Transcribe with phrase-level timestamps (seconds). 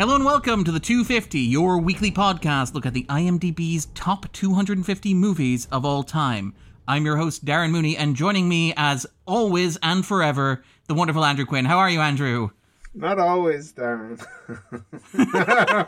[0.00, 5.12] Hello and welcome to the 250, your weekly podcast look at the IMDb's top 250
[5.12, 6.54] movies of all time.
[6.88, 11.44] I'm your host, Darren Mooney, and joining me, as always and forever, the wonderful Andrew
[11.44, 11.66] Quinn.
[11.66, 12.48] How are you, Andrew?
[12.94, 14.18] Not always, Darren.
[15.18, 15.84] uh,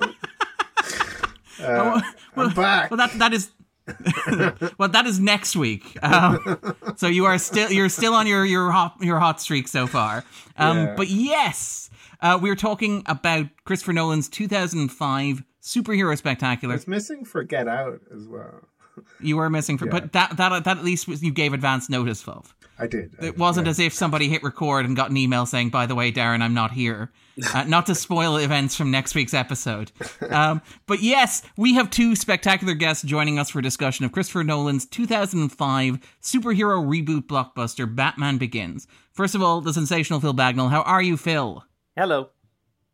[1.58, 2.02] well,
[2.36, 2.90] I'm back.
[2.90, 3.50] Well, that that is.
[4.78, 5.96] well, that is next week.
[6.04, 9.86] Um, so you are still you're still on your your hot your hot streak so
[9.86, 10.22] far.
[10.58, 10.94] Um, Yeah.
[10.96, 11.88] But yes,
[12.22, 16.74] uh, we're talking about Christopher Nolan's 2005 superhero spectacular.
[16.74, 18.62] It's missing for Get Out as well.
[19.20, 19.92] You were missing for, Yeah.
[19.92, 22.54] but that that that at least was, you gave advance notice of.
[22.78, 23.14] I did.
[23.20, 23.70] I It did, wasn't yeah.
[23.70, 26.52] as if somebody hit record and got an email saying, "By the way, Darren, I'm
[26.52, 27.10] not here."
[27.54, 29.90] Uh, not to spoil events from next week's episode,
[30.28, 34.44] um, but yes, we have two spectacular guests joining us for a discussion of Christopher
[34.44, 38.86] Nolan's 2005 superhero reboot blockbuster Batman Begins.
[39.12, 40.68] First of all, the sensational Phil Bagnall.
[40.70, 41.64] How are you, Phil?
[41.96, 42.30] Hello.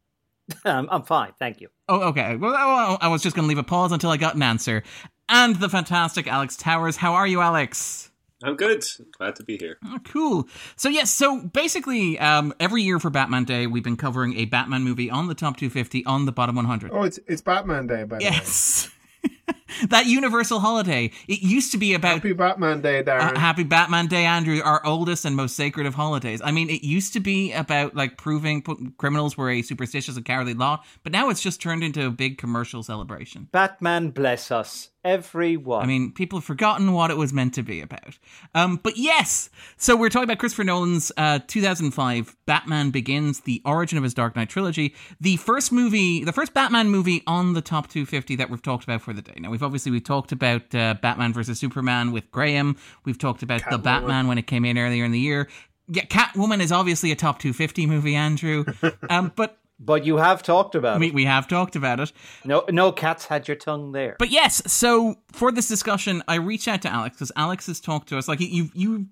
[0.65, 1.69] um, I'm fine, thank you.
[1.89, 2.37] Oh, okay.
[2.37, 4.83] Well, I I was just going to leave a pause until I got an answer.
[5.29, 6.97] And the fantastic Alex Towers.
[6.97, 8.11] How are you, Alex?
[8.43, 8.85] I'm good.
[9.17, 9.79] Glad to be here.
[9.85, 10.49] Oh, cool.
[10.77, 14.85] So yes, so basically, um, every year for Batman Day, we've been covering a Batman
[14.85, 16.93] movie on the top 250 on the bottom 100.
[16.93, 19.55] Oh, it's it's Batman Day, by the way.
[19.69, 21.11] yes, that universal holiday.
[21.27, 23.36] It used to be about Happy Batman Day, Darren.
[23.36, 26.41] uh, Happy Batman Day, Andrew, our oldest and most sacred of holidays.
[26.44, 30.24] I mean, it used to be about like proving p- criminals were a superstitious and
[30.24, 33.48] cowardly lot, but now it's just turned into a big commercial celebration.
[33.52, 35.83] Batman bless us, everyone.
[35.83, 38.19] I mean, people have forgotten what it was meant to be about.
[38.55, 43.98] Um, but yes, so we're talking about Christopher Nolan's uh, 2005 Batman Begins, the origin
[43.98, 47.89] of his Dark Knight trilogy, the first movie, the first Batman movie on the top
[47.89, 49.34] 250 that we've talked about for the day.
[49.39, 52.77] Now, we've obviously we've talked about uh, Batman versus Superman with Graham.
[53.05, 53.83] We've talked about the Catwoman.
[53.83, 55.48] Batman when it came in earlier in the year.
[55.89, 58.64] Yeah, Catwoman is obviously a top 250 movie, Andrew.
[59.11, 61.14] Um, but but you have talked about we, it.
[61.14, 62.13] we have talked about it.
[62.45, 64.17] No, no cats had your tongue there.
[64.19, 68.08] But yes, so for this discussion, I reached out to Alex because Alex has talked
[68.11, 68.29] to us.
[68.29, 69.07] Like you, you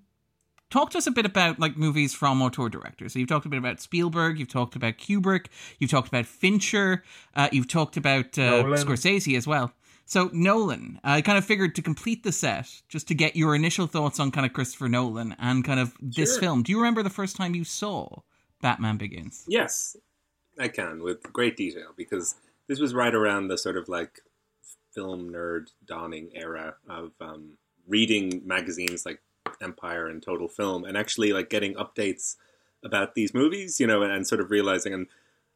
[0.69, 3.13] talked to us a bit about like movies from auteur directors.
[3.13, 5.47] So you've talked a bit about Spielberg, you've talked about Kubrick,
[5.79, 7.03] you've talked about Fincher,
[7.35, 9.71] uh, you've talked about uh, Scorsese as well.
[10.07, 13.87] So Nolan, I kind of figured to complete the set, just to get your initial
[13.87, 16.39] thoughts on kind of Christopher Nolan and kind of this Sure.
[16.39, 16.63] film.
[16.63, 18.21] Do you remember the first time you saw
[18.61, 19.43] Batman Begins?
[19.49, 19.97] Yes,
[20.57, 22.35] I can with great detail because
[22.67, 24.21] this was right around the sort of like
[24.95, 29.21] film nerd dawning era of um, reading magazines like
[29.61, 32.37] Empire and Total Film and actually like getting updates
[32.81, 35.07] about these movies, you know, and, and sort of realizing and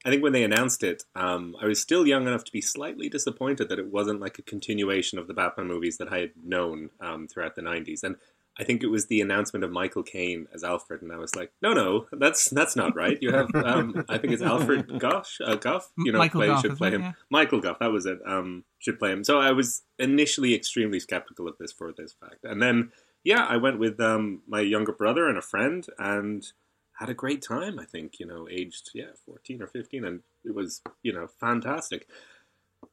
[0.04, 3.08] I think when they announced it, um, I was still young enough to be slightly
[3.08, 6.90] disappointed that it wasn't like a continuation of the Batman movies that I had known
[7.00, 8.04] um, throughout the '90s.
[8.04, 8.16] And
[8.60, 11.52] I think it was the announcement of Michael Caine as Alfred, and I was like,
[11.62, 13.18] no, no, that's that's not right.
[13.22, 16.62] You have, um, I think it's Alfred Gosh, uh, Gough, you know, Michael play, Gough,
[16.62, 16.96] should play it?
[16.96, 17.02] him.
[17.02, 17.12] Yeah.
[17.30, 18.20] Michael Gough, that was it.
[18.26, 19.24] Um, should play him.
[19.24, 22.92] So I was initially extremely skeptical of this for this fact, and then
[23.24, 26.46] yeah, I went with um, my younger brother and a friend, and
[27.02, 27.80] had a great time.
[27.80, 32.08] I think you know, aged yeah, fourteen or fifteen, and it was you know fantastic.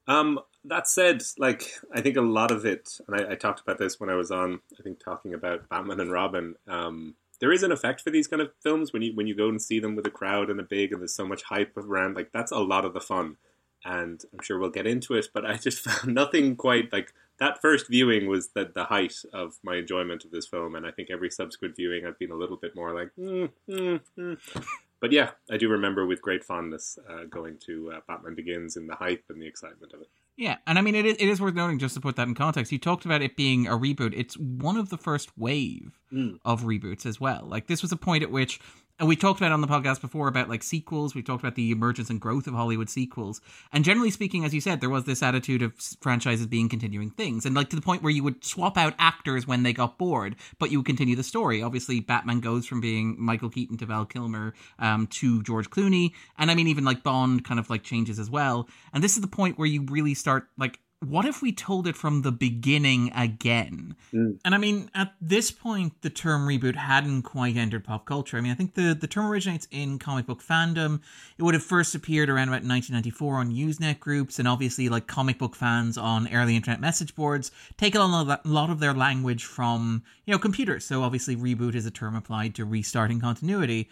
[0.07, 3.79] Um, that said, like I think a lot of it, and I, I talked about
[3.79, 6.55] this when I was on, I think talking about Batman and Robin.
[6.67, 9.49] Um, there is an effect for these kind of films when you when you go
[9.49, 12.17] and see them with a crowd and a big, and there's so much hype around.
[12.17, 13.37] Like that's a lot of the fun,
[13.85, 15.29] and I'm sure we'll get into it.
[15.35, 17.61] But I just found nothing quite like that.
[17.61, 21.11] First viewing was the the height of my enjoyment of this film, and I think
[21.11, 23.11] every subsequent viewing I've been a little bit more like.
[23.19, 24.67] Mm, mm, mm.
[25.01, 28.89] But yeah, I do remember with great fondness uh, going to uh, Batman Begins and
[28.89, 30.09] the hype and the excitement of it.
[30.37, 32.35] Yeah, and I mean it is, it is worth noting just to put that in
[32.35, 32.71] context.
[32.73, 34.13] You talked about it being a reboot.
[34.17, 36.39] It's one of the first wave Mm.
[36.45, 37.45] of reboots as well.
[37.45, 38.61] Like this was a point at which
[38.99, 41.15] and we talked about on the podcast before about like sequels.
[41.15, 43.41] We talked about the emergence and growth of Hollywood sequels.
[43.73, 47.47] And generally speaking, as you said, there was this attitude of franchises being continuing things.
[47.47, 50.35] And like to the point where you would swap out actors when they got bored,
[50.59, 51.63] but you would continue the story.
[51.63, 56.13] Obviously, Batman goes from being Michael Keaton to Val Kilmer um, to George Clooney.
[56.37, 58.69] And I mean, even like Bond kind of like changes as well.
[58.93, 61.97] And this is the point where you really start like, what if we told it
[61.97, 63.95] from the beginning again?
[64.13, 64.39] Mm.
[64.45, 68.37] And I mean, at this point, the term reboot hadn't quite entered pop culture.
[68.37, 71.01] I mean, I think the, the term originates in comic book fandom.
[71.39, 75.39] It would have first appeared around about 1994 on Usenet groups, and obviously, like comic
[75.39, 79.45] book fans on early internet message boards take a lot of, lot of their language
[79.45, 80.85] from, you know, computers.
[80.85, 83.89] So obviously, reboot is a term applied to restarting continuity.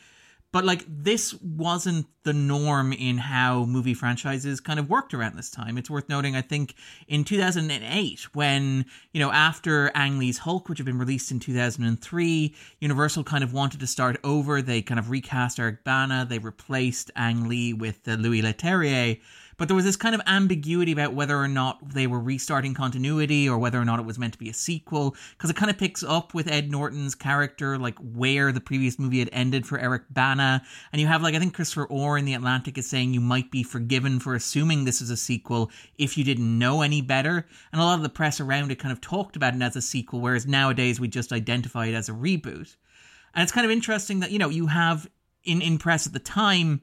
[0.56, 5.50] But like, this wasn't the norm in how movie franchises kind of worked around this
[5.50, 5.76] time.
[5.76, 6.76] It's worth noting, I think,
[7.08, 12.54] in 2008, when, you know, after Ang Lee's Hulk, which had been released in 2003,
[12.80, 14.62] Universal kind of wanted to start over.
[14.62, 19.20] They kind of recast Eric Bana, they replaced Ang Lee with uh, Louis Leterrier.
[19.58, 23.48] But there was this kind of ambiguity about whether or not they were restarting continuity
[23.48, 25.78] or whether or not it was meant to be a sequel, because it kind of
[25.78, 30.02] picks up with Ed Norton's character, like where the previous movie had ended for Eric
[30.10, 30.62] Bana.
[30.92, 33.50] And you have, like, I think Christopher Orr in The Atlantic is saying you might
[33.50, 37.46] be forgiven for assuming this is a sequel if you didn't know any better.
[37.72, 39.82] And a lot of the press around it kind of talked about it as a
[39.82, 42.76] sequel, whereas nowadays we just identify it as a reboot.
[43.34, 45.08] And it's kind of interesting that, you know, you have
[45.44, 46.82] in, in press at the time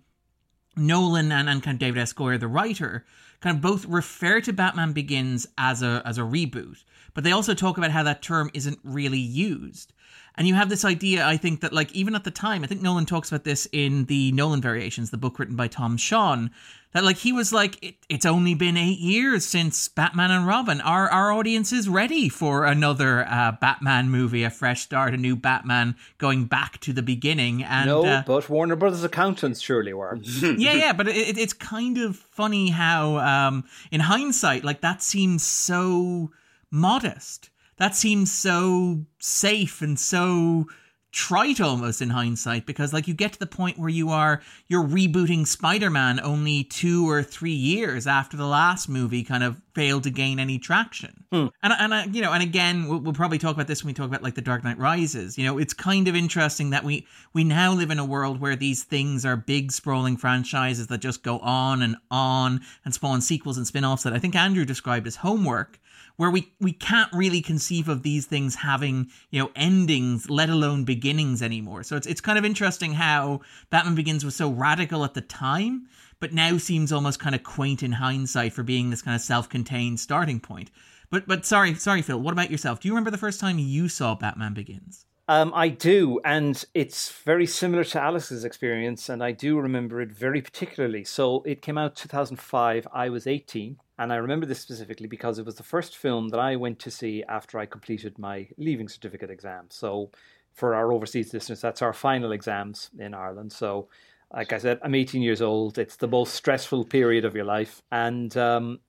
[0.76, 2.14] Nolan and, and kind of David S.
[2.14, 3.06] Goyer, the writer,
[3.42, 6.84] kind of both refer to Batman Begins as a as a reboot,
[7.14, 9.94] but they also talk about how that term isn't really used.
[10.36, 12.82] And you have this idea, I think, that like even at the time, I think
[12.82, 16.50] Nolan talks about this in the Nolan Variations, the book written by Tom Shone,
[16.94, 20.82] that like he was like, it, it's only been eight years since Batman and Robin.
[20.82, 25.36] Our our audience is ready for another uh, Batman movie, a fresh start, a new
[25.36, 27.64] Batman going back to the beginning.
[27.64, 30.18] And no, uh, but Warner Brothers accountants surely were.
[30.42, 35.44] yeah, yeah, but it, it's kind of funny how, um, in hindsight, like that seems
[35.44, 36.32] so
[36.72, 37.50] modest.
[37.84, 40.68] That seems so safe and so
[41.12, 44.88] trite almost in hindsight because like you get to the point where you are you're
[44.88, 50.10] rebooting Spider-Man only 2 or 3 years after the last movie kind of failed to
[50.10, 51.26] gain any traction.
[51.30, 51.48] Hmm.
[51.62, 53.94] And and uh, you know and again we'll, we'll probably talk about this when we
[53.94, 55.38] talk about like the Dark Knight Rises.
[55.38, 58.56] You know, it's kind of interesting that we we now live in a world where
[58.56, 63.58] these things are big sprawling franchises that just go on and on and spawn sequels
[63.58, 65.82] and spin-offs that I think Andrew described as homework
[66.18, 70.84] where we we can't really conceive of these things having you know endings let alone
[70.84, 75.14] beginnings anymore so it's it's kind of interesting how batman begins was so radical at
[75.14, 75.88] the time
[76.20, 80.00] but now seems almost kind of quaint in hindsight for being this kind of self-contained
[80.00, 80.70] starting point
[81.10, 83.90] but but sorry sorry phil what about yourself do you remember the first time you
[83.90, 89.32] saw batman begins Um, I do, and it's very similar to Alex's experience, and I
[89.32, 91.06] do remember it very particularly.
[91.06, 92.88] So it came out 2005.
[92.94, 96.40] I was 18, and I remember this specifically because it was the first film that
[96.40, 99.66] I went to see after I completed my leaving certificate exam.
[99.70, 100.12] So
[100.54, 103.52] for our overseas listeners, that's our final exams in Ireland.
[103.52, 103.90] So,
[104.34, 105.78] like I said, I'm 18 years old.
[105.78, 108.80] It's the most stressful period of your life, and um,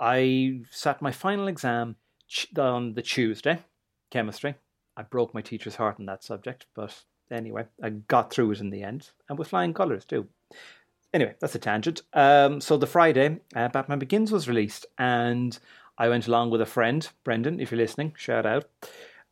[0.00, 1.96] I sat my final exam
[2.58, 3.58] on the Tuesday,
[4.10, 4.54] chemistry.
[4.96, 8.70] I broke my teacher's heart on that subject, but anyway, I got through it in
[8.70, 10.28] the end, and with flying colours too.
[11.12, 12.02] Anyway, that's a tangent.
[12.12, 15.58] Um, so the Friday, uh, Batman Begins was released, and
[15.96, 18.64] I went along with a friend, Brendan, if you're listening, shout out,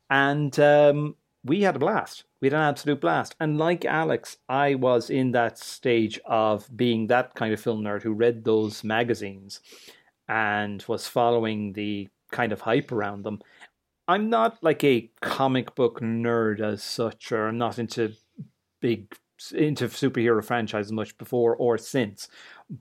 [0.08, 2.24] and um, we had a blast.
[2.40, 3.36] We had an absolute blast.
[3.38, 8.02] And like Alex, I was in that stage of being that kind of film nerd
[8.02, 9.60] who read those magazines
[10.26, 13.40] and was following the kind of hype around them.
[14.08, 18.14] I'm not like a comic book nerd as such, or I'm not into
[18.80, 19.14] big
[19.52, 22.28] into superhero franchises much before or since.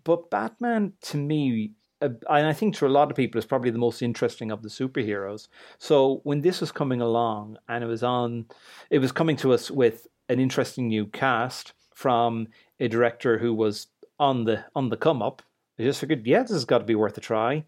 [0.04, 1.71] But Batman, to me,
[2.01, 4.69] and I think to a lot of people, is probably the most interesting of the
[4.69, 5.48] superheroes.
[5.77, 8.45] So when this was coming along, and it was on,
[8.89, 12.48] it was coming to us with an interesting new cast from
[12.80, 13.88] a director who was
[14.19, 15.41] on the on the come up.
[15.79, 17.65] I just figured, yeah, this has got to be worth a try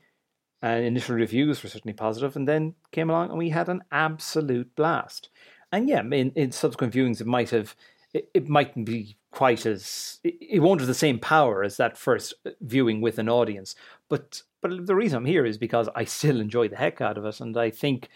[0.65, 4.75] and initial reviews were certainly positive, and then came along and we had an absolute
[4.75, 5.29] blast.
[5.71, 7.75] And yeah, in, in subsequent viewings, it might have
[8.15, 11.97] it, it mightn't be quite as it, it won't have the same power as that
[11.97, 13.75] first viewing with an audience.
[14.09, 17.25] But but the reason I'm here is because I still enjoy the heck out of
[17.25, 18.09] it, and I think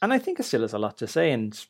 [0.00, 1.32] and I think it still has a lot to say.
[1.32, 1.60] And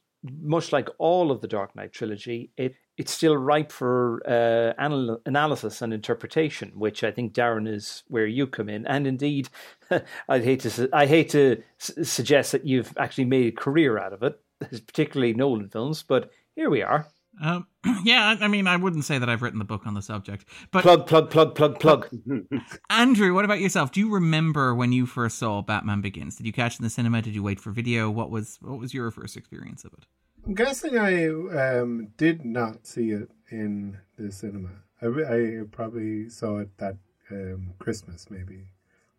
[0.41, 5.23] much like all of the Dark Knight trilogy, it it's still ripe for uh, anal-
[5.25, 8.87] analysis and interpretation, which I think Darren is where you come in.
[8.87, 9.49] And indeed,
[10.29, 13.99] I'd hate to su- I hate to s- suggest that you've actually made a career
[13.99, 17.09] out of it, particularly Nolan films, but here we are.
[17.41, 17.67] Um,
[18.05, 20.45] yeah I, I mean i wouldn't say that i've written the book on the subject
[20.71, 22.09] but Plug, plug, plug, plug, plug.
[22.91, 26.53] andrew what about yourself do you remember when you first saw batman begins did you
[26.53, 29.11] catch it in the cinema did you wait for video what was what was your
[29.11, 30.07] first experience of it
[30.45, 34.71] I'm guessing I um, did not see it in the cinema.
[35.01, 36.97] I, I probably saw it that
[37.31, 38.65] um, Christmas, maybe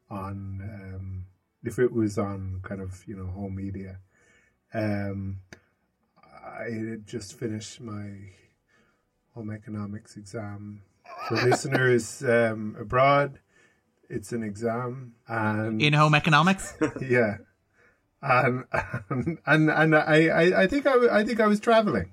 [0.10, 1.26] on um,
[1.64, 4.00] if it was on kind of you know home media.
[6.46, 8.10] I had just finished my
[9.34, 10.82] home economics exam.
[11.28, 13.40] For listeners um, abroad,
[14.10, 17.38] it's an exam, and in home economics yeah,
[18.22, 18.66] and
[19.10, 22.12] and and, and I, I I think I, I think I was traveling,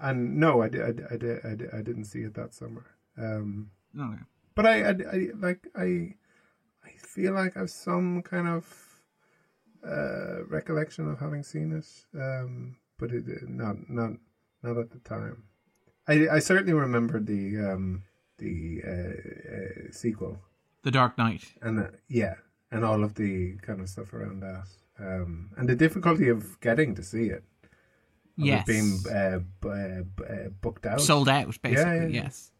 [0.00, 2.54] and no, I did I, did- I, did, I, did, I didn't see it that
[2.54, 2.86] summer.
[3.18, 4.22] Um, Okay.
[4.54, 6.14] but I, I, I like I
[6.84, 9.00] I feel like I've some kind of
[9.86, 11.86] uh, recollection of having seen it,
[12.20, 14.12] um, but it not not
[14.62, 15.42] not at the time.
[16.06, 18.04] I I certainly remember the um,
[18.38, 19.14] the uh,
[19.54, 20.38] uh, sequel
[20.82, 21.44] The Dark Knight.
[21.60, 22.34] and uh, yeah,
[22.70, 24.68] and all of the kind of stuff around that,
[25.00, 27.42] um, and the difficulty of getting to see it.
[28.36, 28.66] Yes.
[28.66, 31.00] being uh, uh, uh, booked out.
[31.00, 32.22] sold out basically yeah, yeah.
[32.22, 32.50] yes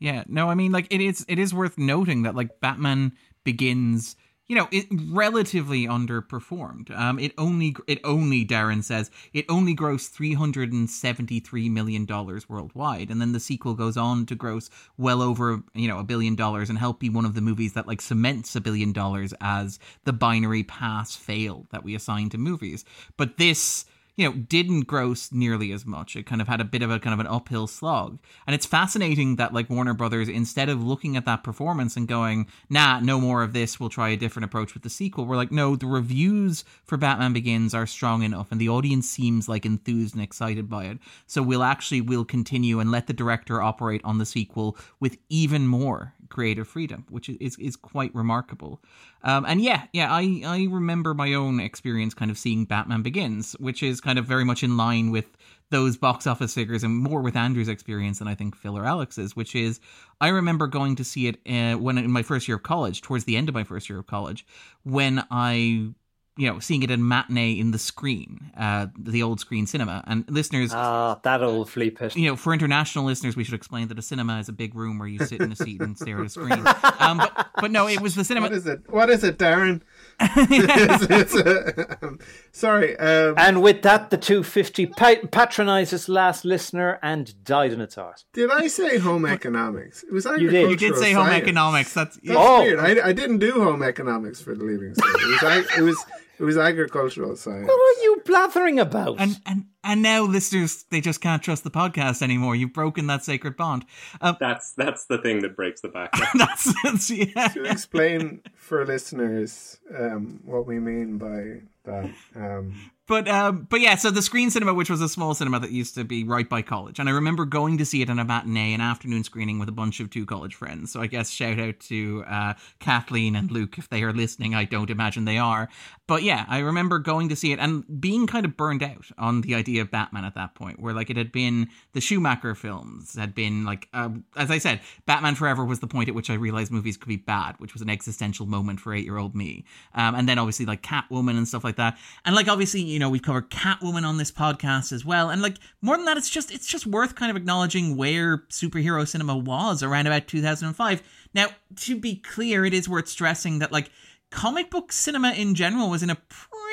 [0.00, 3.12] yeah no i mean like it is it is worth noting that like batman
[3.44, 4.16] begins
[4.48, 6.90] you know it relatively underperformed.
[6.90, 13.10] Um it only it only darren says it only grossed 373 million dollars worldwide.
[13.10, 16.68] And then the sequel goes on to gross well over you know a billion dollars
[16.68, 20.12] and help be one of the movies that like cements a billion dollars as the
[20.12, 22.84] binary pass fail that we assign to movies.
[23.16, 26.14] But this you know, didn't gross nearly as much.
[26.14, 28.18] It kind of had a bit of a kind of an uphill slog.
[28.46, 32.46] And it's fascinating that like Warner Brothers, instead of looking at that performance and going,
[32.70, 35.50] nah, no more of this, we'll try a different approach with the sequel, we're like,
[35.50, 40.14] no, the reviews for Batman Begins are strong enough and the audience seems like enthused
[40.14, 40.98] and excited by it.
[41.26, 45.66] So we'll actually we'll continue and let the director operate on the sequel with even
[45.66, 48.82] more creative freedom, which is is, quite remarkable.
[49.22, 53.52] Um, and yeah, yeah, I I remember my own experience kind of seeing Batman Begins,
[53.60, 55.36] which is kind of very much in line with
[55.70, 59.34] those box office figures and more with Andrew's experience than I think Phil or Alex's,
[59.36, 59.80] which is
[60.20, 63.24] I remember going to see it uh, when in my first year of college, towards
[63.24, 64.44] the end of my first year of college,
[64.82, 65.94] when I
[66.36, 70.24] you know seeing it in matinee in the screen, uh, the old screen cinema, and
[70.28, 70.70] listeners.
[70.74, 72.16] Ah, that old flea pit.
[72.16, 74.98] you know, for international listeners, we should explain that a cinema is a big room
[74.98, 76.64] where you sit in a seat and stare at a screen.
[77.04, 78.46] Um, but, but no, it was the cinema.
[78.46, 78.80] What is it?
[78.88, 79.82] What is it, Darren?
[80.20, 82.18] It's- it's, uh, um,
[82.52, 82.96] sorry.
[82.98, 88.24] Um, And with that, the 250 pa- patronises last listener and died in its arse.
[88.32, 90.02] did I say home economics?
[90.04, 90.40] It was did.
[90.40, 91.92] you did say home economics.
[91.92, 92.62] That's That's Oh.
[92.62, 92.78] weird.
[92.78, 95.14] I, I didn't do home economics for the leaving cert.
[95.14, 96.04] It was ag- it was
[96.38, 97.66] it was agricultural science.
[97.66, 99.20] What are you blathering about?
[99.20, 102.56] and and and now listeners they just can't trust the podcast anymore.
[102.56, 103.84] You've broken that sacred bond.
[104.20, 106.12] Um, That's that's the thing that breaks the back.
[106.34, 107.48] that's, that's yeah.
[107.48, 112.10] To explain for listeners um, what we mean by that.
[112.34, 115.70] Um, But um, but yeah, so the screen cinema, which was a small cinema that
[115.70, 118.24] used to be right by college, and I remember going to see it in a
[118.24, 120.90] matinee, an afternoon screening with a bunch of two college friends.
[120.90, 124.54] So I guess shout out to uh, Kathleen and Luke if they are listening.
[124.54, 125.68] I don't imagine they are,
[126.06, 129.42] but yeah, I remember going to see it and being kind of burned out on
[129.42, 133.16] the idea of Batman at that point, where like it had been the Schumacher films
[133.16, 136.34] had been like, uh, as I said, Batman Forever was the point at which I
[136.34, 139.66] realized movies could be bad, which was an existential moment for eight year old me.
[139.94, 143.10] Um, and then obviously like Catwoman and stuff like that, and like obviously you know
[143.10, 146.52] we've covered Catwoman on this podcast as well, and like more than that, it's just
[146.52, 151.02] it's just worth kind of acknowledging where superhero cinema was around about 2005.
[151.34, 153.90] Now, to be clear, it is worth stressing that like
[154.34, 156.18] comic book cinema in general was in a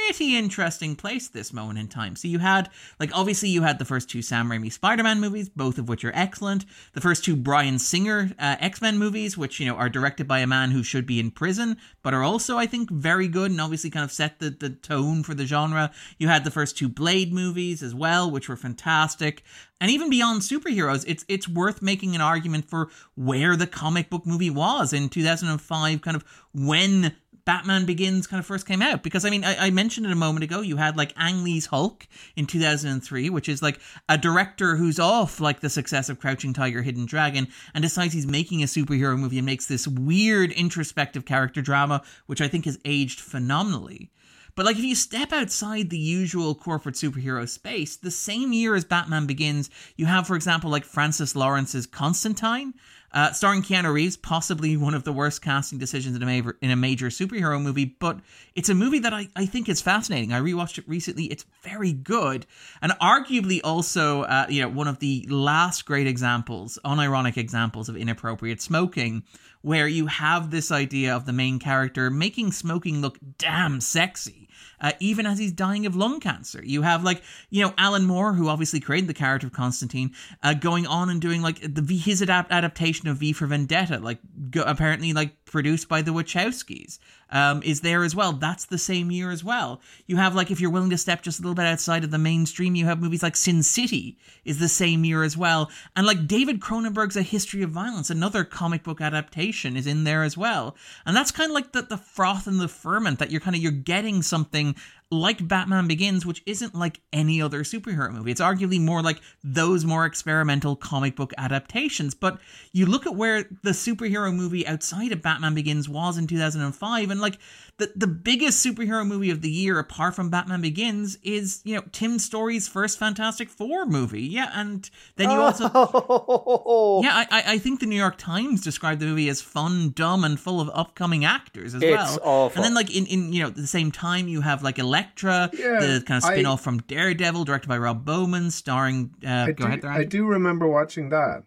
[0.07, 2.15] pretty interesting place this moment in time.
[2.15, 5.77] So you had, like, obviously you had the first two Sam Raimi Spider-Man movies, both
[5.77, 6.65] of which are excellent.
[6.93, 10.47] The first two Bryan Singer uh, X-Men movies, which, you know, are directed by a
[10.47, 13.91] man who should be in prison, but are also, I think, very good and obviously
[13.91, 15.91] kind of set the, the tone for the genre.
[16.17, 19.43] You had the first two Blade movies as well, which were fantastic.
[19.79, 24.27] And even beyond superheroes, it's it's worth making an argument for where the comic book
[24.27, 29.03] movie was in 2005, kind of when Batman Begins kind of first came out.
[29.03, 30.61] Because, I mean, I, I mentioned it a moment ago.
[30.61, 33.79] You had like Ang Lee's Hulk in 2003, which is like
[34.09, 38.27] a director who's off like the success of Crouching Tiger, Hidden Dragon, and decides he's
[38.27, 42.79] making a superhero movie and makes this weird introspective character drama, which I think has
[42.85, 44.11] aged phenomenally.
[44.55, 48.85] But like if you step outside the usual corporate superhero space, the same year as
[48.85, 52.73] Batman Begins, you have, for example, like Francis Lawrence's Constantine,
[53.13, 56.71] uh, starring Keanu Reeves, possibly one of the worst casting decisions in a, major, in
[56.71, 58.19] a major superhero movie, but
[58.55, 60.31] it's a movie that I, I think is fascinating.
[60.31, 61.25] I rewatched it recently.
[61.25, 62.45] It's very good.
[62.81, 67.97] And arguably also, uh, you know, one of the last great examples, unironic examples of
[67.97, 69.23] inappropriate smoking,
[69.61, 74.47] where you have this idea of the main character making smoking look damn sexy.
[74.79, 76.59] Uh, even as he's dying of lung cancer.
[76.63, 80.55] You have like you know Alan Moore, who obviously created the character of Constantine, uh,
[80.55, 84.17] going on and doing like the V his adapt- adaptation of V for Vendetta, like
[84.49, 86.97] go, apparently like produced by the Wachowskis,
[87.31, 88.33] um, is there as well.
[88.33, 89.81] That's the same year as well.
[90.07, 92.17] You have like if you're willing to step just a little bit outside of the
[92.17, 96.27] mainstream, you have movies like Sin City is the same year as well, and like
[96.27, 100.75] David Cronenberg's A History of Violence, another comic book adaptation, is in there as well,
[101.05, 103.61] and that's kind of like the the froth and the ferment that you're kind of
[103.61, 104.75] you're getting something
[105.11, 108.31] like Batman Begins, which isn't like any other superhero movie.
[108.31, 112.13] It's arguably more like those more experimental comic book adaptations.
[112.13, 112.39] But
[112.71, 117.19] you look at where the superhero movie outside of Batman Begins was in 2005, and
[117.19, 117.37] like
[117.77, 121.83] the, the biggest superhero movie of the year, apart from Batman Begins, is, you know,
[121.91, 124.23] Tim Story's first Fantastic Four movie.
[124.23, 125.69] Yeah, and then you also.
[125.73, 127.01] Oh.
[127.03, 130.39] Yeah, I, I think the New York Times described the movie as fun, dumb, and
[130.39, 132.19] full of upcoming actors as It's well.
[132.23, 132.57] awful.
[132.57, 135.79] And then, like in, in you know, the same time, you have like Elektra, Yeah,
[135.79, 139.15] the kind of spin off from Daredevil, directed by Rob Bowman, starring.
[139.25, 139.91] Uh, I go do, ahead, there.
[139.91, 141.43] I do remember watching that.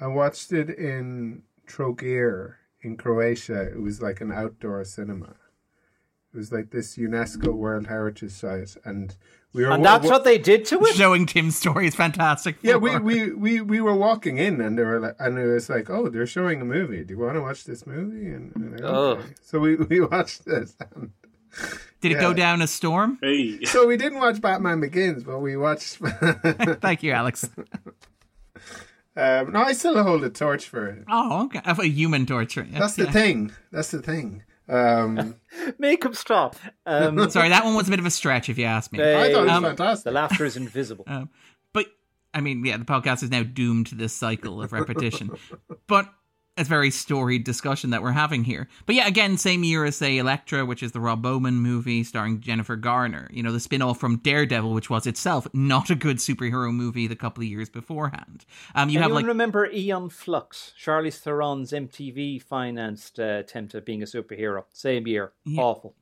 [0.00, 3.62] I watched it in Trogir in Croatia.
[3.62, 5.36] It was like an outdoor cinema.
[6.34, 9.14] It was like this UNESCO World Heritage Site, and
[9.52, 9.72] we were.
[9.72, 10.94] and that's wa- what they did to it.
[10.94, 14.82] Showing Tim's story is Fantastic Yeah, we, we, we, we were walking in, and they
[14.82, 17.04] were like, and it was like, oh, they're showing a movie.
[17.04, 18.28] Do you want to watch this movie?
[18.28, 19.18] And, and like, Ugh.
[19.18, 19.28] okay.
[19.42, 20.74] so we we watched this.
[20.96, 21.10] And
[22.00, 23.18] Did it go down a storm?
[23.20, 23.62] Hey.
[23.66, 25.96] so we didn't watch Batman Begins, but we watched.
[26.80, 27.44] Thank you, Alex.
[29.16, 31.04] um, no, I still hold a torch for it.
[31.10, 31.60] Oh, okay.
[31.64, 32.66] A human torture.
[32.70, 33.52] Yeah, That's the thing.
[33.70, 34.44] That's the thing.
[34.72, 35.36] Um,
[35.78, 36.56] Make him stop.
[36.86, 39.00] Um, Sorry, that one was a bit of a stretch, if you ask me.
[39.00, 40.04] I thought it was Um, fantastic.
[40.04, 41.04] the laughter is invisible.
[41.08, 41.28] Um,
[41.72, 41.86] but
[42.34, 45.30] I mean, yeah, the podcast is now doomed to this cycle of repetition.
[45.86, 46.10] but it's
[46.58, 48.68] a very storied discussion that we're having here.
[48.84, 52.40] But yeah, again, same year as say Elektra, which is the Rob Bowman movie starring
[52.40, 53.28] Jennifer Garner.
[53.32, 57.16] You know, the spin-off from Daredevil, which was itself not a good superhero movie the
[57.16, 58.44] couple of years beforehand.
[58.74, 63.86] Um, you have Anyone like remember Aeon Flux, Charlize Theron's MTV financed uh, attempt at
[63.86, 64.64] being a superhero?
[64.72, 65.32] Same year.
[65.44, 65.62] Yeah.
[65.62, 65.94] Awful.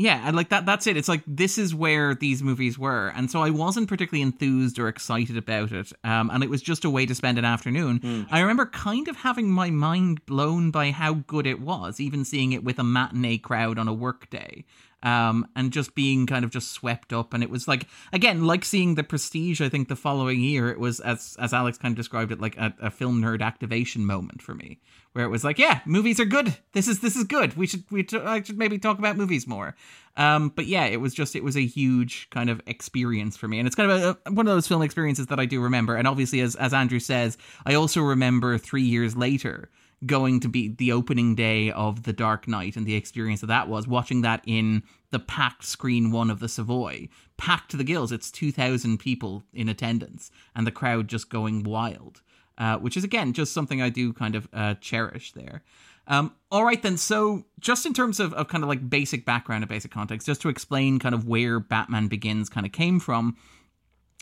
[0.00, 0.64] Yeah, and like that.
[0.64, 0.96] That's it.
[0.96, 4.86] It's like this is where these movies were, and so I wasn't particularly enthused or
[4.86, 5.92] excited about it.
[6.04, 8.26] Um, and it was just a way to spend an afternoon.
[8.30, 12.52] I remember kind of having my mind blown by how good it was, even seeing
[12.52, 14.64] it with a matinee crowd on a work day.
[15.00, 18.64] Um, and just being kind of just swept up, and it was like again, like
[18.64, 19.60] seeing the Prestige.
[19.60, 22.56] I think the following year, it was as as Alex kind of described it, like
[22.56, 24.80] a, a film nerd activation moment for me,
[25.12, 26.56] where it was like, yeah, movies are good.
[26.72, 27.56] This is this is good.
[27.56, 29.76] We should we t- I should maybe talk about movies more.
[30.16, 33.60] Um, but yeah, it was just it was a huge kind of experience for me,
[33.60, 35.94] and it's kind of a, one of those film experiences that I do remember.
[35.94, 39.70] And obviously, as as Andrew says, I also remember three years later
[40.06, 43.68] going to be the opening day of The Dark Knight and the experience that that
[43.68, 48.12] was watching that in the packed screen one of the Savoy, packed to the gills.
[48.12, 52.22] It's two thousand people in attendance, and the crowd just going wild.
[52.56, 55.62] Uh, which is again just something I do kind of uh, cherish there.
[56.08, 56.96] Um, all right, then.
[56.96, 60.40] So, just in terms of, of kind of like basic background and basic context, just
[60.42, 63.36] to explain kind of where Batman Begins kind of came from.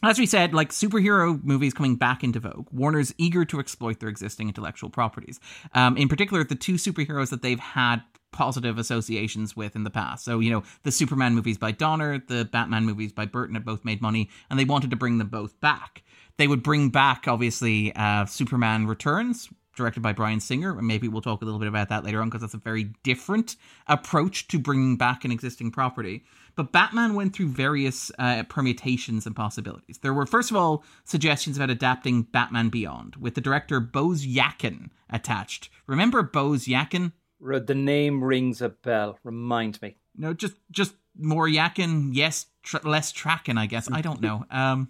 [0.02, 4.10] As we said, like superhero movies coming back into vogue, Warner's eager to exploit their
[4.10, 5.40] existing intellectual properties.
[5.74, 10.22] Um, in particular, the two superheroes that they've had positive associations with in the past.
[10.22, 13.86] So, you know, the Superman movies by Donner, the Batman movies by Burton have both
[13.86, 16.02] made money, and they wanted to bring them both back.
[16.36, 21.22] They would bring back, obviously, uh, Superman Returns, directed by Bryan Singer, and maybe we'll
[21.22, 23.56] talk a little bit about that later on because that's a very different
[23.86, 26.24] approach to bringing back an existing property.
[26.56, 29.98] But Batman went through various uh, permutations and possibilities.
[29.98, 34.90] There were, first of all, suggestions about adapting Batman Beyond, with the director Bose Yakin
[35.10, 35.68] attached.
[35.86, 37.12] Remember Bose Yakin?
[37.40, 39.18] The name rings a bell.
[39.22, 39.96] Remind me.
[40.16, 43.88] No, just just more Yakin, yes, tr- less Tracking, I guess.
[43.92, 44.44] I don't know.
[44.50, 44.88] Um,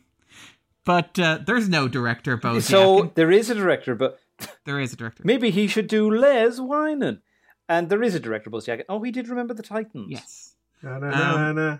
[0.85, 2.85] but uh, there's no director Bose Yakin.
[2.85, 3.11] so Yakin.
[3.17, 4.21] there is a director, but
[4.65, 5.25] There is a director.
[5.27, 7.21] maybe he should do Les Winan.
[7.69, 8.85] And there is a director, Buzz Yakin.
[8.89, 10.07] Oh, he did remember the Titans.
[10.09, 10.46] Yes.
[10.87, 11.79] Na, na, na, na.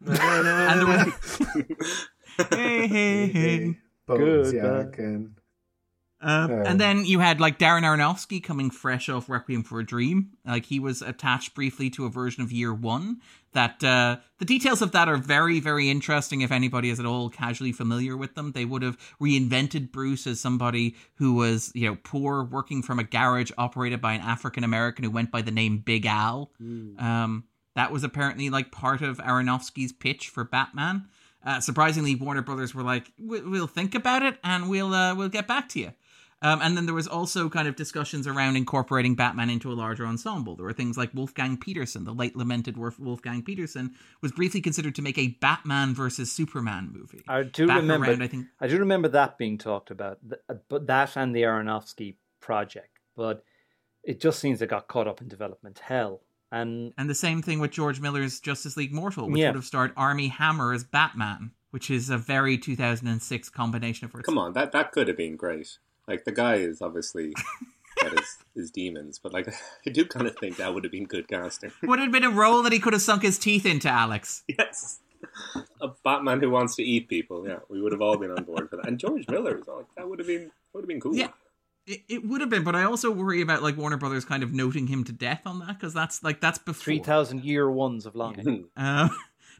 [0.00, 2.46] Na, na, na, And there na.
[2.56, 3.78] hey, hey, hey.
[4.06, 5.34] Bones, Good, yeah, again.
[6.22, 6.62] Um, Oh.
[6.64, 10.30] and then you had like Darren Aronofsky coming fresh off Requiem for a Dream.
[10.46, 13.20] Like he was attached briefly to a version of Year One.
[13.52, 16.40] That uh, the details of that are very, very interesting.
[16.40, 20.40] If anybody is at all casually familiar with them, they would have reinvented Bruce as
[20.40, 25.04] somebody who was, you know, poor, working from a garage operated by an African American
[25.04, 26.50] who went by the name Big Al.
[26.98, 27.44] Um,
[27.76, 31.06] that was apparently like part of Aronofsky's pitch for Batman.
[31.44, 35.28] Uh, surprisingly, Warner Brothers were like, "We- "We'll think about it and we'll uh, we'll
[35.28, 35.92] get back to you."
[36.42, 40.06] Um, and then there was also kind of discussions around incorporating Batman into a larger
[40.06, 40.54] ensemble.
[40.54, 45.02] There were things like Wolfgang Petersen, the late lamented Wolfgang Petersen, was briefly considered to
[45.02, 47.24] make a Batman versus Superman movie.
[47.26, 48.08] I do Back remember.
[48.10, 48.46] around, I think.
[48.60, 50.18] I do remember that being talked about,
[50.50, 52.98] uh, but that and the Aronofsky project.
[53.16, 53.42] But
[54.04, 56.20] it just seems it got caught up in development hell.
[56.52, 59.48] And And the same thing with George Miller's Justice League Mortal, which Yeah.
[59.48, 64.26] would have starred Armie Hammer as Batman, which is a very 2006 combination of words.
[64.26, 65.78] Come on, that that could have been great.
[66.06, 67.34] Like the guy is obviously
[68.00, 69.48] got his, his demons, but like
[69.86, 71.72] I do kind of think that would have been good casting.
[71.82, 74.44] Would have been a role that he could have sunk his teeth into, Alex.
[74.46, 75.00] yes,
[75.80, 77.46] a Batman who wants to eat people.
[77.48, 78.86] Yeah, we would have all been on board for that.
[78.86, 79.78] And George Miller as well.
[79.78, 81.16] Like, that would have been would have been cool.
[81.16, 81.28] Yeah.
[81.86, 84.52] It, it would have been, but I also worry about like Warner Brothers kind of
[84.52, 86.82] noting him to death on that because that's like that's before.
[86.82, 88.66] three thousand year ones of longing.
[88.76, 89.08] Uh,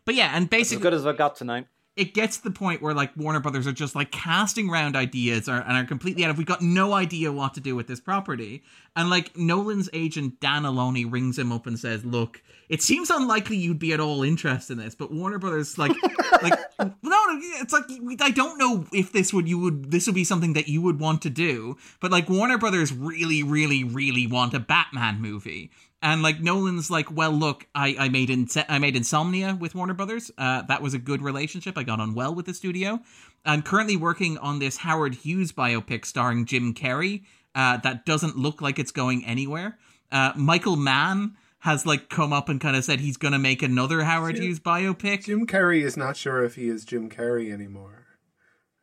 [0.04, 1.66] but yeah, and basically As basically, good as I got tonight.
[1.96, 5.48] It gets to the point where like Warner Brothers are just like casting round ideas
[5.48, 6.36] and are completely out of.
[6.36, 8.62] we've got no idea what to do with this property,
[8.94, 13.56] and like Nolan's agent Dan Aloni rings him up and says, "Look, it seems unlikely
[13.56, 15.92] you'd be at all interested in this, but Warner Brothers like
[16.42, 17.84] like no, no, it's like
[18.20, 21.00] I don't know if this would you would this would be something that you would
[21.00, 25.70] want to do, but like Warner Brothers really, really, really want a Batman movie."
[26.02, 29.94] And like Nolan's like, well, look, I, I made in, I made Insomnia with Warner
[29.94, 30.30] Brothers.
[30.36, 31.78] Uh, that was a good relationship.
[31.78, 33.00] I got on well with the studio.
[33.44, 37.22] I'm currently working on this Howard Hughes biopic starring Jim Carrey.
[37.54, 39.78] Uh, that doesn't look like it's going anywhere.
[40.12, 43.62] Uh, Michael Mann has like come up and kind of said he's going to make
[43.62, 45.24] another Howard Jim- Hughes biopic.
[45.24, 48.06] Jim Carrey is not sure if he is Jim Carrey anymore.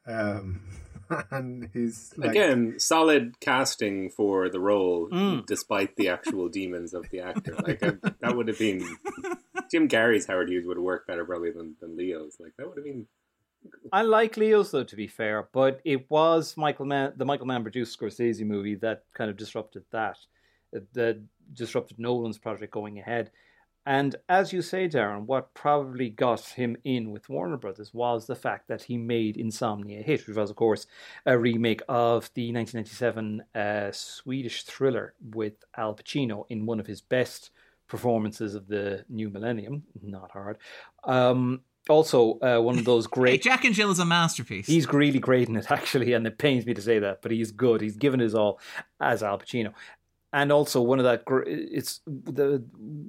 [0.06, 0.62] Um,
[1.32, 5.46] and he's like, Again, solid casting for the role, Mm.
[5.46, 7.56] despite the actual demons of the actor.
[7.56, 7.80] Like
[8.20, 8.80] that would have been
[9.72, 12.38] Jim Carrey's Howard Hughes would have worked better probably than, than Leo's.
[12.40, 13.08] Like that would have been
[13.94, 17.64] I like Leo's though, to be fair, but it was Michael Mann, the Michael Mann
[17.64, 20.18] produced Scorsese movie that kind of disrupted that,
[20.94, 21.22] that
[21.54, 23.32] disrupted Nolan's project going ahead.
[23.86, 28.36] And as you say, Darren, what probably got him in with Warner Brothers was the
[28.36, 30.88] fact that he made Insomnia hit, which was, of course,
[31.26, 37.02] a remake of the 1997 uh, Swedish thriller with Al Pacino in one of his
[37.02, 37.50] best
[37.88, 39.84] performances of the new millennium.
[40.02, 40.58] Not hard.
[41.04, 43.42] Um, also, uh, one of those Hey, great.
[43.44, 44.68] Jack and Jill is a masterpiece.
[44.68, 47.52] He's really great in it, actually, and it pains me to say that, but he's
[47.52, 47.82] good.
[47.82, 48.60] He's given his all
[49.02, 49.74] as Al Pacino,
[50.34, 51.24] and also one of that.
[51.24, 52.64] gr- It's the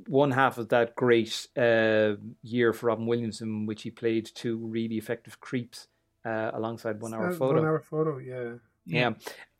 [0.06, 4.58] one half of that great uh, year for Robin Williams, in which he played two
[4.58, 5.88] really effective creeps
[6.24, 7.56] uh, alongside One Hour Photo.
[7.56, 8.52] One hour photo, yeah.
[8.87, 9.14] Yeah.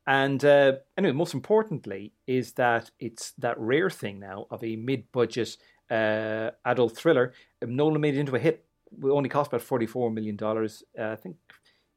[0.07, 5.57] And uh, anyway, most importantly is that it's that rare thing now of a mid-budget
[5.91, 7.33] uh, adult thriller.
[7.63, 8.67] Um, Nolan made it into a hit.
[9.03, 10.85] It only cost about forty-four million dollars.
[10.99, 11.37] Uh, I think.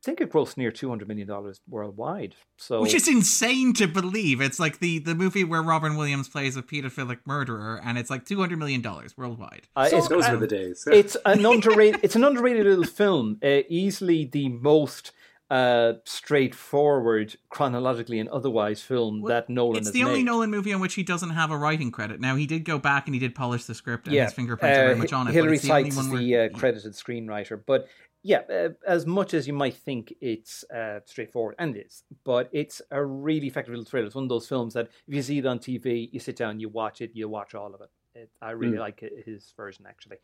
[0.07, 2.33] I think it grossed near two hundred million dollars worldwide.
[2.55, 4.39] So Which is insane to believe.
[4.39, 8.23] It's like the, the movie where Robin Williams plays a pedophilic murderer, and it's like
[8.23, 9.67] two hundred million dollars worldwide.
[9.75, 10.87] uh, So- it's, those uh, were the days.
[10.91, 11.99] it's an underrated.
[12.03, 13.37] it's an underrated little film.
[13.43, 15.11] Uh, easily the most
[15.49, 20.25] uh, straightforward, chronologically and otherwise, film Well, that Nolan It's has the only made.
[20.25, 22.19] Nolan movie on which he doesn't have a writing credit.
[22.19, 24.77] Now he did go back and he did polish the script, and yeah, his fingerprints
[24.77, 25.33] are very uh, much on it.
[25.33, 27.87] Hillary but it's the only one is where the uh, he- credited screenwriter, but
[28.23, 32.49] yeah, uh, as much as you might think it's uh, straightforward, and it is, but
[32.51, 34.07] it's a really effective little thriller.
[34.07, 36.59] It's one of those films that if you see it on TV, you sit down,
[36.59, 37.89] you watch it, you watch all of it.
[38.15, 38.79] it I really Mm.
[38.79, 40.17] like his version actually.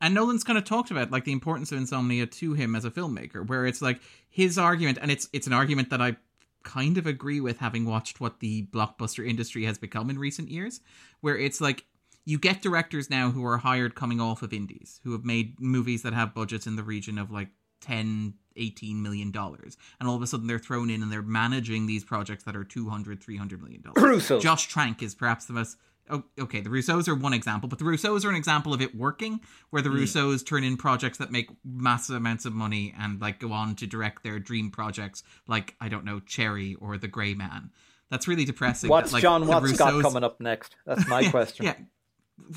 [0.00, 2.90] And Nolan's kind of talked about like the importance of insomnia to him as a
[2.90, 6.16] filmmaker, where it's like his argument, and it's it's an argument that I
[6.62, 10.80] kind of agree with, having watched what the blockbuster industry has become in recent years,
[11.20, 11.84] where it's like
[12.24, 16.02] you get directors now who are hired coming off of indies, who have made movies
[16.02, 17.48] that have budgets in the region of like
[17.80, 21.86] 10 18 million dollars and all of a sudden they're thrown in and they're managing
[21.86, 24.40] these projects that are 200 300 million dollars Russo.
[24.40, 25.76] Josh Trank is perhaps the most.
[26.12, 28.96] Oh, okay, the Russos are one example, but the Russos are an example of it
[28.96, 29.38] working,
[29.70, 33.52] where the Russos turn in projects that make massive amounts of money and like go
[33.52, 37.70] on to direct their dream projects, like I don't know, Cherry or The Grey Man.
[38.10, 38.90] That's really depressing.
[38.90, 40.74] What's that, like, Jon Watts got coming up next?
[40.84, 41.66] That's my question.
[41.66, 41.74] Yeah.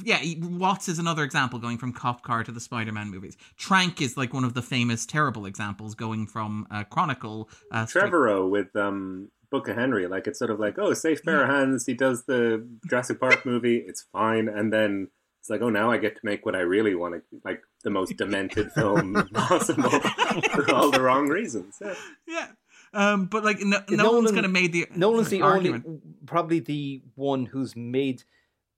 [0.04, 3.38] Yeah, Watts is another example going from Cop Car to the Spider-Man movies.
[3.58, 7.50] Trank is like one of the famous terrible examples going from uh, Chronicle.
[7.72, 10.08] Uh, straight- Trevorrow with um, Book of Henry.
[10.08, 11.86] Like it's sort of like, oh, safe pair of hands.
[11.86, 13.78] He does the Jurassic Park movie.
[13.78, 16.96] It's fine, and then it's like, oh, now I get to make what I really
[16.96, 19.90] want to, like the most demented film possible
[20.54, 21.78] for all the wrong reasons.
[21.82, 21.94] Yeah.
[22.28, 22.48] Yeah.
[22.96, 25.84] Um, but like no, Nolan- Nolan's kind of made the Nolan's the argument.
[25.88, 28.24] only, probably the one who's made.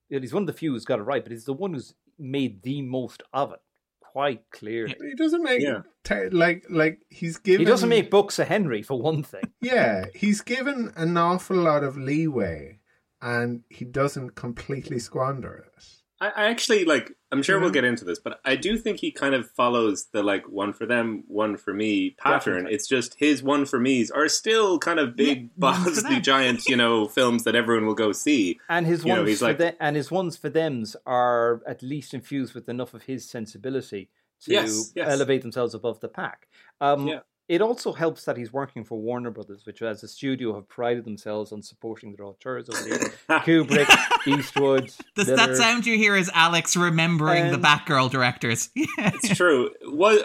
[0.10, 1.94] Well, He's one of the few who's got it right, but he's the one who's
[2.18, 3.60] made the most of it.
[4.02, 5.82] Quite clearly, He doesn't make Yeah.
[6.06, 7.60] te- like like he's given.
[7.60, 9.44] he doesn't make books of Henry for one thing.
[9.62, 12.80] Yeah, he's given an awful lot of leeway,
[13.22, 15.84] and he doesn't completely squander it.
[16.22, 17.12] I, I actually like.
[17.32, 17.74] I'm sure we'll Mhm.
[17.74, 20.86] get into this, but I do think he kind of follows the like one for
[20.86, 22.54] them, one for me pattern.
[22.54, 22.76] Definitely.
[22.76, 26.78] It's just his one for me's are still kind of big, Yeah, bossy, giant, you
[26.78, 28.60] know, films that everyone will go see.
[28.70, 31.62] And his You know, ones he's for like- the, and his ones for them's are
[31.68, 34.10] at least infused with enough of his sensibility
[34.44, 35.10] to Yes, yes.
[35.10, 36.48] elevate themselves above the pack.
[36.80, 37.20] Um, Yeah.
[37.48, 41.06] It also helps that he's working for Warner Brothers, which as a studio have prided
[41.06, 43.10] themselves on supporting their auteurs over the years.
[43.30, 45.38] Kubrick, Eastwood, Does Miller.
[45.38, 48.70] that sound you hear is Alex remembering the Batgirl directors?
[48.98, 49.70] It's true.
[49.84, 50.24] Was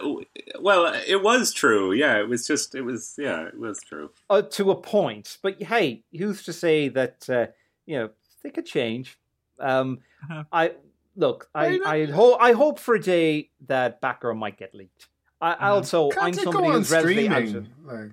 [0.61, 1.93] well, it was true.
[1.93, 2.75] Yeah, it was just.
[2.75, 3.15] It was.
[3.19, 4.11] Yeah, it was true.
[4.31, 5.37] uh, to a point.
[5.43, 7.47] But hey, who's to say that uh,
[7.87, 8.11] you know
[8.43, 9.19] they could change?
[9.59, 10.45] Um, Uh-huh.
[10.53, 10.73] I
[11.17, 11.49] look.
[11.55, 15.09] I I hope I hope for a day that Batgirl might get leaked.
[15.41, 15.75] I Uh-huh.
[15.75, 17.33] also I'm somebody who's relatively streaming?
[17.33, 17.67] anxious.
[17.85, 18.11] Like,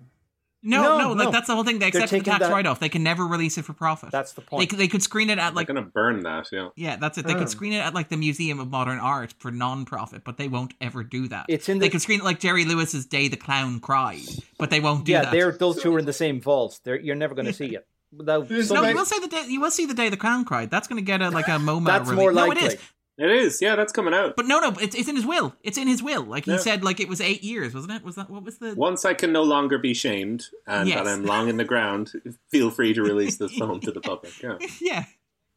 [0.63, 1.31] no, No, no, like no.
[1.31, 1.79] that's the whole thing.
[1.79, 2.79] They accept the tax that- write-off.
[2.79, 4.11] They can never release it for profit.
[4.11, 4.69] That's the point.
[4.69, 6.47] could- they could screen it at Like, like gonna burn that.
[6.51, 6.69] Yeah.
[6.75, 7.25] yeah, that's it.
[7.27, 7.39] They Oh.
[7.39, 10.73] could screen it at like the Museum of Modern Art for non-profit, but they won't
[10.81, 11.45] ever do that.
[11.47, 14.21] It's in they could screen it like Jerry Lewis's Day the Clown Cried,
[14.57, 15.23] but they won't do yeah.
[15.23, 15.31] that.
[15.31, 16.79] They're those two are in the same vault.
[16.83, 17.85] They're, you're never going to see it.
[18.15, 19.43] Without no, you will see the day.
[19.47, 20.71] You will see the day the clown cried.
[20.71, 21.85] That's going to get a like a MoMA.
[21.85, 22.19] That's release.
[22.21, 22.65] more No, likely.
[22.65, 22.79] it is.
[23.17, 23.61] It is.
[23.61, 24.35] Yeah, that's coming out.
[24.35, 25.55] But no, no, it's, it's in his will.
[25.63, 26.23] It's in his will.
[26.23, 26.57] Like he Yeah.
[26.57, 28.03] said, like it was eight years, wasn't it?
[28.03, 28.75] Was that what was the?
[28.75, 31.03] Once I can no longer be shamed and Yes.
[31.03, 32.11] that I'm long in the ground,
[32.51, 34.33] feel free to release this film to the public.
[34.81, 35.05] Yeah.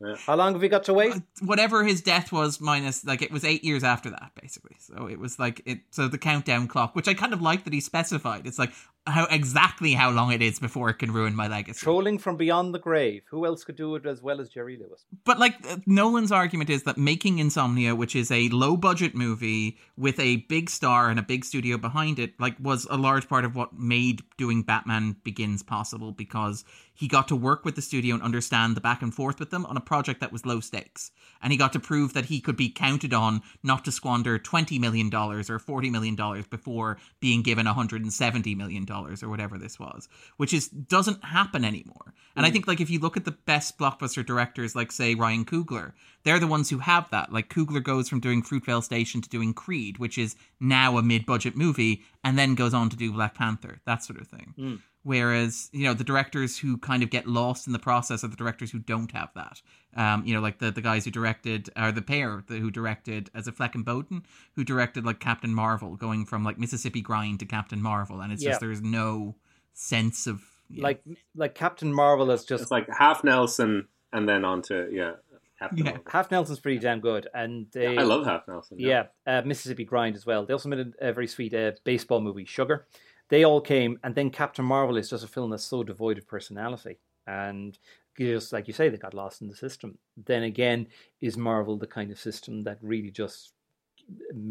[0.03, 1.13] Yeah, How long have we got to wait?
[1.13, 4.77] Uh, whatever his death was minus like it was eight years after that basically.
[4.79, 5.81] So it was like it.
[5.91, 8.47] So the countdown clock, which I kind of like that he specified.
[8.47, 8.73] It's like
[9.07, 11.81] how exactly how long it is before it can ruin my legacy.
[11.81, 13.23] Trolling from beyond the grave.
[13.31, 15.05] Who else could do it as well as Jerry Lewis?
[15.25, 19.79] But like uh, Nolan's argument is that making Insomnia, which is a low budget movie
[19.97, 23.45] with a big star and a big studio behind it, like was a large part
[23.45, 26.65] of what made doing Batman Begins possible because
[27.01, 29.65] he got to work with the studio and understand the back and forth with them
[29.65, 31.11] on a project that was low stakes.
[31.43, 34.79] And he got to prove that he could be counted on not to squander $20
[34.79, 40.69] million or $40 million before being given $170 million or whatever this was, which is
[40.69, 42.13] doesn't happen anymore.
[42.37, 42.53] And I mm.
[42.53, 46.39] think like if you look at the best blockbuster directors, like say Ryan Coogler, they're
[46.39, 47.33] the ones who have that.
[47.33, 51.57] Like Coogler goes from doing Fruitvale Station to doing Creed, which is now a mid-budget
[51.57, 54.55] movie, and then goes on to do Black Panther, that sort of thing.
[54.59, 54.81] Mm.
[55.03, 58.37] Whereas, you know, the directors who kind of get lost in the process are the
[58.37, 59.63] directors who don't have that.
[59.97, 63.31] Um, you know, like the, the guys who directed, or the pair the, who directed,
[63.35, 64.25] as a Fleck and Boden,
[64.57, 68.21] who directed like Captain Marvel, going from like Mississippi Grind to Captain Marvel.
[68.21, 68.51] And it's Yeah.
[68.51, 69.37] just, there's no
[69.73, 70.43] sense of.
[70.69, 70.83] yeah.
[70.83, 71.03] Like
[71.35, 75.13] like Captain Marvel is just It's like half Nelson and then on to, yeah,
[75.59, 75.85] Captain Yeah.
[75.85, 76.05] Marvel.
[76.11, 78.79] half Nelson's pretty damn good, and they, I love half Nelson.
[78.79, 80.45] yeah, uh, Mississippi Grind as well.
[80.45, 82.87] They also made a, a very sweet uh, baseball movie, Sugar.
[83.31, 86.27] They all came, and then Captain Marvel is just a film that's so devoid of
[86.27, 87.79] personality, and
[88.19, 89.97] just like you say, they got lost in the system.
[90.27, 90.87] Then again,
[91.21, 93.55] is Marvel the kind of system that really just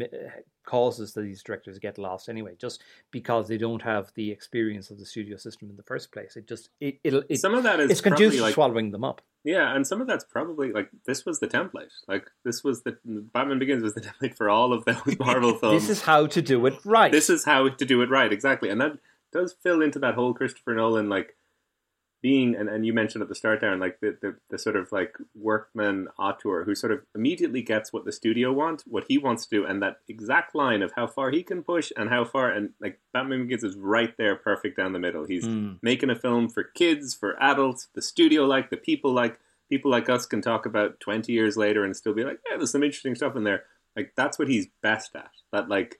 [0.00, 0.06] eh,
[0.70, 5.04] causes these directors get lost anyway, just because they don't have the experience of the
[5.04, 6.36] studio system in the first place?
[6.36, 9.02] It just it it'll, it Some of that is it's conducive to like swallowing them
[9.02, 9.20] up.
[9.42, 11.90] Yeah, and some of that's probably like this was the template.
[12.06, 15.82] Like this was the Batman Begins was the template for all of those Marvel films.
[15.82, 17.10] This is how to do it right.
[17.10, 18.68] this is how to do it right, exactly.
[18.68, 18.92] And that
[19.32, 21.36] does fill into that whole Christopher Nolan like
[22.22, 24.76] being and, and you mentioned at the start there and like the, the, the sort
[24.76, 29.16] of like workman auteur who sort of immediately gets what the studio want, what he
[29.18, 32.24] wants to do, and that exact line of how far he can push and how
[32.24, 35.24] far and like Batman Begins is right there, perfect down the middle.
[35.26, 35.78] He's Mm.
[35.82, 39.38] making a film for kids, for adults, the studio like, the people like,
[39.70, 42.70] people like us can talk about 20 years later and still be like, yeah, there's
[42.72, 43.64] some interesting stuff in there.
[43.96, 45.30] Like, that's what he's best at.
[45.52, 45.98] That, like,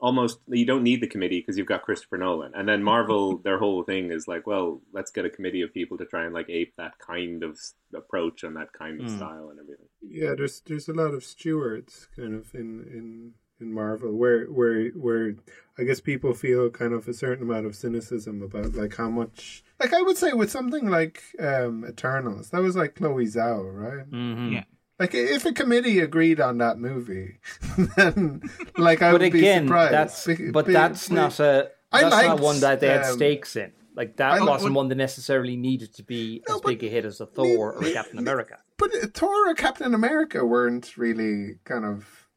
[0.00, 2.52] almost, you don't need the committee because you've got Christopher Nolan.
[2.54, 5.98] And then Marvel, their whole thing is like, well, let's get a committee of people
[5.98, 7.58] to try and, like, ape that kind of
[7.94, 9.16] approach and that kind of Mm.
[9.16, 9.86] style and everything.
[10.02, 14.88] yeah, there's there's a lot of stewards kind of in in in Marvel where where
[14.90, 15.34] where
[15.78, 19.64] I guess people feel kind of a certain amount of cynicism about like how much
[19.80, 24.08] like I would say with something like um Eternals that was like Chloe Zhao right
[24.10, 24.52] Mhm.
[24.52, 24.64] Yeah.
[24.98, 27.38] Like if a committee agreed on that movie
[27.96, 28.42] then
[28.76, 31.70] like I but would again, be surprised that's Be- but be- that's be- not a
[31.92, 33.72] I that's not liked, one that they had um, stakes in.
[33.94, 36.88] Like that I- wasn't what- one that necessarily needed to be No, as big a
[36.88, 38.58] hit as a Thor or a Captain America.
[38.76, 42.28] But uh, Thor or Captain America weren't really kind of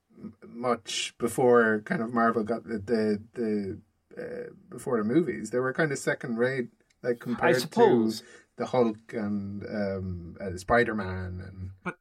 [0.47, 3.79] much before kind of Marvel got the the, the
[4.21, 5.49] uh, before the movies.
[5.49, 6.69] They were kind of second rate,
[7.03, 8.19] like compared suppose.
[8.21, 8.25] to
[8.57, 11.93] the Hulk and um, uh, Spider Man and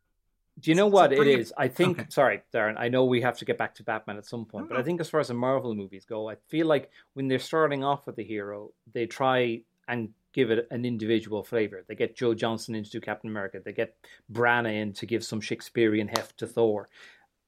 [0.59, 1.53] Do you know what it is?
[1.57, 1.99] I think.
[1.99, 2.09] Okay.
[2.11, 2.75] Sorry, Darren.
[2.79, 4.79] I know we have to get back to Batman at some point, but.
[4.79, 7.83] I think as far as the Marvel movies go, I feel like when they're starting
[7.85, 11.85] off with the hero, they try and give it an individual flavor.
[11.87, 13.61] They get Joe Johnston in to do Captain America.
[13.65, 13.97] They get
[14.33, 16.89] Branagh in to give some Shakespearean heft to Thor.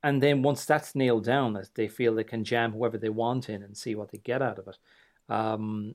[0.03, 3.63] And then once that's nailed down, they feel they can jam whoever they want in
[3.63, 4.79] and see what they get out of it.
[5.29, 5.95] Um,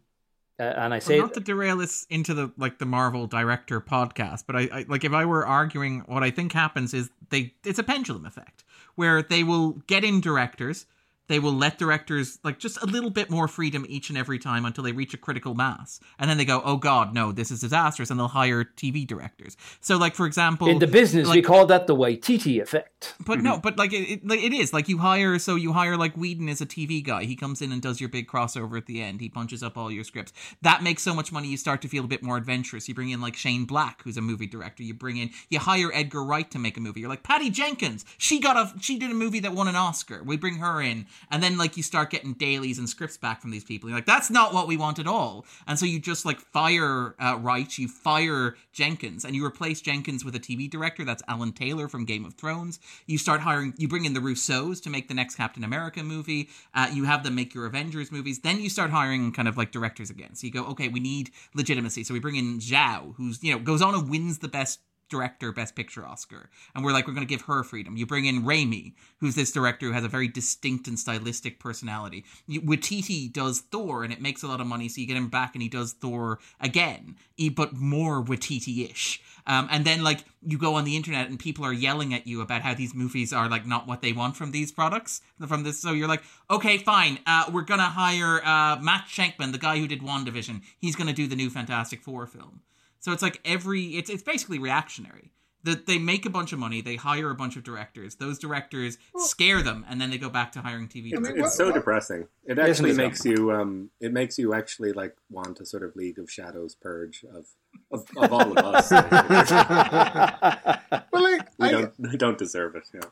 [0.59, 3.79] uh, and I say well, not to derail this into the like the Marvel director
[3.79, 7.53] podcast, but I, I, like if I were arguing what I think happens is they
[7.63, 8.63] it's a pendulum effect
[8.95, 10.85] where they will get in directors
[11.27, 14.65] they will let directors like just a little bit more freedom each and every time
[14.65, 15.99] until they reach a critical mass.
[16.19, 19.57] And then they go oh god no this is disastrous and they'll hire tv directors.
[19.81, 23.15] So like for example in the business like, we call that the waititi effect.
[23.25, 23.61] But no mm-hmm.
[23.61, 24.73] but like it, it, it is.
[24.73, 27.23] Like you hire so you hire like whedon as a tv guy.
[27.23, 29.21] He comes in and does your big crossover at the end.
[29.21, 30.33] He punches up all your scripts.
[30.61, 32.87] That makes so much money you start to feel a bit more adventurous.
[32.87, 34.83] You bring in like shane black who's a movie director.
[34.83, 37.01] You bring in you hire edgar wright to make a movie.
[37.01, 40.23] You're like patty jenkins she got a she did a movie that won an oscar.
[40.23, 43.51] We bring her in and then like you start getting dailies and scripts back from
[43.51, 43.89] these people.
[43.89, 45.45] You're like, that's not what we want at all.
[45.67, 50.23] And so you just like fire uh, Wright, you fire Jenkins, and you replace Jenkins
[50.23, 51.03] with a TV director.
[51.03, 52.79] That's Alan Taylor from Game of Thrones.
[53.05, 56.49] You start hiring, you bring in the Russos to make the next Captain America movie.
[56.73, 58.39] Uh, you have them make your Avengers movies.
[58.39, 60.35] Then you start hiring kind of like directors again.
[60.35, 62.03] So you go, okay, we need legitimacy.
[62.03, 65.51] So we bring in Zhao, who's you know goes on and wins the best director
[65.51, 66.49] best picture oscar.
[66.75, 67.97] And we're like we're going to give her freedom.
[67.97, 72.25] You bring in Raimi who's this director who has a very distinct and stylistic personality.
[72.47, 75.29] You, Waititi does Thor and it makes a lot of money so you get him
[75.29, 77.15] back and he does Thor again.
[77.55, 81.73] But more Waititi-ish um, and then like you go on the internet and people are
[81.73, 84.71] yelling at you about how these movies are like not what they want from these
[84.71, 85.79] products from this.
[85.79, 89.87] So you're like okay fine uh, we're gonna hire uh, Matt Shakman the guy who
[89.87, 90.61] did WandaVision.
[90.79, 92.61] He's gonna do the new Fantastic Four film
[93.07, 95.31] so it's like every it's it's basically reactionary.
[95.63, 98.15] That they make a bunch of money, they hire a bunch of directors.
[98.15, 101.11] Those directors scare them, and then they go back to hiring TV.
[101.13, 102.27] It's, it's so depressing.
[102.45, 106.19] It actually makes you um, it makes you actually like want a sort of League
[106.19, 107.45] of Shadows purge of
[107.91, 108.91] of, of all of us.
[111.11, 112.89] well, like we I, don't we don't deserve it.
[112.93, 113.05] Yeah.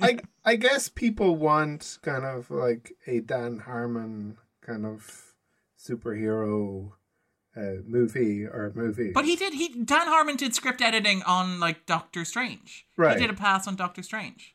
[0.00, 5.34] I I guess people want kind of like a Dan Harmon kind of
[5.78, 6.92] superhero
[7.56, 9.12] uh, movie or movie.
[9.12, 9.54] But he did.
[9.54, 12.86] He Dan Harmon did script editing on like Doctor Strange.
[12.96, 13.16] Right.
[13.16, 14.54] He did a pass on Doctor Strange.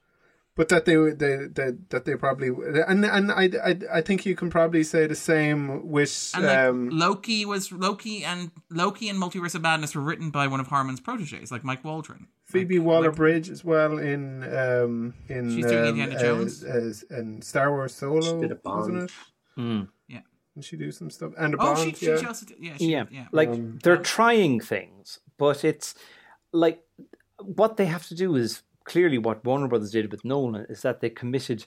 [0.57, 2.49] But that they they, they that they probably
[2.87, 6.57] and and I, I I think you can probably say the same with and like,
[6.57, 10.65] um, Loki was Loki and Loki and Multiverse of Madness were written by one of
[10.65, 12.25] Harmon's proteges, like Mike Waldron.
[12.45, 17.03] Phoebe like, Waller Bridge as well in um in she's doing um, Indiana Jones as,
[17.03, 18.79] as, in Star Wars Solo, did a Bond.
[18.79, 19.61] wasn't it?
[19.61, 19.87] Mm.
[20.57, 20.61] Yeah.
[20.61, 21.97] Did she do some stuff and a Oh, Bond?
[21.97, 22.17] she, yeah.
[22.17, 23.05] she also did, yeah, she, yeah.
[23.11, 23.27] yeah.
[23.31, 25.95] Like Um, they're trying things, but it's
[26.51, 26.83] like
[27.41, 31.01] what they have to do is clearly what Warner Brothers did with Nolan is that
[31.01, 31.65] they committed,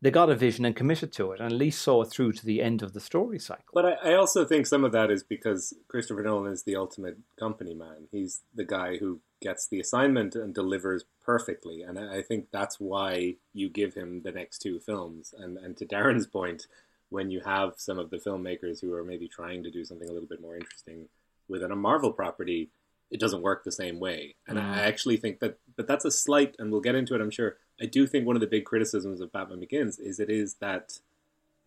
[0.00, 2.46] they got a vision and committed to it, and at least saw it through to
[2.46, 3.64] the end of the story cycle.
[3.72, 7.18] But I, I also think some of that is because Christopher Nolan is the ultimate
[7.38, 8.08] company man.
[8.10, 12.80] He's the guy who gets the assignment and delivers perfectly, and I I think that's
[12.80, 15.34] why you give him the next two films.
[15.38, 16.66] And and to Darren's point,
[17.12, 20.12] when you have some of the filmmakers who are maybe trying to do something a
[20.12, 21.08] little bit more interesting
[21.48, 22.70] within a Marvel property,
[23.10, 24.34] it doesn't work the same way.
[24.46, 24.62] And Mm.
[24.62, 27.56] I actually think that, but that's a slight, and we'll get into it, I'm sure.
[27.80, 31.00] I do think one of the big criticisms of Batman Begins is it is that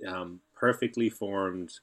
[0.07, 1.79] um, perfectly formed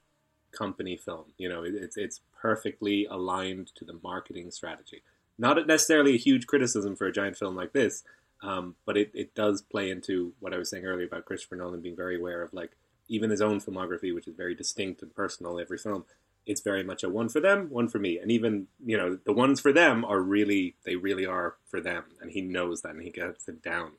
[0.50, 1.26] company film.
[1.38, 5.02] You know, it, it's it's perfectly aligned to the marketing strategy.
[5.38, 8.02] Not necessarily a huge criticism for a giant film like this,
[8.42, 11.80] um, but it, it does play into what I was saying earlier about Christopher Nolan
[11.80, 12.72] being very aware of like
[13.08, 15.58] even his own filmography, which is very distinct and personal.
[15.58, 16.04] Every film,
[16.46, 19.32] it's very much a one for them, one for me, and even you know the
[19.32, 23.02] ones for them are really they really are for them, and he knows that, and
[23.02, 23.92] he gets it down.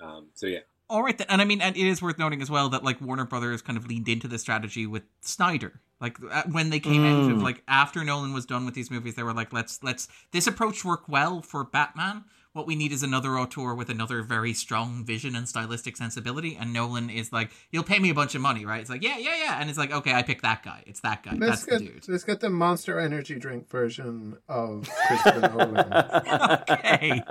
[0.00, 1.26] Um, so yeah, All right, then.
[1.30, 3.76] and I mean, and it is worth noting as well that like Warner Brothers kind
[3.78, 5.80] of leaned into this strategy with Snyder.
[6.00, 9.14] Like uh, when they came out of like after Nolan was done with these movies,
[9.14, 12.24] they were like, let's let's this approach worked well for Batman.
[12.56, 16.56] What we need is another auteur with another very strong vision and stylistic sensibility.
[16.58, 18.80] And Nolan is like, you'll pay me a bunch of money, right?
[18.80, 19.60] It's like, yeah, yeah, yeah.
[19.60, 20.82] And it's like, okay, I pick that guy.
[20.86, 21.32] It's that guy.
[21.34, 22.08] Let's That's get the dude.
[22.08, 25.92] let's get the Monster Energy drink version of Christopher Nolan.
[26.70, 27.22] okay.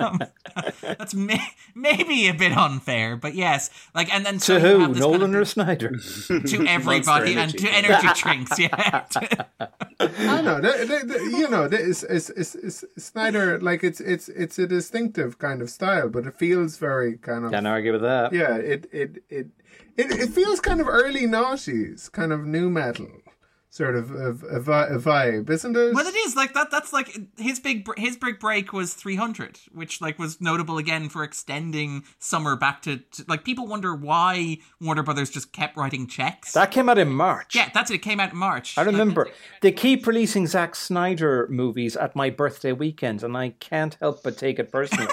[0.00, 0.20] Um,
[0.82, 3.70] that's may- maybe a bit unfair, but yes.
[3.94, 4.80] Like, and then so to you who?
[4.80, 5.96] have this kind of- Nolan or Snyder?
[6.28, 8.58] to everybody and to energy drinks.
[8.58, 9.06] Yeah.
[9.98, 13.58] I know, they, they, they- you know, it's, it's, it's, it's Snyder.
[13.60, 17.50] Like it's it's it's a distinctive kind of style, but it feels very kind of
[17.52, 18.32] Can't argue with that.
[18.32, 18.56] yeah.
[18.72, 19.46] It it, it
[19.96, 23.08] it it feels kind of early noughties, kind of nu metal.
[23.74, 25.94] Sort of a, a, a, vibe, isn't it?
[25.94, 26.70] Well, it is like that.
[26.70, 31.24] That's like his big his big break was 300, which like was notable again for
[31.24, 36.52] extending summer back to, to, like people wonder why Warner Brothers just kept writing checks.
[36.52, 37.56] That came out in March.
[37.56, 37.94] Yeah, that's it.
[37.94, 38.78] It came out in March.
[38.78, 43.50] I remember like, they keep releasing Zack Snyder movies at my birthday weekend, and I
[43.58, 45.12] can't help but take it personally.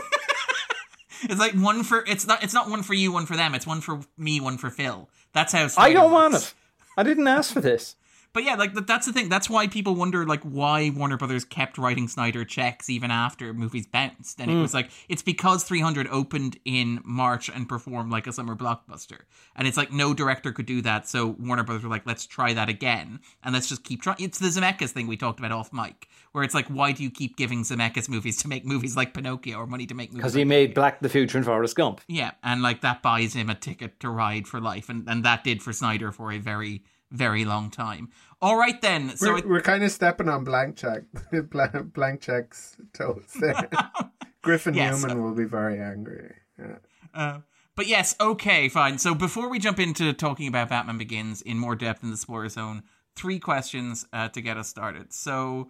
[1.24, 3.56] it's like one for it's not it's not one for you, one for them.
[3.56, 5.10] It's one for me, one for Phil.
[5.34, 5.68] That's how.
[5.68, 6.22] Snyder I don't works.
[6.22, 6.54] want it.
[6.96, 7.96] I didn't ask for this.
[8.34, 9.30] But yeah, like that's the thing.
[9.30, 13.86] That's why people wonder like why Warner Brothers kept writing Snyder checks even after movies
[13.86, 14.40] bounced.
[14.40, 14.54] And mm.
[14.54, 14.62] it hmm.
[14.62, 19.20] was like it's because 300 opened in March and performed like a summer blockbuster.
[19.56, 22.54] And it's like no director could do that, so Warner Brothers were like, let's try
[22.54, 24.18] that again and let's just keep trying.
[24.20, 27.12] It's the Zemeckis thing we talked about off mic, where it's like, why do you
[27.12, 30.22] keep giving Zemeckis movies to make movies like Pinocchio or money to make movies?
[30.22, 32.02] Because like he made Black the Future and Forrest Gump.
[32.08, 35.44] Yeah, and like that buys him a ticket to ride for life, and and that
[35.44, 38.10] did for Snyder for a very very long time.
[38.42, 39.16] All right then.
[39.16, 41.04] So we're, it, we're kind of stepping on blank check,
[41.94, 43.70] blank check's toes there.
[44.42, 46.34] Griffin yes, Newman uh, will be very angry.
[46.58, 46.78] Yeah.
[47.14, 47.40] Uh,
[47.76, 48.98] but yes, okay, fine.
[48.98, 52.50] So before we jump into talking about Batman Begins in more depth in the spoiler
[52.50, 52.84] zone,
[53.16, 55.14] three questions uh, to get us started.
[55.14, 55.70] So,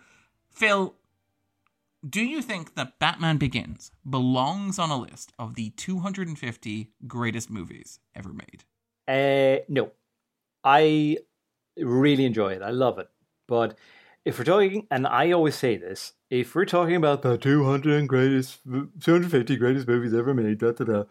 [0.52, 0.96] Phil,
[2.08, 8.00] do you think that Batman Begins belongs on a list of the 250 greatest movies
[8.16, 8.64] ever made?
[9.08, 9.92] Uh, no.
[10.64, 11.18] I
[11.78, 12.62] really enjoy it.
[12.62, 13.10] I love it.
[13.48, 13.78] But
[14.24, 18.60] if we're talking, and I always say this, if we're talking about the 200 greatest,
[18.64, 21.04] 250 greatest movies ever made, da da da.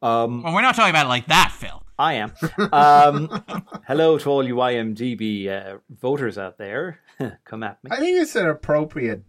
[0.00, 1.82] Um, well, we're not talking about it like that, Phil.
[1.98, 2.32] I am.
[2.72, 3.42] Um,
[3.86, 7.00] hello to all you IMDb uh, voters out there.
[7.44, 7.90] Come at me.
[7.90, 9.24] I think it's an appropriate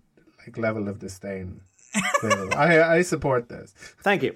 [0.45, 1.61] like level of disdain.
[2.23, 3.73] I I support this.
[4.03, 4.35] Thank you.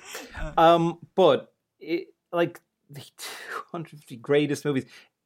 [0.57, 3.01] Um, but it, like the
[3.71, 4.85] 250 greatest movies,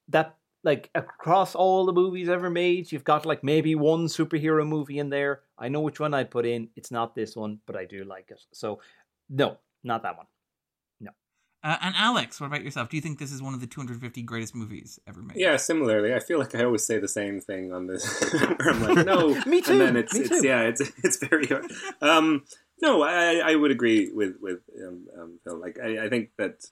[0.09, 0.35] that
[0.67, 5.09] like across all the movies ever made, you've got like maybe one superhero movie in
[5.09, 5.39] there.
[5.57, 6.67] I know which one I'd put in.
[6.75, 8.41] It's not this one, but I do like it.
[8.51, 8.81] So,
[9.29, 10.25] no, not that one.
[10.99, 11.11] No.
[11.63, 12.89] Uh, and Alex, what about yourself?
[12.89, 15.37] Do you think this is one of the 250 greatest movies ever made?
[15.37, 18.05] Yeah, similarly, I feel like I always say the same thing on this.
[18.33, 19.71] where I'm like, no, me too.
[19.71, 20.45] And then it's, me it's too.
[20.45, 21.71] yeah, it's it's very hard.
[22.01, 22.43] Um,
[22.81, 25.57] no, I I would agree with with um, um, Phil.
[25.57, 26.65] Like I, I think that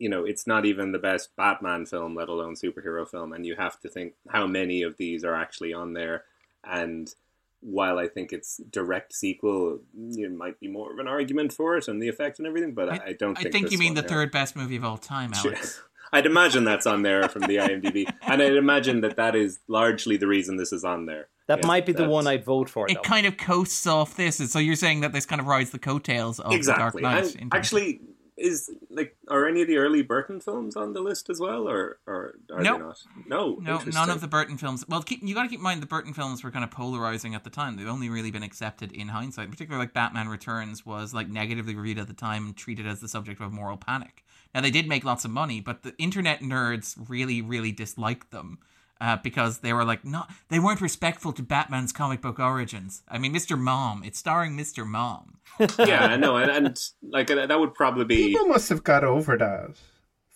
[0.00, 3.34] you know, it's not even the best Batman film, let alone superhero film.
[3.34, 6.24] And you have to think how many of these are actually on there.
[6.64, 7.14] And
[7.60, 11.86] while I think it's direct sequel, it might be more of an argument for it
[11.86, 12.72] and the effect and everything.
[12.72, 13.38] But I, I don't.
[13.38, 14.08] I think, think you mean the here.
[14.08, 15.82] third best movie of all time, Alex.
[16.12, 20.16] I'd imagine that's on there from the IMDb, and I'd imagine that that is largely
[20.16, 21.28] the reason this is on there.
[21.46, 22.88] That might be the one I'd vote for.
[22.88, 23.00] It though.
[23.02, 26.40] kind of coasts off this, so you're saying that this kind of rides the coattails
[26.40, 27.02] of exactly.
[27.02, 27.36] the Dark Knight.
[27.36, 28.00] And actually,
[28.40, 31.98] is like are any of the early Burton films on the list as well, or
[32.06, 32.78] or are nope.
[32.78, 33.02] they not?
[33.26, 34.84] No, no, none of the Burton films.
[34.88, 37.34] Well, keep, you got to keep in mind the Burton films were kind of polarizing
[37.34, 37.76] at the time.
[37.76, 39.50] They've only really been accepted in hindsight.
[39.50, 43.08] Particularly like Batman Returns was like negatively reviewed at the time and treated as the
[43.08, 44.24] subject of moral panic.
[44.54, 48.58] Now they did make lots of money, but the internet nerds really, really disliked them
[49.00, 53.02] uh, because they were like, not they weren't respectful to Batman's comic book origins.
[53.08, 53.58] I mean, Mr.
[53.58, 54.86] Mom, it's starring Mr.
[54.86, 55.38] Mom.
[55.78, 58.28] yeah, I know, and, and like that would probably be.
[58.28, 59.70] People must have got over that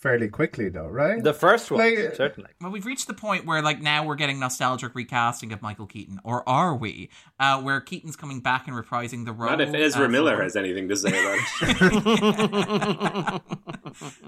[0.05, 1.23] fairly quickly, though, right?
[1.23, 2.51] The first one, like, certainly.
[2.61, 6.21] Well, we've reached the point where, like, now we're getting nostalgic recasting of Michael Keaton,
[6.23, 7.09] or are we?
[7.41, 9.49] Uh, where Keaton's coming back and reprising the role.
[9.49, 11.81] Not if Ezra Miller has anything to say about it.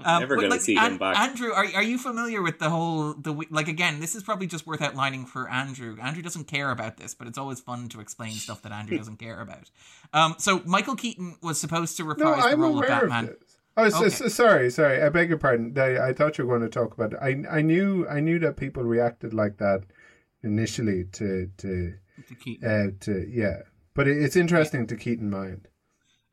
[0.03, 1.15] um, Never going like, to see him back.
[1.15, 3.67] Andrew, are are you familiar with the whole the like?
[3.67, 5.95] Again, this is probably just worth outlining for Andrew.
[6.01, 9.17] Andrew doesn't care about this, but it's always fun to explain stuff that Andrew doesn't
[9.17, 9.69] care about.
[10.11, 13.25] Um, so Michael Keaton was supposed to reprise no, the role of Batman.
[13.25, 13.46] Of
[13.77, 14.09] Oh, okay.
[14.09, 15.03] so, sorry, sorry.
[15.03, 15.77] I beg your pardon.
[15.77, 17.13] I, I thought you were going to talk about.
[17.13, 17.19] It.
[17.21, 19.83] I I knew I knew that people reacted like that
[20.43, 21.93] initially to to
[22.43, 23.61] to, uh, to yeah.
[23.93, 25.67] But it, it's interesting to keep in mind.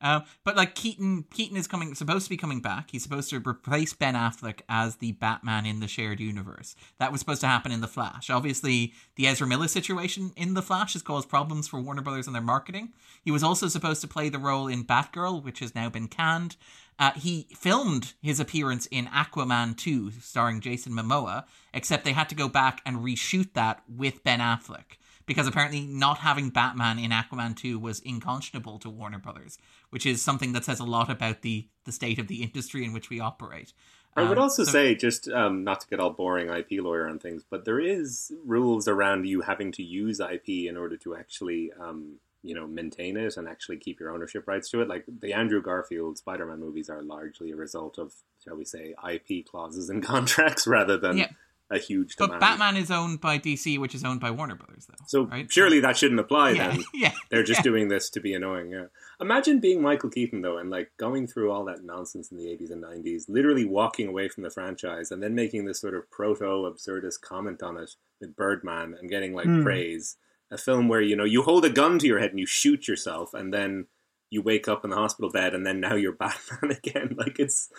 [0.01, 2.91] Uh, but like Keaton, Keaton is coming, supposed to be coming back.
[2.91, 6.75] He's supposed to replace Ben Affleck as the Batman in the shared universe.
[6.99, 8.29] That was supposed to happen in the Flash.
[8.29, 12.35] Obviously, the Ezra Miller situation in the Flash has caused problems for Warner Brothers and
[12.35, 12.93] their marketing.
[13.23, 16.57] He was also supposed to play the role in Batgirl, which has now been canned.
[16.97, 21.43] Uh, he filmed his appearance in Aquaman 2, starring Jason Momoa,
[21.73, 26.19] except they had to go back and reshoot that with Ben Affleck because apparently not
[26.19, 29.57] having Batman in Aquaman 2 was unconscionable to Warner Brothers,
[29.89, 32.93] which is something that says a lot about the, the state of the industry in
[32.93, 33.73] which we operate.
[34.15, 37.09] I would um, also so, say, just um, not to get all boring IP lawyer
[37.09, 41.15] on things, but there is rules around you having to use IP in order to
[41.15, 44.87] actually um, you know maintain it and actually keep your ownership rights to it.
[44.87, 49.45] Like the Andrew Garfield Spider-Man movies are largely a result of, shall we say, IP
[49.45, 51.17] clauses and contracts rather than.
[51.17, 51.29] Yeah.
[51.71, 52.39] a huge But.
[52.39, 55.03] Batman is owned by DC, which is owned by Warner Brothers, though.
[55.07, 55.51] So right?
[55.51, 56.83] surely that shouldn't apply yeah, then.
[56.93, 57.11] yeah.
[57.31, 57.63] They're just yeah.
[57.63, 58.69] doing this to be annoying.
[58.69, 58.85] Yeah.
[59.19, 62.69] Imagine being Michael Keaton though, and like going through all that nonsense in the eighties
[62.69, 66.69] and nineties, literally walking away from the franchise, and then making this sort of proto
[66.71, 67.91] absurdist comment on it
[68.21, 69.63] with Birdman and getting like Hmm.
[69.63, 70.17] praise.
[70.51, 72.87] A film where you know you hold a gun to your head and you shoot
[72.87, 73.87] yourself, and then
[74.29, 77.15] you wake up in the hospital bed, and then now you're Batman again.
[77.17, 77.69] Like it's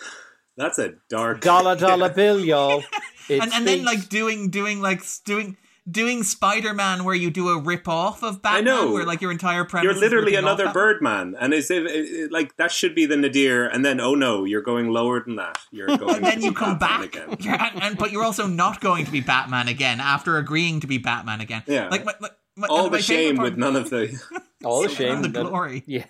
[0.57, 2.83] that's a dark Dollar dollar bill, y'all.
[3.29, 5.55] It and, and then like doing doing like doing
[5.89, 8.91] doing Spider Man where you do a rip off of Batman, know.
[8.91, 9.85] where like your entire premise.
[9.85, 13.15] You're literally ripping another Birdman, and is it, it- it- like that should be the
[13.15, 13.65] nadir?
[13.65, 15.57] And then oh no, you're going lower than that.
[15.71, 16.15] You're going.
[16.17, 17.61] And then to you be come Batman back, again.
[17.73, 20.97] And, and- but you're also not going to be Batman again after agreeing to be
[20.97, 21.63] Batman again.
[21.67, 21.87] Yeah.
[21.87, 24.19] like my, my, my, All my the favorite shame part- with none of the.
[24.65, 25.07] all the shame.
[25.09, 25.83] none of the that- glory.
[25.85, 26.05] Yeah.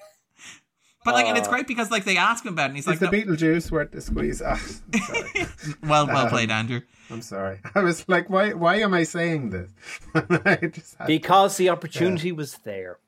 [1.06, 2.84] But like, and it's Uh, great because like they ask him about it, and he's
[2.86, 4.42] Is like, the "No." Beetlejuice worth the squeeze?
[4.42, 4.60] Ah,
[5.84, 7.60] "Well, well Um, played, Andrew." I'm sorry.
[7.74, 8.52] I was like, why?
[8.54, 9.72] Why am I saying this?
[10.16, 13.00] I just had- Because the opportunity was there.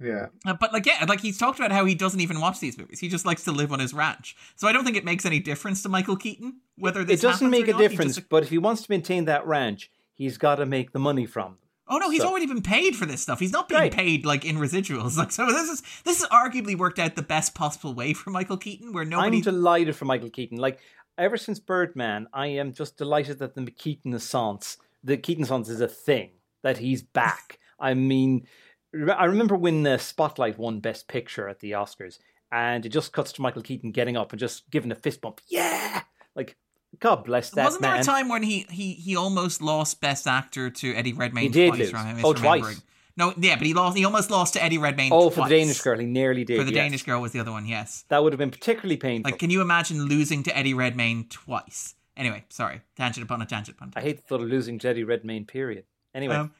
[0.00, 0.28] yeah.
[0.46, 3.00] Uh, but like, yeah, like he's talked about how he doesn't even watch these movies.
[3.00, 4.34] He just likes to live on his ranch.
[4.56, 7.50] So I don't think it makes any difference to Michael Keaton whether this It doesn't
[7.50, 7.80] make or a not.
[7.80, 10.98] Difference, just- but if he wants to maintain that ranch, he's got to make the
[10.98, 11.58] money from them.
[11.86, 13.40] Oh no, he's So- already been paid for this stuff.
[13.40, 13.92] He's not being Right.
[13.92, 15.16] paid like in residuals.
[15.18, 18.56] Like so, this is this has arguably worked out the best possible way for Michael
[18.56, 19.38] Keaton, where nobody.
[19.38, 20.58] I'm delighted for Michael Keaton.
[20.58, 20.78] Like
[21.18, 25.80] ever since Birdman, I am just delighted that the Keaton Assance, the Keaton Assance is
[25.80, 26.30] a thing.
[26.62, 27.58] That he's back.
[27.78, 28.46] I mean,
[28.94, 32.18] I remember when the Spotlight won Best Picture at the Oscars,
[32.50, 35.40] and it just cuts to Michael Keaton getting up and just giving a fist bump.
[35.48, 36.02] Yeah,
[36.34, 36.56] like
[37.00, 38.00] God bless that Wasn't there man.
[38.00, 41.44] a time when he he he almost lost Best Actor to Eddie Redmayne?
[41.44, 41.92] He did twice, lose.
[41.92, 42.20] right?
[42.24, 42.82] Oh, twice.
[43.16, 43.96] No, yeah, but he lost.
[43.96, 45.12] He almost lost to Eddie Redmayne.
[45.12, 46.58] oh, for the Danish girl, he nearly did.
[46.58, 46.84] For the yes.
[46.84, 47.64] Danish girl was the other one.
[47.66, 48.04] Yes.
[48.08, 49.30] that would have been particularly painful.
[49.30, 51.94] Like, can you imagine losing to Eddie Redmayne twice?
[52.16, 54.04] Anyway, sorry, tangent upon a tangent upon a I tangent.
[54.04, 55.44] I hate the thought of losing to Eddie Redmayne.
[55.46, 55.84] Period.
[56.14, 56.52] Anyway, Um,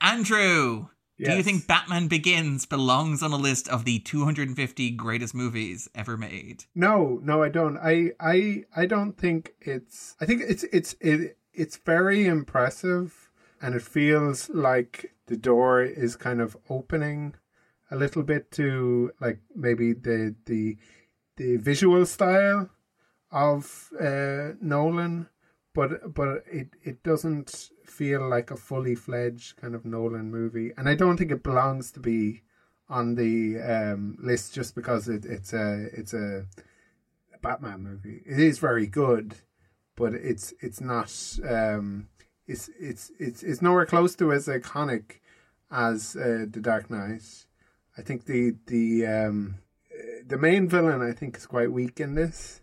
[0.00, 0.88] Andrew,
[1.18, 6.16] do you think Batman Begins belongs on a list of the 250 greatest movies ever
[6.16, 6.64] made?
[6.74, 7.78] No, no, I don't.
[7.78, 10.16] I, I, I don't think it's.
[10.20, 13.30] I think it's, it's, it, it's very impressive,
[13.62, 17.34] and it feels like the door is kind of opening
[17.90, 20.76] a little bit to like maybe the the
[21.36, 22.70] the visual style
[23.30, 25.28] of uh, Nolan,
[25.74, 30.88] but but it it doesn't feel like a fully fledged kind of Nolan movie, and
[30.88, 32.42] I don't think it belongs to be
[32.88, 36.46] on the um, list just because it, it's a it's a
[37.42, 38.22] Batman movie.
[38.24, 39.34] It is very good,
[39.96, 41.12] but it's it's not
[41.48, 42.08] um,
[42.46, 45.20] it's it's it's it's nowhere close to as iconic
[45.70, 47.46] as uh, the Dark Knight.
[47.98, 49.56] I think the the um,
[50.26, 52.60] the main villain I think is quite weak in this.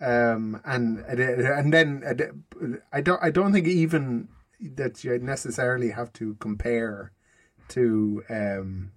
[0.00, 4.28] Um, and and then I don't I don't think even
[4.60, 7.12] that you necessarily have to compare
[7.68, 8.92] to um,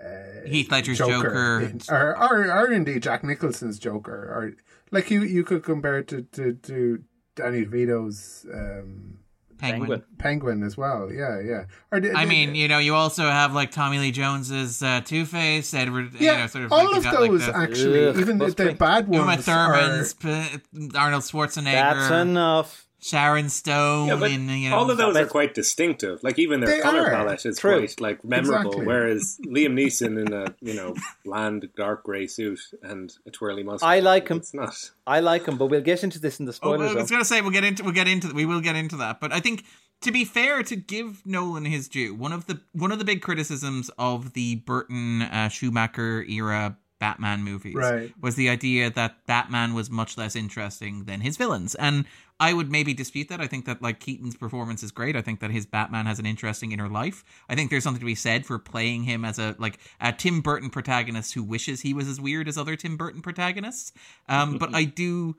[0.00, 1.60] uh, Heath Ledger's Joker.
[1.60, 4.54] in- or, or or indeed Jack Nicholson's Joker, or
[4.90, 7.04] like you you could compare it to to, to
[7.36, 9.18] Danny DeVito's um,
[9.58, 9.80] Penguin.
[9.88, 10.02] Penguin.
[10.18, 11.10] Penguin as well.
[11.12, 11.64] Yeah, yeah.
[11.92, 15.00] Or the- I the- mean, you know, you also have like Tommy Lee Jones's uh,
[15.04, 16.14] Two Face, Edward.
[16.18, 18.18] yeah, you know, sort of all like, of you got, like, those the- actually, Ugh,
[18.18, 18.72] even the, must the be.
[18.74, 19.44] bad Uma ones.
[19.44, 22.87] Thurman's, are- P- Arnold Schwarzenegger, that's enough.
[23.00, 26.22] Sharon Stone, Yeah, but you know, all of those are quite distinctive.
[26.22, 27.10] Like even their color are.
[27.10, 27.78] palette is True.
[27.78, 28.70] quite like memorable.
[28.70, 28.86] Exactly.
[28.86, 30.94] Whereas Liam Neeson in a you know
[31.24, 33.86] bland dark grey suit and a twirly mustache.
[33.86, 34.38] I like him.
[34.38, 34.90] It's not.
[35.06, 36.80] I like him, but we'll get into this in the spoilers.
[36.80, 36.96] Oh, spoilers.
[36.96, 39.20] I was gonna say we'll get into we'll get into we will get into that,
[39.20, 39.64] but I think
[40.00, 43.22] to be fair to give Nolan his due, one of the one of the big
[43.22, 48.12] criticisms of the Burton uh, Schumacher era Batman movies Right.
[48.20, 52.04] was the idea that Batman was much less interesting than his villains, and
[52.40, 53.40] I would maybe dispute that.
[53.40, 55.16] I think that like Keaton's performance is great.
[55.16, 57.24] I think that his Batman has an interesting inner life.
[57.48, 60.40] I think there's something to be said for playing him as a like a Tim
[60.40, 63.92] Burton protagonist who wishes he was as weird as other Tim Burton protagonists.
[64.28, 65.36] Um, but I do.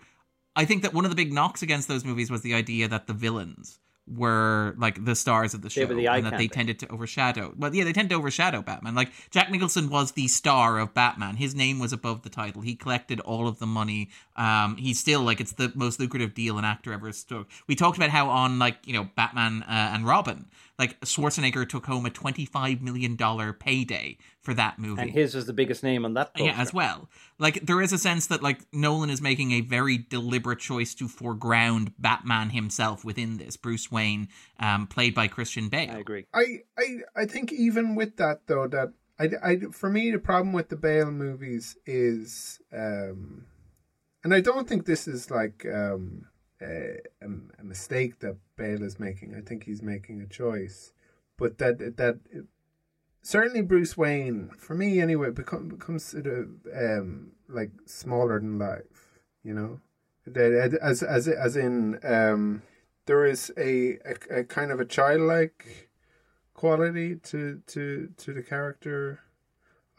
[0.56, 3.08] I think that one of the big knocks against those movies was the idea that
[3.08, 3.80] the villains
[4.16, 7.54] were like the stars of the show the and that they tended to overshadow.
[7.58, 8.96] Well, yeah, they tend to overshadow Batman.
[8.96, 11.36] Like Jack Nicholson was the star of Batman.
[11.36, 12.62] His name was above the title.
[12.62, 14.10] He collected all of the money.
[14.36, 17.48] Um, he's still like it's the most lucrative deal an actor ever took.
[17.68, 20.46] We talked about how on like you know Batman uh, and Robin,
[20.80, 25.02] like Schwarzenegger took home a twenty five million dollar payday for that movie.
[25.02, 26.32] and his was the biggest name on that.
[26.38, 27.10] Yeah, as well.
[27.38, 31.08] Like there is a sense that like Nolan is making a very deliberate choice to
[31.10, 33.58] foreground Batman himself within this.
[33.58, 35.92] Bruce Wayne, um, played by Christian Bale.
[35.92, 36.26] I agree.
[36.34, 36.44] I,
[36.78, 40.70] I I think even with that though that I, I for me the problem with
[40.70, 43.46] the Bale movies is um
[44.24, 46.29] and I don't think this is like um
[46.62, 49.36] a, a mistake that Bale is making.
[49.36, 50.94] I think he's making a choice,
[51.38, 52.20] but that that
[53.22, 59.20] certainly Bruce Wayne for me anyway become, becomes sort of um, like smaller than life.
[59.44, 59.80] You know,
[60.36, 62.62] as as as in um,
[63.06, 65.90] there is a, a, a kind of a childlike
[66.54, 69.22] quality to to to the character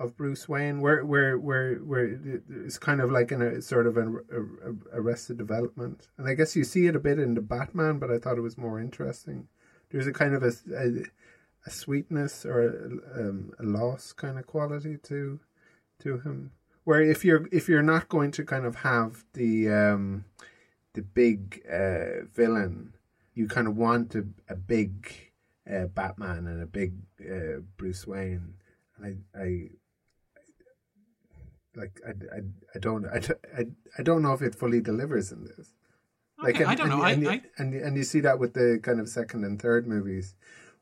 [0.01, 2.19] of Bruce Wayne, where where where where
[2.65, 4.19] it's kind of like in a sort of an
[4.93, 8.19] arrested development, and I guess you see it a bit in the Batman, but I
[8.19, 9.49] thought it was more interesting.
[9.91, 11.05] There's a kind of a a,
[11.67, 15.39] a sweetness or a, um, a loss kind of quality to
[16.01, 16.53] to him,
[16.85, 20.25] where if you're if you're not going to kind of have the um,
[20.95, 22.95] the big uh, villain,
[23.35, 25.15] you kind of want a, a big
[25.71, 28.55] uh, Batman and a big uh, Bruce Wayne.
[29.03, 29.71] I, I
[31.77, 32.41] like I, I,
[32.75, 33.21] I don't I,
[33.57, 33.65] I,
[33.99, 35.73] I don't know if it fully delivers in this.
[36.43, 37.03] Like okay, and, I don't know.
[37.03, 39.87] And, I, and, and, and you see that with the kind of second and third
[39.87, 40.35] movies,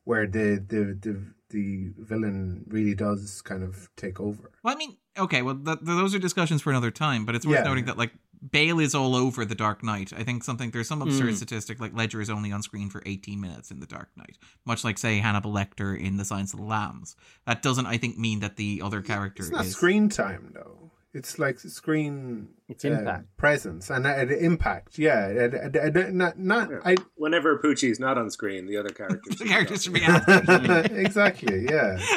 [0.05, 4.53] where the the the the villain really does kind of take over.
[4.62, 7.24] Well, I mean, okay, well, th- those are discussions for another time.
[7.24, 7.64] But it's worth yeah.
[7.64, 8.12] noting that like
[8.51, 10.12] Bale is all over the Dark Knight.
[10.16, 11.36] I think something there's some absurd mm.
[11.36, 14.84] statistic like Ledger is only on screen for 18 minutes in the Dark Knight, much
[14.84, 17.16] like say Hannibal Lecter in The Silence of the Lambs.
[17.47, 20.93] That doesn't, I think, mean that the other character it's not is screen time though.
[21.14, 24.99] It's like screen it's uh, impact presence and uh, impact.
[24.99, 26.70] Yeah, uh, uh, not not.
[26.84, 29.36] I, Whenever Poochie's not on screen, the other characters.
[29.39, 30.97] the characters should be acting.
[30.97, 31.66] exactly.
[31.68, 31.99] Yeah.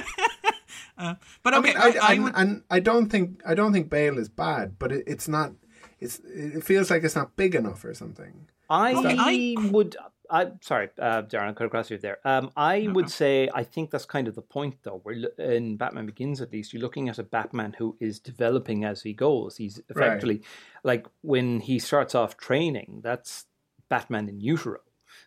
[0.97, 2.33] Uh, but okay, I, mean, I, I, I would...
[2.35, 5.53] and I don't think I don't think Bale is bad, but it, it's not.
[6.01, 8.49] It's it feels like it's not big enough or something.
[8.69, 9.95] I, I would
[10.31, 12.19] I sorry, uh, Darren, I cut across you there.
[12.23, 15.01] Um, I would say I think that's kind of the point, though.
[15.03, 19.01] We're in Batman Begins, at least, you're looking at a Batman who is developing as
[19.01, 19.57] he goes.
[19.57, 20.45] He's effectively right.
[20.83, 23.01] like when he starts off training.
[23.03, 23.45] That's
[23.89, 24.79] Batman in utero.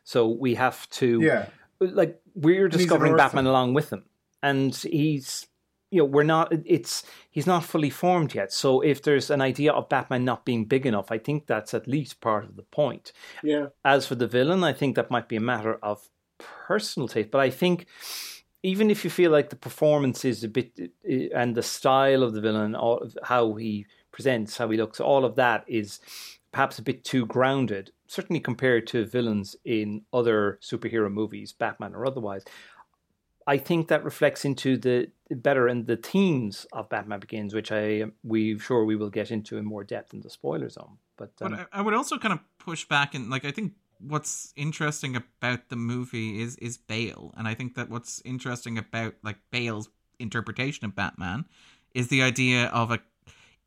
[0.04, 1.46] So we have to, yeah,
[1.80, 4.04] like we're discovering Batman along with him,
[4.42, 5.46] and he's
[5.94, 8.52] you know we're not it's he's not fully formed yet.
[8.52, 11.86] So if there's an idea of batman not being big enough i think that's at
[11.86, 13.12] least part of the point.
[13.42, 13.66] Yeah.
[13.84, 16.08] As for the villain i think that might be a matter of
[16.66, 17.30] personal taste.
[17.30, 17.86] But i think
[18.64, 20.72] even if you feel like the performance is a bit
[21.34, 25.36] and the style of the villain all how he presents how he looks all of
[25.36, 26.00] that is
[26.50, 32.06] perhaps a bit too grounded certainly compared to villains in other superhero movies batman or
[32.06, 32.44] otherwise
[33.46, 38.04] I think that reflects into the better and the themes of Batman Begins, which I
[38.22, 40.98] we sure we will get into in more depth in the spoiler zone.
[41.16, 43.72] But, um, but I, I, would also kind of push back and like I think
[44.00, 49.14] what's interesting about the movie is is Bale, and I think that what's interesting about
[49.22, 49.88] like Bale's
[50.18, 51.44] interpretation of Batman
[51.94, 53.00] is the idea of a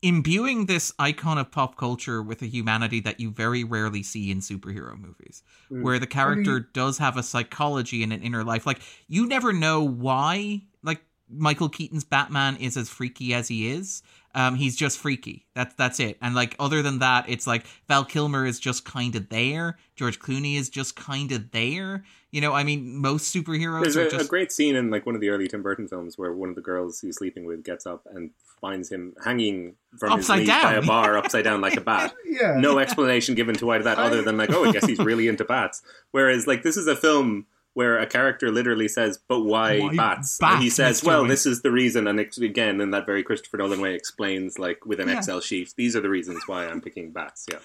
[0.02, 4.38] imbuing this icon of pop culture with a humanity that you very rarely see in
[4.38, 5.82] superhero movies mm.
[5.82, 9.82] where the character does have a psychology and an inner life like you never know
[9.82, 14.02] why like michael keaton's batman is as freaky as he is
[14.34, 15.46] um, he's just freaky.
[15.54, 16.18] That's that's it.
[16.20, 19.78] And like other than that, it's like Val Kilmer is just kind of there.
[19.96, 22.04] George Clooney is just kind of there.
[22.30, 23.82] You know, I mean, most superheroes.
[23.82, 24.26] There's a, just...
[24.26, 26.56] a, great scene in like one of the early Tim Burton films where one of
[26.56, 30.62] the girls he's sleeping with gets up and finds him hanging from upside his down.
[30.62, 32.14] by a bar upside down like a bat.
[32.26, 32.56] yeah.
[32.58, 35.44] No explanation given to why that other than like, oh, I guess he's really into
[35.44, 35.80] bats.
[36.10, 37.46] Whereas like this is a film
[37.78, 41.62] where a character literally says, "But why, why bats?" And he says, "Well, this is
[41.62, 45.08] the reason." And it, again, in that very Christopher Nolan way, explains like with an
[45.08, 45.18] yeah.
[45.18, 47.46] Excel sheet, these are the reasons why I'm picking bats.
[47.50, 47.58] Yeah.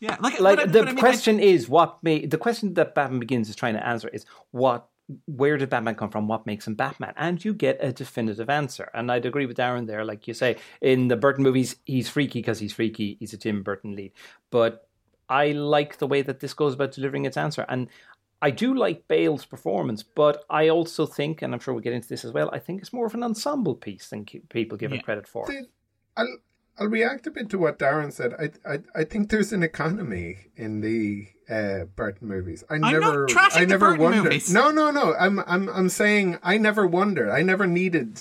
[0.00, 2.94] Yeah, like, like I, the I mean, question I, is what made the question that
[2.94, 4.88] Batman Begins is trying to answer is what
[5.26, 6.28] where did Batman come from?
[6.28, 7.14] What makes him Batman?
[7.16, 8.90] And you get a definitive answer.
[8.92, 10.04] And I'd agree with Darren there.
[10.04, 13.16] Like you say, in the Burton movies, he's freaky because he's freaky.
[13.18, 14.12] He's a Tim Burton lead.
[14.50, 14.86] But
[15.28, 17.64] I like the way that this goes about delivering its answer.
[17.70, 17.88] And
[18.40, 22.08] I do like Bale's performance, but I also think, and I'm sure we'll get into
[22.08, 24.98] this as well, I think it's more of an ensemble piece than people give yeah.
[24.98, 25.48] it credit for.
[26.16, 26.38] I'll,
[26.78, 28.34] I'll react a bit to what Darren said.
[28.38, 32.62] I, I, I think there's an economy in the uh, Burton movies.
[32.70, 34.42] I I'm never, I never wondered.
[34.50, 35.14] No, no, no.
[35.18, 37.30] I'm, I'm, I'm saying I never wondered.
[37.30, 38.20] I never needed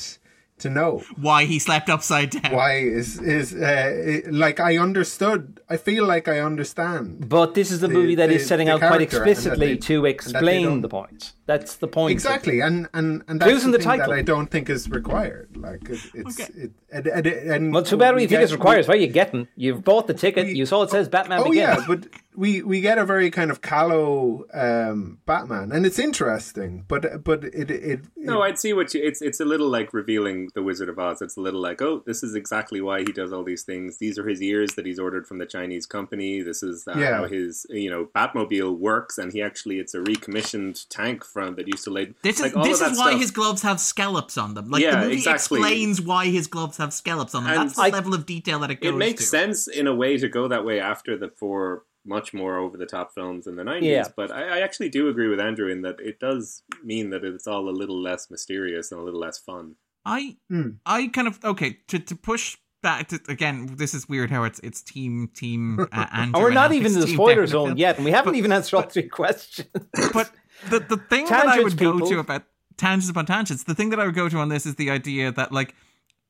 [0.59, 2.51] to know why he slept upside down.
[2.51, 5.61] Why is is uh, like I understood.
[5.69, 7.29] I feel like I understand.
[7.29, 10.05] But this is the, the movie that the, is setting out quite explicitly they, to
[10.05, 11.33] explain the point.
[11.45, 12.11] That's the point.
[12.11, 14.09] Exactly, and and and that's the, the title.
[14.09, 15.55] that I don't think is required.
[15.55, 16.51] Like it, it's okay.
[16.55, 18.87] it, and, and, and well, too bad you think it's required.
[18.87, 19.47] What are you getting?
[19.55, 20.47] You've bought the ticket.
[20.47, 21.39] We, you saw it says Batman.
[21.39, 21.57] Oh Begins.
[21.57, 22.07] yeah, but
[22.37, 27.43] we we get a very kind of callow um, Batman, and it's interesting, but but
[27.43, 29.03] it it, No, I'd see what you.
[29.03, 31.21] It's it's a little like revealing the Wizard of Oz.
[31.21, 33.97] It's a little like, oh, this is exactly why he does all these things.
[33.97, 36.41] These are his ears that he's ordered from the Chinese company.
[36.43, 37.17] This is uh, Yeah.
[37.17, 41.67] how his you know Batmobile works, and he actually it's a recommissioned tank from that
[41.67, 42.13] used to lay.
[42.21, 43.21] This like, is all this of that is why stuff.
[43.21, 44.69] his gloves have scallops on them.
[44.69, 45.59] Like Yeah, the movie exactly.
[45.59, 47.53] explains why his gloves have scallops on them.
[47.53, 49.29] And That's the I- level of detail that it goes It makes to.
[49.29, 52.85] sense in a way to go that way after the four much more over the
[52.85, 53.89] top films in the nineties.
[53.89, 54.07] Yeah.
[54.15, 57.47] But I, I actually do agree with Andrew in that it does mean that it's
[57.47, 59.75] all a little less mysterious and a little less fun.
[60.05, 60.69] I Hmm.
[60.85, 63.75] I kind of okay to to push back to, again.
[63.75, 66.93] This is weird how it's it's team team uh, Andrew And we're and not even
[66.93, 67.49] in the team spoiler Technophile.
[67.49, 69.67] zone yet, and we haven't even answered all three questions.
[70.13, 70.31] But
[70.69, 72.43] the the thing that I Tangents, would go to about
[72.77, 75.31] tangents upon tangents, the thing that I would go to on this is the idea
[75.31, 75.75] that like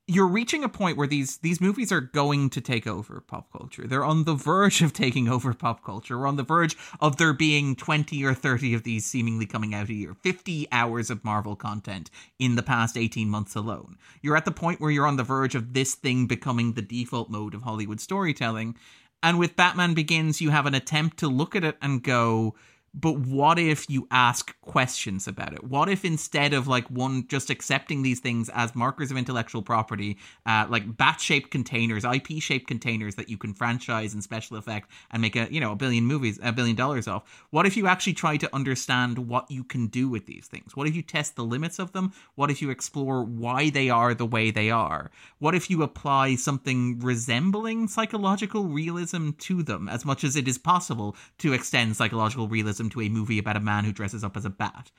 [0.10, 3.86] you're reaching a point where these these movies are going to take over pop culture.
[3.86, 6.18] They're on the verge of taking over pop culture.
[6.18, 9.90] We're on the verge of there being 20 or 30 of these seemingly coming out
[9.90, 10.14] a year.
[10.14, 13.98] 50 hours of Marvel content in the past 18 months alone.
[14.22, 17.30] You're at the point where you're on the verge of this thing becoming the default
[17.30, 18.78] mode of Hollywood storytelling.
[19.22, 22.56] And with Batman Begins, you have an attempt to look at it and go,
[22.94, 25.64] but what if you ask questions about it?
[25.64, 30.18] What if instead of like one just accepting these things as markers of intellectual property,
[30.46, 35.36] uh, like bat-shaped containers, IP-shaped containers that you can franchise and special effect and make
[35.36, 37.46] a you know a billion movies, a billion dollars off?
[37.52, 40.76] What if you actually try to understand what you can do with these things?
[40.76, 42.14] What if you test the limits of them?
[42.36, 45.12] What if you explore why they are the way they are?
[45.40, 50.58] What if you apply something resembling psychological realism to them as much as it is
[50.58, 54.46] possible to extend psychological realism to a movie about a man who dresses up as
[54.46, 54.92] a bat?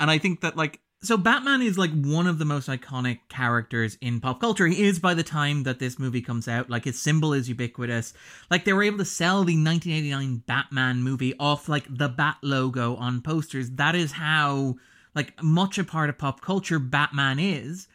[0.00, 3.98] And I think that like so Batman is like one of the most iconic characters
[4.00, 4.66] in pop culture.
[4.66, 6.70] He is by the time that this movie comes out.
[6.70, 8.14] Like his symbol is ubiquitous.
[8.50, 12.96] Like they were able to sell the 1989 Batman movie off like the Bat logo
[12.96, 13.70] on posters.
[13.72, 14.76] That is how
[15.14, 17.86] like much a part of pop culture Batman is.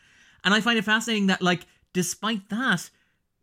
[0.44, 2.90] And I find it fascinating that like despite that,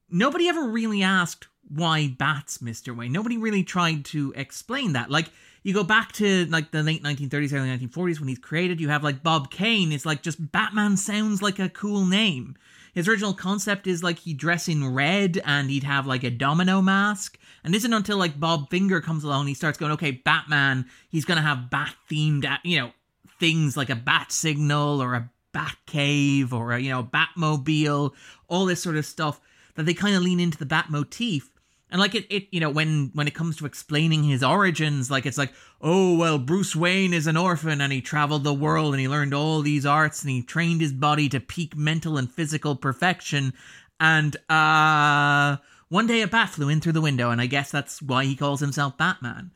[0.09, 2.97] nobody ever really asked why bats, Mr.
[2.97, 3.12] Wayne.
[3.12, 5.11] Nobody really tried to explain that.
[5.11, 5.31] Like
[5.62, 9.03] you go back to like the late 1930s, early 1940s when he's created, you have
[9.03, 9.93] like Bob Kane.
[9.93, 12.57] It's like just Batman sounds like a cool name.
[12.95, 16.81] His original concept is like he'd dress in red and he'd have like a domino
[16.81, 17.39] mask.
[17.62, 21.43] And isn't until like Bob Finger comes along, he starts going, okay, Batman, he's gonna
[21.43, 22.93] have bat themed, uh, you know,
[23.39, 28.12] things like a bat signal or a bat cave or a, you know, Batmobile,
[28.49, 29.41] all this sort of stuff
[29.75, 31.51] that they kind of lean into the bat motif.
[31.91, 35.24] And like it, it, you know, when when it comes to explaining his origins, like
[35.24, 39.01] it's like, oh well, Bruce Wayne is an orphan and he traveled the world and
[39.01, 42.74] he learned all these arts and he trained his body to peak mental and physical
[42.74, 43.53] perfection.
[44.01, 45.59] And uh
[45.89, 48.34] one day a bat flew in through the window, and I guess that's why he
[48.34, 49.53] calls himself Batman.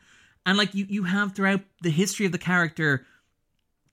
[0.46, 3.04] And like you, you have throughout the history of the character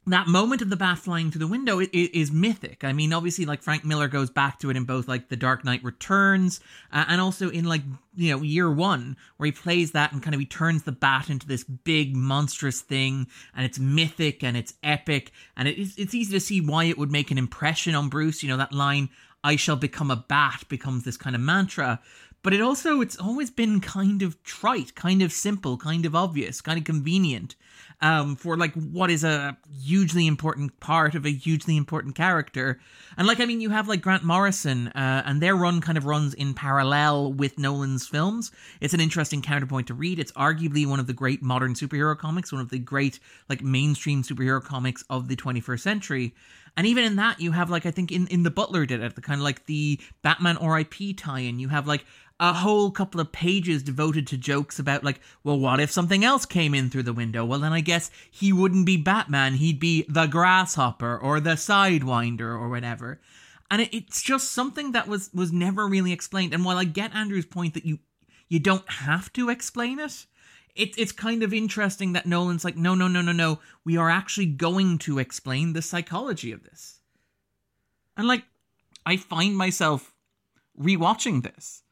[0.07, 2.83] that moment of the bat flying through the window is, is mythic.
[2.83, 5.65] I mean, obviously, like Frank Miller goes back to it in both like The Dark
[5.65, 7.81] Knight Returns uh, and also in like
[8.15, 11.29] you know Year One, where he plays that and kind of he turns the bat
[11.29, 16.31] into this big monstrous thing, and it's mythic and it's epic, and it's it's easy
[16.33, 18.41] to see why it would make an impression on Bruce.
[18.41, 19.09] You know that line,
[19.43, 21.99] "I shall become a bat," becomes this kind of mantra.
[22.43, 26.61] But it also it's always been kind of trite, kind of simple, kind of obvious,
[26.61, 27.55] kind of convenient
[28.01, 32.79] um, for like what is a hugely important part of a hugely important character.
[33.17, 36.05] And like, I mean, you have like Grant Morrison, uh, and their run kind of
[36.05, 38.51] runs in parallel with Nolan's films.
[38.81, 40.19] It's an interesting counterpoint to read.
[40.19, 43.19] It's arguably one of the great modern superhero comics, one of the great
[43.49, 46.35] like mainstream superhero comics of the 21st century.
[46.75, 49.15] And even in that, you have like I think in in the Butler did it,
[49.15, 51.15] the kind of like the Batman R.I.P.
[51.15, 51.57] tie-in.
[51.57, 52.05] You have like
[52.39, 56.45] a whole couple of pages devoted to jokes about like, well, what if something else
[56.45, 57.43] came in through the window?
[57.43, 59.55] Well, then I guess he wouldn't be Batman.
[59.55, 63.19] He'd be the grasshopper or the sidewinder or whatever.
[63.71, 66.53] And it, it's just something that was was never really explained.
[66.53, 67.99] And while I get Andrew's point that you
[68.47, 70.25] you don't have to explain it,
[70.75, 73.59] it it's kind of interesting that Nolan's like, no, no, no, no, no.
[73.83, 77.01] We are actually going to explain the psychology of this.
[78.15, 78.43] And like,
[79.05, 80.13] I find myself
[80.79, 81.83] rewatching this.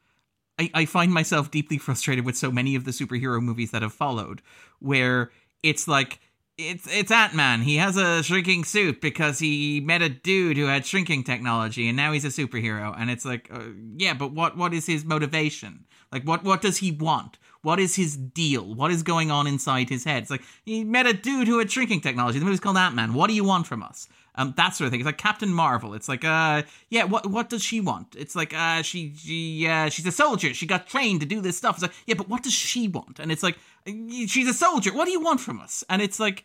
[0.58, 3.92] I, I find myself deeply frustrated with so many of the superhero movies that have
[3.92, 4.42] followed,
[4.78, 5.30] where
[5.68, 6.20] it's like
[6.58, 7.62] it's it's Ant Man.
[7.62, 11.96] He has a shrinking suit because he met a dude who had shrinking technology, and
[11.96, 12.94] now he's a superhero.
[12.98, 13.64] And it's like, uh,
[13.96, 15.84] yeah, but what what is his motivation?
[16.12, 17.38] Like, what what does he want?
[17.62, 18.74] What is his deal?
[18.74, 20.22] What is going on inside his head?
[20.22, 22.38] It's like he met a dude who had shrinking technology.
[22.38, 23.12] The movie's called Ant Man.
[23.12, 24.08] What do you want from us?
[24.36, 25.00] Um, that sort of thing.
[25.00, 25.94] It's like Captain Marvel.
[25.94, 28.14] It's like, uh, yeah, what what does she want?
[28.16, 30.52] It's like, uh, she she uh, she's a soldier.
[30.52, 31.76] She got trained to do this stuff.
[31.76, 33.18] It's like, yeah, but what does she want?
[33.18, 34.92] And it's like, she's a soldier.
[34.92, 35.84] What do you want from us?
[35.88, 36.44] And it's like,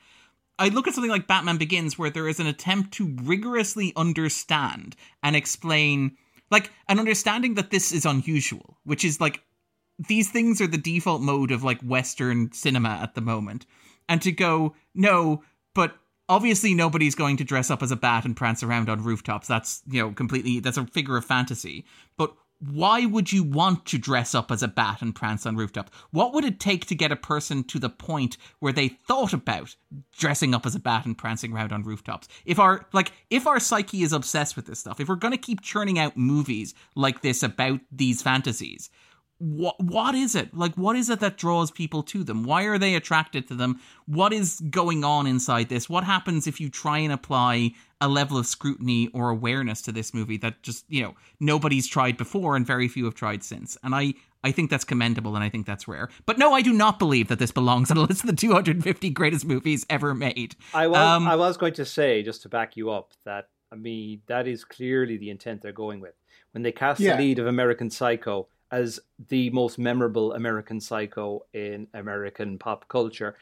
[0.58, 4.96] I look at something like Batman Begins, where there is an attempt to rigorously understand
[5.24, 6.18] and explain,
[6.50, 9.42] like, an understanding that this is unusual, which is like,
[10.08, 13.66] these things are the default mode of like Western cinema at the moment.
[14.08, 15.96] And to go, no, but
[16.32, 19.50] obviously nobody's going to dress up as a bat and prance around on rooftops.
[19.50, 21.86] That's, you know, completely, that's a figure of fantasy.
[22.16, 25.92] But why would you want to dress up as a bat and prance on rooftops?
[26.12, 29.76] What would it take to get a person to the point where they thought about
[30.18, 32.30] dressing up as a bat and prancing around on rooftops?
[32.46, 35.38] If our like if our psyche is obsessed with this stuff, if we're going to
[35.38, 38.90] keep churning out movies like this about these fantasies,
[39.42, 40.56] what what is it?
[40.56, 42.44] Like what is it that draws people to them?
[42.44, 43.80] Why are they attracted to them?
[44.06, 45.90] What is going on inside this?
[45.90, 50.14] What happens if you try and apply a level of scrutiny or awareness to this
[50.14, 53.78] movie that just you know nobody's tried before and very few have tried since?
[53.84, 54.14] And i
[54.44, 56.10] i think that's commendable and i think that's rare.
[56.28, 59.10] But no i do not believe that this belongs on a list of the 250
[59.10, 60.56] greatest movies ever made.
[60.74, 63.76] I was Um, I was going to say just to back you up that I
[63.76, 66.14] mean that is clearly the intent they're going with.
[66.52, 67.16] When they cast Yeah.
[67.16, 69.00] the lead of American Psycho as
[69.30, 73.36] the most memorable American Psycho in American pop culture.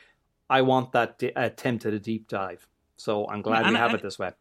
[0.49, 2.67] I want that di- attempt at a deep dive.
[2.97, 4.31] So I'm glad And- we have and- it this way.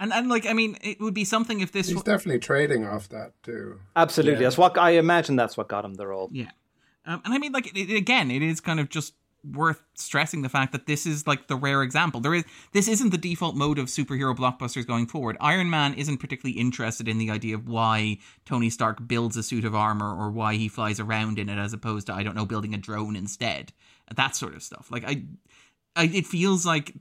[0.00, 2.84] and and like i mean it would be something if this He's wa- definitely trading
[2.86, 3.80] off that too.
[3.94, 4.46] Absolutely, Yeah.
[4.48, 5.36] that's what I imagine.
[5.36, 6.28] That's what got him the role.
[6.32, 6.50] Yeah.
[7.04, 9.14] Um, and I mean, like, it, it- again, it is kind of just
[9.44, 12.20] worth stressing the fact that this is like the rare example.
[12.20, 15.36] There is this isn't the default mode of superhero blockbusters going forward.
[15.40, 19.64] Iron Man isn't particularly interested in the idea of why Tony Stark builds a suit
[19.64, 22.46] of armor or why he flies around in it as opposed to I don't know
[22.46, 23.72] building a drone instead.
[24.14, 24.88] That sort of stuff.
[24.90, 25.24] Like I,
[25.96, 26.94] I it feels like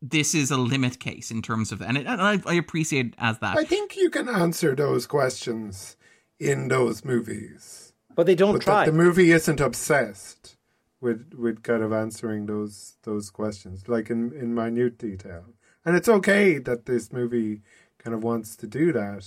[0.00, 3.14] this is a limit case in terms of and, it, and I, I appreciate it
[3.18, 3.56] as that.
[3.56, 5.96] I think you can answer those questions
[6.40, 8.84] in those movies, But they don't but try.
[8.84, 10.56] that the movie isn't obsessed
[11.02, 15.44] with with kind of answering those those questions, like in in minute detail.
[15.84, 17.62] And it's okay that this movie
[17.98, 19.26] kind of wants to do that,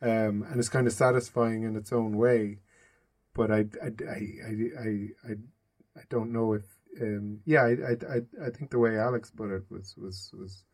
[0.00, 2.60] um, and it's kind of satisfying in its own way.
[3.34, 5.32] But I I I I I,
[5.96, 6.64] I, don't know if
[7.00, 10.64] um, yeah I, I I I think the way Alex put it was was was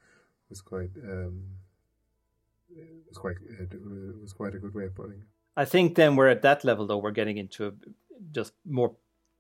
[0.49, 1.43] was quite um,
[3.09, 3.73] was quite it
[4.23, 5.29] was quite a good way of putting it.
[5.57, 6.99] I think then we're at that level though.
[6.99, 7.73] We're getting into a,
[8.31, 8.95] just more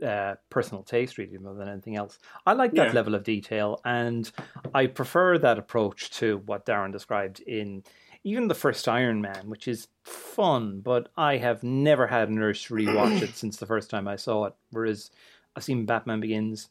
[0.06, 2.18] uh, personal taste, really, more than anything else.
[2.46, 2.92] I like that Yeah.
[2.92, 4.30] level of detail, and
[4.74, 7.82] I prefer that approach to what Darren described in
[8.24, 10.80] even the first Iron Man, which is fun.
[10.80, 14.16] But I have never had an urge to rewatch it since the first time I
[14.16, 14.54] saw it.
[14.70, 15.10] Whereas
[15.56, 16.68] I've seen Batman Begins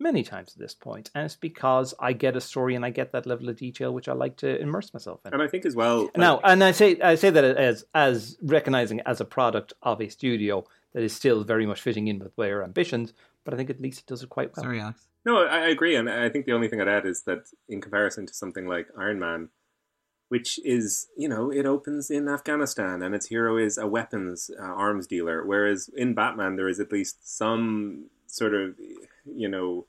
[0.00, 3.12] many times at this point, and it's because I get a story and I get
[3.12, 5.32] that level of detail, which I like to immerse myself in.
[5.34, 6.02] And I think as well.
[6.04, 10.00] like- Now, and I say I say that as as recognizing as a product of
[10.00, 10.64] a studio
[10.94, 13.12] that is still very much fitting in with their ambitions,
[13.44, 14.64] but I think at least it does it quite well.
[14.64, 15.06] Sorry, Alex.
[15.24, 17.80] No, I, I agree, and I think the only thing I'd add is that in
[17.80, 19.50] comparison to something like Iron Man,
[20.28, 24.62] which is you know it opens in Afghanistan and its hero is a weapons uh,
[24.62, 28.76] arms dealer, whereas in Batman there is at least some sort of
[29.24, 29.86] you know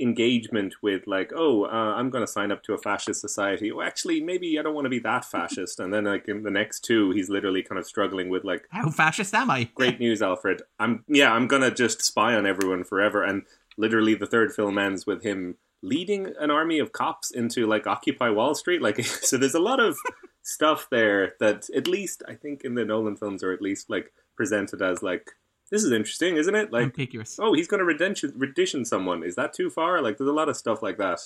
[0.00, 3.72] engagement with like oh uh, I'm going to sign up to a fascist society.
[3.72, 6.50] Well, actually, maybe I don't want to be that fascist, and then like in the
[6.50, 9.70] next two, he's literally kind of struggling with like How fascist am I?
[9.74, 10.62] great news, Alfred.
[10.78, 13.22] I'm yeah, I'm gonna just spy on everyone forever.
[13.22, 13.42] And
[13.76, 18.30] literally, the third film ends with him leading an army of cops into like Occupy
[18.30, 18.82] Wall Street.
[18.82, 19.96] Like, so there's a lot of
[20.42, 24.12] stuff there that at least I think in the Nolan films are at least like
[24.36, 25.30] presented as like
[25.74, 26.72] this is interesting, isn't it?
[26.72, 27.38] Like, Ambiguous.
[27.42, 29.24] oh, he's gonna redemption rendition someone.
[29.24, 30.00] Is that too far?
[30.00, 31.20] Like, there's a lot of stuff like that.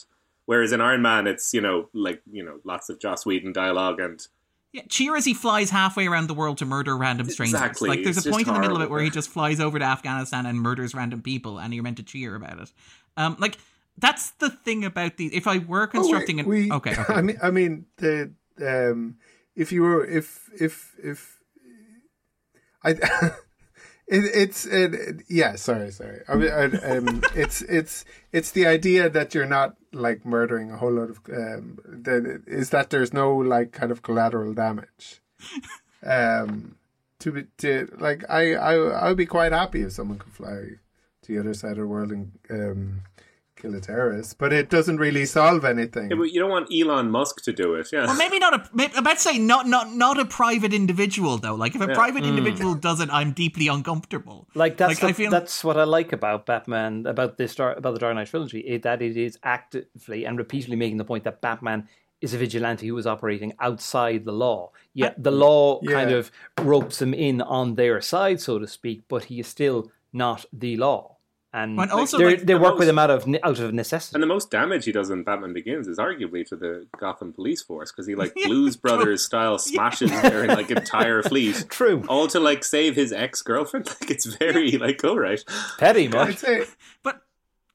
[0.46, 4.00] Whereas in Iron Man, it's you know like you know lots of Joss Whedon dialogue
[4.00, 4.26] and
[4.72, 7.60] Yeah, cheer as he flies halfway around the world to murder random strangers.
[7.60, 9.60] Exactly, Like there's it's a point in the middle of it where he just flies
[9.60, 12.72] over to Afghanistan and murders random people, and you're meant to cheer about it.
[13.18, 13.58] Um, like
[13.98, 15.26] that's the thing about the.
[15.36, 17.04] If I were constructing Oh, an we, okay, okay.
[17.14, 19.16] I mean, I mean, the um,
[19.54, 21.40] if you were, if if if,
[22.82, 22.94] I,
[24.08, 25.56] it, it's it, it- yeah.
[25.56, 26.22] Sorry, sorry.
[26.28, 26.64] I mean, I,
[26.96, 31.20] um, it's it's it's the idea that you're not like murdering a whole lot of.
[31.32, 35.20] Um, that is that there's no like kind of collateral damage.
[36.06, 36.76] Um,
[37.18, 40.60] to be to like I I I would be quite happy if someone could fly
[41.22, 43.00] to the other side of the world and um
[43.60, 46.10] kill a terrorist, but it doesn't really solve anything.
[46.10, 47.88] Yeah, but you don't want Elon Musk to do it.
[47.92, 48.06] Yeah.
[48.06, 48.68] Well, maybe not a.
[48.72, 51.54] Maybe, I'm about to say not not not a private individual though.
[51.54, 51.94] Like if a Yeah.
[51.94, 52.30] private hmm.
[52.30, 54.48] individual does it, I'm deeply uncomfortable.
[54.54, 57.98] Like that's Like, I feel- that's what I like about Batman about this about the
[57.98, 61.88] Dark Knight trilogy is that it is actively and repeatedly making the point that Batman
[62.20, 64.70] is a vigilante who is operating outside the law.
[64.92, 65.92] Yet the law Yeah.
[65.92, 69.90] kind of ropes him in on their side, so to speak, but he is still
[70.12, 71.17] not the law.
[71.62, 74.14] And But also, they're- like, they the work with him out of out of necessity.
[74.16, 77.62] And the most damage he does in Batman Begins is arguably to the Gotham police
[77.62, 82.28] force because he like Yeah, Blues Brothers style smashes their like entire fleet, True, all
[82.28, 83.86] to like save his ex girlfriend.
[84.00, 85.42] Like it's very like all right.
[85.78, 86.44] petty I'd much.
[87.02, 87.22] but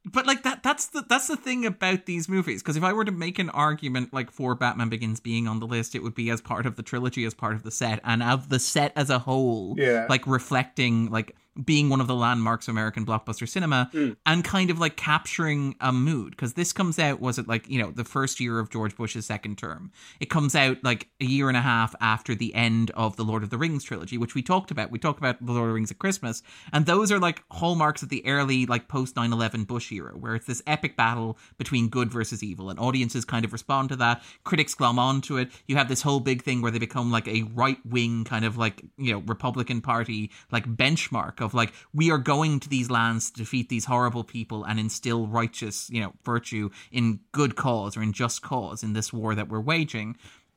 [0.06, 3.06] but like that that's the that's the thing about these movies because if i were
[3.06, 6.30] to make an argument like for batman begins being on the list it would be
[6.30, 9.10] as part of the trilogy as part of the set and of the set as
[9.10, 10.06] a whole Yeah.
[10.10, 14.16] like reflecting like being one of the landmarks of american blockbuster cinema Mm.
[14.26, 16.32] and kind of like capturing a mood.
[16.32, 19.26] Because this comes out was it like you know the first year of george bush's
[19.26, 19.92] second term?
[20.20, 23.44] It comes out like a year and a half after the end of the lord
[23.44, 24.90] of the rings trilogy which we talked about.
[24.92, 26.42] We talked about the lord of the rings at christmas.
[26.72, 30.46] And those are like hallmarks of the early like post 9-11 bush era where it's
[30.48, 34.24] this epic battle between good versus evil and audiences kind of respond to that.
[34.44, 35.50] Critics glom onto it.
[35.68, 38.82] You have this whole big thing where they become like a right-wing kind of like
[38.98, 43.38] you know republican party like benchmark of like we are going to these lands to
[43.38, 48.14] defeat these horrible people and instill righteous you know virtue in good cause or in
[48.14, 50.16] just cause in this war that we're waging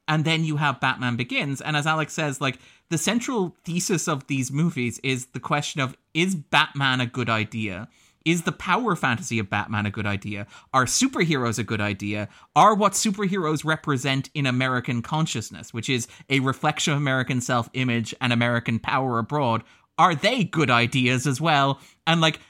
[0.08, 1.60] and then you have Batman Begins.
[1.60, 2.58] And as Alex says, like
[2.90, 7.88] the central thesis of these movies is the question of is Batman a good idea?
[8.24, 10.48] Is the power fantasy of Batman a good idea?
[10.74, 12.28] Are superheroes a good idea?
[12.56, 18.14] Are what superheroes represent in American consciousness, which is a reflection of American self image
[18.20, 19.62] and American power abroad,
[19.98, 21.80] are they good ideas as well?
[22.06, 22.40] And like,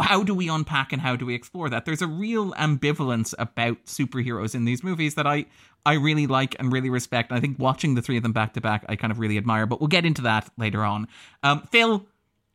[0.00, 1.84] how do we unpack and how do we explore that?
[1.84, 5.46] There's a real ambivalence about superheroes in these movies that I
[5.84, 7.30] I really like and really respect.
[7.30, 9.36] And I think watching the three of them back to back, I kind of really
[9.36, 9.66] admire.
[9.66, 11.08] But we'll get into that later on.
[11.42, 12.06] Um, Phil,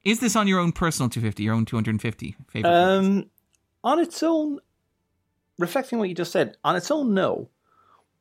[0.03, 2.69] is this on your own personal 250, your own 250 favorite?
[2.69, 3.23] movies?
[3.23, 3.29] Um,
[3.83, 4.59] on its own,
[5.59, 7.49] reflecting what you just said, on its own, no.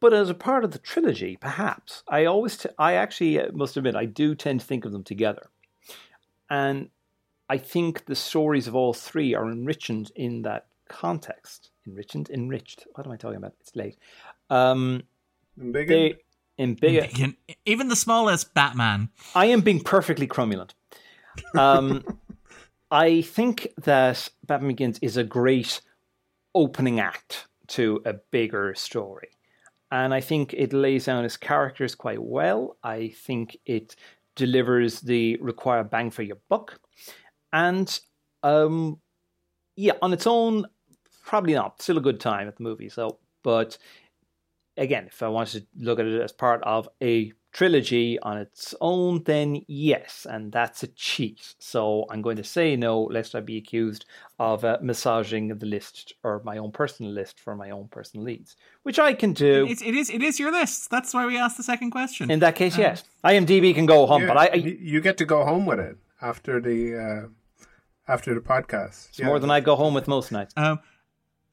[0.01, 2.03] But as a part of the trilogy, perhaps.
[2.09, 5.05] I always, t- I actually uh, must admit, I do tend to think of them
[5.05, 5.49] together.
[6.51, 6.91] And
[7.49, 11.71] I think the stories of all three are enriched in that context.
[11.87, 12.87] Enriched, enriched.
[12.95, 13.55] What am I talking about?
[13.61, 13.99] It's late.
[14.51, 15.03] Um,
[15.73, 16.15] big they
[16.59, 17.37] in big.
[17.65, 19.11] Even the smallest Batman.
[19.35, 20.71] I am being perfectly cromulent.
[21.55, 22.05] Um,
[22.91, 25.81] I think that Batman Begins is a great
[26.55, 29.29] opening act to a bigger story.
[29.91, 32.77] And I think it lays down its characters quite well.
[32.83, 33.95] I think it
[34.37, 36.79] delivers the required bang for your buck.
[37.53, 37.99] And
[38.43, 39.01] um,
[39.77, 40.67] yeah, on its own,
[41.25, 41.83] probably not.
[41.83, 42.89] Still a good time at the movie.
[42.89, 43.77] So, but
[44.77, 48.75] again, if I wanted to look at it as part of a trilogy on its
[48.83, 51.55] own, then yes, and that's a cheat.
[51.59, 54.05] So I'm going to say no, lest I be accused
[54.39, 58.57] of uh, massaging the list or my own personal list for my own personal leads,
[58.83, 59.67] which I can do.
[59.71, 60.91] It's, it is it is your list.
[60.91, 62.31] That's why we asked the second question.
[62.31, 65.25] In that case, yes, IMDb can go home, but I, I you you get to
[65.25, 67.29] go home with it after the uh,
[68.13, 69.09] after the podcast.
[69.09, 70.53] it's more than I go home with most nights.
[70.59, 70.79] um,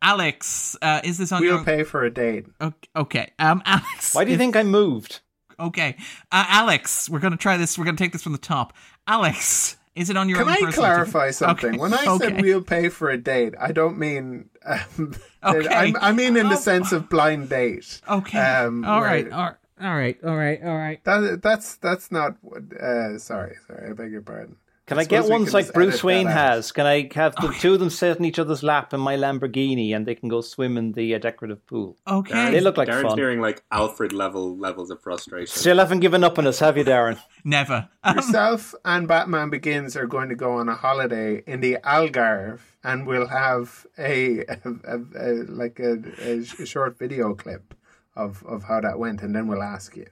[0.02, 1.64] Alex, uh, is this on We'll your?
[1.64, 2.46] pay for a date.
[2.60, 3.32] Okay, okay.
[3.40, 4.14] Um, Alex.
[4.14, 5.22] Why do you is- think I moved?
[5.60, 5.96] Okay,
[6.32, 7.78] uh, Alex, we're gonna try this.
[7.78, 8.74] We're gonna take this from the top.
[9.08, 10.68] Alex, is it on your Can own?
[10.68, 11.72] I clarify something?
[11.72, 12.26] Okay, When I okay.
[12.30, 14.50] said we'll pay for a date, I don't mean.
[14.66, 15.14] Um,
[15.46, 15.68] Okay.
[15.68, 16.58] I, I mean in the Oh.
[16.58, 18.00] sense of blind date.
[18.10, 18.40] Okay.
[18.40, 19.30] Um, all right.
[19.30, 19.56] All right.
[19.82, 20.18] All right.
[20.24, 20.64] All right.
[20.64, 21.04] All right.
[21.04, 22.38] That that's that's not.
[22.42, 23.90] what- Uh, sorry, sorry.
[23.90, 24.56] I beg your pardon.
[24.86, 26.74] Can I, suppose get ones like Bruce Wayne has?
[26.74, 29.96] Can I have the two of them sit in each other's lap in my Lamborghini
[29.96, 31.98] and they can go swim in the uh, decorative pool?
[32.06, 32.52] Okay.
[32.52, 33.18] They look like Darren's fun.
[33.18, 35.56] hearing like Alfred level levels of frustration.
[35.56, 37.18] Still haven't given up on us, have you, Darren?
[37.46, 37.88] Never.
[38.04, 42.60] Um, Yourself and Batman Begins are going to go on a holiday in the Algarve,
[42.84, 47.74] and we'll have a, a, a, a like a, a sh- short video clip
[48.18, 50.08] of of how that went, and then we'll ask you.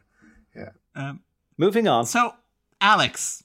[0.56, 0.70] Yeah.
[0.96, 1.22] Um,
[1.58, 2.06] Moving on.
[2.06, 2.34] so,
[2.80, 3.44] Alex,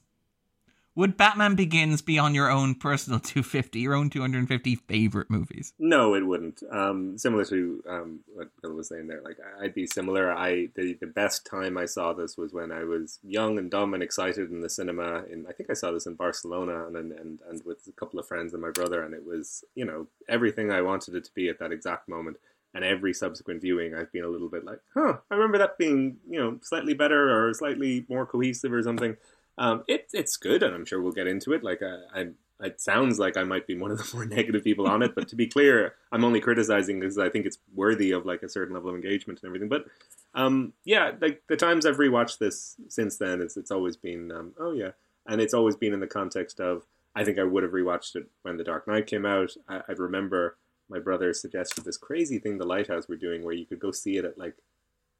[0.97, 5.75] would Batman Begins be on your own personal 250, your own 250 favorite movies?
[5.79, 6.63] No, it wouldn't.
[6.73, 10.33] Um, similar to um, what Bill was saying there, like I'd be similar.
[10.33, 13.95] I the, the best time I saw this was when I was young and dumb
[13.95, 15.25] and excited in the cinema.
[15.31, 18.27] In I think I saw this in Barcelona and and and with a couple of
[18.27, 21.49] friends and my brother, and it was you know everything I wanted it to be
[21.49, 22.39] at that exact moment.
[22.75, 26.17] And every subsequent viewing, I've been a little bit like, huh, I remember that being
[26.29, 29.17] you know slightly better or slightly more cohesive or something.
[29.59, 31.65] Um, it, it's good, and I'm sure we'll get into it.
[31.65, 32.27] Like, I, I,
[32.61, 35.29] it sounds like I might be one of the more negative people on it, but
[35.29, 38.75] to be clear, I'm only criticizing because I think it's worthy of like a certain
[38.75, 39.69] level of engagement and everything.
[39.69, 39.87] But
[40.35, 44.53] um, yeah, like the times I've rewatched this since then, it's it's always been um,
[44.59, 44.91] oh yeah,
[45.27, 46.85] and it's always been in the context of
[47.15, 49.53] I think I would have rewatched it when The Dark Knight came out.
[49.69, 53.67] I, I remember my brother suggested this crazy thing the Lighthouse were doing, where you
[53.67, 54.55] could go see it at like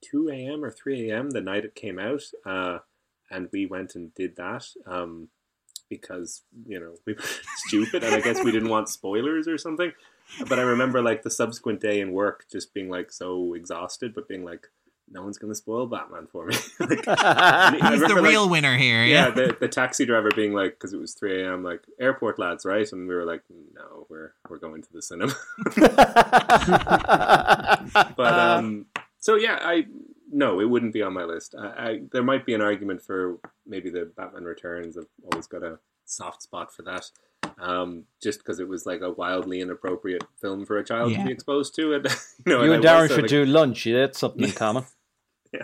[0.03, 0.65] two a.m.
[0.65, 1.31] or three a.m.
[1.31, 2.79] the night it came out, uh,
[3.31, 5.29] and we went and did that um,
[5.89, 7.23] because you know we were
[7.67, 9.93] stupid, and I guess we didn't want spoilers or something.
[10.49, 14.27] But I remember like the subsequent day in work, just being like so exhausted, but
[14.29, 14.67] being like,
[15.09, 16.57] no one's going to spoil Batman for me.
[16.81, 19.05] like, He's the remember, like, real winner here.
[19.05, 19.31] yeah, Yeah.
[19.31, 22.91] the, the taxi driver being like, because it was 3 a.m., like, airport lads, right?
[22.91, 25.33] And we were like, no, we're we're going to the cinema.
[28.17, 28.87] but, um,
[29.19, 29.87] so yeah, I,
[30.33, 31.55] no, it wouldn't be on my list.
[31.59, 34.97] I, I There might be an argument for maybe the Batman Returns.
[34.99, 37.11] I've always got a soft spot for that.
[37.59, 41.19] Um, just because it was like a wildly inappropriate film for a child Yeah.
[41.19, 42.05] to be exposed to, and
[42.47, 43.87] you know, you and and Darren should like- do lunch.
[43.87, 44.85] Yeah, that's something in common.
[45.55, 45.63] yeah,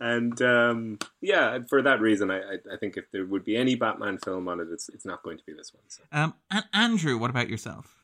[0.00, 3.74] and um, yeah, for that reason, I, I, I think if there would be any
[3.74, 5.82] Batman film on it, it's it's not going to be this one.
[5.88, 6.02] So.
[6.10, 7.96] Um, and Andrew, what about yourself?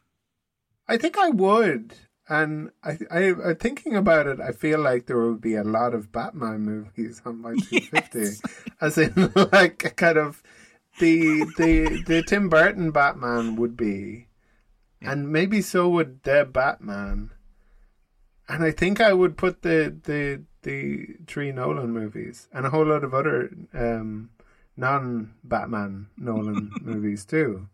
[0.87, 1.95] I think I would.
[2.29, 5.95] And I, I, I, thinking about it, I feel like there would be a lot
[5.95, 8.43] of Batman movies on my 250, Yes.
[8.81, 10.43] as in like a kind of
[10.99, 14.27] the the the Tim Burton Batman would be,
[15.01, 17.31] and maybe so would the Batman.
[18.49, 22.87] And I think I would put the the the three Nolan movies and a whole
[22.87, 24.31] lot of other um,
[24.77, 27.69] non Batman Nolan movies too.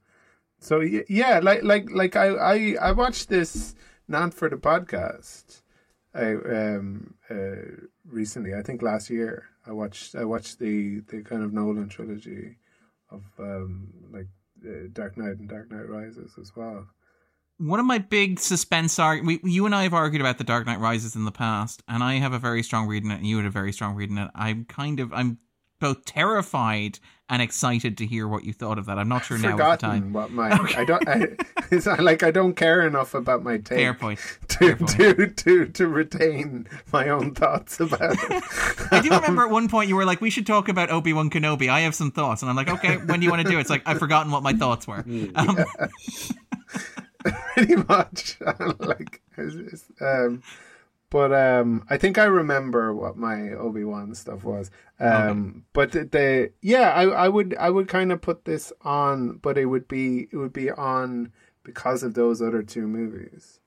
[0.60, 3.74] So yeah, like like like I I I watched this
[4.08, 5.62] not for the podcast.
[6.14, 11.42] I um uh recently, I think last year, I watched I watched the the kind
[11.42, 12.58] of Nolan trilogy
[13.10, 14.28] of um like
[14.66, 16.86] uh, Dark Knight and Dark Knight Rises as well.
[17.58, 20.66] One of my big suspense arg- we you and I have argued about the Dark
[20.66, 23.36] Knight Rises in the past, and I have a very strong reading it, and you
[23.36, 24.30] had a very strong reading it.
[24.34, 25.38] I'm kind of I'm
[25.82, 28.98] both terrified and excited to hear what you thought of that.
[28.98, 30.12] I'm not sure now at the time.
[30.12, 31.28] What my I don't I,
[31.72, 34.20] it's like I don't care enough about my take Fair point.
[34.48, 34.90] to Fair point.
[34.90, 38.44] to to to retain my own thoughts about it.
[38.92, 41.30] I do remember at one point you were like, "We should talk about Obi Wan
[41.30, 43.58] Kenobi." I have some thoughts, and I'm like, "Okay, when do you want to do
[43.58, 45.04] it?" It's like I've forgotten what my thoughts were.
[45.34, 45.58] Um,
[47.54, 48.38] pretty much
[48.78, 50.42] like it's, it's, um
[51.12, 56.50] but um i think i remember what my obi-wan stuff was um but the, the
[56.62, 60.26] yeah i i would i would kind of put this on but it would be
[60.32, 61.30] it would be on
[61.64, 63.60] because of those other two movies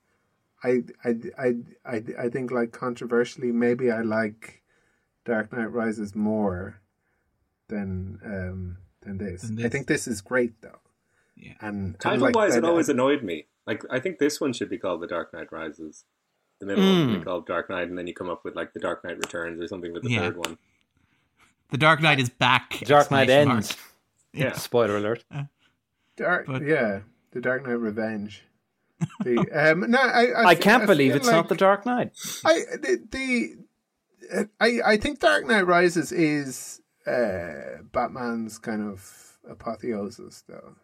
[0.64, 1.54] i i i
[1.86, 4.62] i, I think like controversially maybe i like
[5.24, 6.80] dark knight rises more
[7.68, 10.80] than um than this, Than i think this is great though
[11.36, 11.54] Yeah.
[11.60, 13.46] and Title like, wise, I- it always annoyed me.
[13.66, 16.04] Like, I think this one should be called The Dark Knight Rises.
[16.58, 18.72] The middle one should be called Dark Knight, and then you come up with like
[18.72, 20.20] The Dark Knight Returns or something with the Yeah.
[20.20, 20.58] third one.
[21.70, 22.78] the Dark Knight is back.
[22.84, 23.56] Dark Knight exclamation mark.
[23.58, 23.76] ends.
[24.32, 24.52] Yeah.
[24.56, 25.24] Spoiler alert.
[26.16, 27.00] Dark, But- yeah,
[27.32, 28.42] the Dark Knight Revenge.
[29.24, 29.38] The,
[29.72, 32.12] um, no, I, I, I can't I believe feel it's not the Dark Knight.
[32.46, 33.56] I the, the
[34.40, 40.76] uh, I I think Dark Knight Rises is uh, Batman's kind of apotheosis, though.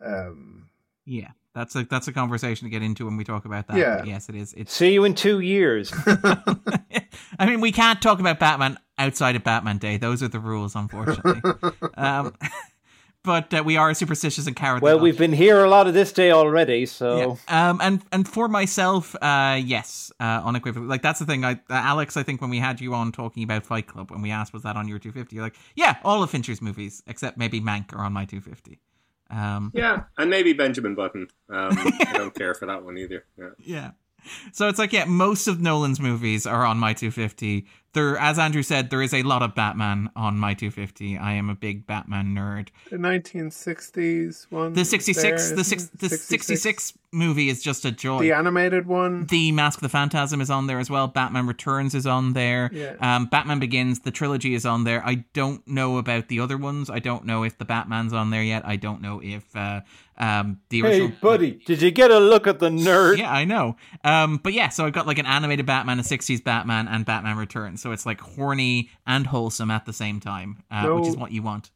[0.00, 0.70] Um,
[1.04, 3.76] Yeah, that's a that's a conversation to get into when we talk about that.
[3.76, 3.96] Yeah.
[3.98, 4.54] But yes, it is.
[4.54, 4.72] It's.
[4.72, 5.92] See you in two years.
[7.38, 9.96] I mean, we can't talk about Batman outside of Batman Day.
[9.96, 11.40] Those are the rules, unfortunately.
[11.94, 12.34] um,
[13.24, 14.84] but uh, we are superstitious and cowardly.
[14.84, 17.70] Well, we've been here a lot of this day already, so Yeah.
[17.70, 20.88] Um, and and for myself, uh, yes, uh, unequivocally.
[20.88, 21.44] Like that's the thing.
[21.44, 24.22] I, uh, Alex, I think when we had you on talking about Fight Club, when
[24.22, 27.36] we asked was that on your 250, you're like, yeah, all of Fincher's movies except
[27.36, 28.80] maybe Mank are on my 250.
[29.30, 31.28] Um, Yeah, and maybe Benjamin Button.
[31.48, 33.24] Um, I don't care for that one either.
[33.38, 33.50] Yeah.
[33.58, 33.90] yeah.
[34.52, 37.66] So it's like, yeah, most of Nolan's movies are on my 250.
[37.94, 41.16] There, as Andrew said, there is a lot of Batman on my 250.
[41.16, 42.68] I am a big Batman nerd.
[42.90, 44.74] the 1960s one.
[44.74, 48.20] The 66, there, the isn't six, the 66 movie is just a joy.
[48.20, 49.26] The animated one.
[49.26, 51.08] The Mask of the Phantasm is on there as well.
[51.08, 52.70] Batman Returns is on there.
[52.72, 52.96] Yeah.
[53.00, 55.04] Um, Batman Begins, the trilogy is on there.
[55.04, 56.90] I don't know about the other ones.
[56.90, 58.66] I don't know if the Batman's on there yet.
[58.66, 59.80] I don't know if uh,
[60.18, 61.12] um, the hey, original.
[61.20, 63.18] buddy, did you get a look at the nerd?
[63.18, 63.76] Yeah, I know.
[64.04, 67.36] Um, but yeah, so I've got like an animated Batman, a 60s Batman, and Batman
[67.36, 67.77] Returns.
[67.78, 71.42] So it's like horny and wholesome at the same time, uh, which is what you
[71.42, 71.70] want.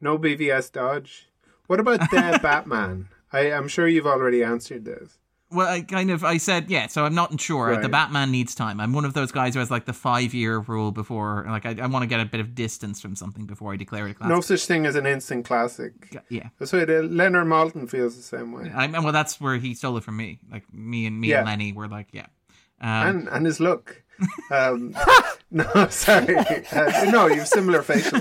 [0.00, 1.28] No BVS Dodge.
[1.66, 3.08] What about the Batman?
[3.32, 5.18] I, I'm sure you've already answered this.
[5.48, 7.68] Well, I kind of I said yeah, so I'm not sure.
[7.68, 7.80] Right.
[7.80, 8.80] The Batman needs time.
[8.80, 11.76] I'm one of those guys who has like the five year rule before, like I,
[11.80, 14.14] I want to get a bit of distance from something before I declare it a
[14.14, 14.34] classic.
[14.34, 16.16] No such thing as an instant classic.
[16.28, 18.72] Yeah, That's why Leonard Maltin feels the same way.
[18.74, 20.40] I well, that's where he stole it from me.
[20.50, 21.38] Like me and me Yeah.
[21.38, 22.26] and Lenny were like, yeah.
[22.80, 24.02] Um, and and his look.
[24.50, 24.94] Um,
[25.50, 26.36] no, sorry.
[26.36, 28.18] Uh, no, you have similar facial.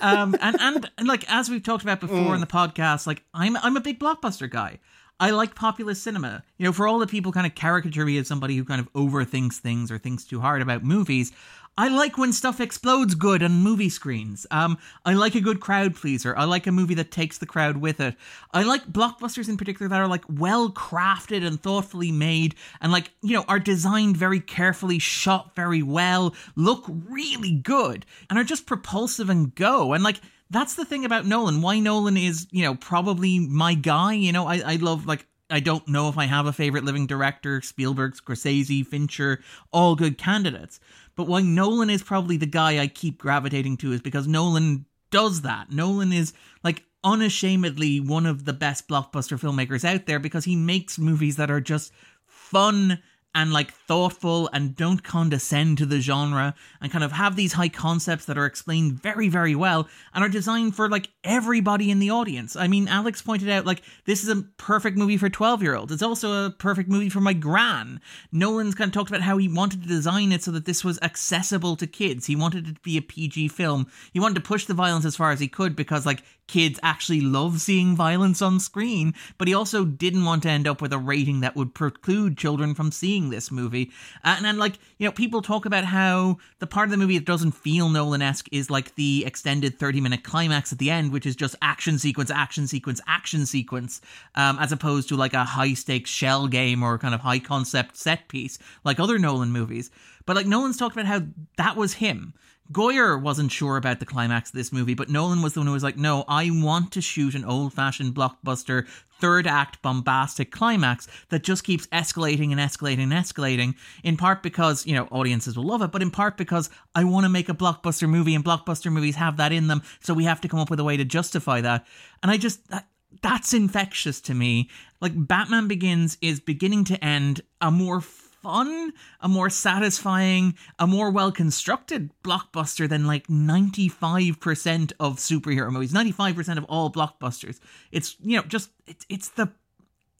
[0.00, 2.34] um, and, and and like as we've talked about before Mm.
[2.36, 4.78] in the podcast, like I'm I'm a big blockbuster guy.
[5.20, 6.44] I like populist cinema.
[6.58, 8.92] You know, for all the people kind of caricature me as somebody who kind of
[8.92, 11.32] overthinks things or thinks too hard about movies,
[11.78, 14.48] I like when stuff explodes good on movie screens.
[14.50, 16.36] Um, I like a good crowd pleaser.
[16.36, 18.16] I like a movie that takes the crowd with it.
[18.52, 23.12] I like blockbusters in particular that are like well crafted and thoughtfully made and like,
[23.22, 28.66] you know, are designed very carefully, shot very well, look really good, and are just
[28.66, 29.92] propulsive and go.
[29.92, 31.62] And like, that's the thing about Nolan.
[31.62, 34.14] Why Nolan is, you know, probably my guy.
[34.14, 37.06] You know, I, I love like I don't know if I have a favorite living
[37.06, 39.40] director, Spielberg, Scorsese, Fincher,
[39.72, 40.78] all good candidates.
[41.18, 45.40] But why Nolan is probably the guy I keep gravitating to is because Nolan does
[45.40, 45.72] that.
[45.72, 46.32] Nolan is
[46.62, 51.50] like unashamedly one of the best blockbuster filmmakers out there because he makes movies that
[51.50, 51.92] are just
[52.24, 53.02] fun
[53.34, 57.68] and like thoughtful and don't condescend to the genre and kind of have these high
[57.68, 62.10] concepts that are explained very very well and are designed for like everybody in the
[62.10, 62.56] audience.
[62.56, 65.92] I mean, Alex pointed out like this is a perfect movie for 12-year-olds.
[65.92, 68.00] It's also a perfect movie for my gran.
[68.32, 70.98] Nolan's kind of talked about how he wanted to design it so that this was
[71.02, 72.26] accessible to kids.
[72.26, 73.86] He wanted it to be a PG film.
[74.12, 77.20] He wanted to push the violence as far as he could because like kids actually
[77.20, 80.98] love seeing violence on screen, but he also didn't want to end up with a
[80.98, 83.90] rating that would preclude children from seeing this movie.
[84.24, 87.18] Uh, and then, like, you know, people talk about how the part of the movie
[87.18, 91.12] that doesn't feel Nolan esque is like the extended 30 minute climax at the end,
[91.12, 94.00] which is just action sequence, action sequence, action sequence,
[94.36, 97.96] um, as opposed to like a high stakes shell game or kind of high concept
[97.96, 99.90] set piece like other Nolan movies.
[100.26, 101.22] But like, Nolan's talked about how
[101.56, 102.34] that was him.
[102.70, 105.72] Goyer wasn't sure about the climax of this movie, but Nolan was the one who
[105.72, 108.86] was like, no, I want to shoot an old fashioned blockbuster,
[109.20, 113.74] third act bombastic climax that just keeps escalating and escalating and escalating,
[114.04, 117.24] in part because, you know, audiences will love it, but in part because I want
[117.24, 120.40] to make a blockbuster movie and blockbuster movies have that in them, so we have
[120.42, 121.86] to come up with a way to justify that.
[122.22, 122.68] And I just.
[122.68, 122.86] That,
[123.22, 124.68] that's infectious to me.
[125.00, 128.02] Like Batman Begins is beginning to end a more
[128.42, 135.92] fun, a more satisfying, a more well constructed blockbuster than like 95% of superhero movies,
[135.92, 137.60] 95% of all blockbusters.
[137.92, 139.50] It's, you know, just, it's, it's the,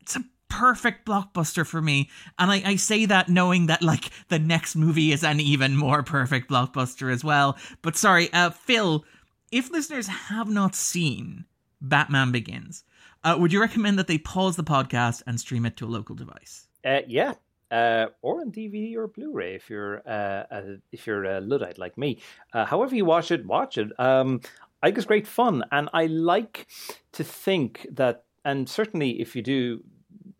[0.01, 2.11] it's a perfect blockbuster for me.
[2.39, 6.03] And I, I say that knowing that like the next movie is an even more
[6.03, 7.57] perfect blockbuster as well.
[7.82, 9.05] But sorry, uh, Phil,
[9.53, 11.45] if listeners have not seen
[11.81, 12.85] Batman Begins,
[13.24, 16.15] uh, would you recommend that they pause the podcast and stream it to a local
[16.15, 16.66] device?
[16.85, 17.35] Uh, yeah,
[17.70, 20.62] uh, or on DVD or Blu-ray if you're uh, a,
[20.93, 22.20] if you're a luddite like me.
[22.53, 23.89] Uh, however you watch it, watch it.
[23.99, 24.40] Um,
[24.82, 26.69] I think it's great fun, and I like
[27.12, 29.82] to think that, and certainly if you do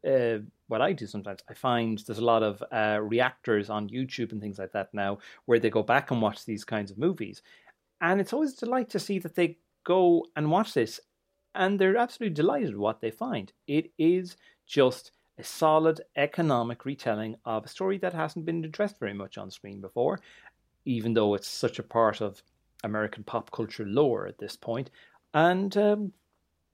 [0.09, 0.39] uh,
[0.69, 4.41] what I do sometimes, I find there's a lot of uh, reactors on YouTube and
[4.41, 7.43] things like that now where they go back and watch these kinds of movies,
[8.01, 11.01] and it's always a delight to see that they go and watch this,
[11.55, 13.53] and they're absolutely delighted what they find.
[13.67, 14.37] It is
[14.67, 19.51] just a solid economic retelling of a story that hasn't been addressed very much on
[19.51, 20.21] screen before,
[20.85, 22.43] even though it's such a part of
[22.85, 24.91] American pop culture lore at this point.
[25.33, 26.13] And um,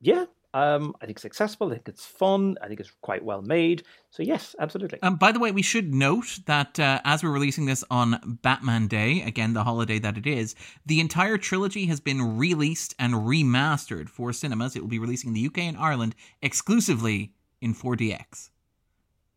[0.00, 1.68] yeah, um, I think it's accessible.
[1.68, 2.56] I think it's fun.
[2.62, 3.82] I think it's quite well made.
[4.10, 5.02] So yes, absolutely.
[5.02, 8.86] Um, by the way, we should note that uh, as we're releasing this on Batman
[8.86, 10.54] Day, again the holiday that it is,
[10.86, 14.76] the entire trilogy has been released and remastered for cinemas.
[14.76, 18.50] It will be releasing in the UK and Ireland exclusively in 4DX.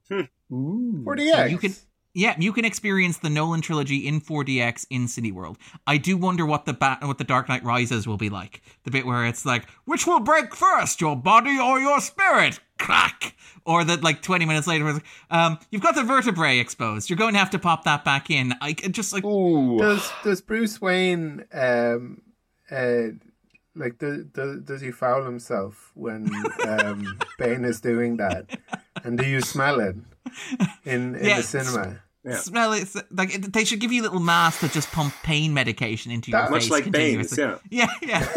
[0.09, 1.05] Hmm.
[1.05, 1.35] 4DX.
[1.35, 1.73] So you can
[2.17, 5.57] yeah, you can experience the Nolan trilogy in 4DX in Cineworld.
[5.85, 8.63] I do wonder what the bat what the Dark Knight Rises will be like.
[8.85, 12.59] The bit where it's like, which will break first, your body or your spirit?
[12.79, 13.35] Crack.
[13.65, 17.07] Or that like 20 minutes later, it's like, um, you've got the vertebrae exposed.
[17.07, 18.55] You're going to have to pop that back in.
[18.61, 19.77] I just like Ooh.
[19.77, 22.21] Does does Bruce Wayne um
[22.71, 23.09] uh
[23.77, 26.29] like does does, does he foul himself when
[26.67, 28.59] um Bane is doing that?
[29.03, 29.95] And do you smell it
[30.85, 31.99] in in Yeah, the cinema?
[32.23, 32.35] Yeah.
[32.37, 32.89] smell it.
[33.11, 36.41] Like it- they should give you little masks that just pump pain medication into your
[36.41, 36.69] That- face.
[36.69, 37.69] Much like Bane's, continuously.
[37.69, 37.87] yeah.
[38.01, 38.27] Yeah,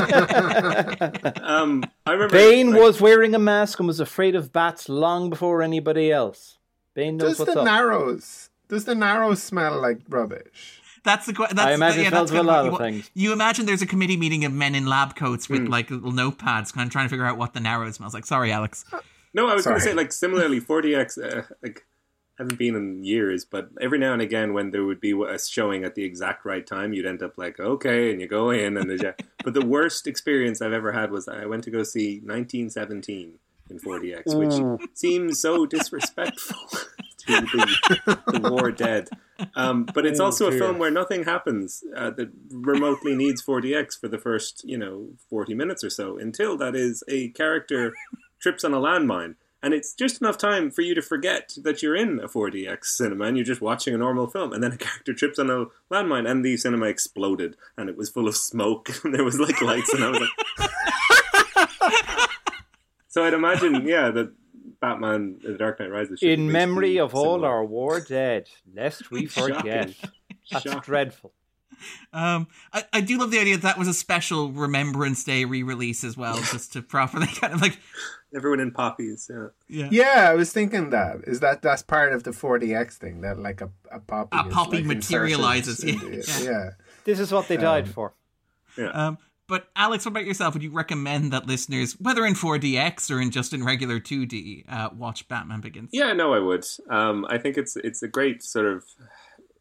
[0.00, 1.32] yeah.
[1.42, 5.28] Um, I remember Bane like, was wearing a mask and was afraid of bats long
[5.30, 6.58] before anybody else.
[6.94, 7.64] Bane knows Does what's the up.
[7.66, 10.79] Narrows does the Narrows smell like rubbish?
[11.02, 11.58] That's the question.
[11.58, 13.10] I imagine yeah, smells that's of a lot of you, things.
[13.14, 15.66] You imagine there's a committee meeting of men in lab coats with Hmm.
[15.68, 18.26] like little notepads, kind of trying to figure out what the narrow smells like.
[18.26, 18.84] Sorry, Alex.
[19.32, 21.86] No, I was going to say like similarly, 4DX uh, like
[22.38, 25.84] haven't been in years, but every now and again when there would be a showing
[25.84, 28.88] at the exact right time, you'd end up like okay, and you go in and
[28.90, 29.02] there's
[29.44, 33.34] but the worst experience I've ever had was I went to go see 1917
[33.68, 36.86] in 4DX, which seems so disrespectful to
[37.30, 39.08] the, the war dead.
[39.54, 43.98] Um, but it's Oh, also a film where nothing happens uh, that remotely needs 4DX
[43.98, 47.94] for the first, you know, 40 minutes or so until that is a character
[48.40, 49.36] trips on a landmine.
[49.62, 53.26] And it's just enough time for you to forget that you're in a 4DX cinema
[53.26, 54.52] and you're just watching a normal film.
[54.54, 58.08] And then a character trips on a landmine and the cinema exploded and it was
[58.08, 60.70] full of smoke and there was like lights and I was like.
[63.08, 64.32] so I'd imagine, yeah, that
[64.80, 66.22] Batman The Dark Knight Rises.
[66.22, 69.92] In memory basically of all our war dead, lest we forget.
[70.50, 70.80] That's Shocking.
[70.80, 71.32] dreadful.
[72.12, 76.04] Um, I, I do love the idea that that was a special Remembrance Day re-release
[76.04, 77.78] as well, just to properly kind of like,
[78.34, 79.48] Everyone in poppies, yeah.
[79.68, 83.38] yeah, Yeah, I was thinking that is that that's part of the 4DX thing that
[83.38, 85.94] like a, a poppy A poppy like, materializes, yeah.
[85.98, 86.70] the- yeah.
[87.04, 88.12] This is what they died Um, for.
[88.92, 89.18] Um,
[89.50, 90.54] but Alex, what about yourself?
[90.54, 94.90] Would you recommend that listeners, whether in 4DX or in just in regular 2D, uh,
[94.96, 95.90] watch Batman Begins?
[95.92, 96.64] Yeah, no, I would.
[96.88, 98.84] Um, I think it's it's a great sort of,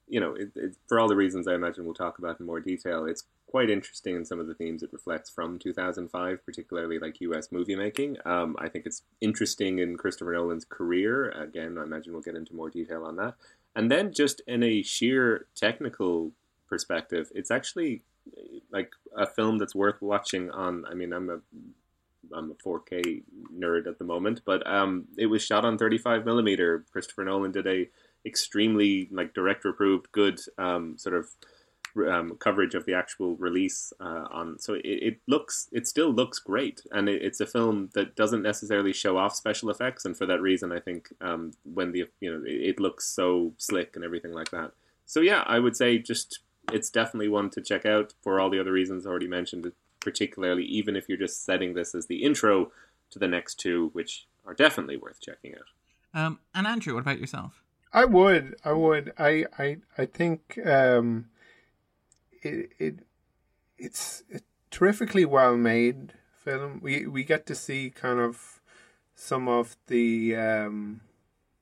[0.07, 2.60] you know, it, it, for all the reasons I imagine we'll talk about in more
[2.60, 3.06] detail.
[3.06, 7.52] It's quite interesting in some of the themes it reflects from 2005, particularly like U.S.
[7.52, 8.18] movie making.
[8.26, 11.32] Um, I think it's interesting in Christopher Nolan's career.
[11.32, 13.34] Again, I imagine we'll get into more detail on that.
[13.76, 16.32] And then just in a sheer technical
[16.68, 18.03] perspective, it's actually
[18.72, 20.85] like a film that's worth watching on.
[20.89, 21.39] I mean, I'm a
[22.34, 23.23] I'm a 4K
[23.57, 26.85] nerd at the moment, but um, it was shot on 35 millimeter.
[26.91, 27.89] Christopher Nolan did a
[28.26, 31.27] extremely like director approved, good um, sort of
[32.07, 34.60] um, coverage of the actual release uh, on.
[34.60, 38.43] So it, it looks, it still looks great, and it, it's a film that doesn't
[38.43, 42.31] necessarily show off special effects, and for that reason, I think um, when the you
[42.31, 44.72] know it, it looks so slick and everything like that.
[45.06, 46.39] So yeah, I would say just
[46.73, 49.71] it's definitely one to check out for all the other reasons already mentioned.
[49.99, 52.71] Particularly, even if you're just setting this as the intro
[53.09, 56.19] to the next two, which are definitely worth checking out.
[56.19, 57.61] Um, and Andrew, what about yourself?
[57.91, 61.25] I would, I would, I, I, I think um,
[62.41, 62.99] it, it,
[63.77, 64.39] it's a
[64.71, 66.79] terrifically well made film.
[66.81, 68.61] We we get to see kind of
[69.15, 71.01] some of the um,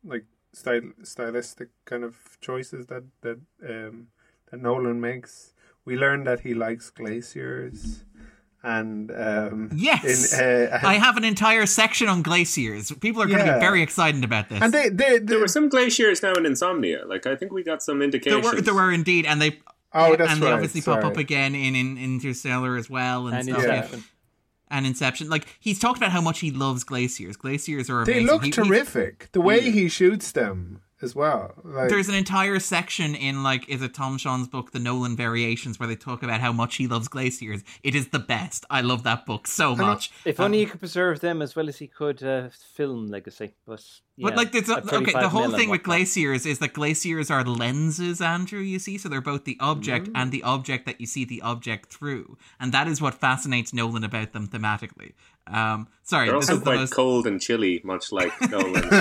[0.03, 4.07] like style, stylistic kind of choices that that um,
[4.51, 5.53] that Nolan makes.
[5.85, 8.03] We learn that he likes glaciers,
[8.63, 10.37] and um, Yes!
[10.37, 12.91] in, uh, I have an entire section on glaciers.
[12.91, 13.53] People are going to Yeah.
[13.55, 14.61] be very excited about this.
[14.61, 17.05] and they they, they There were some glaciers now in Insomnia.
[17.05, 19.59] Like I think we got some there were, there were indeed, and they
[19.93, 20.47] oh that's and right.
[20.47, 23.63] they obviously pop up again in, in Interstellar as well, and, And stuff.
[23.63, 23.75] yeah.
[23.75, 24.03] Inception.
[24.69, 25.29] And Inception.
[25.29, 27.37] Like he's talked about how much he loves glaciers.
[27.37, 28.27] Glaciers are They amazing.
[28.27, 29.29] look He- he- terrific.
[29.31, 31.53] The way he shoots them as well.
[31.63, 35.79] Like, There's an entire section in like is it Tom Shone's book, The Nolan Variations,
[35.79, 37.63] where they talk about how much he loves glaciers.
[37.83, 38.65] It is the best.
[38.69, 40.11] I love that book so much.
[40.25, 43.53] If only he could preserve them as well as he could uh, film legacy.
[43.65, 43.83] But
[44.17, 45.11] But like, there's a, okay.
[45.11, 45.83] The whole thing with whatnot.
[45.83, 48.59] glaciers is that glaciers are lenses, Andrew.
[48.61, 50.11] You see, so they're both the object Mm.
[50.15, 54.03] and the object that you see the object through, and that is what fascinates Nolan
[54.03, 55.13] about them thematically.
[55.49, 56.93] Um, sorry, They're this also is the quite most.
[56.93, 58.83] cold and chilly, much like Nolan.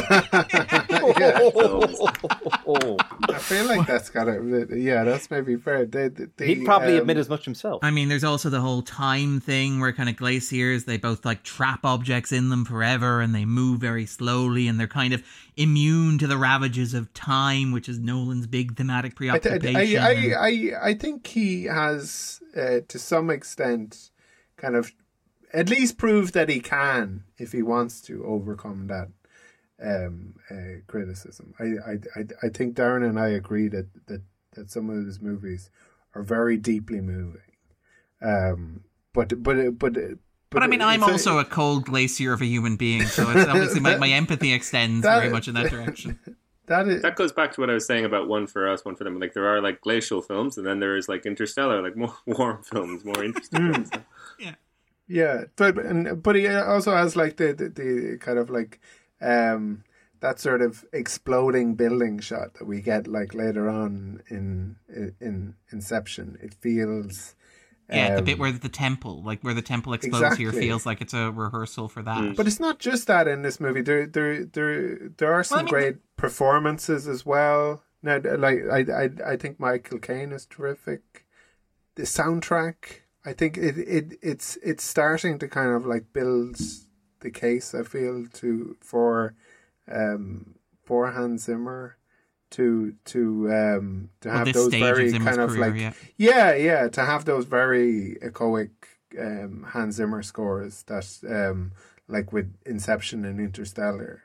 [2.68, 2.96] Oh,
[3.28, 4.68] I feel like that's got it.
[4.76, 5.86] Yeah, that's maybe fair.
[5.86, 7.82] They, they, they, he'd probably um, admit as much himself.
[7.84, 11.42] I mean, there's also the whole time thing where kind of glaciers, they both like
[11.42, 15.22] trap objects in them forever and they move very slowly and they're kind of
[15.56, 20.02] immune to the ravages of time, which is Nolan's big thematic I, th- preoccupation.
[20.02, 24.10] I, and- I, I, I think he has, uh, to some extent,
[24.56, 24.92] kind of
[25.56, 29.08] at least prove that he can, if he wants to, overcome that
[29.82, 31.54] um, uh, criticism.
[31.58, 34.22] I, I, I, I think Darren and I agree that, that,
[34.54, 35.70] that some of his movies
[36.14, 37.40] are very deeply moving.
[38.22, 40.18] Um, but, but, but, but,
[40.50, 43.28] But I mean, I'm it's a- also a cold glacier of a human being, so
[43.30, 46.18] it's obviously my, my empathy extends That- very much in that direction.
[46.66, 48.96] that is that goes back to what I was saying about one for us, one
[48.96, 49.18] for them.
[49.20, 52.62] Like there are like glacial films, and then there is like Interstellar, like more warm
[52.62, 53.72] films, more interesting.
[53.72, 53.90] films.
[54.38, 54.54] Yeah,
[55.56, 58.80] but and but he also has like the the, the kind of like
[59.20, 59.84] um
[60.20, 64.76] that sort of exploding building shot that we get like later on in
[65.20, 66.38] in Inception.
[66.42, 67.34] It feels
[67.88, 71.00] Yeah, the bit um, where the temple, like where the temple explodes here, feels like
[71.00, 72.36] it's a rehearsal for that.
[72.36, 73.82] But it's not just that in this movie.
[73.82, 77.84] There there there there are some I mean, great performances as well.
[78.02, 81.24] Now, like I I I think Michael Caine is terrific.
[81.94, 86.56] The soundtrack, I think it it it's it's starting to kind of like build
[87.20, 87.74] the case.
[87.74, 89.34] I feel to for
[89.90, 90.54] um
[90.84, 91.96] for Hans Zimmer
[92.50, 95.92] to to um to Well, have those very of kind of career, like yeah.
[96.16, 98.70] yeah, yeah, to have those very echoic
[99.18, 101.72] um, Hans Zimmer scores that, um,
[102.08, 104.22] like with Inception and Interstellar,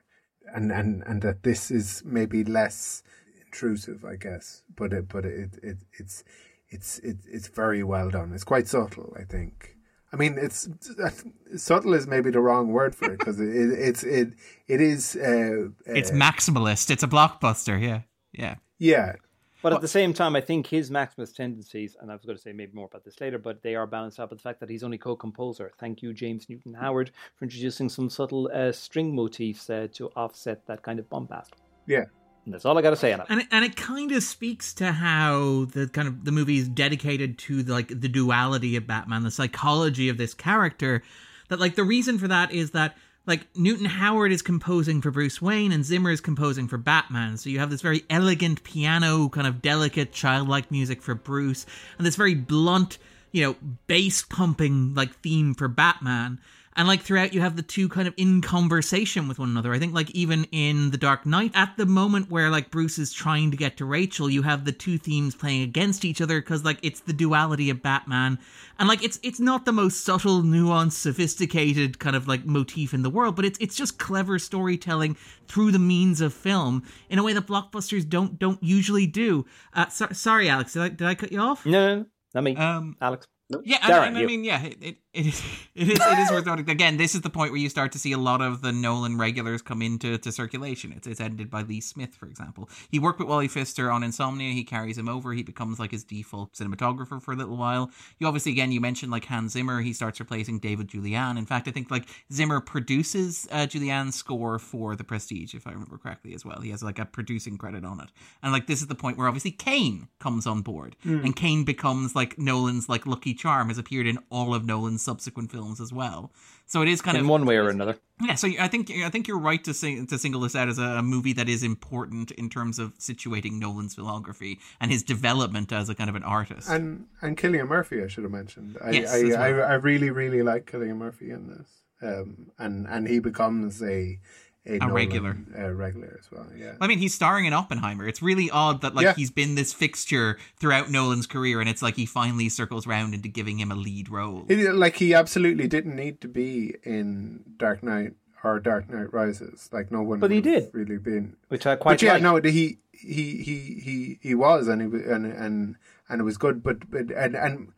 [0.53, 3.03] and and and that this is maybe less
[3.45, 6.23] intrusive, I guess, but it but it it it's
[6.71, 8.31] it's it, it's very well done.
[8.33, 9.77] It's quite subtle, I think.
[10.13, 10.67] I mean, it's
[11.55, 14.29] subtle is maybe the wrong word for it because it, it, it's it
[14.67, 15.15] it is.
[15.15, 16.89] Uh, it's uh, maximalist.
[16.89, 17.79] It's a blockbuster.
[17.79, 19.13] Yeah, yeah, yeah.
[19.61, 22.41] But at the same time, I think his maximalist tendencies, and I was going to
[22.41, 24.71] say maybe more about this later, but they are balanced out by the fact that
[24.71, 25.71] he's only co-composer.
[25.77, 30.65] Thank you, James Newton Howard, for introducing some subtle uh, string motifs uh, to offset
[30.65, 31.51] that kind of bombast.
[31.85, 32.05] Yeah.
[32.51, 33.27] And that's all I got to say on it.
[33.29, 36.67] And it, and it kind of speaks to how the kind of the movie is
[36.67, 41.01] dedicated to like the duality of Batman, the psychology of this character.
[41.47, 45.41] That like the reason for that is that like Newton Howard is composing for Bruce
[45.41, 47.37] Wayne and Zimmer is composing for Batman.
[47.37, 51.65] So you have this very elegant piano, kind of delicate, childlike music for Bruce,
[51.97, 52.97] and this very blunt,
[53.31, 53.55] you know,
[53.87, 56.41] bass pumping like theme for Batman.
[56.75, 59.73] And like throughout, you have the two kind of in conversation with one another.
[59.73, 63.11] I think like even in The Dark Knight, at the moment where like Bruce is
[63.11, 66.63] trying to get to Rachel, you have the two themes playing against each other because
[66.63, 68.39] like it's the duality of Batman,
[68.79, 73.03] and like it's it's not the most subtle, nuanced, sophisticated kind of like motif in
[73.03, 75.17] the world, but it's it's just clever storytelling
[75.47, 79.45] through the means of film in a way that blockbusters don't don't usually do.
[79.73, 81.65] Uh, so, sorry, Alex, did I did I cut you off?
[81.65, 83.27] No, no, not me, Um, Alex.
[83.63, 85.43] yeah, Darren, and, and I mean, yeah, it, it, it is
[85.75, 86.69] it is it is worth noting.
[86.69, 89.17] Again, this is the point where you start to see a lot of the Nolan
[89.17, 90.93] regulars come into to circulation.
[90.95, 92.69] It's it's edited by Lee Smith, for example.
[92.89, 94.53] He worked with Wally Pfister on Insomnia.
[94.53, 95.33] He carries him over.
[95.33, 97.91] He becomes like his default cinematographer for a little while.
[98.19, 99.81] You obviously, again, you mentioned like Hans Zimmer.
[99.81, 101.37] He starts replacing David Julyan.
[101.37, 105.71] In fact, I think like Zimmer produces uh, Julyan's score for The Prestige, if I
[105.71, 106.61] remember correctly, as well.
[106.61, 108.09] He has like a producing credit on it.
[108.41, 112.15] And like this is the point where obviously Caine comes on board, and Caine becomes
[112.15, 113.67] like Nolan's like lucky charm.
[113.67, 116.31] Has appeared in all of Nolan's subsequent films as well.
[116.65, 117.97] So it is kind In of in one way or another.
[118.21, 120.77] yeah, so I think I think you're right to sing, to single this out as
[120.79, 125.71] a, a movie that is important in terms of situating Nolan's filmography and his development
[125.71, 126.69] as a kind of an artist.
[126.69, 128.77] And and Cillian Murphy, I should have mentioned.
[128.83, 129.47] I Yes, I, as I.
[129.49, 131.69] I really really like Cillian Murphy in this,
[132.01, 134.19] um, and and he becomes a
[134.65, 135.37] a, Nolan, regular.
[135.57, 136.45] uh, regular as well.
[136.55, 138.07] Yeah, I mean, he's starring in Oppenheimer.
[138.07, 139.13] It's really odd that like Yeah.
[139.15, 143.27] he's been this fixture throughout Nolan's career, and it's like he finally circles round into
[143.27, 144.45] giving him a lead role.
[144.47, 148.13] He- like he absolutely didn't need to be in Dark Knight
[148.43, 149.69] or Dark Knight Rises.
[149.71, 150.69] Like no one, But he did.
[150.73, 151.37] really been.
[151.47, 152.21] Which I quite But yeah, like.
[152.23, 155.75] no, he he he he he was, and he wa- and and
[156.07, 156.61] and it was good.
[156.63, 157.73] But but and and.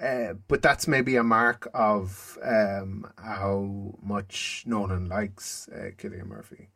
[0.00, 6.68] Uh, but that's maybe a mark of um, how much Nolan likes uh, Cillian Murphy.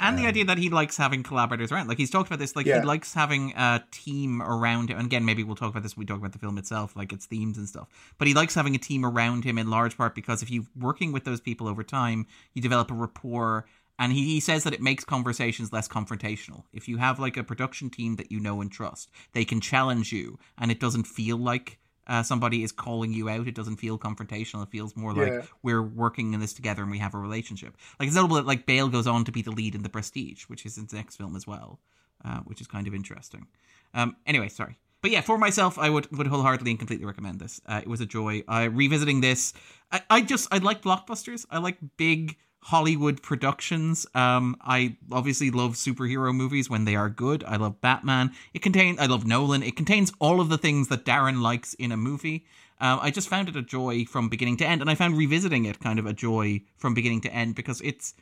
[0.00, 1.88] And the idea that he likes having collaborators around.
[1.88, 2.80] Like he's talked about this, like Yeah.
[2.80, 4.98] he likes having a team around him.
[4.98, 7.12] And again, maybe we'll talk about this when we talk about the film itself, like
[7.12, 7.88] its themes and stuff.
[8.16, 11.10] But he likes having a team around him in large part because if you're working
[11.10, 13.66] with those people over time, you develop a rapport.
[13.98, 16.62] And he, he says that it makes conversations less confrontational.
[16.72, 20.12] If you have like a production team that you know and trust, they can challenge
[20.12, 23.46] you and it doesn't feel like uh, somebody is calling you out.
[23.48, 24.62] It doesn't feel confrontational.
[24.62, 25.42] It feels more like Yeah.
[25.62, 27.76] we're working in this together and we have a relationship.
[28.00, 30.44] Like it's notable that like Bale goes on to be the lead in The Prestige,
[30.44, 31.78] which is his next film as well,
[32.24, 33.46] uh, which is kind of interesting.
[33.94, 34.78] Um, anyway, sorry.
[35.00, 37.60] But yeah, for myself, I would, would wholeheartedly and completely recommend this.
[37.66, 38.42] Uh, it was a joy.
[38.48, 39.52] Uh, revisiting this,
[39.92, 41.46] I, I just I like blockbusters.
[41.50, 44.06] I like big Hollywood productions.
[44.14, 47.44] Um, I obviously love superhero movies when they are good.
[47.44, 48.32] I love Batman.
[48.52, 49.62] It contains I love Nolan.
[49.62, 52.44] It contains all of the things that Darren likes in a movie.
[52.80, 55.64] Um, I just found it a joy from beginning to end, and I found revisiting
[55.64, 58.14] it kind of a joy from beginning to end because it's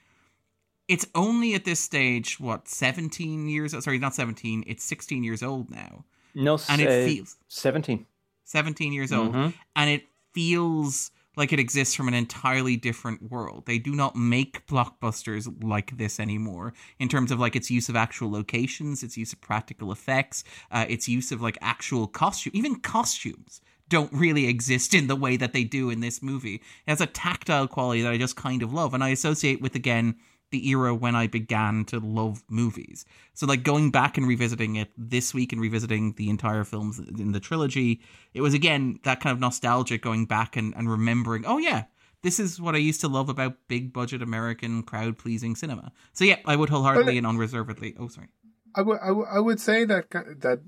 [0.89, 5.69] it's only at this stage what 17 years sorry not 17 it's 16 years old
[5.71, 6.05] now
[6.35, 8.07] No, and it uh, feels 17.
[8.45, 9.53] 17 years old Mhm.
[9.75, 13.65] and it feels like it exists from an entirely different world.
[13.67, 17.97] They do not make blockbusters like this anymore in terms of like its use of
[17.97, 22.77] actual locations its use of practical effects uh, its use of like actual costume even
[22.81, 26.57] costumes don't really exist in the way that they do in this movie.
[26.57, 29.75] It has a tactile quality that i just kind of love and i associate with
[29.75, 30.17] again
[30.51, 33.05] the era when I began to love movies.
[33.35, 37.33] So like going back and revisiting it this week and revisiting the entire films in
[37.33, 38.01] the trilogy,
[38.33, 41.85] it was again that kind of nostalgic going back and, and remembering, oh yeah,
[42.23, 45.93] this is what I used to love about big budget American crowd pleasing cinema.
[46.13, 47.95] So yeah, I would wholeheartedly and unreservedly.
[47.99, 48.29] Oh sorry.
[48.75, 50.61] I would I would- say that that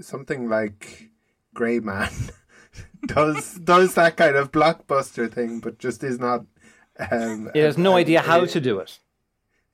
[0.00, 1.10] something like
[1.54, 2.10] Grey Man
[3.06, 6.46] does does that kind of blockbuster thing, but just is not.
[7.10, 8.98] Um, It has no idea how to do it.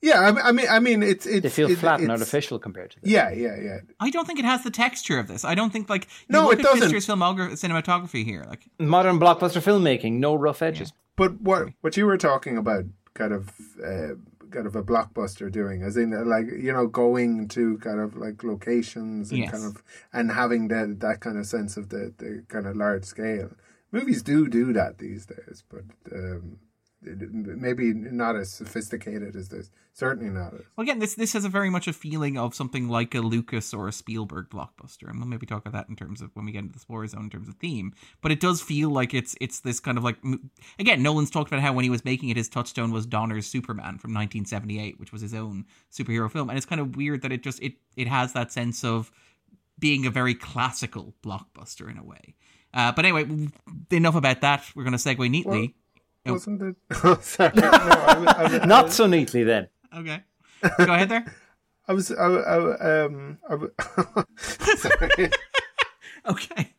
[0.03, 1.43] Yeah, I mean, I mean, I mean, it's it's.
[1.43, 3.11] They feel it- flat and artificial compared to this.
[3.11, 3.79] Yeah, yeah, yeah.
[4.01, 5.45] I don't think it has the texture of this.
[5.45, 6.91] I don't think like you No, look it at doesn't.
[6.91, 8.45] Pfister's filmogra- cinematography here.
[8.49, 10.93] Like Modern blockbuster filmmaking, no rough edges.
[11.17, 13.51] But what what you were talking about, kind of,
[13.85, 14.15] uh,
[14.51, 18.17] kind of a blockbuster doing, as in uh, like you know going to kind of
[18.17, 19.51] like locations and Yes.
[19.51, 19.83] kind of
[20.15, 23.51] and having that that kind of sense of the the kind of large scale.
[23.93, 26.59] movies do do that these days, but um, it-
[27.03, 29.71] maybe not as sophisticated as this.
[29.93, 30.61] Certainly not as.
[30.77, 33.73] Well, again, this this has a very much a feeling of something like a Lucas
[33.75, 36.53] or a Spielberg blockbuster, and we'll maybe talk about that in terms of when we
[36.53, 37.93] get into the spoiler zone in terms of theme.
[38.21, 40.17] But it does feel like it's it's this kind of like
[40.79, 43.99] again, Nolan's talked about how when he was making it, his touchstone was Donner's Superman
[43.99, 47.43] from 1978, which was his own superhero film, and it's kind of weird that it
[47.43, 49.11] just it it has that sense of
[49.79, 52.35] being a very classical blockbuster in a way.
[52.73, 53.49] Uh, but anyway,
[53.91, 54.65] enough about that.
[54.77, 55.75] We're going to segue neatly.
[56.27, 56.33] Oh.
[56.35, 56.77] Wasn't it?
[57.05, 57.53] Oh, sorry.
[57.57, 59.69] No, I, was- I, was- Not so neatly then.
[59.97, 60.23] Okay,
[60.79, 61.35] go ahead there.
[61.89, 62.13] I was.
[62.13, 63.39] I, I, um.
[63.49, 63.71] I, was-
[64.37, 65.31] sorry.
[66.27, 66.75] Okay,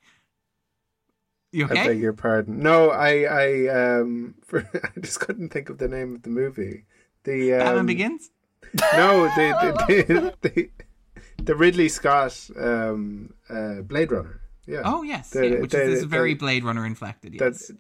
[1.51, 1.81] you okay?
[1.81, 2.59] I beg your pardon.
[2.59, 3.23] No, I.
[3.23, 3.68] I.
[3.99, 4.35] Um.
[4.45, 6.85] For, I just couldn't think of the name of the movie.
[7.23, 8.30] The um, Batman Begins.
[8.93, 10.69] No, the the, the the
[11.43, 14.39] the Ridley Scott um uh Blade Runner.
[14.68, 14.84] Yeah.
[14.85, 17.34] Oh yes, The- yeah, which is, very Blade Runner inflected.
[17.34, 17.41] Yes.
[17.41, 17.72] That's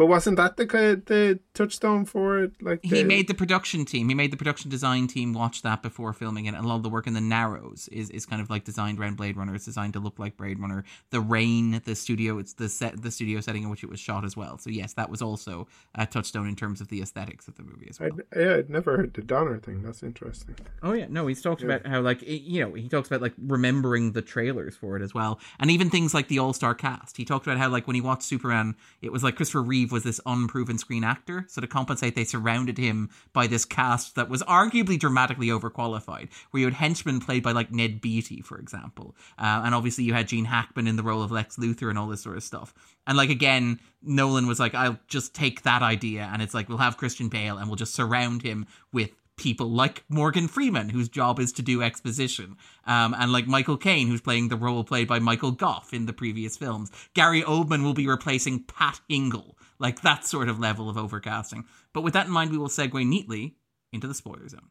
[0.00, 2.52] but wasn't that the the touchstone for it?
[2.62, 4.08] Like he made the production team.
[4.08, 6.82] He made the production design team watch that before filming it, and a lot of
[6.82, 9.54] the work in the Narrows is, is kind of like designed around Blade Runner.
[9.54, 10.84] It's designed to look like Blade Runner.
[11.10, 14.24] The Rain, the studio, it's the set, the studio setting in which it was shot
[14.24, 14.56] as well.
[14.56, 17.88] So yes, that was also a touchstone in terms of the aesthetics of the movie
[17.90, 18.08] as well.
[18.32, 19.82] I'd, yeah, I'd never heard the Donner thing.
[19.82, 20.54] That's interesting.
[20.82, 24.12] Oh yeah, no, he's talked about how like you know he talks about like remembering
[24.12, 27.18] the trailers for it as well, and even things like the all star cast.
[27.18, 30.02] He talked about how like when he watched Superman, it was like Christopher Reeve was
[30.02, 34.42] this unproven screen actor, so to compensate, they surrounded him by this cast that was
[34.44, 36.28] arguably dramatically overqualified.
[36.50, 40.14] Where you had henchmen played by like Ned Beatty, for example, uh, and obviously you
[40.14, 42.74] had Gene Hackman in the role of Lex Luthor and all this sort of stuff.
[43.06, 46.78] And like again, Nolan was like, I'll just take that idea, and it's like we'll
[46.78, 49.10] have Christian Bale, and we'll just surround him with
[49.40, 52.56] people like Morgan Freeman, whose job is to do exposition,
[52.86, 56.12] um, and like Michael Caine, who's playing the role played by Michael Gough in the
[56.12, 56.92] previous films.
[57.14, 61.64] Gary Oldman will be replacing Pat Hingle, like that sort of level of overcasting.
[61.94, 63.56] But with that in mind, we will segue neatly
[63.92, 64.68] into the spoiler zone.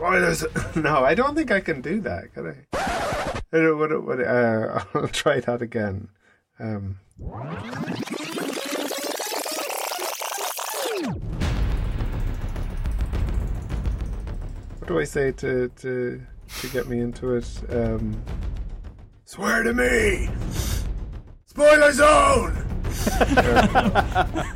[0.00, 0.46] Spoilers.
[0.76, 2.32] no, I don't think I can do that.
[2.32, 2.54] Can I?
[3.52, 6.08] What, what, uh, I'll try that again.
[6.58, 7.44] Um, what
[14.88, 16.22] do I say to to
[16.60, 17.46] to get me into it?
[17.68, 18.22] Um,
[19.26, 20.30] swear to me.
[21.44, 22.56] Spoiler zone.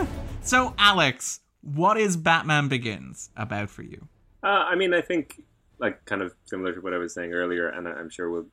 [0.46, 4.08] So, Alex, what is Batman Begins about for you?
[4.44, 5.42] Uh, I mean, I think
[5.78, 8.46] like kind of similar to what I was saying earlier, and I'm sure we'll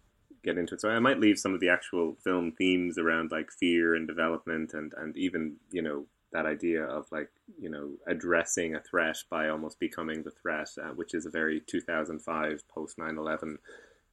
[0.43, 0.81] get into it.
[0.81, 4.73] So I might leave some of the actual film themes around like fear and development,
[4.73, 9.49] and and even you know that idea of like you know addressing a threat by
[9.49, 13.57] almost becoming the threat, uh, which is a very 2005 post 9/11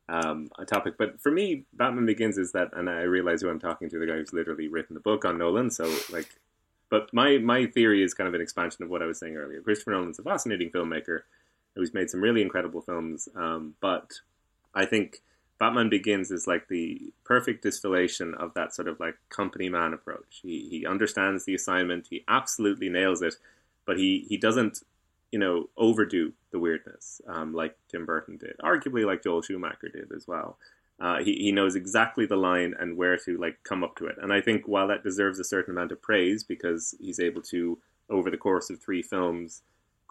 [0.08, 0.94] um, a topic.
[0.98, 4.06] But for me, Batman Begins is that, and I realize who I'm talking to, the
[4.06, 5.70] guy who's literally written the book on Nolan.
[5.70, 6.28] So like,
[6.90, 9.60] but my my theory is kind of an expansion of what I was saying earlier.
[9.60, 11.20] Christopher Nolan's a fascinating filmmaker
[11.78, 13.28] who's made some really incredible films.
[13.36, 14.14] Um, but
[14.74, 15.22] I think
[15.58, 20.40] Batman Begins is like the perfect distillation of that sort of like company man approach.
[20.42, 22.08] He he understands the assignment.
[22.10, 23.34] He absolutely nails it,
[23.86, 24.82] but he he doesn't
[25.30, 30.12] you know overdo the weirdness um, like Tim Burton did, arguably like Joel Schumacher did
[30.14, 30.58] as well.
[31.00, 34.16] Uh, he he knows exactly the line and where to like come up to it.
[34.20, 37.78] And I think while that deserves a certain amount of praise because he's able to
[38.10, 39.62] over the course of three films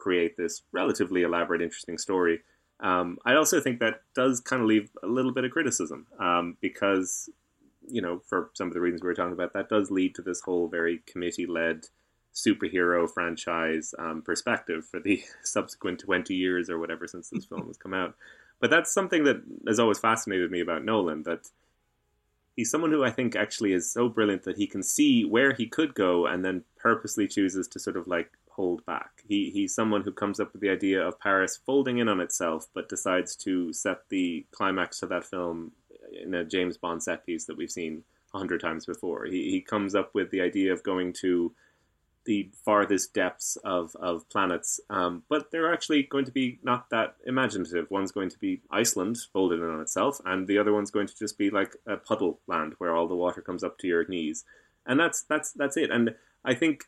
[0.07, 2.39] create this relatively elaborate, interesting story.
[2.79, 6.55] Um, I also think that does kind of leave a little bit of criticism um,
[6.61, 7.29] because,
[7.89, 10.21] you know, for some of the reasons we were talking about, that does lead to
[10.21, 11.87] this whole very committee led
[12.33, 17.75] superhero franchise um, perspective for the subsequent 20 years or whatever since this film has
[17.75, 18.15] come out.
[18.61, 21.49] But that's something that has always fascinated me about Nolan that
[22.57, 25.67] he's someone who I think actually is so brilliant that he can see where he
[25.67, 29.23] could go and then purposely chooses to sort of like hold back.
[29.25, 32.67] He he's someone who comes up with the idea of Paris folding in on itself,
[32.73, 35.71] but decides to set the climax to that film
[36.11, 38.03] in a James Bond set piece that we've seen
[38.33, 39.25] a hundred times before.
[39.25, 41.53] He he comes up with the idea of going to
[42.27, 47.15] the farthest depths of, of planets, um, but they're actually going to be not that
[47.25, 47.89] imaginative.
[47.89, 51.17] One's going to be Iceland, folded in on itself, and the other one's going to
[51.17, 54.43] just be like a puddle land where all the water comes up to your knees,
[54.85, 55.89] and that's that's that's it.
[55.89, 56.83] And I think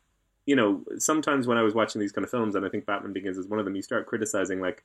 [0.45, 3.13] you know sometimes when I was watching these kind of films, and I think Batman
[3.13, 4.83] Begins is one of them, you start criticizing like,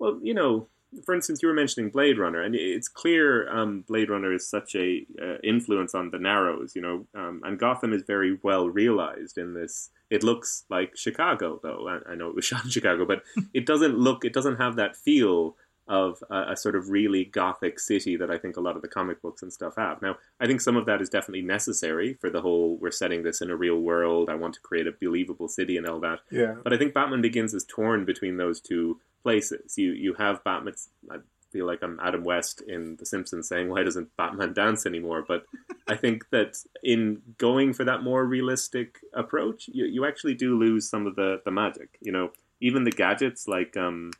[0.00, 0.66] well, you know,
[1.04, 4.74] for instance, you were mentioning Blade Runner, and it's clear um, Blade Runner is such
[4.74, 9.38] a uh, influence on the Narrows, you know, um, and Gotham is very well realized
[9.38, 9.90] in this.
[10.10, 11.88] It looks like Chicago, though.
[11.88, 13.22] I, I know it was shot in Chicago, but
[13.54, 14.24] it doesn't look.
[14.24, 15.56] It doesn't have that feel
[15.88, 18.88] of a, a, sort of really gothic city that I think a lot of the
[18.88, 20.00] comic books and stuff have.
[20.00, 23.40] Now, I think some of that is definitely necessary for the whole we're setting this
[23.40, 24.30] in a real world.
[24.30, 26.20] I want to create a believable city and all that.
[26.30, 26.54] Yeah.
[26.62, 29.76] But I think Batman Begins is torn between those two places.
[29.76, 30.74] You you have Batman.
[31.10, 31.16] I
[31.50, 35.44] feel like I'm Adam West in The Simpsons saying, "Why doesn't Batman dance anymore?" But
[35.88, 40.88] I think that in going for that more realistic approach, you you actually do lose
[40.88, 41.98] some of the the magic.
[42.00, 44.12] You know, even the gadgets like um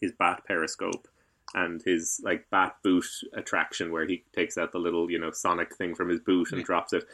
[0.00, 1.08] his bat periscope
[1.54, 5.74] and his like bat boot attraction where he takes out the little you know sonic
[5.74, 6.66] thing from his boot and yeah.
[6.66, 7.04] drops it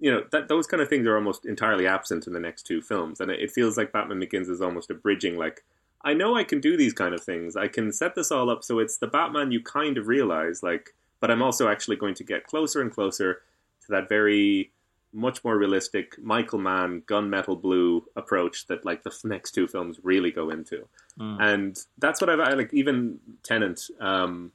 [0.00, 2.82] you know that those kind of things are almost entirely absent in the next two
[2.82, 5.64] films and it feels like batman begins is almost a bridging like
[6.02, 8.64] i know i can do these kind of things i can set this all up
[8.64, 12.24] so it's the batman you kind of realize like but i'm also actually going to
[12.24, 13.42] get closer and closer
[13.80, 14.70] to that very
[15.12, 20.30] much more realistic Michael Mann gunmetal blue approach that like the next two films really
[20.30, 20.86] go into,
[21.18, 21.36] mm.
[21.40, 22.74] and that's what I've I, like.
[22.74, 24.52] Even Tenet, um,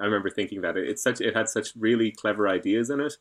[0.00, 3.14] I remember thinking that it's such it had such really clever ideas in it,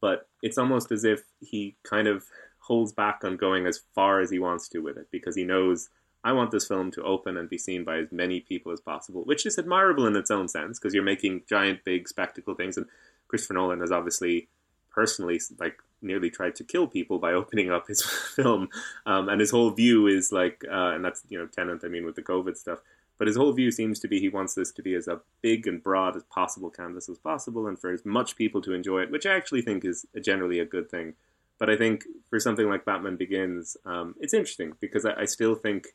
[0.00, 2.24] but it's almost as if he kind of
[2.58, 5.88] holds back on going as far as he wants to with it because he knows
[6.26, 9.22] I want this film to open and be seen by as many people as possible,
[9.22, 12.86] which is admirable in its own sense because you're making giant, big spectacle things, and
[13.28, 14.48] Christopher Nolan has obviously
[14.90, 18.02] personally like nearly tried to kill people by opening up his
[18.34, 18.68] film.
[19.06, 22.04] Um, and his whole view is like, uh, and that's, you know, Tenet, I mean,
[22.04, 22.80] with the COVID stuff.
[23.18, 25.68] But his whole view seems to be he wants this to be as a big
[25.68, 29.12] and broad as possible canvas as possible and for as much people to enjoy it,
[29.12, 31.14] which I actually think is generally a good thing.
[31.58, 35.54] But I think for something like Batman Begins, um, it's interesting because I, I still
[35.54, 35.86] think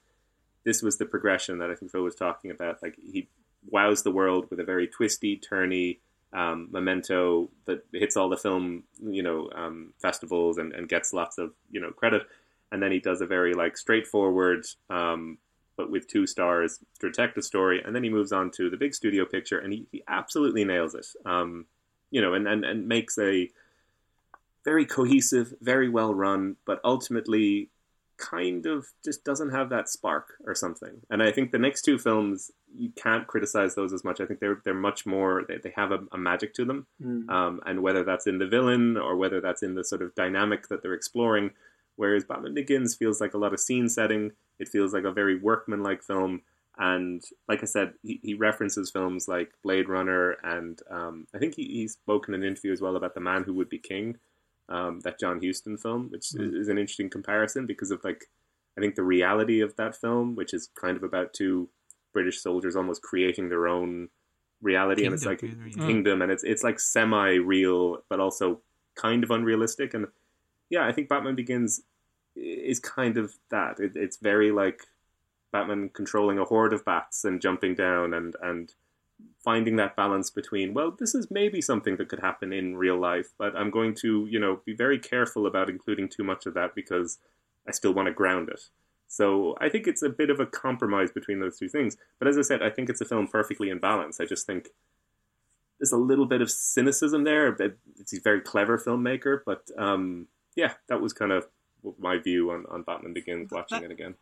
[0.63, 2.81] this was the progression that I think Phil was talking about.
[2.81, 3.27] Like he
[3.69, 5.99] wows the world with a very twisty, turny,
[6.33, 11.37] um, Memento that hits all the film, you know, um, festivals and, and gets lots
[11.37, 12.23] of you know credit,
[12.71, 15.37] and then he does a very like straightforward, um,
[15.75, 19.25] but with two stars detective story, and then he moves on to the big studio
[19.25, 21.65] picture, and he, he absolutely nails it, um,
[22.11, 23.49] you know, and, and and makes a
[24.63, 27.69] very cohesive, very well run, but ultimately
[28.21, 31.01] kind of just doesn't have that spark or something.
[31.09, 34.21] And I think the next two films you can't criticize those as much.
[34.21, 37.29] I think they're they're much more they, they have a, a magic to them, mm.
[37.29, 40.67] um, and whether that's in the villain or whether that's in the sort of dynamic
[40.69, 41.51] that they're exploring.
[41.95, 44.31] Whereas Batman Begins feels like a lot of scene setting.
[44.59, 46.41] It feels like a very workmanlike film.
[46.77, 51.55] And like I said, he, he references films like Blade Runner, and um, I think
[51.55, 54.17] he, he spoke in an interview as well about The Man Who Would Be King,
[54.71, 56.55] um, that John Huston film, which mm.
[56.59, 58.25] is an interesting comparison because of like
[58.77, 61.69] I think the reality of that film, which is kind of about two
[62.13, 64.09] British soldiers almost creating their own
[64.61, 65.85] reality, kingdom, and it's like yeah.
[65.85, 68.61] kingdom, and it's it's like semi real, but also
[68.95, 69.93] kind of unrealistic.
[69.93, 70.07] And
[70.69, 71.81] yeah, I think Batman Begins
[72.35, 73.79] is kind of that.
[73.79, 74.83] It, it's very like
[75.51, 78.73] Batman controlling a horde of bats and jumping down and and
[79.43, 83.29] finding that balance between well this is maybe something that could happen in real life
[83.37, 86.75] but i'm going to you know be very careful about including too much of that
[86.75, 87.17] because
[87.67, 88.61] i still want to ground it.
[89.07, 92.37] So i think it's a bit of a compromise between those two things but as
[92.37, 94.19] i said i think it's a film perfectly in balance.
[94.19, 94.69] I just think
[95.79, 97.55] there's a little bit of cynicism there
[97.99, 101.47] it's a very clever filmmaker but um, yeah that was kind of
[101.97, 104.13] my view on, on batman begins watching that, it again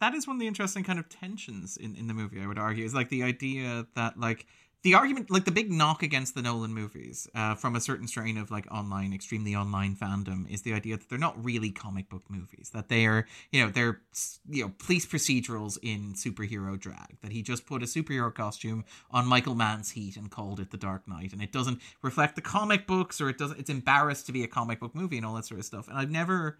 [0.00, 2.40] that is one of the interesting kind of tensions in, in the movie.
[2.40, 4.46] I would argue is like the idea that like
[4.82, 8.38] the argument, like the big knock against the Nolan movies uh, from a certain strain
[8.38, 12.22] of like online, extremely online fandom is the idea that they're not really comic book
[12.28, 12.70] movies.
[12.72, 14.00] That they are, you know, they're
[14.48, 17.20] you know police procedurals in superhero drag.
[17.22, 20.76] That he just put a superhero costume on Michael Mann's Heat and called it The
[20.76, 23.58] Dark Knight, and it doesn't reflect the comic books, or it doesn't.
[23.58, 25.88] It's embarrassed to be a comic book movie and all that sort of stuff.
[25.88, 26.58] And I've never,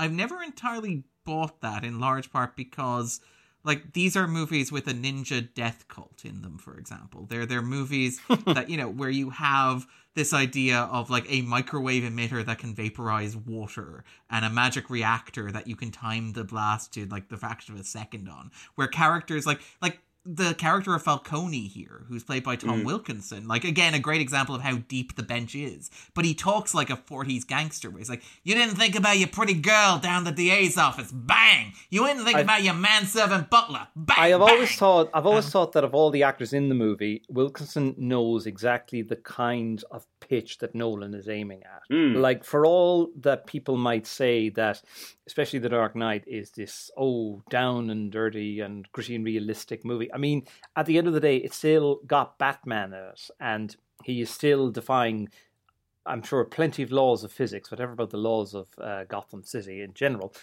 [0.00, 3.20] I've never entirely bought that in large part because
[3.64, 7.26] like these are movies with a ninja death cult in them for example.
[7.26, 12.02] They're they're movies that you know where you have this idea of like a microwave
[12.02, 16.94] emitter that can vaporize water and a magic reactor that you can time the blast
[16.94, 21.02] to like the fraction of a second on where characters like like the character of
[21.02, 22.84] Falcone here, who's played by Tom mm.
[22.84, 25.90] Wilkinson, like again, a great example of how deep the bench is.
[26.14, 29.28] But he talks like a 40s gangster where he's like, You didn't think about your
[29.28, 31.10] pretty girl down the DA's office.
[31.10, 31.72] Bang!
[31.88, 33.88] You didn't think I, about your manservant butler.
[33.96, 34.16] Bang!
[34.18, 34.50] I have bang!
[34.50, 37.94] always thought I've always um, thought that of all the actors in the movie, Wilkinson
[37.96, 41.82] knows exactly the kind of pitch that Nolan is aiming at.
[41.90, 42.16] Mm.
[42.20, 44.82] Like for all that people might say that
[45.30, 50.12] especially The Dark Knight, is this oh down and dirty and gritty and realistic movie.
[50.12, 50.44] I mean,
[50.74, 54.28] at the end of the day, it still got Batman in it, and he is
[54.28, 55.28] still defying.
[56.04, 59.82] I'm sure plenty of laws of physics, whatever about the laws of uh, Gotham City
[59.82, 60.34] in general,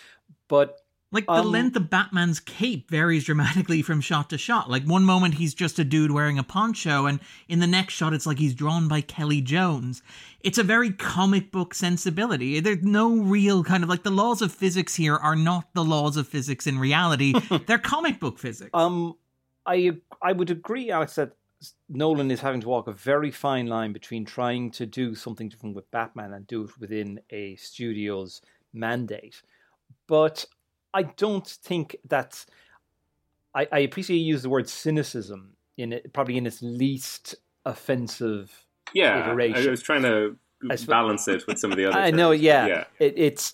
[0.47, 0.77] but
[1.09, 4.69] Like the Um, length of Batman's cape varies dramatically from shot to shot.
[4.69, 8.13] Like one moment he's just a dude wearing a poncho, and in the next shot
[8.13, 10.01] it's like he's drawn by Kelly Jones.
[10.41, 12.59] It's a very comic book sensibility.
[12.59, 16.17] There's no real kind of like the laws of physics here are not the laws
[16.17, 17.34] of physics in reality.
[17.67, 18.71] They're comic book physics.
[18.73, 19.15] Um,
[19.65, 21.38] I I would agree, Alex, that
[21.89, 25.75] Nolan is having to walk a very fine line between trying to do something different
[25.75, 28.41] with Batman and do it within a studio's
[28.73, 29.41] mandate.
[30.05, 30.45] But
[30.98, 32.44] I don't think that
[33.53, 38.65] I, I appreciate you use the word cynicism in it, probably in its least offensive.
[38.94, 39.68] Yeah, I, iteration.
[39.68, 40.38] I was trying to
[40.72, 41.98] I sp- balance it with some of the other.
[41.99, 42.65] I know, yeah.
[42.65, 42.84] yeah.
[42.98, 43.53] It, it's.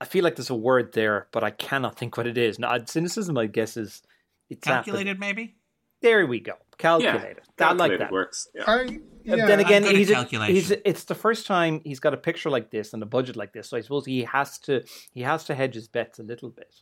[0.00, 2.58] I feel like there's a word there, but I cannot think what it is.
[2.58, 4.02] Now, cynicism, I guess, is
[4.48, 5.56] it's at the- Calculated, maybe.
[6.02, 6.54] There we go.
[6.80, 7.40] Calculated.
[7.58, 8.10] I like that.
[8.10, 8.48] works.
[8.54, 8.64] Yeah.
[8.66, 10.54] I yeah, then again, good at he's, a, calculation.
[10.54, 13.52] he's it's the first time he's got a picture like this and a budget like
[13.52, 14.82] this, so I suppose he has to
[15.12, 16.74] he has to hedge his bets a little bit.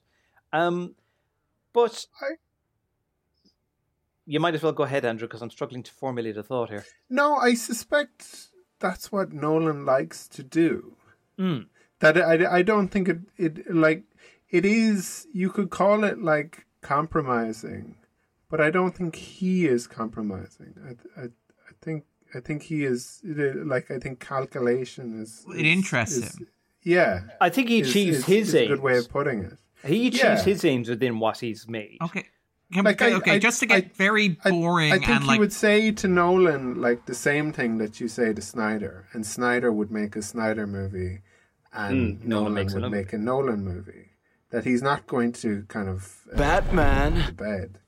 [0.53, 0.95] Um,
[1.73, 2.37] but I-
[4.25, 6.85] you might as well go ahead, Andrew, because I'm struggling to formulate a thought here.
[7.11, 8.49] no, I suspect
[8.79, 10.95] that's what Nolan likes to do.
[11.39, 11.67] Mm.
[12.01, 14.05] That I, I don't think it it like
[14.51, 15.27] it is.
[15.33, 17.97] You could call it like compromising,
[18.51, 20.75] but I don't think he is compromising.
[20.87, 22.05] I I, I think
[22.35, 25.45] I think he is like I think calculation is.
[25.55, 26.49] It is- interests is- him.
[26.83, 28.69] Yeah, I think he is- achieves is- his is a aims.
[28.69, 29.59] good way of putting it.
[29.85, 30.43] He achieves Yeah.
[30.43, 31.99] his aims within what he's made.
[32.03, 32.25] Okay.
[32.73, 35.29] Can- Like, I- okay, I- just to get I- very boring I, think and he
[35.29, 39.25] like would say to Nolan like the same thing that you say to Snyder, and
[39.25, 41.21] Snyder would make a Snyder movie,
[41.73, 42.97] and Mm, Nolan Nolan would another.
[42.97, 44.05] make a Nolan movie.
[44.51, 47.35] That he's not going to kind of uh, Batman.
[47.35, 47.81] bed.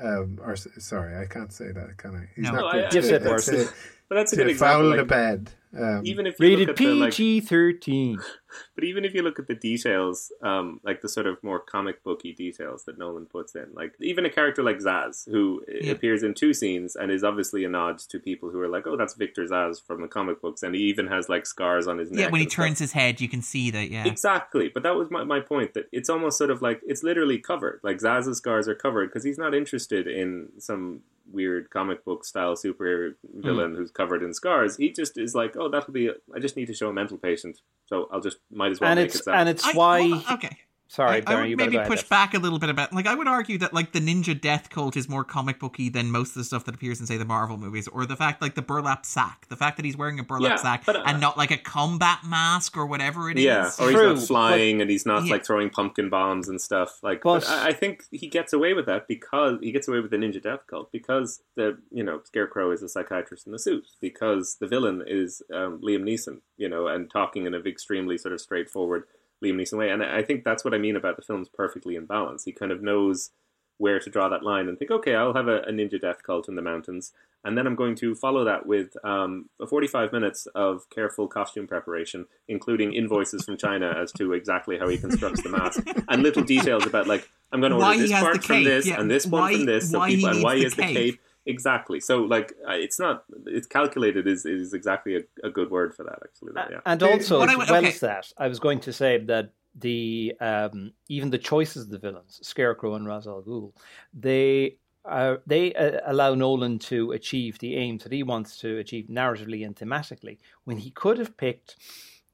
[0.00, 1.96] Um, or sorry, I can't say that.
[1.96, 2.28] Can I?
[2.36, 2.50] He's No.
[2.52, 3.46] not No, going I- You've to, said to- worse.
[3.46, 3.68] to,
[4.08, 4.90] But that's a to good example.
[4.90, 5.50] foul the bed.
[5.76, 8.18] Um, even if you Rated look at the, like, PG thirteen.
[8.74, 12.02] But even if you look at the details, um, like the sort of more comic
[12.02, 15.92] booky details that Nolan puts in, like even a character like Zsasz, who Yeah.
[15.92, 18.96] appears in two scenes and is obviously a nod to people who are like, "Oh,
[18.96, 22.10] that's Victor Zsasz from the comic books," and he even has like scars on his
[22.10, 22.20] neck.
[22.20, 22.64] yeah, when he and stuff.
[22.64, 23.90] turns his head, you can see that.
[23.90, 25.74] Yeah, Exactly, but that was my, my point.
[25.74, 27.80] That it's almost sort of like it's literally covered.
[27.82, 31.00] Like Zsasz's scars are covered because he's not interested in some
[31.30, 33.40] weird comic book style super Hmm.
[33.42, 34.76] villain who's covered in scars.
[34.76, 36.10] He just is like, oh, that'll be.
[36.34, 38.98] I just need to show a mental patient, so I'll just might as well And
[38.98, 39.34] make it's it that.
[39.36, 40.00] and it's I- why.
[40.08, 40.56] hold on, okay.
[40.90, 41.90] Sorry, I, I would you maybe go ahead.
[41.90, 44.70] push back a little bit about like I would argue that like the ninja death
[44.70, 47.26] cult is more comic booky than most of the stuff that appears in say the
[47.26, 50.22] Marvel movies, or the fact like the burlap sack, the fact that he's wearing a
[50.22, 53.44] burlap Yeah, sack but, uh, and not like a combat mask or whatever it is.
[53.44, 55.32] yeah, or he's True, not flying and he's not Yeah.
[55.32, 56.98] like throwing pumpkin bombs and stuff.
[57.02, 60.00] Like, But- but, I, I think he gets away with that because he gets away
[60.00, 63.58] with the ninja death cult because the you know Scarecrow is a psychiatrist in the
[63.58, 68.16] suit because the villain is um, Liam Neeson, you know, and talking in an extremely
[68.16, 69.04] sort of straightforward
[69.44, 69.90] Liam Neeson way.
[69.90, 72.44] And I think that's what I mean about the film's perfectly in balance.
[72.44, 73.30] He kind of knows
[73.78, 76.48] where to draw that line and think, okay, I'll have a, a ninja death cult
[76.48, 77.12] in the mountains,
[77.44, 82.26] and then I'm going to follow that with um, 45 minutes of careful costume preparation,
[82.48, 86.84] including invoices from China as to exactly how he constructs the mask and little details
[86.84, 89.00] about like I'm going to order he this part from this yeah.
[89.00, 91.20] and this one Why- from this, so why people, and why the is the cape.
[91.48, 92.00] Cape exactly.
[92.00, 96.04] So like uh, it's not it's calculated is is exactly a, a good word for
[96.04, 96.52] that actually.
[96.54, 96.80] Though, yeah.
[96.86, 97.88] And also, What I as would- well okay.
[97.88, 101.98] as that, I was going to say that the um, even the choices of the
[101.98, 103.72] villains, Scarecrow and Ra's al Ghul,
[104.12, 109.06] they uh, they uh, allow Nolan to achieve the aims that he wants to achieve
[109.08, 110.38] narratively and thematically.
[110.64, 111.76] When he could have picked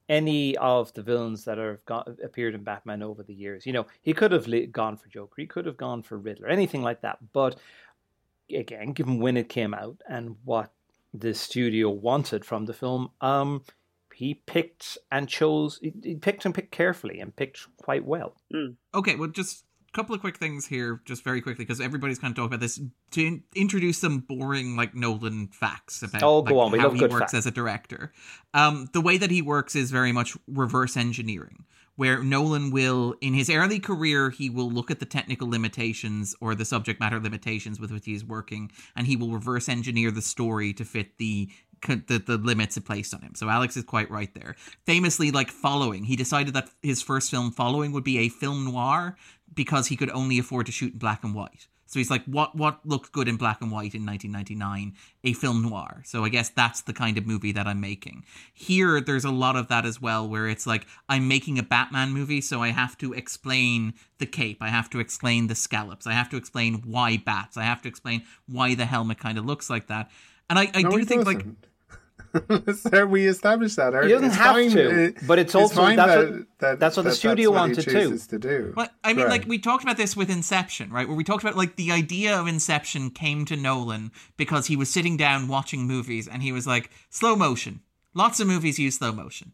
[0.07, 3.85] any of the villains that have got, appeared in Batman over the years, you know,
[4.03, 7.01] he could have li- gone for Joker, he could have gone for Riddler, anything like
[7.01, 7.17] that.
[7.33, 7.55] But
[8.53, 10.71] again, given when it came out and what
[11.13, 13.63] the studio wanted from the film, um,
[14.13, 15.79] he picked and chose.
[15.81, 18.35] He he picked and picked carefully and picked quite well.
[18.93, 22.31] Okay, well, just a couple of quick things here, just very quickly, because everybody's kind
[22.31, 22.79] of talking about this
[23.11, 26.85] to in- introduce some boring, like Nolan facts about Oh, go like, on, we how
[26.85, 27.33] love he good works facts.
[27.33, 28.13] as a director.
[28.53, 31.65] Um, the way that he works is very much reverse engineering.
[31.95, 36.53] Where Nolan will, in his early career, he will look at the technical limitations or
[36.53, 40.73] the subject matter limitations with which he's working, and he will reverse engineer the story
[40.73, 41.49] to fit the
[41.87, 43.35] the, the limits it placed on him.
[43.35, 44.55] So Alex is quite right there.
[44.85, 49.17] Famously, like Following, he decided that his first film, Following, would be a film noir
[49.53, 51.67] because he could only afford to shoot in black and white.
[51.95, 54.95] So he's like, what what looked good in black and white in 1999?
[55.23, 56.01] A film noir.
[56.03, 58.25] So I guess that's the kind of movie that I'm making.
[58.53, 62.11] Here, there's a lot of that as well, where it's like I'm making a Batman
[62.11, 66.11] movie, so I have to explain the cape, I have to explain the scallops, I
[66.11, 69.69] have to explain why bats, I have to explain why the helmet kind of looks
[69.69, 70.11] like that.
[70.49, 71.45] And I, I No, do think like
[72.33, 72.75] doesn't.
[72.91, 73.93] Sir, we established that.
[74.03, 76.45] He doesn't It's have fine, to, it- but it's it's also- fine that's that, what-
[76.59, 77.91] that- that's what the that studio what wanted too.
[77.91, 78.73] chooses to do.
[78.75, 81.07] But I mean, like we talked about this with Inception, right?
[81.07, 84.89] Where we talked about like the idea of Inception came to Nolan because he was
[84.89, 87.81] sitting down watching movies and he was like, slow motion.
[88.13, 89.51] Lots of movies use slow motion.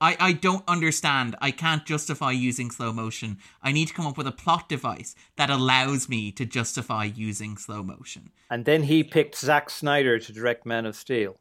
[0.00, 1.34] I, I don't understand.
[1.40, 3.38] I can't justify using slow motion.
[3.62, 7.56] I need to come up with a plot device that allows me to justify using
[7.56, 8.30] slow motion.
[8.48, 11.36] And then he picked Zack Snyder to direct Man of Steel.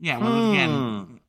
[0.00, 1.20] Yeah, well, again,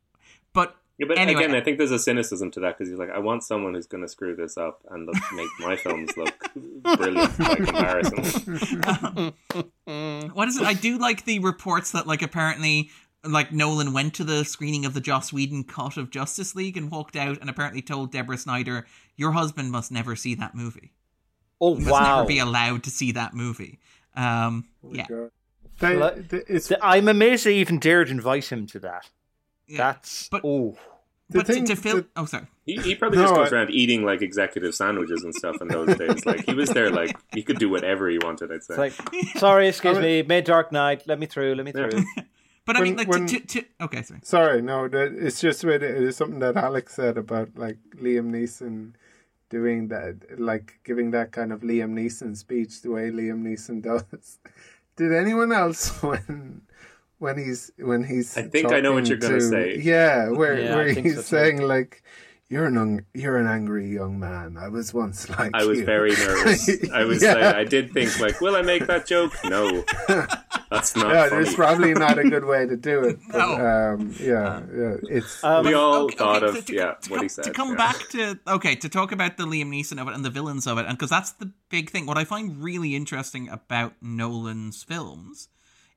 [0.53, 1.43] but Yeah, but Anyway.
[1.43, 3.87] again, I think there's a cynicism to that because he's like, I want someone who's
[3.87, 6.35] going to screw this up and look, make my films look
[6.97, 9.33] brilliant by comparison.
[10.33, 10.63] what is it?
[10.63, 12.89] I do like the reports that like apparently
[13.23, 16.89] like Nolan went to the screening of the Joss Whedon cut of Justice League and
[16.91, 18.85] walked out and apparently told Deborah Snyder,
[19.17, 20.93] "Your husband must never see that movie.
[21.59, 22.15] Oh He must wow!
[22.17, 23.79] never be allowed to see that movie."
[24.15, 25.31] Um, yeah, God.
[25.79, 29.09] They- Like- they- it's I'm amazed they even dared invite him to that.
[29.67, 29.77] yeah.
[29.77, 30.77] That's But- oh,
[31.29, 33.53] the but to, thing- to fill, the- oh sorry, He, he probably No, just goes
[33.53, 36.25] I- around eating like executive sandwiches and stuff in those days.
[36.25, 38.51] Like he was there, like he could do whatever he wanted.
[38.51, 38.87] I'd say.
[38.87, 41.03] it's like sorry, excuse I me, made Dark Knight.
[41.07, 41.55] Let me through.
[41.55, 41.89] Let me Yeah.
[41.89, 42.03] through.
[42.65, 44.19] but I When- mean, like when- to, to, to okay, sorry.
[44.23, 48.93] Sorry, no, that, it's just with, it's something that Alex said about like Liam Neeson
[49.49, 54.39] doing that, like giving that kind of Liam Neeson speech the way Liam Neeson does.
[54.99, 56.61] Did anyone else when
[57.17, 59.79] when he's when he's I think I know what you're gonna to- say.
[59.81, 61.27] Yeah, where Yeah, I where he's so too.
[61.27, 62.03] saying like.
[62.51, 64.57] You're an un- you're an angry young man.
[64.57, 66.67] I was once like I was you." very nervous.
[66.93, 67.35] I was Yeah.
[67.35, 69.33] like, I did think like, will I make that joke?
[69.45, 69.83] No,
[70.71, 71.43] that's not yeah, funny.
[71.43, 73.19] there's probably not a good way to do it.
[73.31, 73.93] But, No.
[73.93, 77.21] um, yeah, yeah, it's Um, we all Okay, thought okay, of to, yeah to what
[77.21, 77.43] he said.
[77.43, 77.75] to come yeah.
[77.75, 80.79] back to okay to talk about the Liam Neeson of it and the villains of
[80.79, 82.07] it, and because that's the big thing.
[82.07, 85.49] What I find really interesting about Nolan's films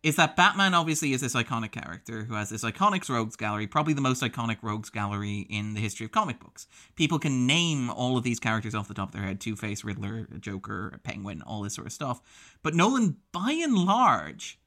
[0.03, 3.95] is that Batman obviously is this iconic character who has this iconic rogues gallery, probably
[3.95, 6.67] the most iconic rogues gallery in the history of comic books.
[6.97, 9.85] People can name all of these characters off the top of their head: Two Face,
[9.85, 12.21] Riddler, Joker, Penguin, all this sort of stuff.
[12.63, 14.59] But Nolan, by and large,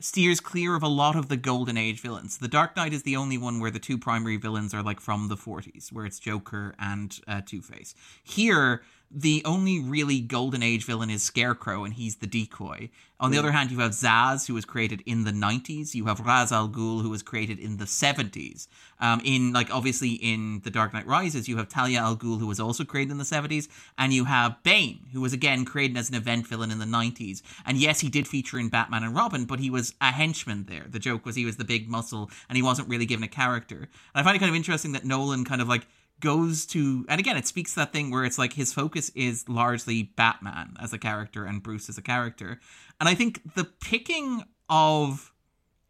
[0.00, 2.38] steers clear of a lot of the golden age villains.
[2.38, 5.28] The Dark Knight is the only one where the two primary villains are like from
[5.28, 7.94] the 40s, where it's Joker and uh, Two Face.
[8.22, 8.82] Here,
[9.14, 12.90] the only really golden age villain is Scarecrow, and he's the decoy.
[13.20, 15.94] On the other hand, you have Zsasz, who was created in the 90s.
[15.94, 18.66] You have Ra's Al Ghul, who was created in the 70s.
[18.98, 22.48] Um, in like obviously in The Dark Knight Rises, you have Talia Al Ghul, who
[22.48, 26.08] was also created in the 70s, and you have Bane, who was again created as
[26.08, 27.40] an event villain in the 90s.
[27.64, 30.86] And yes, he did feature in Batman and Robin, but he was a henchman there.
[30.88, 33.76] The joke was he was the big muscle, and he wasn't really given a character.
[33.76, 35.86] And I find it kind of interesting that Nolan kind of like
[36.20, 39.48] goes to and again it speaks to that thing where it's like his focus is
[39.48, 42.60] largely batman as a character and bruce as a character.
[43.00, 45.32] And i think the picking of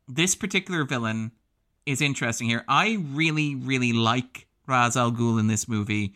[0.08, 1.32] this particular villain
[1.86, 2.64] is interesting here.
[2.68, 6.14] I really really like ra's al ghul in this movie.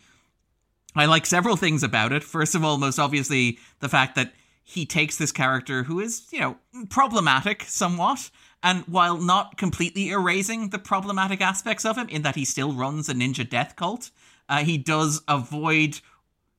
[0.96, 2.24] I like several things about it.
[2.24, 4.32] First of all most obviously the fact that
[4.64, 6.56] he takes this character who is you know
[6.90, 8.30] problematic somewhat
[8.62, 13.08] and while not completely erasing the problematic aspects of him, in that he still runs
[13.08, 14.10] a ninja death cult,
[14.48, 16.00] uh, he does avoid.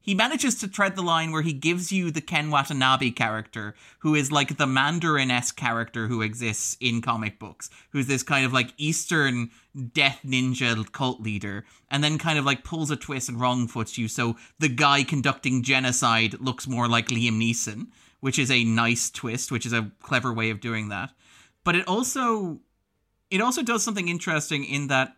[0.02, 4.16] He manages to tread the line where he gives you the Ken Watanabe character, who
[4.16, 8.54] is like the Mandarin esque character who exists in comic books, who's this kind of
[8.54, 9.52] like Eastern
[9.94, 13.98] death ninja cult leader, and then kind of like pulls a twist and wrong foots
[13.98, 14.08] you.
[14.08, 17.88] So the guy conducting genocide looks more like Liam Neeson,
[18.22, 21.12] which is a nice twist, which is a clever way of doing that
[21.64, 22.60] but it also
[23.31, 25.15] it also does something interesting in that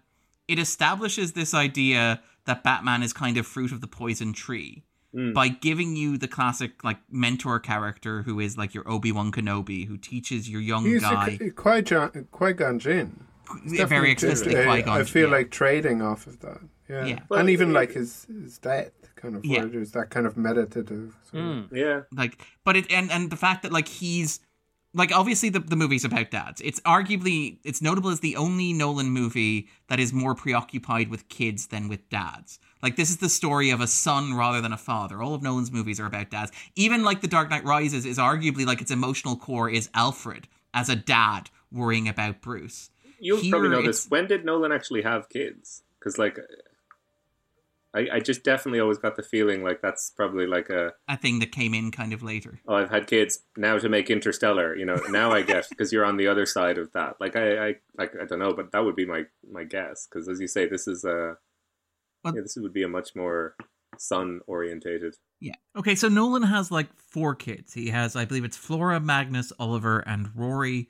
[0.47, 5.33] it establishes this idea that Batman is kind of fruit of the poison tree Mm.
[5.33, 9.85] by giving you the classic like mentor character who is like your Obi Wan Kenobi
[9.85, 13.25] who teaches your young he's guy a Qui Gon Qui Gon Jinn.
[13.67, 15.01] very explicitly I, Qui Gon.
[15.01, 15.35] I feel yeah.
[15.35, 16.59] like trading off of that.
[16.89, 17.19] Yeah, Yeah.
[17.27, 19.59] Well, and even it- like his his death kind of Yeah.
[19.59, 21.13] where there's that kind of meditative.
[21.29, 21.49] sort Hmm.
[21.59, 24.39] of- Yeah, like but it and and the fact that like he's
[24.93, 26.61] like obviously the, the movie's about dads.
[26.61, 31.67] It's arguably it's notable as the only nolan movie that is more preoccupied with kids
[31.67, 32.59] than with dads.
[32.83, 35.21] Like this is the story of a son rather than a father.
[35.21, 36.51] All of nolan's movies are about dads.
[36.75, 40.89] Even like the dark knight rises is arguably like its emotional core is alfred as
[40.89, 42.89] a dad worrying about bruce.
[43.19, 44.07] You'll Here probably know this.
[44.09, 45.83] When did Nolan actually have kids?
[45.99, 46.39] Because like,
[47.93, 51.39] I, I just definitely always got the feeling like that's probably like a a thing
[51.39, 52.61] that came in kind of later.
[52.67, 54.75] oh I've had kids now to make Interstellar.
[54.75, 57.15] You know now I guess because you're on the other side of that.
[57.19, 60.27] Like I, I like I don't know, but that would be my my guess because
[60.29, 61.35] as you say, this is a
[62.23, 63.55] Well- yeah, this would be a much more
[63.97, 65.15] son orientated.
[65.41, 65.55] Yeah.
[65.75, 67.73] Okay, so Nolan has like four kids.
[67.73, 70.87] He has, I believe it's Flora, Magnus, Oliver, and Rory.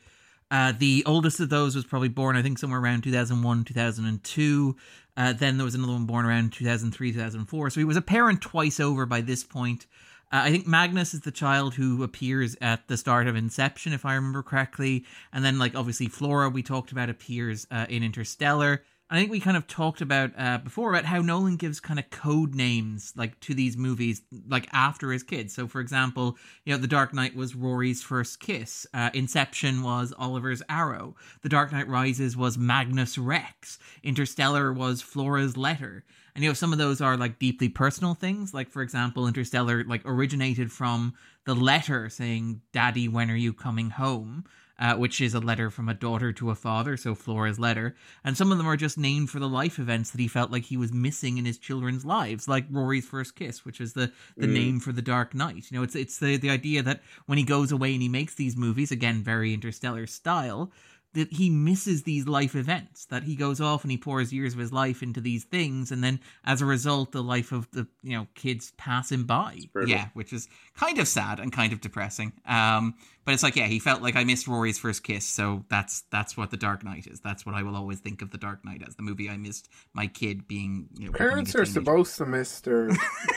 [0.52, 4.76] Uh, the oldest of those was probably born, I think, somewhere around 2001, 2002.
[5.15, 7.69] Uh, then there was another one born around 2003, 2004.
[7.69, 9.88] So he was a parent twice over by this point.
[10.32, 14.06] Uh, I think Magnus is the child who appears at the start of Inception, if
[14.06, 15.06] I remember correctly.
[15.32, 18.84] And then, like, obviously, Flora, we talked about, appears uh, in Interstellar.
[19.12, 22.10] I think we kind of talked about uh, before about how Nolan gives kind of
[22.12, 25.54] code names like to these movies like after his kids.
[25.54, 28.88] So, for example, you know, The Dark Knight was Rory's first kiss.
[28.94, 31.18] Uh, Inception was Oliver's arrow.
[31.42, 33.80] The Dark Knight Rises was Magnus Rex.
[34.02, 36.06] Interstellar was Flora's letter.
[36.34, 38.54] And you know, some of those are like deeply personal things.
[38.54, 41.16] Like, for example, Interstellar like originated from
[41.46, 44.46] the letter saying, "Daddy, when are you coming home?"
[44.82, 47.95] Uh, which is a letter from a daughter to a father, so Flora's letter.
[48.26, 50.64] And some of them are just named for the life events that he felt like
[50.64, 54.48] he was missing in his children's lives, like Rory's first kiss, which is the, the
[54.48, 54.53] Mm.
[54.53, 55.70] name for the Dark Knight.
[55.70, 58.36] You know, it's it's the, the idea that when he goes away and he makes
[58.36, 60.72] these movies, again, very interstellar style,
[61.14, 64.60] that he misses these life events, that he goes off and he pours years of
[64.60, 68.18] his life into these things, and then as a result, the life of the you
[68.18, 69.60] know kids pass him by.
[69.86, 72.34] Yeah, which is kind of sad and kind of depressing.
[72.46, 76.04] Um, but it's like, yeah, he felt like I missed Rory's first kiss, so that's
[76.12, 77.20] that's what the Dark Knight is.
[77.20, 79.70] That's what I will always think of the Dark Knight as the movie I missed
[79.94, 80.88] my kid being.
[80.98, 82.90] You know, Parents are supposed to miss their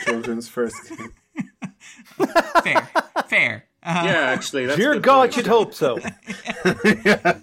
[0.05, 1.11] children's first kid.
[2.63, 2.89] fair,
[3.27, 3.65] fair.
[3.85, 5.37] Uh, Yeah, actually, that's a Dear good God, point.
[5.37, 5.97] you'd hope so.
[7.05, 7.39] yeah.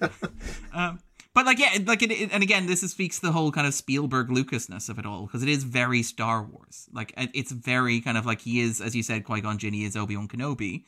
[1.34, 3.66] But like, yeah, like, it, it- and again, this is, speaks to the whole kind
[3.66, 6.88] of Spielberg Lucasness of it all because it is very Star Wars.
[6.92, 9.74] Like, it- it's very kind of like he is, as you said, Qui Gon Jinn
[9.74, 10.84] is Obi Wan Kenobi,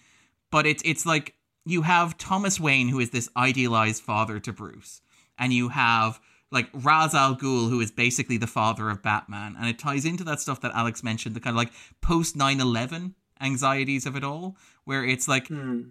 [0.51, 5.01] but it's it's like you have Thomas Wayne who is this idealized father to Bruce,
[5.39, 6.21] and you have
[6.53, 10.25] like Ra's al Ghul who is basically the father of Batman, and it ties into
[10.25, 11.73] that stuff that Alex mentioned, the kind of like
[12.03, 15.83] post 9-11 anxieties of it all, where it's like Hmm.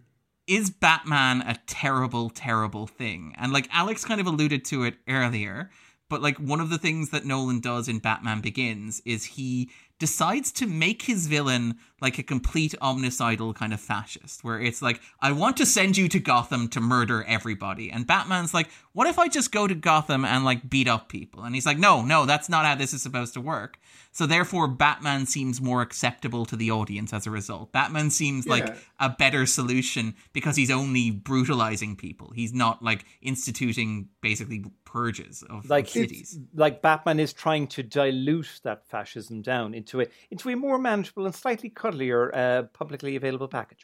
[0.47, 3.33] is Batman a terrible, terrible thing?
[3.37, 5.69] And like Alex kind of alluded to it earlier,
[6.09, 10.51] but like one of the things that Nolan does in Batman Begins is he decides
[10.51, 15.31] to make his villain like a complete omnicidal kind of fascist, where it's like, I
[15.31, 17.89] want to send you to Gotham to murder everybody.
[17.89, 21.43] And Batman's like, what if I just go to Gotham and like beat up people?
[21.43, 23.77] And he's like, no, no, that's not how this is supposed to work.
[24.13, 27.71] So therefore, Batman seems more acceptable to the audience as a result.
[27.71, 32.31] Batman seems like a better solution because he's only brutalizing people.
[32.33, 36.39] He's not like instituting basically purges of, like of cities.
[36.53, 41.25] like Batman is trying to dilute that fascism down into a into a more manageable
[41.25, 43.83] and slightly cuddlier uh, publicly available package.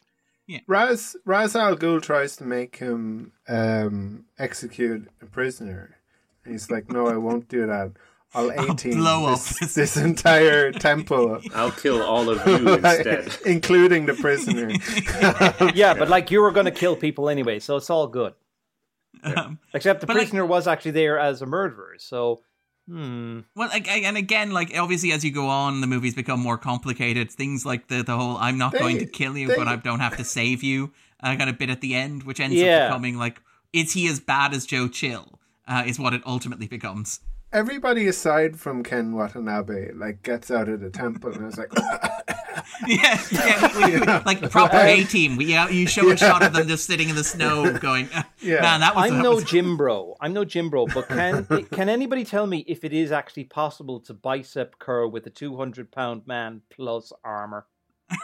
[0.68, 5.96] Ra's Ra's Al Ghul tries to make him um, execute a prisoner.
[6.44, 7.92] And he's like, "No, I won't do that.
[8.32, 13.36] I'll eighteen blow up this, this- this entire temple, I'll kill all of you instead.
[13.44, 14.70] including the prisoner."
[15.74, 18.34] Yeah, but like you were going to kill people anyway, so it's all good.
[19.22, 22.40] Um, Except the But, like- prisoner was actually there as a murderer, so
[22.88, 23.40] hmm.
[23.56, 27.30] well, and again, like obviously, as you go on, the movies become more complicated.
[27.30, 29.76] Things like the the whole "I'm not They- going to kill you, they- but I
[29.76, 30.92] don't have to save you"
[31.22, 32.84] uh, kind of bit at the end, which ends Yeah.
[32.86, 33.40] up becoming like,
[33.72, 35.38] "Is he as bad as Joe Chill?"
[35.68, 37.20] Uh, is what it ultimately becomes.
[37.52, 41.72] Everybody aside from Ken Watanabe like gets out of the temple, and it's like,
[42.86, 45.40] yeah, yeah, we- we- like proper A team.
[45.40, 48.60] Yeah, you show a shot of them just sitting in the snow, going, "Ah, Yeah.
[48.60, 50.14] "Man, that was." I'm that no was- gym Bro.
[50.20, 50.86] I'm no gym Bro.
[50.94, 55.26] But can can anybody tell me if it is actually possible to bicep curl with
[55.26, 57.66] a 200 pound man plus armor?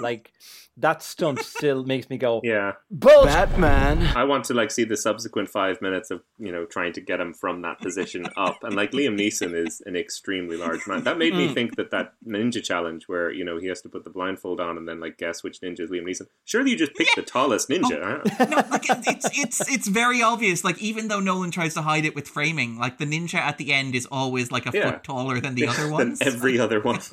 [0.01, 0.33] Like
[0.79, 3.33] that stunt still makes me go Yeah, bullshit.
[3.33, 4.03] Batman.
[4.15, 7.19] I want to like see the subsequent five minutes of you know trying to get
[7.21, 11.05] him from that position up, and like Liam Neeson is an extremely large man.
[11.05, 14.05] That made me think that that ninja challenge where you know he has to put
[14.05, 16.27] the blindfold on and then like guess which ninja is Liam Neeson.
[16.45, 18.03] Surely you just pick the tallest ninja.
[18.03, 18.45] huh?
[18.51, 20.63] no, like it's it's it's very obvious.
[20.65, 23.73] Like even though Nolan tries to hide it with framing, like the ninja at the
[23.73, 24.91] end is always like a Yeah.
[24.91, 26.21] foot taller than the other than ones.
[26.21, 27.01] every other one.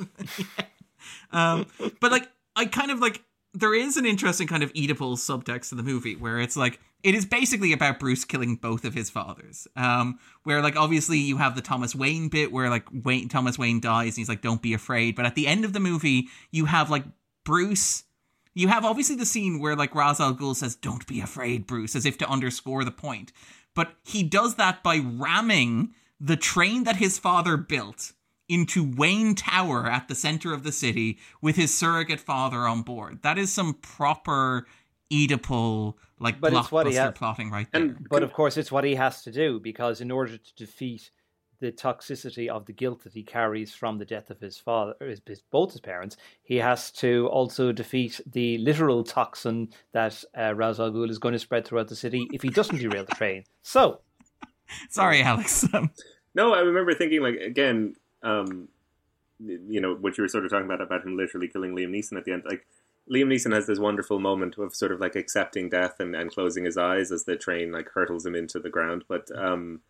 [1.32, 1.66] Um,
[2.00, 3.24] but like I kind of like
[3.54, 7.14] there is an interesting kind of Oedipal subtext to the movie where it's like it
[7.14, 9.68] is basically about Bruce killing both of his fathers.
[9.76, 13.80] Um, where like obviously you have the Thomas Wayne bit where like Wayne Thomas Wayne
[13.80, 16.66] dies and he's like, "Don't be afraid." But at the end of the movie, you
[16.66, 17.06] have like
[17.44, 18.04] Bruce.
[18.56, 21.96] You have obviously the scene where like Ra's al Ghul says, "Don't be afraid, Bruce,"
[21.96, 23.32] as if to underscore the point.
[23.76, 28.14] But he does that by ramming the train that his father built
[28.50, 33.20] into Wayne Tower at the center of the city with his surrogate father on board.
[33.24, 34.68] That is some proper
[35.12, 37.82] Oedipal like But it's what he blockbuster ha- plotting right there.
[37.82, 41.12] And But of course, it's what he has to do because in order to defeat
[41.60, 45.22] the toxicity of the guilt that he carries from the death of his father, his,
[45.26, 50.80] his, both his parents, he has to also defeat the literal toxin that uh, Ra's
[50.80, 53.46] al Ghul is going to spread throughout the city if he doesn't derail the train.
[53.62, 54.02] So,
[54.90, 55.66] Sorry, Alex.
[55.74, 55.92] Um,
[56.36, 57.94] No, I remember thinking like again,
[58.24, 58.68] um,
[59.40, 62.18] you know, what you were sort of talking about about him literally killing Liam Neeson
[62.18, 62.44] at the end.
[62.46, 62.66] Like
[63.12, 66.66] Liam Neeson has this wonderful moment of sort of like accepting death and, and closing
[66.66, 69.04] his eyes as the train like hurtles him into the ground.
[69.08, 69.82] But um,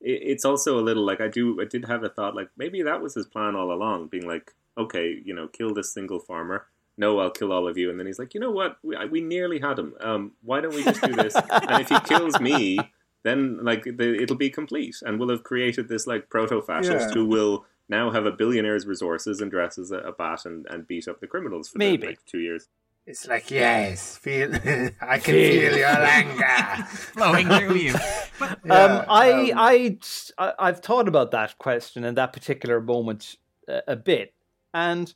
[0.00, 2.82] it, it's also a little like I do I did have a thought like maybe
[2.82, 6.66] that was his plan all along, being like, okay, you know, kill this single farmer.
[6.96, 7.88] No, I'll kill all of you.
[7.88, 8.76] And then he's like, you know what?
[8.82, 9.94] We, we nearly had him.
[10.00, 11.34] Um, why don't we just do this?
[11.34, 12.78] and if he kills me,
[13.22, 17.14] then like the, it'll be complete, and we'll have created this like proto-fascist Yeah.
[17.14, 20.86] who will now have a billionaire's resources and dress as a, a bat and, and
[20.86, 22.02] beat up the criminals for Maybe.
[22.02, 22.68] the, like two years.
[23.06, 24.54] It's like yes, feel
[25.00, 26.84] I can feel your anger.
[26.88, 27.94] flowing through you.
[28.38, 29.98] But um, I, um, I,
[30.38, 33.36] I, I've thought about that question and that particular moment
[33.66, 34.34] a, a bit,
[34.72, 35.12] and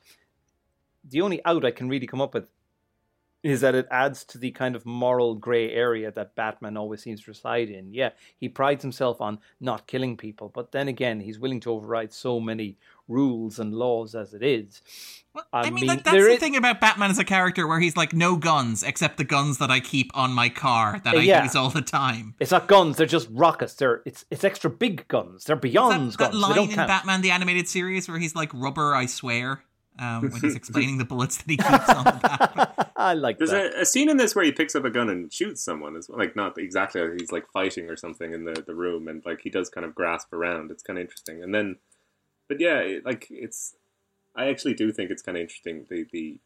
[1.05, 2.49] the only out I can really come up with
[3.45, 7.23] is that it adds to the kind of moral grey area that Batman always seems
[7.23, 7.93] to reside in.
[7.95, 12.13] Yeah, he prides himself on not killing people, but then again, he's willing to override
[12.13, 12.77] so many
[13.07, 14.81] rules and laws as it is.
[15.35, 17.67] Well, I I, mean, mean, like, that's the is- thing about Batman as a character,
[17.67, 21.15] where he's like, no guns except the guns that I keep on my car that
[21.15, 21.43] Uh, I yeah.
[21.43, 22.35] use all the time.
[22.41, 23.75] It's not guns; they're just rockets.
[23.75, 25.45] They're it's it's extra big guns.
[25.45, 26.49] They're beyond that, that guns.
[26.49, 26.89] they line in count.
[26.89, 29.65] Batman the animated series where he's like, "Rubber, I swear,"
[29.99, 32.69] um, when he's explaining the bullets that he keeps on the Batman.
[32.97, 33.75] I like There's that.
[33.75, 36.09] a, a scene in this where he picks up a gun and shoots someone as
[36.09, 36.19] well.
[36.19, 39.51] Like not exactly, he's like fighting or something in the, the room, and like he
[39.51, 40.71] does kind of grasp around.
[40.71, 41.43] It's kind of interesting.
[41.43, 41.77] And then,
[42.49, 43.75] but yeah, it, like it's.
[44.37, 46.39] I actually do think it's kind of interesting the the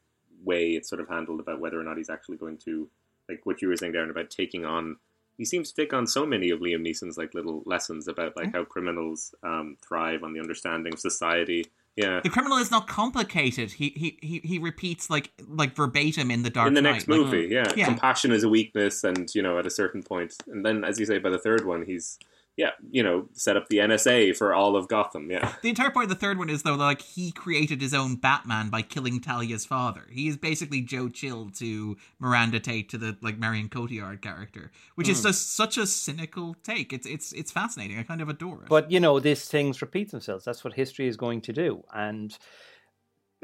[0.44, 2.88] way it's sort of handled about whether or not he's actually going to
[3.28, 4.96] like what you were saying, Darren, about taking on.
[5.36, 8.52] He seems to take on so many of Liam Neeson's like little lessons about like
[8.52, 11.66] how criminals um, thrive on the understanding of society.
[11.98, 13.72] Yeah, The criminal is not complicated.
[13.72, 16.92] He he he, he repeats like like verbatim in the Dark in the Knight.
[16.92, 17.72] next Like, movie, yeah.
[17.76, 17.86] Yeah.
[17.86, 21.06] compassion is a weakness, and you know, at a certain point, and then, as you
[21.06, 22.18] say, by the third one, he's
[22.58, 25.30] yeah, you know, set up the NSA for all of Gotham.
[25.30, 28.16] Yeah, The entire point of the third one is though like he created his own
[28.16, 30.02] Batman by killing Talia's father.
[30.10, 35.06] He is basically Joe Chill to Miranda Tate to the like Marion Cotillard character, which
[35.06, 35.12] Hmm.
[35.12, 36.92] is just such a cynical take.
[36.92, 37.96] It's it's it's fascinating.
[37.98, 38.68] I kind of adore it.
[38.68, 40.44] But you know, these things repeat themselves.
[40.44, 41.84] That's what history is going to do.
[41.94, 42.36] And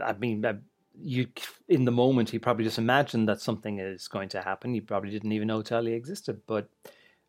[0.04, 0.54] I mean, uh,
[1.00, 1.28] you
[1.68, 4.74] in the moment, he probably just imagined that something is going to happen.
[4.74, 6.40] He probably didn't even know Talia existed.
[6.48, 6.68] But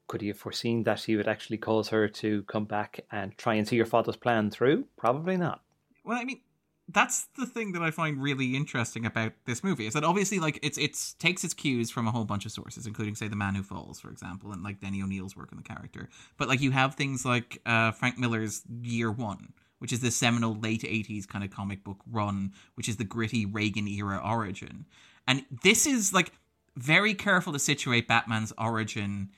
[0.07, 3.55] could he have foreseen that he would actually cause her to come back and try
[3.55, 4.85] and see your father's plan through?
[4.97, 5.61] Probably not.
[6.03, 6.41] Well, I mean,
[6.87, 10.59] that's the thing that I find really interesting about this movie is that obviously, like,
[10.61, 13.55] it's it's takes its cues from a whole bunch of sources, including, say, The Man
[13.55, 16.09] Who Falls, for example, and like Denny O'Neil's work on the character.
[16.37, 20.59] But like, you have things like uh, Frank Miller's Year One, which is the seminal
[20.59, 24.85] late '80s kind of comic book run, which is the gritty Reagan era origin,
[25.27, 26.33] and this is like
[26.77, 29.31] very careful to situate Batman's origin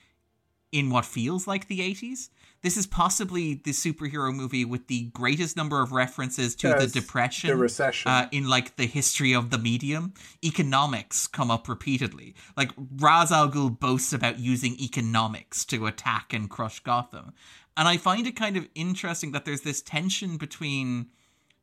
[0.72, 2.30] in what feels like the 80s.
[2.64, 6.99] This is possibly the superhero movie with the greatest number of references to Yes, the
[7.02, 8.10] depression, the recession.
[8.11, 10.14] uh, in like the history of the medium.
[10.44, 12.34] Economics come up repeatedly.
[12.57, 17.34] Like Ra's al Ghul boasts about using economics to attack and crush Gotham,
[17.77, 21.07] and I find it kind of interesting that there's this tension between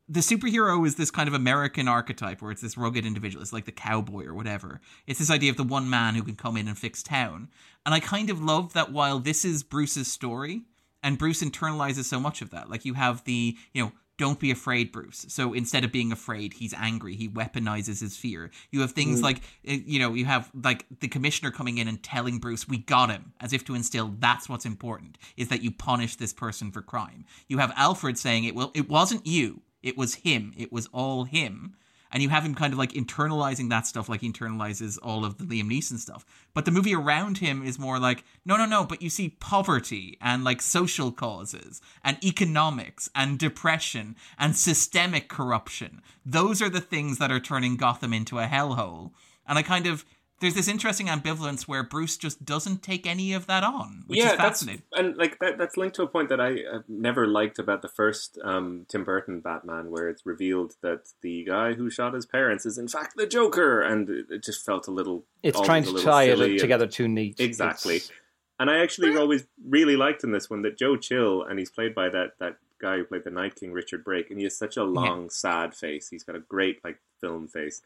[0.08, 3.42] the superhero is this kind of American archetype where it's this rugged individual.
[3.42, 4.80] It's like the cowboy or whatever.
[5.06, 7.48] It's this idea of the one man who can come in and fix town.
[7.86, 10.62] And I kind of love that while this is Bruce's story,
[11.02, 12.70] and Bruce internalizes so much of that.
[12.70, 15.26] Like you have the, you know, don't be afraid, Bruce.
[15.28, 17.16] So instead of being afraid, he's angry.
[17.16, 18.50] He weaponizes his fear.
[18.70, 22.02] You have things like, uh, you know, you have like the commissioner coming in and
[22.02, 25.72] telling Bruce, we got him, as if to instill that's what's important, is that you
[25.72, 27.24] punish this person for crime.
[27.48, 29.62] You have Alfred saying, it, well, it wasn't you.
[29.84, 30.52] It was him.
[30.56, 31.76] It was all him.
[32.10, 35.36] And you have him kind of like internalizing that stuff, like he internalizes all of
[35.36, 36.24] the Liam Neeson stuff.
[36.54, 40.16] But the movie around him is more like, no, no, no, but you see poverty
[40.20, 46.02] and like social causes and economics and depression and systemic corruption.
[46.24, 49.10] Those are the things that are turning Gotham into a hellhole.
[49.46, 50.04] And I kind of,
[50.44, 54.32] there's this interesting ambivalence where Bruce just doesn't take any of that on, which yeah,
[54.32, 54.82] is fascinating.
[54.92, 57.80] That's, and like that, that's linked to a point that I have never liked about
[57.80, 62.26] the first um, Tim Burton Batman, where it's revealed that the guy who shot his
[62.26, 65.24] parents is in fact the Joker, and it, it just felt a little.
[65.42, 67.40] It's always trying a to little tie it together too neat.
[67.40, 67.96] Exactly.
[67.96, 68.12] It's-
[68.60, 71.94] And I actually always really liked in this one that Joe Chill, and he's played
[71.94, 74.76] by that that guy who played the Night King, Richard Brake, and he has such
[74.76, 76.10] a long, sad face.
[76.10, 77.80] He's got a great like film face,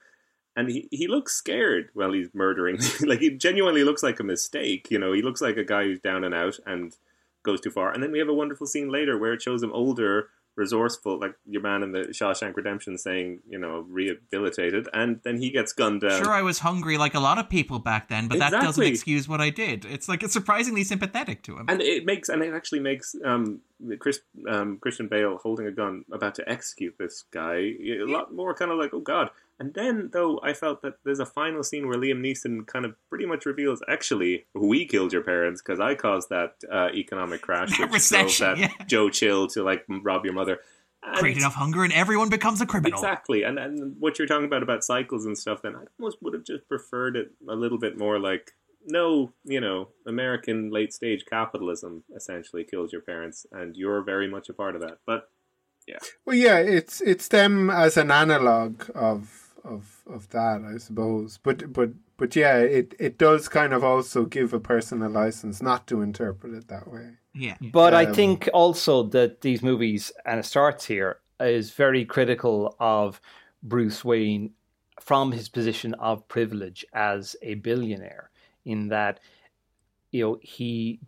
[0.59, 2.79] and he he looks scared while he's murdering.
[3.01, 4.89] like he genuinely looks like a mistake.
[4.91, 6.95] You know, he looks like a guy who's down and out and
[7.45, 7.93] goes too far.
[7.93, 11.35] And then we have a wonderful scene later where it shows him older resourceful, like
[11.49, 16.01] your man in the Shawshank Redemption saying, you know, rehabilitated, and then he gets gunned
[16.01, 16.21] down.
[16.21, 19.29] Sure, I was hungry like a lot of people back then, but that doesn't excuse
[19.29, 19.85] what I did.
[19.85, 21.67] It's like it's surprisingly sympathetic to him.
[21.69, 23.61] and it makes, and it actually makes um,
[24.01, 24.19] Chris,
[24.49, 28.73] um, Christian Bale holding a gun about to execute this guy a lot more kind
[28.73, 29.31] of like, oh god.
[29.61, 32.95] And then, though, I felt that there's a final scene where Liam Neeson kind of
[33.09, 37.71] pretty much reveals, actually, we killed your parents because I caused that uh, economic crash,
[37.71, 38.85] That which drove recession, that yeah.
[38.87, 40.61] Joe Chill to like rob your mother.
[41.03, 42.99] And- Create enough hunger and everyone becomes a criminal.
[42.99, 46.35] Exactly, and and what you're talking about about cycles and stuff, then I almost would
[46.35, 48.53] have just preferred it a little bit more like
[48.85, 54.49] no, you know, American late stage capitalism essentially kills your parents, and you're very much
[54.49, 54.99] a part of that.
[55.07, 55.31] But
[55.87, 55.99] yeah.
[56.25, 61.39] Well, yeah, it's it's them as an analog of of of that, I suppose.
[61.43, 65.63] But but but yeah, it it does kind of also give a person a license
[65.63, 67.19] not to interpret it that way.
[67.35, 67.57] Yeah.
[67.61, 72.75] But I Um, think also that these movies, and it starts here, is very critical
[72.81, 73.21] of
[73.63, 74.55] Bruce Wayne
[75.01, 78.31] from his position of privilege as a billionaire,
[78.65, 79.21] in that
[80.11, 81.01] you know he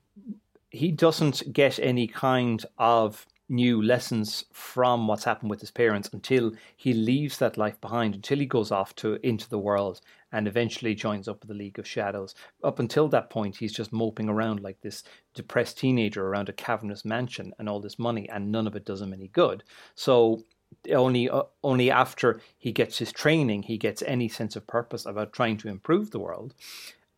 [0.70, 6.52] he doesn't get any kind of new lessons from what's happened with his parents until
[6.76, 10.00] he leaves that life behind until he goes off to into the world
[10.32, 12.34] and eventually joins up with the League of Shadows.
[12.62, 15.02] Up until that point, he's just moping around like this
[15.34, 19.02] depressed teenager around a cavernous mansion and all this money, and none of it does
[19.02, 19.64] him any good.
[19.96, 20.44] So
[20.92, 25.32] only uh, only after he gets his training, he gets any sense of purpose about
[25.32, 26.54] trying to improve the world,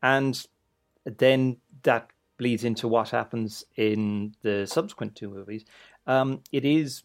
[0.02, 0.46] and
[1.04, 5.64] then that bleeds into what happens in the subsequent two movies.
[6.06, 7.04] Um, it is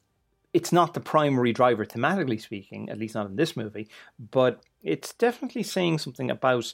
[0.54, 3.88] it's not the primary driver thematically speaking, at least not in this movie,
[4.32, 6.74] but it's definitely saying something about,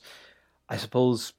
[0.70, 1.34] I suppose,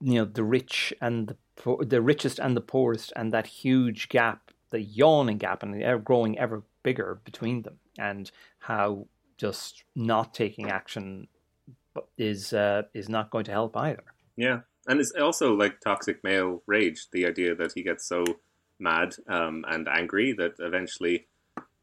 [0.00, 4.08] you know, the rich and the poor, the richest and the poorest, and that huge
[4.08, 10.34] gap, the yawning gap, and ever growing ever bigger between them, and how just not
[10.34, 11.28] taking action
[12.18, 14.04] is uh, is not going to help either.
[14.36, 17.06] yeah, and it's also like toxic male rage.
[17.12, 18.24] The idea that he gets so
[18.78, 21.26] mad um, and angry that eventually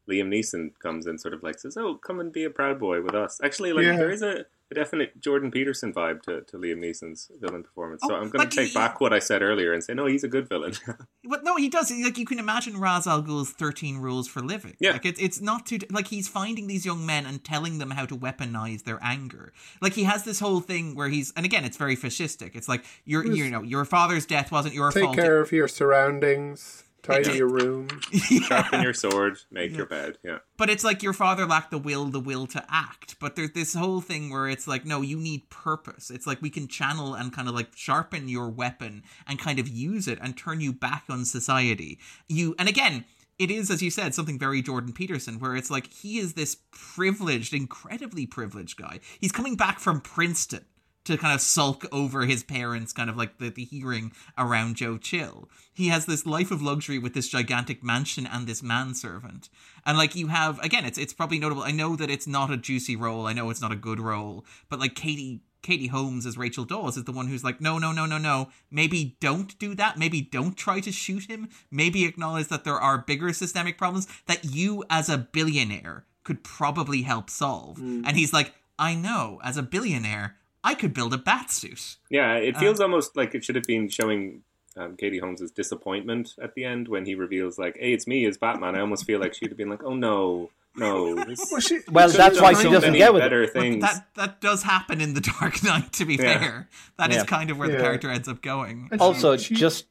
[0.08, 3.00] Liam Neeson comes and sort of like says, "Oh, come and be a proud boy
[3.02, 3.96] with us." Actually, like Yeah.
[3.96, 8.02] there is a, a definite Jordan Peterson vibe to, to Liam Neeson's villain performance.
[8.06, 9.94] so Oh, I'm going but to take he- back what I said earlier and say,
[9.94, 10.74] no, he's a good villain.
[11.26, 11.90] But no, he does.
[11.90, 14.76] Like you can imagine Ra's al Ghul's Thirteen Rules for Living.
[14.78, 14.92] Yeah.
[14.92, 18.04] like it's it's not too like he's finding these young men and telling them how
[18.04, 19.54] to weaponize their anger.
[19.80, 22.54] Like he has this whole thing where he's and again, it's very fascistic.
[22.54, 25.16] It's like your you know your father's death wasn't your Take fault.
[25.16, 27.88] Take care of your surroundings, tidy your room.
[28.12, 30.18] Sharpen your sword, make your bed.
[30.24, 30.38] Yeah.
[30.56, 33.16] but it's like your father lacked the will the will to act.
[33.20, 36.10] But there's this whole thing where it's like no you need purpose.
[36.10, 39.68] It's like we can channel and kind of like sharpen your weapon and kind of
[39.68, 41.98] use it and turn you back on society.
[42.28, 43.04] You and again
[43.38, 46.58] it is as you said something very jordan peterson where it's like he is this
[46.70, 49.00] privileged incredibly privileged guy.
[49.20, 50.64] He's coming back from princeton
[51.04, 54.96] to kind of sulk over his parents, kind of like the, the hearing around Joe
[54.96, 55.48] Chill.
[55.72, 59.48] He has this life of luxury with this gigantic mansion and this manservant.
[59.84, 61.62] And like you have again, it's it's probably notable.
[61.62, 63.26] I know that it's not a juicy role.
[63.26, 66.96] I know it's not a good role, but like Katie Katie Holmes as Rachel Dawes
[66.96, 68.50] is the one who's like, no, no, no, no, no.
[68.70, 69.98] Maybe don't do that.
[69.98, 71.48] Maybe don't try to shoot him.
[71.70, 77.02] Maybe acknowledge that there are bigger systemic problems that you as a billionaire could probably
[77.02, 77.78] help solve.
[77.78, 78.04] Mm.
[78.06, 81.96] And he's like, I know, as a billionaire, I could build a bat suit.
[82.10, 84.42] Yeah, Uh, it feels almost like it should have been showing
[84.76, 88.38] um, Katie Holmes' disappointment at the end when he reveals, like, hey, it's me as
[88.38, 88.74] Batman.
[88.74, 91.14] I almost feel like she'd have been like, oh no, no.
[91.24, 93.26] This, Well, she, Well, could've that's why she doesn't get with it.
[93.26, 93.82] better But things.
[93.82, 95.92] that that does happen in the Dark Knight.
[95.92, 96.38] To be Yeah.
[96.40, 96.68] fair,
[96.98, 97.24] that is Yeah.
[97.24, 98.88] kind of where the character ends up going.
[98.90, 99.86] and Also, she- just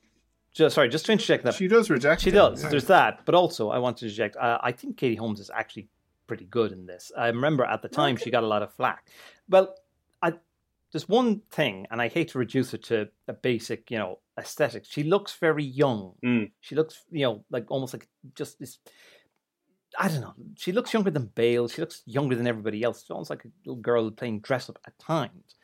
[0.53, 2.21] just sorry, just to interject that she does reject.
[2.21, 2.61] She him, does.
[2.63, 2.69] yeah.
[2.69, 4.35] There's that, but also I want to reject.
[4.35, 5.87] Uh, I think Katie Holmes is actually
[6.27, 7.11] pretty good in this.
[7.17, 9.07] I remember at the time she got a lot of flack.
[9.49, 9.73] Well, I
[10.93, 14.85] there's one thing, and I hate to reduce it to a basic, you know, aesthetic.
[14.87, 16.13] She looks very young.
[16.23, 16.51] Mm.
[16.61, 18.77] She looks, you know, like almost like just this.
[19.99, 20.33] I don't know.
[20.55, 21.67] She looks younger than Bale.
[21.67, 23.01] She looks younger than everybody else.
[23.01, 25.55] She's almost like a little girl playing dress up at times.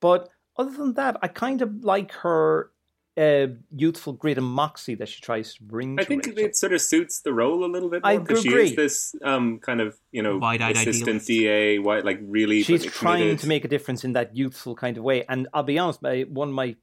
[0.00, 2.70] But other than that, I kind of like her
[3.16, 5.98] uh, youthful grit and moxie that she tries to bring.
[5.98, 6.44] I to think Rachel.
[6.44, 8.64] it sort of suits the role a little bit more because she agree.
[8.64, 11.26] is this um, kind of you know Wide-eyed assistant idealist.
[11.26, 12.62] DA, white, like really.
[12.62, 13.38] she's but trying committed.
[13.40, 15.24] to make a difference in that youthful kind of way.
[15.28, 16.76] And I'll be honest, my, one of my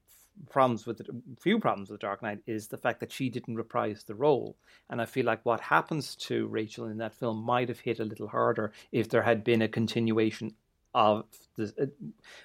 [0.50, 1.06] problems with the
[1.40, 4.58] few problems with Dark Knight is the fact that she didn't reprise the role,
[4.90, 8.06] and I feel like what happens to Rachel in that film might have hit a
[8.06, 10.56] little harder if there had been a continuation
[10.94, 11.26] of
[11.56, 11.74] the,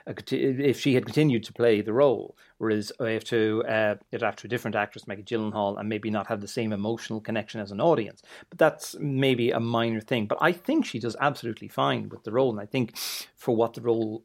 [0.07, 4.23] uh, if she had continued to play the role, whereas I have to uh, it
[4.23, 7.71] after a different actress, Maggie Gyllenhaal, and maybe not have the same emotional connection as
[7.71, 8.23] an audience.
[8.49, 10.27] But that's maybe a minor thing.
[10.27, 12.97] But I think she does absolutely fine with the role, and I think
[13.37, 14.25] for what the role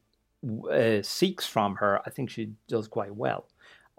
[0.71, 3.45] uh, seeks from her, I think she does quite well.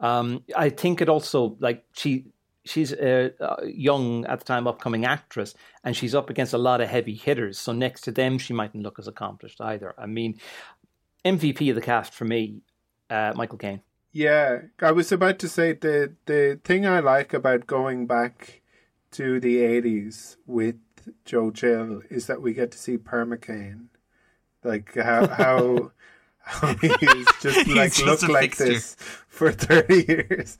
[0.00, 2.26] Um, I think it also like she
[2.64, 3.32] she's a,
[3.64, 7.58] young at the time upcoming actress and she's up against a lot of heavy hitters.
[7.58, 9.94] So next to them she mightn't look as accomplished either.
[9.98, 10.38] I mean
[11.24, 12.60] mvp of the cast for me
[13.10, 13.80] uh, michael caine.
[14.12, 14.62] Yeah.
[14.80, 18.62] I was about to say the the thing i like about going back
[19.12, 20.76] to the 80s with
[21.24, 23.86] joe chill is that we get to see permacaine
[24.64, 25.92] like how how
[26.80, 28.74] he's just like just look like fixture.
[28.74, 28.96] this
[29.28, 30.58] for 30 years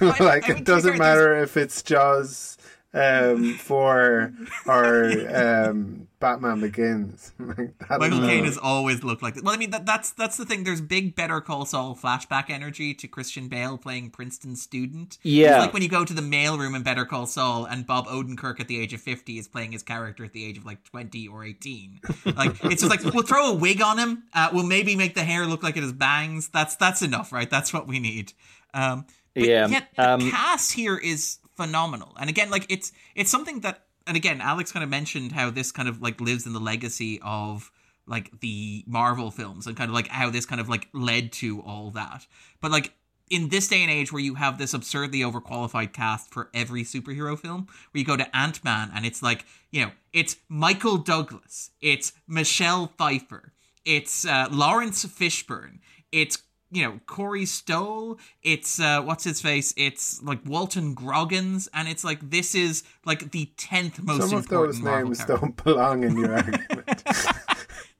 [0.00, 2.56] like I, I it doesn't matter if it's jaws
[2.94, 4.32] um, for
[4.66, 5.04] our
[5.34, 7.32] um, Batman Begins.
[7.38, 9.42] Michael Caine has always looked like this.
[9.42, 10.64] Well, I mean that, that's that's the thing.
[10.64, 15.18] There's big Better Call Saul flashback energy to Christian Bale playing Princeton student.
[15.22, 18.06] Yeah, it's like when you go to the mailroom in Better Call Saul and Bob
[18.06, 20.84] Odenkirk at the age of fifty is playing his character at the age of like
[20.84, 22.00] twenty or eighteen.
[22.24, 24.24] like it's just like we'll throw a wig on him.
[24.34, 26.48] Uh, we'll maybe make the hair look like it has bangs.
[26.48, 27.50] That's that's enough, right?
[27.50, 28.32] That's what we need.
[28.74, 29.66] Um, yeah.
[29.66, 32.14] Yet the um, cast here is phenomenal.
[32.18, 35.72] And again, like it's it's something that and again, Alex kind of mentioned how this
[35.72, 37.70] kind of like lives in the legacy of
[38.06, 41.60] like the Marvel films and kind of like how this kind of like led to
[41.62, 42.26] all that.
[42.60, 42.92] But like
[43.30, 47.38] in this day and age where you have this absurdly overqualified cast for every superhero
[47.38, 51.70] film, where you go to Ant Man and it's like, you know, it's Michael Douglas,
[51.80, 53.52] it's Michelle Pfeiffer,
[53.84, 55.78] it's uh, Laurence Fishburne,
[56.10, 56.42] it's
[56.72, 58.18] you know Corey Stoll.
[58.42, 59.72] It's uh, what's his face?
[59.76, 64.30] It's like Walton Goggins, and it's like this is like the tenth most.
[64.30, 65.46] Some of those Marvel names character.
[65.46, 67.04] don't belong in your argument.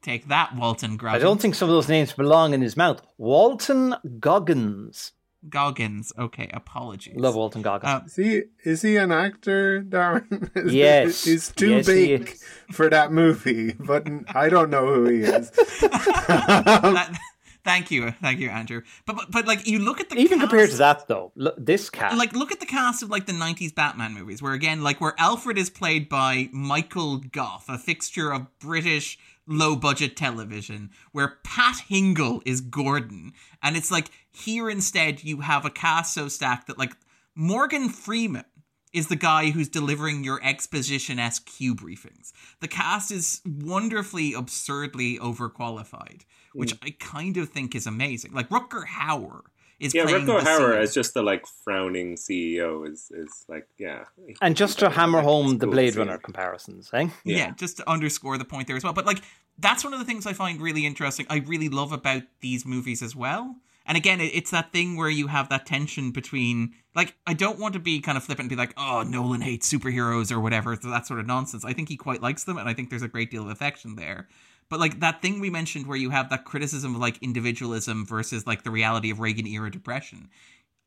[0.00, 1.22] Take that, Walton Goggins.
[1.22, 3.02] I don't think some of those names belong in his mouth.
[3.18, 5.12] Walton Goggins.
[5.48, 6.12] Goggins.
[6.18, 7.16] Okay, apologies.
[7.16, 7.92] Love Walton Goggins.
[7.92, 10.50] Uh, is he is he an actor, Darren?
[10.72, 15.20] yes, he's too yes, big he for that movie, but I don't know who he
[15.22, 15.50] is.
[15.80, 17.18] that,
[17.64, 18.82] Thank you, thank you, Andrew.
[19.06, 21.54] But but, but like you look at the even cast, compared to that though, look,
[21.58, 24.82] this cast like look at the cast of like the '90s Batman movies, where again
[24.82, 29.16] like where Alfred is played by Michael Gough, a fixture of British
[29.46, 33.32] low budget television, where Pat Hingle is Gordon,
[33.62, 36.96] and it's like here instead you have a cast so stacked that like
[37.36, 38.44] Morgan Freeman
[38.92, 42.32] is the guy who's delivering your exposition SQ briefings.
[42.60, 46.86] The cast is wonderfully, absurdly overqualified which mm.
[46.86, 48.32] I kind of think is amazing.
[48.32, 49.42] Like Rutger Hauer
[49.80, 54.04] is yeah, Rutger Hauer as just the like frowning CEO is is like yeah,
[54.40, 57.08] and just to hammer home the Blade Runner comparisons, eh?
[57.24, 57.36] Yeah.
[57.36, 58.92] yeah, just to underscore the point there as well.
[58.92, 59.22] But like
[59.58, 61.26] that's one of the things I find really interesting.
[61.28, 63.56] I really love about these movies as well.
[63.84, 67.74] And again, it's that thing where you have that tension between, like, I don't want
[67.74, 71.06] to be kind of flippant and be like, oh, Nolan hates superheroes or whatever, that
[71.06, 71.64] sort of nonsense.
[71.64, 73.96] I think he quite likes them, and I think there's a great deal of affection
[73.96, 74.28] there.
[74.72, 78.46] But like that thing we mentioned where you have that criticism of like individualism versus
[78.46, 80.30] like the reality of Reagan era depression.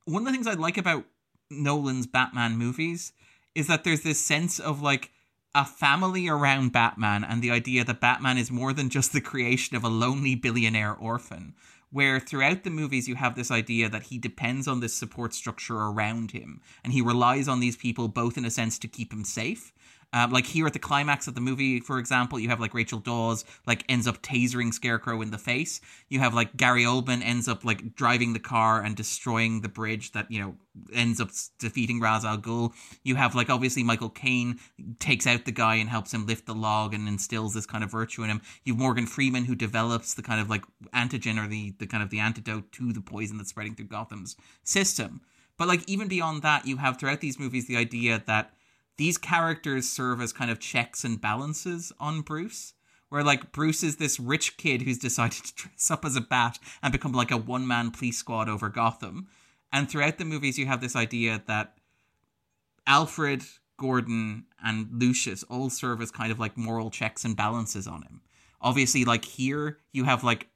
[0.05, 1.05] One of the things I like about
[1.51, 3.13] Nolan's Batman movies
[3.53, 5.11] is that there's this sense of like
[5.53, 9.77] a family around Batman and the idea that Batman is more than just the creation
[9.77, 11.53] of a lonely billionaire orphan.
[11.91, 15.77] Where throughout the movies you have this idea that he depends on this support structure
[15.77, 19.23] around him and he relies on these people both in a sense to keep him
[19.23, 19.74] safe
[20.15, 22.99] um, like here at the climax of the movie, for example, you have like Rachel
[22.99, 25.81] Dawes like ends up tasering Scarecrow in the face.
[26.07, 30.13] You have like Gary Oldman ends up like driving the car and destroying the bridge
[30.13, 30.55] that you know
[30.93, 32.71] ends up defeating Ra's al Ghul.
[33.03, 34.57] You have like obviously Michael Caine
[34.99, 37.91] takes out the guy and helps him lift the log and instills this kind of
[37.91, 38.41] virtue in him.
[38.63, 40.63] You have Morgan Freeman who develops the kind of like
[40.93, 44.37] antigen or the the kind of the antidote to the poison that's spreading through Gotham's
[44.63, 45.19] system.
[45.57, 48.53] But like even beyond that, you have throughout these movies the idea that
[48.97, 52.73] these characters serve as kind of checks and balances on Bruce.
[53.09, 56.59] Where like Bruce is this rich kid who's decided to dress up as a bat
[56.81, 59.27] and become like a one man police squad over Gotham.
[59.71, 61.77] And throughout the movies, you have this idea that
[62.87, 63.43] Alfred,
[63.77, 68.21] Gordon, and Lucius all serve as kind of like moral checks and balances on him.
[68.61, 70.47] Obviously, like here, you have like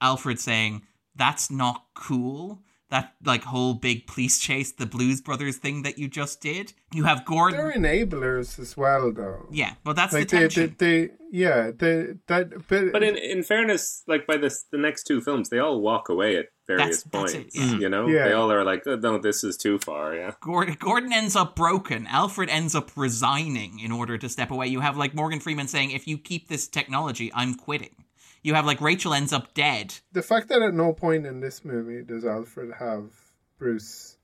[0.00, 0.82] Alfred saying,
[1.16, 6.08] that's not cool that like whole big police chase, the Blues Brothers thing that you
[6.08, 6.72] just did.
[6.92, 7.58] You have Gordon.
[7.58, 9.46] They're enablers as well, though.
[9.50, 10.74] Yeah, well, that's like the tension.
[10.78, 12.66] They, they, yeah, they, that.
[12.68, 16.08] But, but in in fairness, like by this the next two films, they all walk
[16.08, 17.54] away at various That's- that's points.
[17.56, 17.78] it, yeah.
[17.78, 18.14] You know, mm.
[18.14, 18.28] Yeah.
[18.28, 20.14] they all are like, oh, no, this is too far.
[20.14, 22.06] Yeah, Gordon, Gordon ends up broken.
[22.06, 24.68] Alfred ends up resigning in order to step away.
[24.68, 27.94] You have like Morgan Freeman saying, "If you keep this technology, I'm quitting."
[28.42, 29.94] You have like Rachel ends up dead.
[30.12, 33.10] The fact that at no point in this movie does Alfred have
[33.58, 34.16] Bruce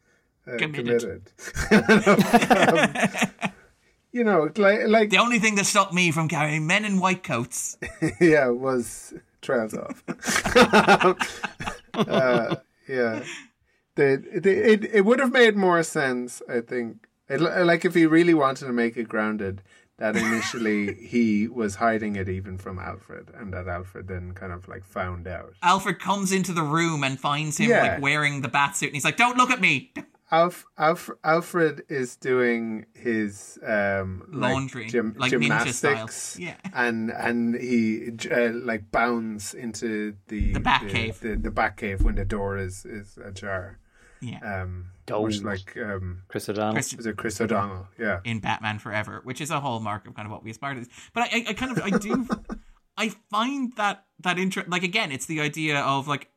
[0.47, 1.33] uh, Committed.
[1.47, 3.41] committed.
[3.45, 3.51] Um,
[4.13, 7.25] you know, like, like The only thing that stopped me from carrying men in white
[7.25, 7.77] coats.
[8.21, 9.13] yeah, was
[9.43, 10.03] trails off.
[11.95, 12.57] uh,
[12.89, 13.25] yeah,
[13.97, 17.09] the, the, it it would have made more sense, I think.
[17.29, 19.63] It, like if he really wanted to make it grounded,
[19.99, 24.67] that initially he was hiding it even from Alfred, and that Alfred then kind of
[24.69, 25.55] like found out.
[25.63, 27.83] Alfred comes into the room and finds him Yeah.
[27.95, 29.93] like wearing the bat suit, and he's like, "Don't look at me."
[30.33, 35.93] Alf, Alf, Alfred is doing his um, like, Laundry, gym, like ninja style.
[35.95, 36.57] gymnastics, Yeah.
[36.75, 41.21] and and he uh, like bounds into the The bat the, cave.
[41.21, 43.79] the, the bat cave when the door is is ajar.
[44.21, 44.63] Yeah.
[44.63, 45.23] Um, Don't.
[45.23, 46.75] much like um, Chris O'Donnell.
[46.75, 47.89] Chris- was it Chris O'Donnell?
[47.99, 50.87] Yeah, in Batman Forever, which is a hallmark of kind of what we aspire to.
[51.13, 52.27] But I, I, I kind of, I do,
[52.97, 54.69] I find that that interest.
[54.69, 56.31] Like again, it's the idea of like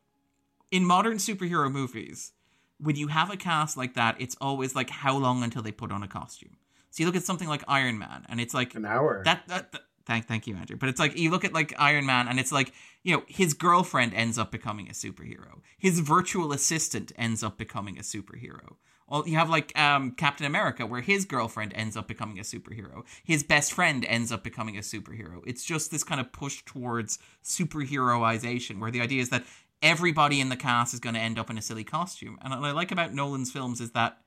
[0.70, 2.32] in modern superhero movies,
[2.78, 5.90] when you have a cast like that, it's always like how long until they put
[5.92, 6.56] on a costume.
[6.90, 9.22] So you look at something like Iron Man, and it's like an hour.
[9.24, 12.04] that, that, that thank thank you andrew but it's like you look at like iron
[12.04, 12.72] man and it's like
[13.04, 17.96] you know his girlfriend ends up becoming a superhero his virtual assistant ends up becoming
[17.96, 18.74] a superhero
[19.08, 23.04] well, you have like um, Captain America, where his girlfriend ends up becoming a superhero.
[23.24, 25.40] His best friend ends up becoming a superhero.
[25.46, 29.46] It's just this kind of push towards superheroization, where the idea is that
[29.80, 32.38] everybody in the cast is going to end up in a silly costume.
[32.42, 34.18] And what I like about Nolan's films is that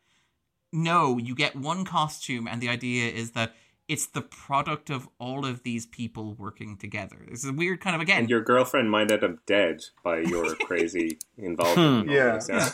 [0.74, 3.54] no, you get one costume, and the idea is that
[3.92, 7.18] it's the product of all of these people working together.
[7.30, 8.20] This is a weird kind of again.
[8.20, 12.06] and your girlfriend might end up dead by your crazy involvement.
[12.06, 12.10] Hmm.
[12.10, 12.70] in all Yeah.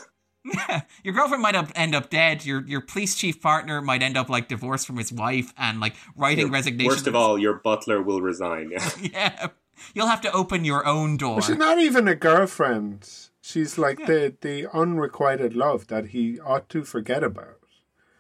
[0.46, 0.82] yeah.
[1.04, 2.46] your girlfriend might up, end up dead.
[2.46, 5.96] Your your police chief partner might end up like divorced from his wife and like
[6.16, 6.88] writing Your- resignation.
[6.92, 8.70] Worst of all, your butler will resign.
[8.72, 8.90] Yeah.
[9.02, 9.48] yeah,
[9.96, 11.38] you'll have to open your own door.
[11.38, 13.10] But she's not even a girlfriend.
[13.42, 17.58] She's like the the unrequited love that he ought to forget about.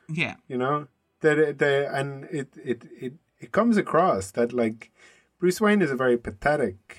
[0.09, 0.87] Yeah, you know
[1.21, 4.91] that the and it, it it it comes across that like
[5.39, 6.97] Bruce Wayne is a very pathetic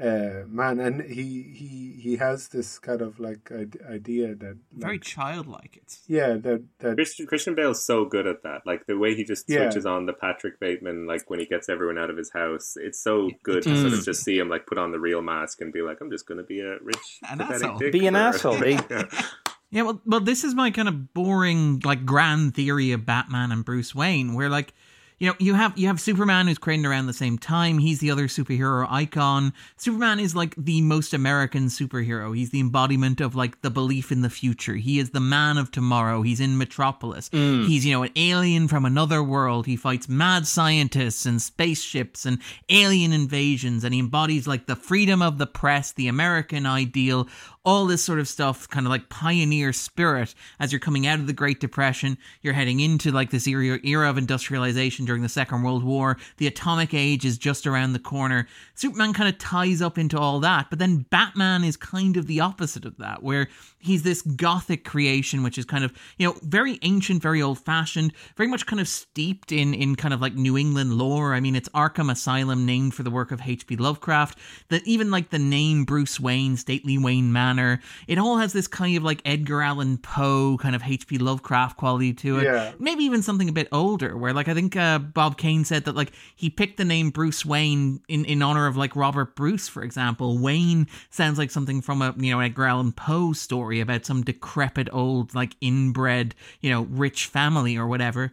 [0.00, 3.52] uh man and he he he has this kind of like
[3.88, 5.78] idea that very childlike.
[5.80, 8.62] It's yeah that that Christian, Christian Bale's so good at that.
[8.66, 9.58] Like the way he just Yeah.
[9.60, 12.74] switches on the Patrick Bateman, like when he gets everyone out of his house.
[12.76, 15.60] It's so good to sort of just see him like put on the real mask
[15.60, 17.78] and be like, I'm just going to be a rich, An pathetic asshole.
[17.78, 18.64] dick Be an asshole?
[18.66, 19.04] Yeah.
[19.74, 23.64] Yeah, well, well, this is my kind of boring, like, grand theory of Batman and
[23.64, 24.72] Bruce Wayne, where, like,
[25.18, 27.78] you know, you have you have Superman who's created around the same time.
[27.78, 29.52] He's the other superhero icon.
[29.76, 32.36] Superman is like the most American superhero.
[32.36, 34.74] He's the embodiment of like the belief in the future.
[34.74, 36.22] He is the man of tomorrow.
[36.22, 37.28] He's in Metropolis.
[37.30, 37.66] Mm.
[37.66, 39.66] He's you know an alien from another world.
[39.66, 45.22] He fights mad scientists and spaceships and alien invasions, and he embodies like the freedom
[45.22, 47.28] of the press, the American ideal,
[47.64, 51.26] all this sort of stuff, kind of like pioneer spirit as you're coming out of
[51.28, 52.18] the Great Depression.
[52.42, 56.16] You're heading into like this era, era of industrialization during the Second World War.
[56.38, 58.46] The atomic age is just around the corner.
[58.74, 62.40] Superman kind of ties up into all that, but then Batman is kind of the
[62.40, 63.48] opposite of that, where
[63.78, 68.12] he's this gothic creation, which is kind of, you know, very ancient, very old fashioned,
[68.36, 71.34] very much kind of steeped in, in kind of like New England lore.
[71.34, 73.76] I mean, it's Arkham Asylum named for the work of H.P.
[73.76, 74.38] Lovecraft.
[74.68, 78.96] That even like the name Bruce Wayne, Stately Wayne Manor, it all has this kind
[78.96, 81.18] of like Edgar Allan Poe kind of H.P.
[81.18, 82.44] Lovecraft quality to it.
[82.44, 82.72] Yeah.
[82.78, 85.94] Maybe even something a bit older, where like I think uh, Bob Kane said that
[85.94, 89.82] like he picked the name Bruce Wayne in, in honor of like Robert Bruce, for
[89.82, 90.38] example.
[90.38, 94.88] Wayne sounds like something from a you know Edgar Allan Poe story about some decrepit
[94.92, 98.30] old like inbred you know rich family or whatever.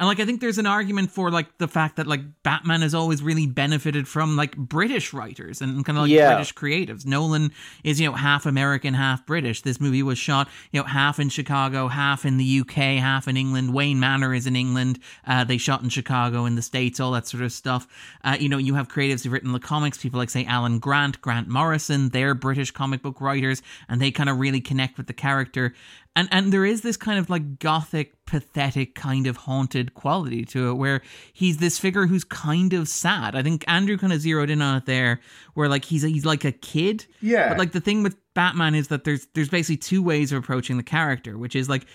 [0.00, 2.94] And like I think there's an argument for like the fact that like Batman has
[2.94, 6.30] always really benefited from like British writers and kind of like Yeah.
[6.34, 7.04] British creatives.
[7.04, 7.52] Nolan
[7.84, 9.60] is you know half American, half British.
[9.60, 13.36] This movie was shot you know half in Chicago, half in the UK, half in
[13.36, 13.74] England.
[13.74, 14.98] Wayne Manor is in England.
[15.26, 17.86] Uh, they shot in Chicago in the states, all that sort of stuff.
[18.24, 19.98] Uh, you know you have creatives who've written the comics.
[19.98, 22.08] People like say Alan Grant, Grant Morrison.
[22.08, 25.74] They're British comic book writers, and they kind of really connect with the character.
[26.20, 30.68] And and there is this kind of like gothic, pathetic, kind of haunted quality to
[30.68, 31.00] it, where
[31.32, 33.34] he's this figure who's kind of sad.
[33.34, 35.20] I think Andrew kind of zeroed in on it there,
[35.54, 37.06] where like he's he's like a kid.
[37.22, 37.48] Yeah.
[37.48, 40.76] But like the thing with Batman is that there's there's basically two ways of approaching
[40.76, 41.86] the character, which is like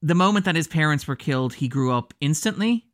[0.00, 2.85] the moment that his parents were killed, he grew up instantly,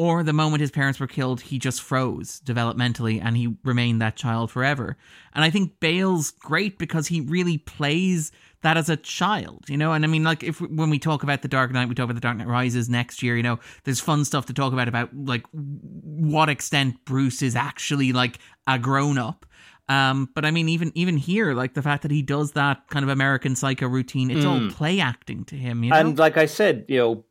[0.00, 4.16] or the moment his parents were killed, he just froze developmentally and he remained that
[4.16, 4.96] child forever.
[5.34, 8.32] And I think Bale's great because he really plays
[8.62, 9.92] that as a child, you know.
[9.92, 12.14] And I mean, like if when we talk about the Dark Knight, we talk about
[12.14, 13.36] the Dark Knight Rises next year.
[13.36, 18.14] You know, there's fun stuff to talk about about like what extent Bruce is actually
[18.14, 19.44] like a grown up.
[19.90, 23.02] Um, but I mean, even even here, like the fact that he does that kind
[23.02, 25.84] of American Psycho routine, it's all play acting to him.
[25.84, 25.96] You know?
[25.96, 27.24] And like I said, you know,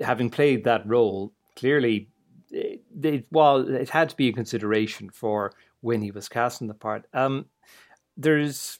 [0.00, 2.08] having played that role, clearly,
[2.54, 6.74] it, it, well, it had to be a consideration for when he was casting the
[6.74, 7.06] part.
[7.12, 7.46] Um,
[8.16, 8.78] there's,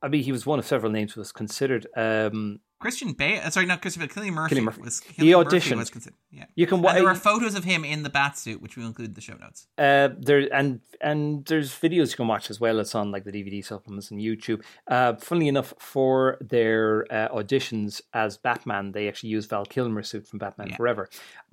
[0.00, 1.86] I mean, he was one of several names who was considered.
[1.96, 4.82] Um, Christian Bale, uh, sorry, not Christian, but Cillian Murphy, Cillian Murphy.
[4.82, 6.18] was He Cillian Murphy was considered.
[6.30, 8.86] Yeah, you can and there are photos of him in the bat suit, which we'll
[8.86, 9.68] include in the show notes.
[9.78, 12.80] Uh, there and and there's videos you can watch as well.
[12.80, 14.62] It's on like the DVD supplements and YouTube.
[14.86, 20.26] Uh, funnily enough, for their uh, auditions as Batman, they actually use Val Kilmer's suit
[20.26, 20.76] from Batman Yeah.
[20.76, 21.08] Forever.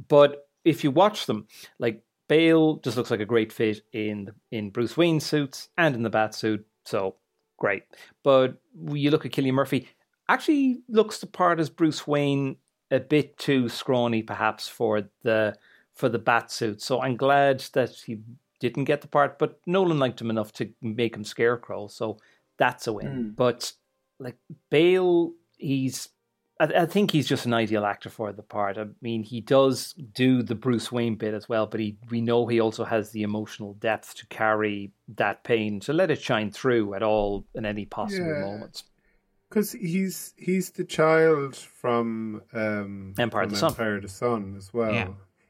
[0.10, 1.48] But if you watch them,
[1.80, 5.96] like Bale just looks like a great fit in the, in Bruce Wayne's suits and
[5.96, 6.66] in the Bat suit.
[6.86, 7.16] So
[7.58, 7.84] great.
[8.24, 8.58] But
[8.92, 9.88] you look at Cillian Murphy,
[10.28, 12.56] actually looks the part as Bruce Wayne
[12.90, 15.56] a bit too scrawny, perhaps for the
[15.94, 16.82] for the bat suit.
[16.82, 18.20] So I'm glad that he
[18.60, 22.18] didn't get the part, but Nolan liked him enough to make him Scarecrow, so
[22.58, 23.08] that's a win.
[23.08, 23.30] Hmm.
[23.30, 23.74] But
[24.20, 24.38] like
[24.70, 26.10] Bale, he's
[26.62, 28.78] I, I think he's just an ideal actor for the part.
[28.78, 32.48] I mean, he does do the Bruce Wayne bit as well, but he we know
[32.48, 36.94] he also has the emotional depth to carry that pain to let it shine through
[36.94, 38.40] at all in any possible Yeah.
[38.42, 38.84] moments.
[39.50, 43.70] Because he's he's the child from um, Empire of from the Sun.
[43.72, 45.08] Empire of the Sun as well Yeah.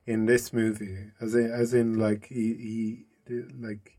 [0.07, 3.97] in this movie, as in as in like he, he like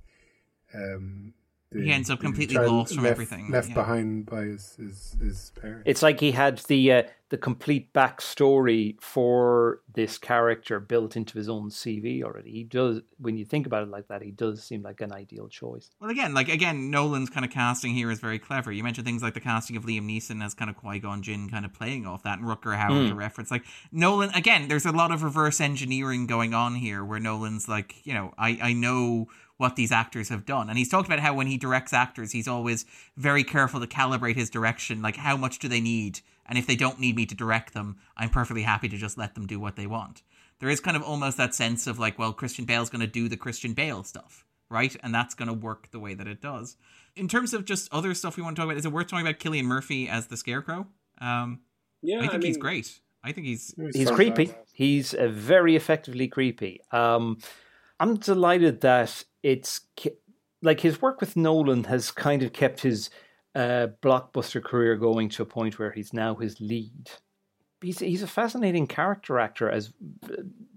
[0.74, 1.41] um, the,
[1.74, 3.74] He ends up completely child lost from left, everything, left yeah.
[3.74, 5.85] behind by his his, his parents.
[5.86, 11.49] It's like he had the uh, the complete backstory for this character built into his
[11.49, 12.51] own CV already.
[12.51, 15.49] He does, when you think about it like that, he does seem like an ideal
[15.49, 15.90] choice.
[15.99, 18.70] Well, again, like again, Nolan's kind of casting here is very clever.
[18.70, 21.49] You mentioned things like the casting of Liam Neeson as kind of Qui Gon Jinn,
[21.49, 23.51] kind of playing off that, and Rutger Hauer to reference.
[23.51, 27.94] Like Nolan, again, there's a lot of reverse engineering going on here, where Nolan's like,
[28.05, 31.35] you know, I I know what these actors have done, and he's talked about how
[31.35, 32.85] when he directs actors, he's always
[33.16, 35.03] very careful to calibrate his direction.
[35.03, 36.20] Like, how much do they need?
[36.47, 39.35] And if they don't need me to direct them, I'm perfectly happy to just let
[39.35, 40.23] them do what they want.
[40.59, 43.29] There is kind of almost that sense of like, well, Christian Bale's going to do
[43.29, 44.97] the Christian Bale stuff right?
[45.03, 46.77] And that's going to work the way that it does.
[47.15, 49.27] In terms of just other stuff we want to talk about, is it worth talking
[49.27, 50.87] about Cillian Murphy as the Scarecrow?
[51.20, 51.61] Um,
[52.01, 52.99] Yeah, I think mean, he's great.
[53.23, 54.53] I think he's He's creepy.
[54.73, 56.81] He's uh, very effectively creepy.
[56.91, 57.39] Um,
[58.01, 59.81] I'm delighted that it's
[60.62, 63.10] like his work with Nolan has kind of kept his
[63.55, 67.10] uh, blockbuster career going to a point where he's now his lead.
[67.81, 69.93] He's he's a fascinating character actor as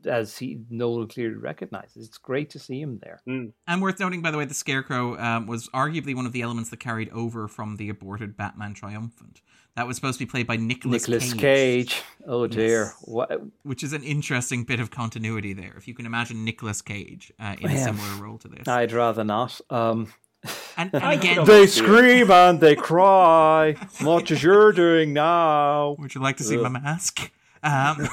[0.05, 2.07] as he Nolan clearly recognizes.
[2.07, 3.21] It's great to see him there.
[3.67, 6.71] and worth noting, by the way, the Scarecrow um, was arguably one of the elements
[6.71, 9.41] that carried over from the aborted Batman Triumphant.
[9.75, 12.03] That was supposed to be played by Nicolas, Nicholas Cage, Cage.
[12.25, 12.93] Oh dear.
[13.01, 15.73] What, which is an interesting bit of continuity there.
[15.77, 19.25] If you can imagine Nicolas Cage uh, in a similar role to this, I'd rather
[19.25, 19.59] not.
[19.69, 20.13] Um,
[20.77, 25.97] and, and again, they scream and they cry, much as you're doing now.
[25.99, 27.31] Would you like to see my mask?
[27.61, 28.07] Um,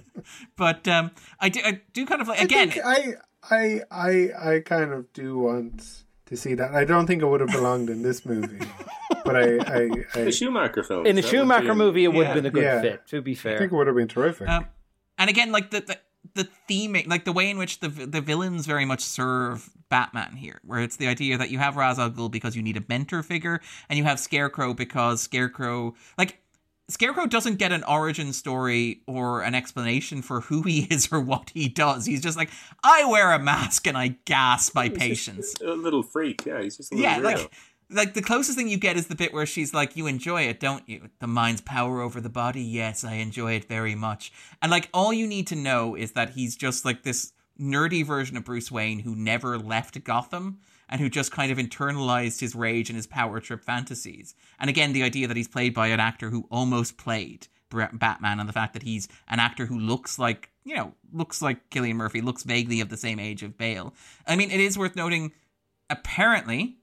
[0.56, 2.68] but um, I do, I do kind of like again.
[2.68, 3.16] I, think
[3.50, 6.72] I, I, I, I kind of do want to see that.
[6.74, 8.64] I don't think it would have belonged in this movie,
[9.24, 11.06] but I, I, I, the Schumacher film.
[11.06, 12.80] In the Schumacher movie, it would have been a good Yeah.
[12.80, 13.06] fit.
[13.08, 14.48] To be fair, I think it would have been terrific.
[14.48, 14.66] Um,
[15.18, 15.98] and again, like the, the
[16.34, 20.60] the theming, like the way in which the the villains very much serve Batman here,
[20.64, 23.22] where it's the idea that you have Ra's al Ghul because you need a mentor
[23.22, 26.38] figure, and you have Scarecrow because Scarecrow, like.
[26.88, 31.50] Scarecrow doesn't get an origin story or an explanation for who he is or what
[31.54, 32.04] he does.
[32.06, 32.50] He's just like,
[32.82, 35.54] I wear a mask and I gas my patients.
[35.62, 36.44] a little freak.
[36.44, 37.24] Yeah, he's just a little Yeah, weirdo.
[37.24, 37.52] like
[37.90, 40.58] like the closest thing you get is the bit where she's like, "You enjoy it,
[40.58, 41.10] don't you?
[41.20, 42.62] The mind's power over the body.
[42.62, 44.32] Yes, I enjoy it very much."
[44.62, 48.36] And like all you need to know is that he's just like this nerdy version
[48.38, 52.90] of Bruce Wayne who never left Gotham and who just kind of internalized his rage
[52.90, 54.34] and his power trip fantasies.
[54.58, 58.48] And again, the idea that he's played by an actor who almost played Batman and
[58.48, 62.20] the fact that he's an actor who looks like, you know, looks like Cillian Murphy,
[62.20, 63.94] looks vaguely of the same age of Bale.
[64.26, 65.32] I mean, it is worth noting
[65.90, 66.76] apparently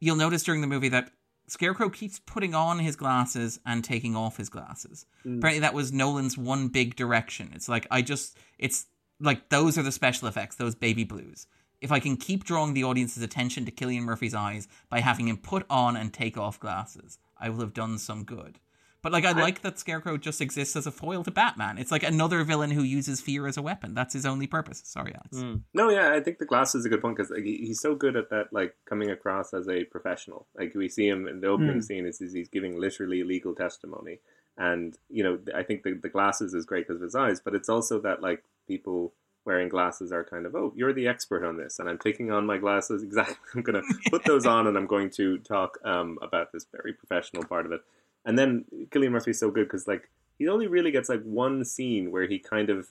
[0.00, 1.10] you'll notice during the movie that
[1.48, 5.06] Scarecrow keeps putting on his glasses and taking off his glasses.
[5.24, 5.38] Mm.
[5.38, 7.50] Apparently, that was Nolan's one big direction.
[7.54, 8.86] It's like, I just, it's
[9.18, 11.46] like those are the special effects, those baby blues.
[11.80, 15.36] If I can keep drawing the audience's attention to Cillian Murphy's eyes by having him
[15.36, 18.58] put on and take off glasses, I will have done some good.
[19.00, 21.78] But like, I, like that Scarecrow just exists as a foil to Batman.
[21.78, 23.94] It's like another villain who uses fear as a weapon.
[23.94, 24.82] That's his only purpose.
[24.84, 25.36] Sorry, Alex.
[25.38, 25.62] Mm.
[25.72, 28.16] No, yeah, I think the glasses is a good point because like, he's so good
[28.16, 30.48] at that, like coming across as a professional.
[30.58, 31.80] Like we see him in the opening Hmm.
[31.80, 34.18] scene, is, is he's giving literally legal testimony,
[34.56, 37.54] and you know, I think the the glasses is great because of his eyes, but
[37.54, 39.14] it's also that like people
[39.48, 42.46] wearing glasses are kind of, oh, you're the expert on this, and I'm taking on
[42.46, 43.02] my glasses.
[43.08, 46.66] Exactly, I'm going to put those on, and I'm going to talk um, about this
[46.70, 47.80] very professional part of it.
[48.26, 52.12] And then Cillian Murphy's so good because like he only really gets like one scene
[52.12, 52.88] where he kind of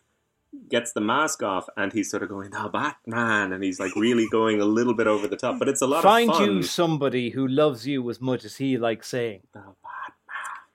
[0.70, 4.28] gets the mask off and he's sort of going, "Oh, Batman," and he's like really
[4.32, 5.60] going a little bit over the top.
[5.60, 6.46] But it's a lot Find of fun.
[6.48, 9.42] you somebody who loves you as much as he likes saying.
[9.56, 9.76] Oh,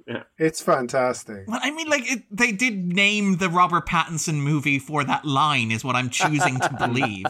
[0.07, 0.25] Batman.
[0.39, 1.45] It's fantastic.
[1.47, 5.71] Well, I mean, like it, they did name the Robert Pattinson movie for that line,
[5.71, 7.27] is what I'm choosing to believe.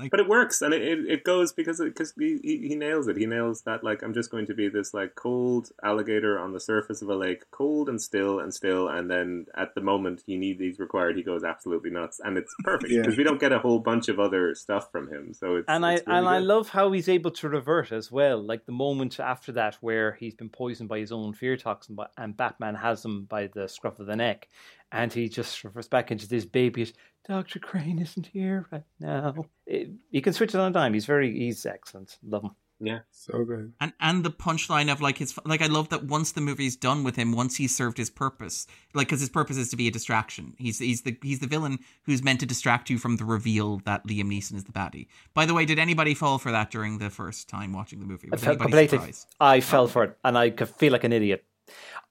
[0.00, 3.06] Like, But it works, and it, it, it goes because because he, he he nails
[3.06, 3.16] it.
[3.16, 6.60] He nails that like I'm just going to be this like cold alligator on the
[6.60, 10.36] surface of a lake, cold and still and still, and then at the moment he
[10.36, 13.02] need these required, he goes absolutely nuts, and it's perfect Yeah.
[13.02, 15.34] because we don't get a whole bunch of other stuff from him.
[15.34, 18.42] So it's And I really and I love how he's able to revert as well.
[18.42, 22.10] Like the moment after that, where he's been poisoned by his own fear toxin, but
[22.16, 24.48] and Batman has him by the scruff of the neck,
[24.92, 26.92] and he just refers back into this babyish.
[27.28, 29.46] Doctor Crane isn't here right now.
[29.66, 30.94] It, you can switch it on a dime.
[30.94, 32.18] He's very he's excellent.
[32.26, 32.50] Love him.
[32.80, 33.00] yeah.
[33.10, 33.72] So good.
[33.80, 37.04] and and the punchline of like his like I love that once the movie's done
[37.04, 39.90] with him, once he's served his purpose, like because his purpose is to be a
[39.90, 40.54] distraction.
[40.58, 44.06] He's he's the he's the villain who's meant to distract you from the reveal that
[44.06, 45.06] Liam Neeson is the baddie.
[45.34, 48.28] By the way, did anybody fall for that during the first time watching the movie?
[48.32, 49.12] I Was felt anybody completely.
[49.12, 49.34] surprised?
[49.40, 51.44] I fell for it, and I could feel like an idiot.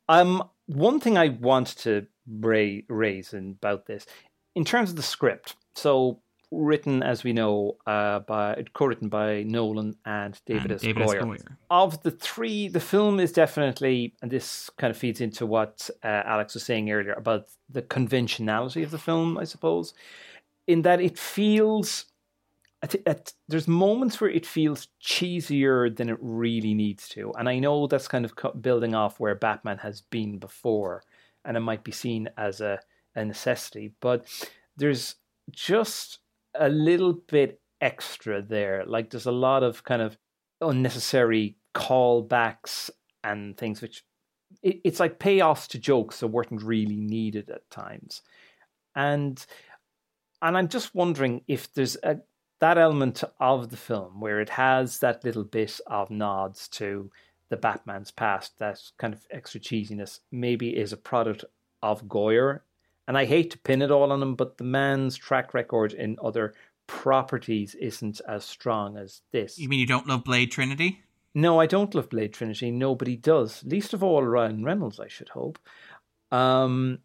[0.07, 4.05] Um, one thing I want to ra- raise in, about this,
[4.55, 6.21] in terms of the script, so
[6.51, 10.81] written as we know uh, by co-written by Nolan and David And S.
[10.81, 11.09] David S.
[11.09, 11.21] Goyer.
[11.21, 11.57] Goyer.
[11.69, 16.23] Of the three, the film is definitely, and this kind of feeds into what uh,
[16.25, 19.93] Alex was saying earlier about the conventionality of the film, I suppose,
[20.67, 22.05] in that it feels
[23.47, 27.33] there's moments where it feels cheesier than it really needs to.
[27.37, 31.03] And I know that's kind of building off where Batman has been before,
[31.43, 32.79] and it might be seen as a,
[33.15, 33.91] a necessity.
[33.99, 34.25] But
[34.77, 35.15] there's
[35.51, 36.19] just
[36.55, 38.85] a little bit extra there.
[38.85, 40.17] Like there's a lot of kind of
[40.61, 42.89] unnecessary callbacks
[43.23, 44.03] and things which
[44.63, 48.21] it, it's like payoffs to jokes that weren't really needed at times.
[48.95, 49.45] And
[50.41, 52.19] and I'm just wondering if there's a
[52.59, 57.09] that element of the film where it has that little bit of nods to
[57.49, 61.45] the Batman's past, that kind of extra cheesiness, maybe is a product
[61.81, 62.61] of Goyer.
[63.07, 66.17] And I hate to pin it all on him, but the man's track record in
[66.23, 66.53] other
[66.85, 69.57] properties isn't as strong as this.
[69.57, 71.01] You mean you don't love Blade Trinity?
[71.33, 72.71] No, I don't love Blade Trinity.
[72.71, 73.63] Nobody does.
[73.63, 75.59] Least of all Ryan Reynolds, I should hope.
[76.31, 76.99] Um,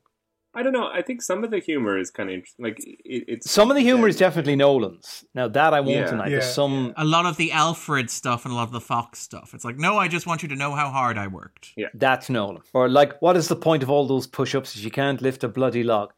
[0.56, 0.86] I don't know.
[0.88, 2.64] I think some of the humor is kind of interesting.
[2.64, 5.24] Like it, it's some of the humor is definitely Nolan's.
[5.34, 6.10] Now that I won't Yeah.
[6.10, 6.24] deny.
[6.26, 9.18] Yeah, There's some A lot of the Alfred stuff and a lot of the Fox
[9.18, 9.52] stuff.
[9.54, 11.72] It's like, no, I just want you to know how hard I worked.
[11.76, 12.62] Yeah, That's Nolan.
[12.72, 15.48] Or like, what is the point of all those push-ups if you can't lift a
[15.48, 16.12] bloody log?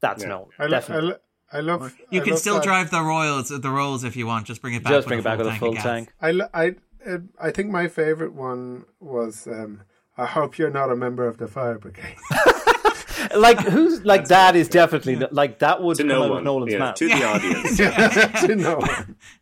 [0.00, 0.28] That's Yeah.
[0.30, 0.48] Nolan.
[0.58, 1.08] I, lo- I, definitely.
[1.10, 1.16] lo-
[1.54, 1.94] I love.
[2.10, 2.64] You I can love still that.
[2.64, 4.46] drive the royals, the rolls if you want.
[4.46, 4.92] Just bring it back.
[4.92, 6.12] Just bring a it back with a tank full of tank.
[6.20, 6.74] I lo- I
[7.06, 9.46] uh, I think my favorite one was.
[9.46, 9.82] Um,
[10.16, 12.16] I hope you're not a member of the fire brigade.
[13.34, 16.72] Like who's like that is definitely like that would to no out of one, Nolan's
[16.72, 16.94] yeah, mouth.
[16.96, 17.76] to the audience.
[18.46, 18.80] to know.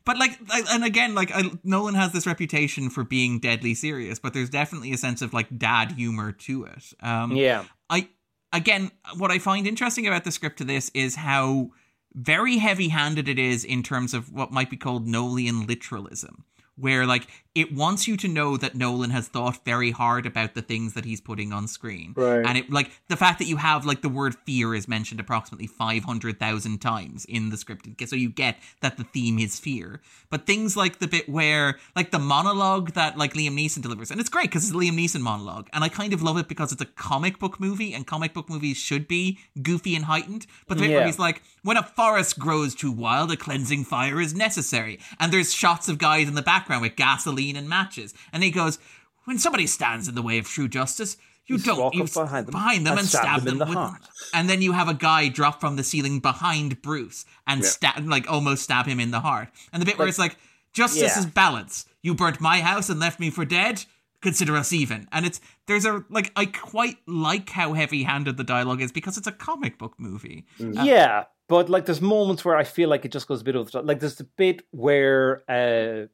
[0.04, 0.38] But like,
[0.70, 4.92] and again, like I, Nolan has this reputation for being deadly serious, but there's definitely
[4.92, 6.92] a sense of like dad humor to it.
[7.00, 7.64] Um, Yeah.
[7.88, 8.08] I
[8.52, 11.70] again, what I find interesting about the script to this is how
[12.14, 16.44] very heavy-handed it is in terms of what might be called Nolian literalism,
[16.80, 20.62] where like it wants you to know that Nolan has thought very hard about the
[20.62, 22.46] things that he's putting on screen, Right.
[22.46, 25.66] and it like the fact that you have like the word fear is mentioned approximately
[25.66, 30.00] five hundred thousand times in the script, so you get that the theme is fear.
[30.30, 34.20] But things like the bit where like the monologue that like Liam Neeson delivers, and
[34.20, 36.70] it's great because it's a Liam Neeson monologue, and I kind of love it because
[36.72, 40.46] it's a comic book movie, and comic book movies should be goofy and heightened.
[40.68, 44.20] But the bit where he's like, "When a forest grows too wild, a cleansing fire
[44.20, 48.42] is necessary," and there's shots of guys in the background with gasoline and matches, and
[48.42, 48.78] he goes,
[49.24, 51.16] "When somebody stands in the way of true justice."
[51.46, 53.44] You just don't walk you up behind them behind them and and, stab stab, them
[53.44, 54.02] them, in the with heart.
[54.34, 57.68] and then you have a guy drop from the ceiling behind Bruce and Yeah.
[57.68, 59.48] stab, like almost stab him in the heart.
[59.72, 60.36] And the bit where it's like,
[60.72, 61.18] justice Yeah.
[61.18, 61.86] is balance.
[62.02, 63.84] You burnt my house and left me for dead.
[64.22, 65.08] Consider us even.
[65.10, 69.26] And it's there's a like I quite like how heavy-handed the dialogue is because it's
[69.26, 70.46] a comic book movie.
[70.60, 73.64] yeah, but like there's moments where I feel like it just goes a bit over
[73.64, 73.86] the top.
[73.86, 76.06] Like there's the bit where uh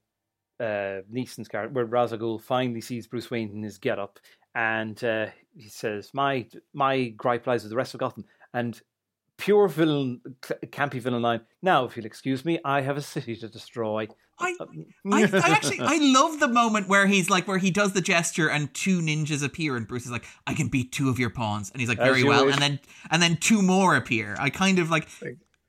[0.60, 4.18] uh Neeson's character, where Ghul finally sees Bruce Wayne in his getup,
[4.54, 8.80] and uh, he says, "My my gripe lies with the rest of Gotham." And
[9.38, 11.40] pure villain, campy villain line.
[11.62, 14.08] Now, if you'll excuse me, I have a city to destroy.
[14.38, 14.74] I, I,
[15.12, 18.72] I, actually I love the moment where he's like where he does the gesture and
[18.74, 21.80] two ninjas appear and Bruce is like I can beat two of your pawns and
[21.80, 22.54] he's like very well wish.
[22.54, 24.36] and then and then two more appear.
[24.38, 25.08] I kind of like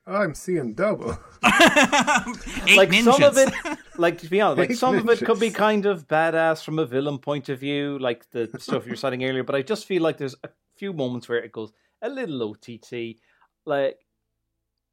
[0.07, 1.07] I'm seeing double.
[1.43, 3.03] like ninjas.
[3.03, 3.53] some of it,
[3.97, 5.01] like to be honest, like Eight some ninjas.
[5.01, 8.49] of it could be kind of badass from a villain point of view, like the
[8.57, 9.43] stuff you're citing earlier.
[9.43, 13.17] But I just feel like there's a few moments where it goes a little OTT.
[13.65, 13.99] Like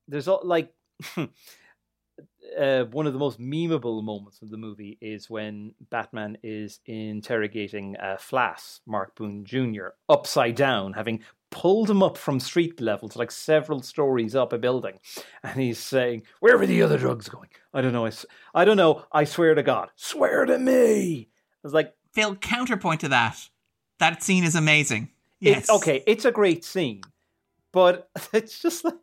[0.09, 0.73] there's all like
[2.59, 7.97] uh, one of the most memeable moments of the movie is when Batman is interrogating
[7.97, 13.19] uh, Flass, Mark Boone Jr., upside down, having pulled him up from street level to
[13.19, 14.99] like several stories up a building,
[15.43, 17.49] and he's saying, "Where were the other drugs going?
[17.73, 18.07] I don't know.
[18.07, 18.13] I,
[18.55, 19.05] I don't know.
[19.13, 23.37] I swear to God, swear to me." I was like, Phil, counterpoint to that.
[23.99, 25.11] That scene is amazing.
[25.41, 25.69] Yes.
[25.69, 27.03] okay, it's a great scene,
[27.73, 28.95] but it's just like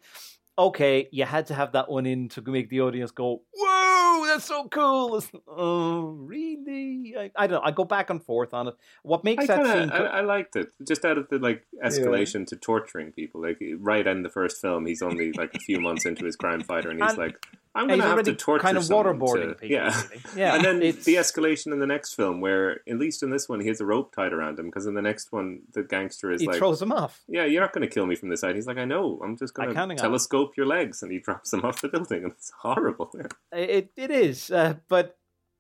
[0.68, 4.46] okay, you had to have that one in to make the audience go, "Whoa, that's
[4.46, 7.16] so cool!" oh, really?
[7.18, 7.62] I, I, don't.
[7.62, 7.68] know.
[7.68, 8.76] I go back and forth on it.
[9.04, 9.90] What makes I that kinda, scene?
[9.90, 12.46] Co- I, I, liked it just out of the like escalation yeah.
[12.48, 13.42] to torturing people.
[13.42, 16.62] Like right in the first film, he's only like a few months into his crime
[16.62, 19.56] fighter, and he's and, like, I'm going to have to torture kind of waterboarding to,
[19.56, 19.70] people.
[19.70, 20.22] Yeah, really.
[20.36, 20.56] yeah.
[20.56, 21.06] And then it's...
[21.06, 23.86] the escalation in the next film, where at least in this one he has a
[23.86, 26.82] rope tied around him, because in the next one the gangster is he like throws
[26.82, 27.22] him off.
[27.28, 28.56] Yeah, you're not going to kill me from this side.
[28.56, 29.20] He's like, I know.
[29.24, 32.34] I'm just going to telescope your legs, and he drops him off the building, and
[32.34, 33.12] it's horrible.
[33.54, 35.18] It it is, uh, but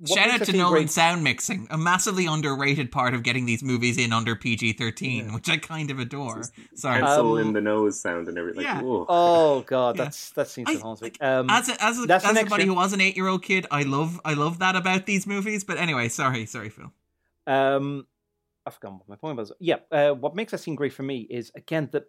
[0.08, 0.90] Shout out to Nolan great...
[0.90, 5.34] sound mixing, a massively underrated part of getting these movies in under PG thirteen, yeah.
[5.34, 6.44] which I kind of adore.
[6.74, 8.64] Sorry, pencil um, in the nose sound and everything.
[8.64, 8.82] Like, yeah.
[8.84, 10.06] Oh god, yeah.
[10.06, 11.12] that's that seems to haunt me.
[11.22, 13.84] Um, as a, as, a, as somebody who was an eight year old kid, I
[13.84, 15.64] love I love that about these movies.
[15.64, 16.92] But anyway, sorry, sorry, Phil.
[17.46, 18.08] Um,
[18.66, 19.52] I've forgotten what my point was.
[19.60, 22.06] Yeah, uh, what makes that scene great for me is again the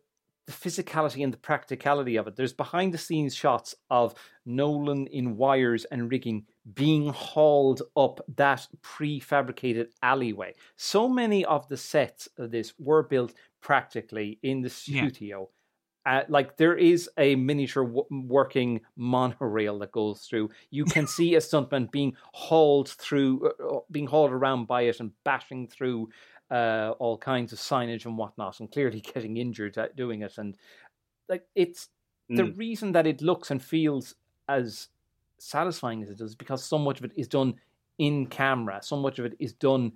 [0.47, 2.37] the physicality and the practicality of it.
[2.37, 4.15] There's behind the scenes shots of
[4.45, 10.55] Nolan in wires and rigging being hauled up that prefabricated alleyway.
[10.77, 15.41] So many of the sets of this were built practically in the studio.
[15.41, 15.47] Yeah.
[16.05, 20.51] Uh, like there is a miniature w- working monorail that goes through.
[20.71, 24.99] You can see a stuntman being hauled through, uh, uh, being hauled around by it
[24.99, 26.09] and bashing through
[26.51, 30.39] uh, all kinds of signage and whatnot, and clearly getting injured at doing it.
[30.39, 30.57] And
[31.29, 31.89] like it's
[32.31, 32.37] mm.
[32.37, 34.17] the reason that it looks and feels
[34.49, 34.89] as
[35.43, 37.55] satisfying as it does because so much of it is done
[37.99, 39.93] in camera, so much of it is done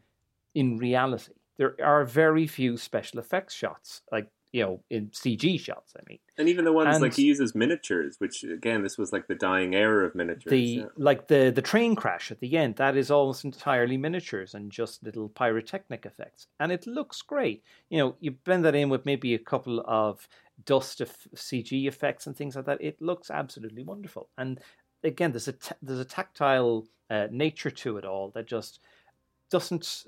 [0.55, 1.33] in reality.
[1.57, 4.03] There are very few special effects shots.
[4.13, 5.93] Like you know, in CG shots.
[5.99, 9.13] I mean, and even the ones and like he uses miniatures, which again, this was
[9.13, 10.51] like the dying era of miniatures.
[10.51, 10.85] The yeah.
[10.97, 15.03] like the the train crash at the end that is almost entirely miniatures and just
[15.03, 17.63] little pyrotechnic effects, and it looks great.
[17.91, 20.27] You know, you blend that in with maybe a couple of
[20.65, 22.81] dust of CG effects and things like that.
[22.81, 24.31] It looks absolutely wonderful.
[24.39, 24.61] And
[25.03, 28.81] again, there's a t- there's a tactile uh, nature to it all that just
[29.51, 30.05] doesn't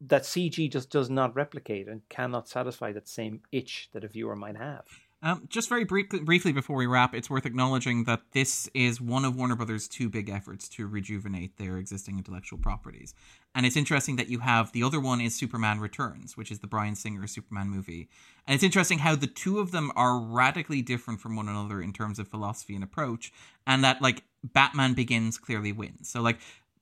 [0.00, 4.36] that CG just does not replicate and cannot satisfy that same itch that a viewer
[4.36, 4.84] might have.
[5.20, 9.24] Um, just very brief, briefly before we wrap, it's worth acknowledging that this is one
[9.24, 13.14] of Warner Brothers' two big efforts to rejuvenate their existing intellectual properties.
[13.58, 16.68] And it's interesting that you have the other one is Superman Returns, which is the
[16.68, 18.08] Bryan Singer Superman movie.
[18.46, 21.92] And it's interesting how the two of them are radically different from one another in
[21.92, 23.32] terms of philosophy and approach,
[23.66, 26.08] and that like Batman Begins clearly wins.
[26.08, 26.38] So like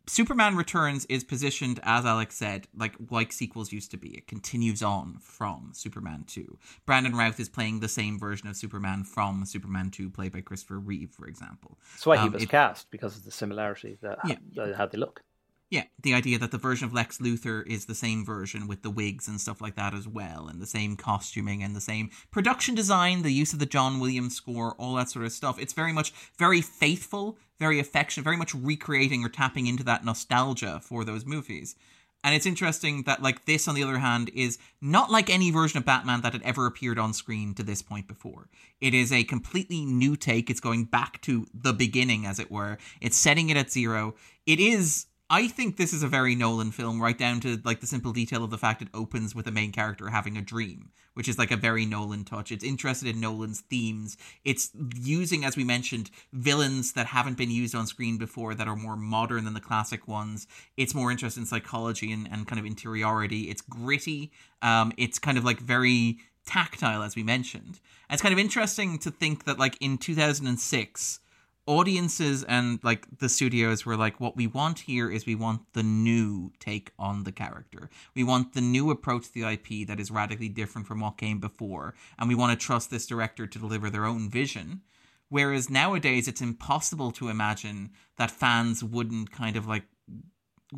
[0.06, 4.10] Superman Returns is positioned, as Alex said, like like sequels used to be.
[4.10, 6.58] It continues on from Superman 2.
[6.84, 10.78] Brandon Routh is playing the same version of Superman from Superman 2, played by Christopher
[10.78, 11.78] Reeve, for example.
[11.94, 14.74] That's why um, he was it, cast, because of the similarity that yeah.
[14.74, 15.22] how they look.
[15.68, 18.90] Yeah, the idea that the version of Lex Luthor is the same version with the
[18.90, 22.76] wigs and stuff like that as well, and the same costuming and the same production
[22.76, 25.58] design, the use of the John Williams score, all that sort of stuff.
[25.58, 30.80] It's very much very faithful, very affectionate, very much recreating or tapping into that nostalgia
[30.80, 31.74] for those movies.
[32.22, 35.78] And it's interesting that like this on the other hand is not like any version
[35.78, 38.48] of Batman that had ever appeared on screen to this point before.
[38.80, 40.48] It is a completely new take.
[40.48, 42.78] It's going back to the beginning as it were.
[43.00, 44.14] It's setting it at zero.
[44.44, 47.86] It is I think this is a very Nolan film, right down to like the
[47.86, 51.28] simple detail of the fact it opens with a main character having a dream, which
[51.28, 52.52] is like a very Nolan touch.
[52.52, 54.16] It's interested in Nolan's themes.
[54.44, 58.76] It's using, as we mentioned, villains that haven't been used on screen before that are
[58.76, 60.46] more modern than the classic ones.
[60.76, 63.50] It's more interested in psychology and, and kind of interiority.
[63.50, 64.30] It's gritty.
[64.62, 67.80] Um, it's kind of like very tactile, as we mentioned.
[68.08, 71.18] And it's kind of interesting to think that like in 2006
[71.66, 75.82] audiences and like the studios were like what we want here is we want the
[75.82, 77.90] new take on the character.
[78.14, 81.40] We want the new approach to the ip that is radically different from what came
[81.40, 84.82] before and we want to trust this director to deliver their own vision.
[85.28, 89.84] Whereas nowadays it's impossible to imagine that fans wouldn't kind of like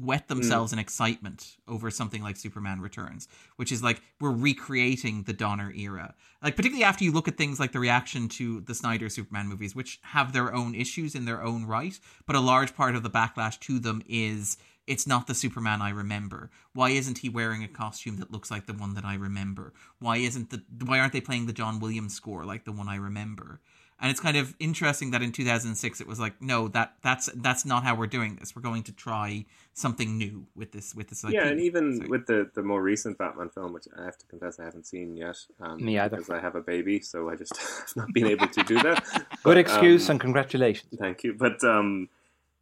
[0.00, 0.74] wet themselves mm.
[0.74, 6.14] in excitement over something like Superman Returns, which is like we're recreating the Donner era.
[6.42, 9.74] Like particularly after you look at things like the reaction to the Snyder Superman movies,
[9.74, 13.10] which have their own issues in their own right, but a large part of the
[13.10, 16.50] backlash to them is it's not the Superman I remember.
[16.72, 19.74] Why isn't he wearing a costume that looks like the one that I remember?
[19.98, 22.96] Why isn't the why aren't they playing the John Williams score like the one I
[22.96, 23.60] remember?
[24.00, 27.64] And it's kind of interesting that in 2006 it was like no that that's that's
[27.64, 28.54] not how we're doing this.
[28.54, 29.44] We're going to try
[29.74, 31.32] something new with this with this IP.
[31.32, 34.26] yeah and even so, with the the more recent batman film which i have to
[34.26, 36.16] confess i haven't seen yet um, me either.
[36.16, 39.04] because i have a baby so i just have not been able to do that.
[39.12, 40.94] Good but, excuse um, and congratulations.
[40.98, 41.34] thank you.
[41.34, 42.08] But um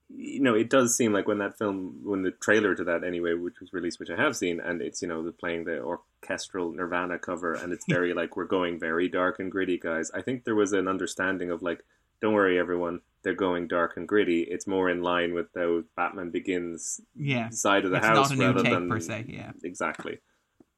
[0.08, 3.34] you know, it does seem like when that film, when the trailer to that anyway,
[3.34, 6.72] which was released, which I have seen, and it's you know the playing the orchestral
[6.72, 10.10] Nirvana cover, and it's very like we're going very dark and gritty, guys.
[10.14, 11.84] I think there was an understanding of like,
[12.22, 14.42] don't worry, everyone, they're going dark and gritty.
[14.42, 17.50] It's more in line with the Batman Begins yeah.
[17.50, 19.26] side of the it's house rather than per se.
[19.28, 20.18] Yeah, exactly.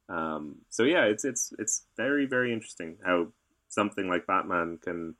[0.09, 3.29] Um, so yeah, it's it's it's very very interesting how
[3.69, 5.17] something like Batman can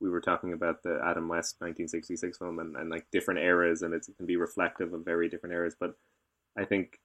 [0.00, 3.94] we were talking about the Adam West 1966 film and, and like different eras, and
[3.94, 5.76] it can be reflective of very different eras.
[5.78, 5.96] But
[6.56, 7.00] I think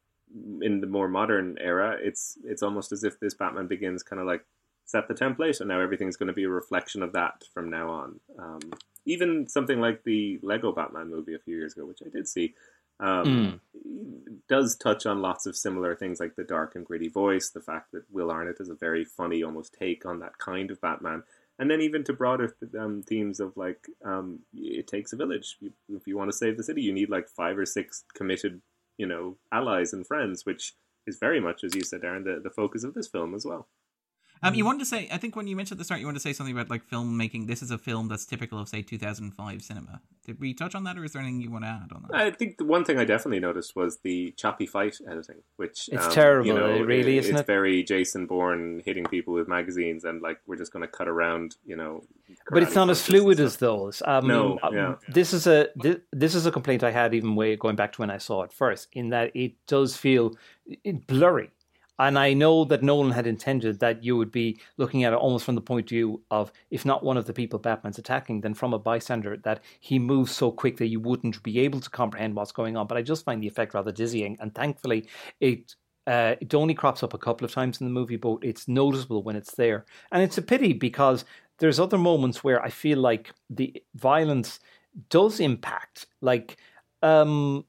[0.61, 4.27] in the more modern era, it's it's almost as if this Batman Begins kind of
[4.27, 4.45] like
[4.85, 7.89] set the template, and now everything's going to be a reflection of that from now
[7.89, 8.19] on.
[8.37, 8.59] Um,
[9.05, 12.53] even something like the Lego Batman movie a few years ago, which I did see,
[12.99, 14.39] um, mm.
[14.47, 17.91] does touch on lots of similar things like the dark and gritty voice, the fact
[17.93, 21.23] that Will Arnett is a very funny, almost take on that kind of Batman,
[21.59, 25.57] and then even to broader um, themes of like um, it takes a village.
[25.61, 28.61] if you want to save the city, you need like five or six committed,
[28.97, 30.73] you know, allies and friends, which
[31.05, 33.67] is very much, as you said, Darren, the, the focus of this film as well.
[34.41, 36.19] Um, you wanted to say, I think when you mentioned at the start, you wanted
[36.19, 37.47] to say something about like filmmaking.
[37.47, 40.01] This is a film that's typical of, say, 2005 cinema.
[40.25, 42.15] Did we touch on that, or is there anything you want to add on that?
[42.15, 46.05] I think the one thing I definitely noticed was the choppy fight editing, which it's
[46.05, 46.47] um, terrible.
[46.47, 47.27] You know, it really is.
[47.27, 47.47] It's it?
[47.47, 51.55] very Jason Bourne hitting people with magazines, and like we're just going to cut around,
[51.65, 52.03] you know.
[52.49, 54.01] But it's not as fluid as those.
[54.05, 54.95] Um, no, um, yeah.
[55.07, 58.01] This is a this, this is a complaint I had even way going back to
[58.01, 60.35] when I saw it first, in that it does feel
[61.07, 61.51] blurry
[61.99, 65.43] and I know that Nolan had intended that you would be looking at it almost
[65.43, 68.53] from the point of view of, if not one of the people Batman's attacking, then
[68.53, 72.35] from a bystander, that he moves so quick that you wouldn't be able to comprehend
[72.35, 72.87] what's going on.
[72.87, 74.37] But I just find the effect rather dizzying.
[74.39, 75.09] And thankfully,
[75.41, 75.75] it
[76.07, 79.21] uh, it only crops up a couple of times in the movie, but it's noticeable
[79.21, 79.85] when it's there.
[80.11, 81.23] And it's a pity because
[81.59, 84.59] there's other moments where I feel like the violence
[85.09, 86.07] does impact.
[86.21, 86.57] Like,
[87.03, 87.65] um,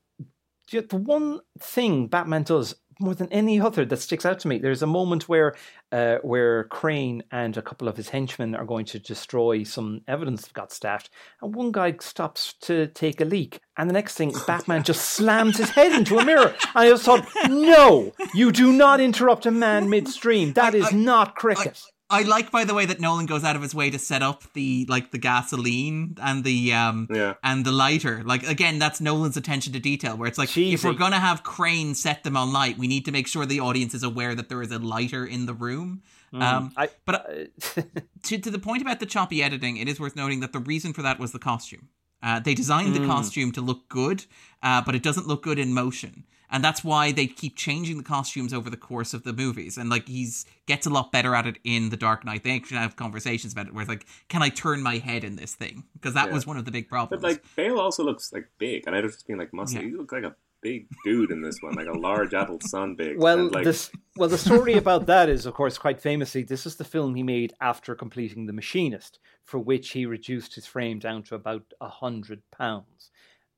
[0.70, 4.58] the one thing Batman does more than any other that sticks out to me.
[4.58, 5.54] There's a moment where
[5.92, 10.42] uh, where Crane and a couple of his henchmen are going to destroy some evidence
[10.42, 11.10] that got stashed,
[11.42, 15.56] and one guy stops to take a leak, and the next thing, Batman just slams
[15.56, 16.48] his head into a mirror.
[16.48, 20.52] And I just thought, no, you do not interrupt a man midstream.
[20.52, 21.82] That is I, not cricket.
[21.84, 24.20] I, I like, by the way, that Nolan goes out of his way to set
[24.20, 27.34] up the like the gasoline and the um yeah.
[27.42, 28.22] and the lighter.
[28.24, 30.16] Like again, that's Nolan's attention to detail.
[30.16, 30.74] Where it's like, Cheesy.
[30.74, 33.60] if we're gonna have Crane set them on light, we need to make sure the
[33.60, 36.02] audience is aware that there is a lighter in the room.
[36.34, 37.82] Mm, um, I, but uh,
[38.24, 40.92] to to the point about the choppy editing, it is worth noting that the reason
[40.92, 41.88] for that was the costume.
[42.22, 43.00] Uh, they designed mm.
[43.00, 44.24] the costume to look good,
[44.62, 48.02] uh, but it doesn't look good in motion and that's why they keep changing the
[48.02, 49.78] costumes over the course of the movies.
[49.78, 52.44] And like he's gets a lot better at it in The Dark Knight.
[52.44, 55.36] They actually have conversations about it where it's like, can I turn my head in
[55.36, 55.84] this thing?
[55.94, 56.34] Because that yeah.
[56.34, 57.22] was one of the big problems.
[57.22, 59.80] But like Bale also looks like big, and I don't just being like muscle.
[59.80, 59.88] Yeah.
[59.88, 63.18] He looks like a big dude in this one, like a large adult son big.
[63.18, 63.64] Well, like...
[63.64, 67.14] this well the story about that is, of course, quite famously, this is the film
[67.14, 71.64] he made after completing The Machinist, for which he reduced his frame down to about
[71.80, 73.10] a hundred pounds.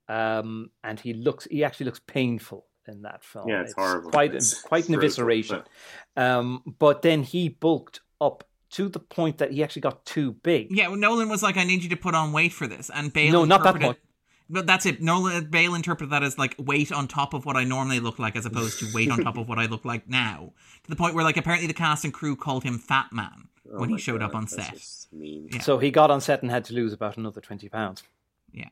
[0.09, 3.49] Um, and he looks he actually looks painful in that film.
[3.49, 4.11] Yeah, it's, it's horrible.
[4.11, 5.65] Quite it's quite an evisceration.
[6.15, 6.23] But...
[6.23, 10.69] Um, but then he bulked up to the point that he actually got too big.
[10.71, 13.13] Yeah, well, Nolan was like, "I need you to put on weight for this," and
[13.13, 13.33] Bale.
[13.33, 13.99] No, not that point.
[14.51, 15.01] But that's it.
[15.01, 18.37] Nolan Bale interpreted that as like weight on top of what I normally look like,
[18.37, 20.53] as opposed to weight on top of what I look like now.
[20.85, 23.81] To the point where, like, apparently the cast and crew called him Fat Man oh
[23.81, 24.85] when he showed God, up on set.
[25.11, 25.61] Yeah.
[25.61, 28.03] So he got on set and had to lose about another twenty pounds.
[28.53, 28.69] Yeah.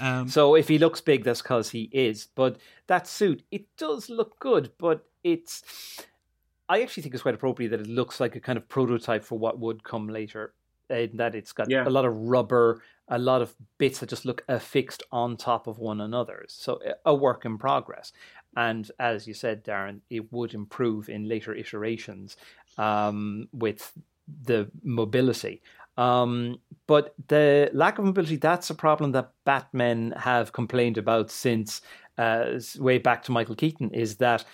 [0.00, 2.28] Um, so if he looks big, that's because he is.
[2.34, 2.56] But
[2.86, 5.62] that suit, it does look good, but it's.
[6.68, 9.38] I actually think it's quite appropriate that it looks like a kind of prototype for
[9.38, 10.54] what would come later.
[10.90, 11.86] in that it's got Yeah.
[11.86, 15.78] a lot of rubber, a lot of bits that just look affixed on top of
[15.78, 16.44] one another.
[16.48, 18.12] So a work in progress.
[18.56, 22.36] And as you said, Darren, it would improve in later iterations
[22.76, 23.92] um, with
[24.44, 25.62] the mobility.
[25.96, 31.80] Um, but the lack of mobility, that's a problem that Batmen have complained about since
[32.18, 34.44] uh, way back to Michael Keaton, is that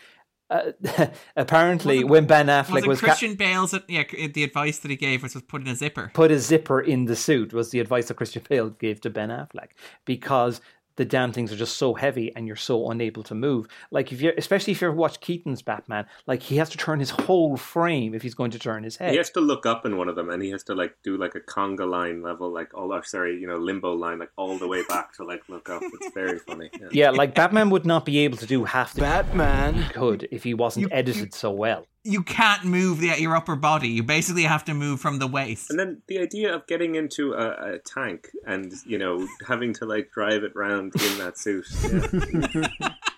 [0.51, 0.73] uh,
[1.37, 3.75] apparently when Ben Affleck Was was, ca- Christian Bale's?
[3.89, 6.11] Yeah, the advice that he gave was put in a zipper.
[6.15, 9.29] put a zipper in the suit was the advice that Christian Bale gave to Ben
[9.29, 9.71] Affleck
[10.05, 10.61] because
[10.99, 13.67] the damn things are just so heavy and you're so unable to move.
[13.91, 16.99] Like if you especially if you ever watch Keaton's Batman, like he has to turn
[17.01, 19.13] his whole frame if he's going to turn his head.
[19.13, 21.17] He has to look up in one of them, and he has to like do
[21.17, 22.93] like a conga line level, like all.
[22.93, 25.83] Or sorry, you know, limbo line, like all the way back to like look up.
[26.01, 26.69] It's very funny.
[26.81, 26.89] Yeah.
[26.93, 29.89] Yeah, like Batman would not be able to do half the Batman.
[29.91, 31.87] could if he wasn't You- edited so well.
[32.09, 33.89] You can't move the, your upper body.
[33.89, 35.71] You basically have to move from the waist.
[35.71, 39.85] And then the idea of getting into a, a tank and you know having to
[39.85, 41.67] like drive it round in that suit.
[41.83, 42.89] Yeah.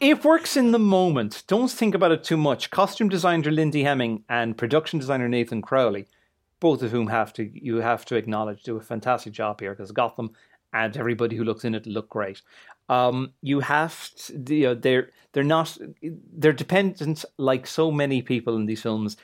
[0.00, 1.42] It works in the moment.
[1.48, 2.70] Don't think about it too much.
[2.70, 6.06] Costume designer Lindy Hemming and production designer Nathan Crowley,
[6.60, 9.90] both of whom have to you have to acknowledge do a fantastic job here because
[9.90, 10.30] Gotham
[10.72, 12.42] and everybody who looks in it look great.
[12.88, 15.76] Um, you have to, you know, they're they're not
[16.32, 19.16] they're dependent like so many people in these films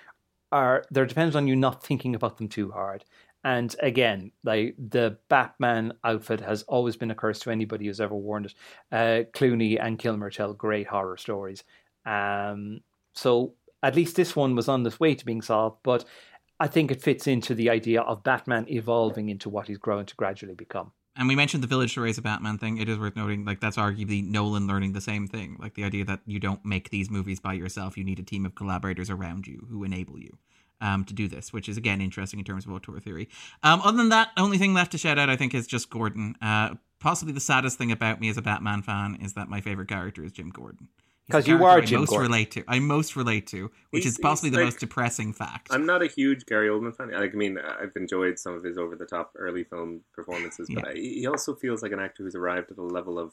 [0.53, 3.05] are they're dependent on you not thinking about them too hard.
[3.43, 8.15] And again, like the Batman outfit has always been a curse to anybody who's ever
[8.15, 8.55] worn it.
[8.91, 11.63] Uh, Clooney and Kilmer tell great horror stories.
[12.07, 12.81] Um,
[13.15, 16.07] so at least this one was on this way to being solved, but
[16.59, 20.17] I think it fits into the idea of Batman evolving into what he's growing to
[20.17, 20.93] gradually become.
[21.17, 22.79] And we mentioned the village to raise a Batman thing.
[22.79, 25.57] It is worth noting, like that's arguably Nolan learning the same thing.
[25.61, 27.97] Like the idea that you don't make these movies by yourself.
[27.97, 30.39] You need a team of collaborators around you who enable you
[30.81, 33.29] um, to do this, which is again interesting in terms of auteur theory.
[33.63, 36.37] Um, other than that, only thing left to shout out, I think, is just Gordon.
[36.43, 39.89] Uh, possibly the saddest thing about me as a Batman fan is that my favorite
[39.89, 40.89] character is Jim Gordon.
[41.27, 42.31] He's 'Cause the you character are I Jim most Gordon.
[42.31, 42.65] relate to.
[42.69, 45.69] I most relate to, which He's- is possibly the like- most depressing fact.
[45.71, 47.15] I'm not a huge Gary Oldman fan.
[47.15, 50.91] I mean, I've enjoyed some of his over the top early film performances, but Yeah.
[50.91, 53.33] I, he also feels like an actor who's arrived at a level of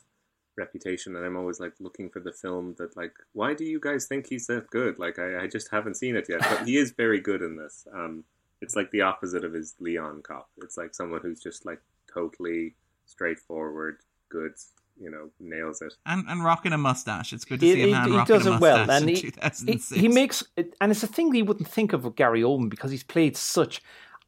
[0.55, 4.05] reputation, and I'm always like looking for the film that, like, why do you guys
[4.05, 4.97] think he's that good?
[4.97, 7.87] Like, I, I just haven't seen it yet, but he is very good in this.
[7.93, 8.23] Um,
[8.61, 10.49] it's like the opposite of his Leon cop.
[10.61, 11.81] It's like someone who's just like
[12.13, 14.53] totally straightforward, good.
[15.01, 15.93] You know, nails it.
[16.05, 17.33] and and rocking a mustache.
[17.33, 19.09] It's good to He- see a man he rocking does a it well, mustache and
[19.09, 19.99] in he- He, 2006.
[20.01, 20.43] he makes,
[20.79, 23.35] and it's a thing that you wouldn't think of with Gary Oldman because he's played
[23.35, 23.81] such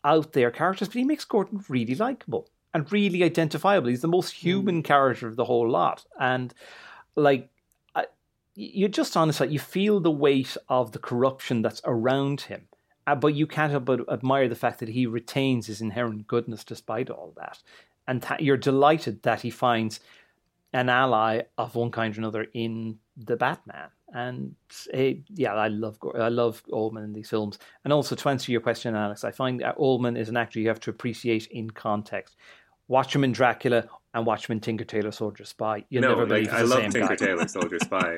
[0.03, 3.89] out there characters, but he makes Gordon really likable and really identifiable.
[3.89, 6.51] He's the most human character of the whole lot, and
[7.15, 7.49] like
[7.93, 8.07] I,
[8.55, 12.67] you're just honest, like you feel the weight of the corruption that's around him.
[13.05, 16.63] Uh, but you can't help but admire the fact that he retains his inherent goodness
[16.63, 17.61] despite all that,
[18.07, 19.99] and that you're delighted that he finds
[20.73, 23.89] an ally of one kind or another in the Batman.
[24.13, 24.55] And
[24.93, 27.57] eh, yeah, I love I love Oldman in these films.
[27.83, 30.67] And also to answer your question, Alex, I find that Oldman is an actor you
[30.67, 32.35] have to appreciate in context.
[32.87, 35.85] Watch him in Dracula and watch him in Tinker Tailor Soldier Spy.
[35.89, 37.15] You'll no, never like believe he's I the love same Tinker guy.
[37.15, 38.17] Tailor Soldier Spy,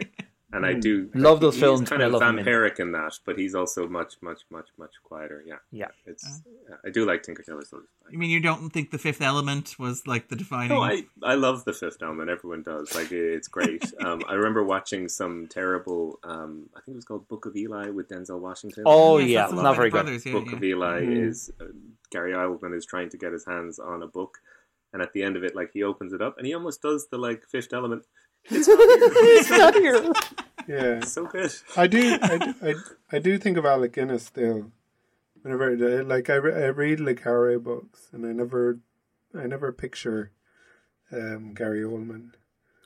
[0.56, 2.92] and I do Love those he's films, kind I of love him in- vampiric in
[2.93, 5.43] that, but he's also much, much, much, much quieter.
[5.45, 5.88] Yeah, Yeah.
[6.06, 6.42] it's.
[6.69, 8.09] yeah, I do like Tinker Tailor Soldier Spy.
[8.11, 10.69] You mean you don't think the Fifth Element was like the defining?
[10.69, 12.30] No, I, I love the Fifth Element.
[12.30, 12.93] Everyone does.
[12.95, 13.84] Like it's great.
[14.06, 16.19] um, I remember watching some terrible.
[16.24, 18.84] Um, I think it was called Book of Eli with Denzel Washington.
[18.85, 20.03] Oh, Yes, yeah, that's not very good.
[20.03, 20.56] brothers, yeah, Book yeah.
[20.56, 21.27] of Eli Mm.
[21.27, 21.66] is uh,
[22.11, 24.38] Gary Oldman is trying to get his hands on a book,
[24.93, 27.08] and at the end of it, like he opens it up and he almost does
[27.09, 28.03] the like Fifth Element.
[28.45, 29.24] It's not here.
[29.40, 30.14] It's not here.
[30.68, 31.52] Yeah, so good.
[31.77, 32.74] I do, I do, I,
[33.16, 34.72] I do think of Alec Guinness still.
[35.42, 38.80] Whenever, I- like, I, re- I read Le Carre books, and I never,
[39.38, 40.32] I never picture
[41.11, 42.32] um, Gary Oldman.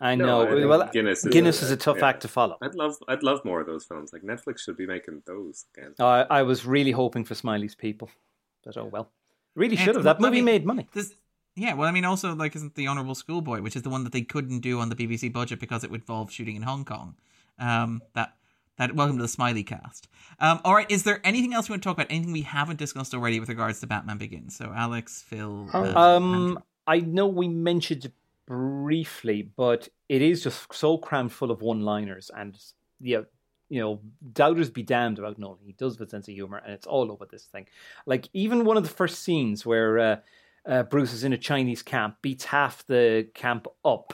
[0.02, 0.42] I No, know.
[0.48, 2.08] I think well, Guinness Guinness, is is, a- a tough yeah.
[2.08, 2.58] act to follow.
[2.62, 4.12] I'd love, I'd love more of those films.
[4.14, 5.94] Like Netflix should be making those again.
[6.00, 8.10] I, I was really hoping for Smiley's People,
[8.64, 9.10] but oh well.
[9.56, 10.04] Really Yeah, should have.
[10.06, 10.88] That movie I mean, made money.
[10.94, 11.14] This,
[11.56, 14.14] yeah, well, I mean, also like isn't the Honourable Schoolboy, which is the one that
[14.14, 17.16] they couldn't do on the BBC budget because it would involve shooting in Hong Kong.
[17.60, 18.34] Um, that
[18.78, 20.08] that welcome to the Smiley cast.
[20.40, 22.08] Um, all right, is there anything else we want to talk about?
[22.10, 24.56] Anything we haven't discussed already with regards to Batman Begins?
[24.56, 25.84] So, Alex, Phil, Oh.
[25.84, 28.12] uh, Um, I know we mentioned
[28.48, 32.58] briefly, but it is just so crammed full of one-liners, and
[33.00, 33.22] yeah,
[33.70, 34.00] you know,
[34.34, 35.60] doubters be damned about Nolan.
[35.66, 37.68] He does have a sense of humor, and it's all over this thing.
[38.06, 40.16] Like even one of the first scenes where uh,
[40.66, 44.14] uh, Bruce is in a Chinese camp, beats half the camp up,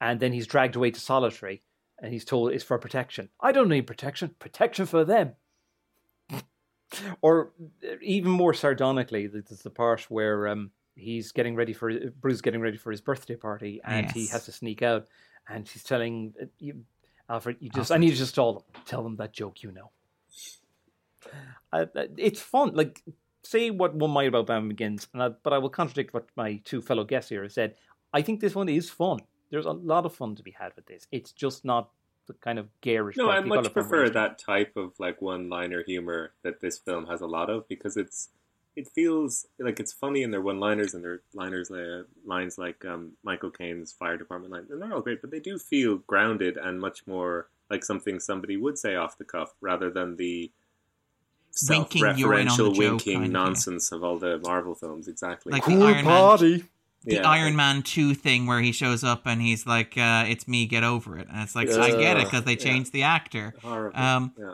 [0.00, 1.62] and then he's dragged away to solitary,
[2.00, 3.28] and he's told it's for protection.
[3.40, 4.34] I don't need protection.
[4.38, 5.34] Protection for them.
[7.20, 7.52] Or
[7.84, 12.62] uh, even more sardonically, there's the part where um, he's getting ready for Bruce getting
[12.62, 15.06] ready for his birthday party, and he has to sneak out,
[15.50, 16.84] and she's telling uh, you,
[17.28, 18.00] Alfred, you just I Alfred.
[18.00, 19.90] need to just tell them, tell them that joke you know.
[21.70, 22.74] Uh, uh, it's fun.
[22.74, 23.02] Like
[23.42, 26.60] say what one might about Batman Begins, and I, but I will contradict what my
[26.64, 27.74] two fellow guests here have said.
[28.14, 29.20] I think this one is fun.
[29.50, 31.06] There's a lot of fun to be had with this.
[31.10, 31.90] It's just not
[32.26, 33.16] the kind of garish.
[33.16, 37.26] No, I much prefer that type of like one-liner humor that this film has a
[37.26, 38.28] lot of because it's
[38.76, 43.12] it feels like it's funny in their one-liners and their liners uh, lines like um,
[43.24, 46.80] Michael Caine's fire department line, and they're all great, but they do feel grounded and
[46.80, 50.52] much more like something somebody would say off the cuff rather than the
[51.68, 53.38] Winking, you're in on the self-referential joke winking kind of, yeah.
[53.38, 55.08] nonsense of all the Marvel films.
[55.08, 55.52] Exactly.
[55.52, 56.64] Like cool Iron Man- party.
[57.04, 57.28] The Yeah.
[57.28, 60.84] Iron Man 2 thing where he shows up and he's like, uh, it's me, get
[60.84, 61.28] over it.
[61.30, 62.64] And it's like, I get it because they Yeah.
[62.64, 63.54] changed the actor.
[63.62, 63.98] Horrible.
[63.98, 64.44] Um, yeah.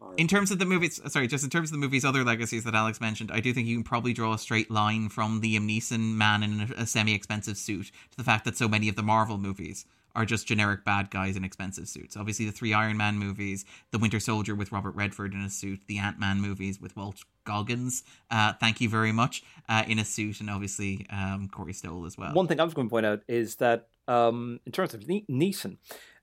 [0.00, 0.16] Horrible.
[0.20, 2.74] In terms of the movies, sorry, just in terms of the movie's other legacies that
[2.74, 6.14] Alex mentioned, I do think you can probably draw a straight line from Liam Neeson
[6.14, 9.38] man in a, a semi-expensive suit to the fact that so many of the Marvel
[9.38, 12.16] movies are just generic bad guys in expensive suits.
[12.16, 15.80] Obviously, the three Iron Man movies, the Winter Soldier with Robert Redford in a suit,
[15.86, 20.04] the Ant Man movies with Walt Goggins, uh, thank you very much, uh, in a
[20.04, 22.32] suit, and obviously um, Corey Stoll as well.
[22.32, 25.26] One thing I was going to point out is that um, in terms of ne-
[25.28, 25.78] Neeson,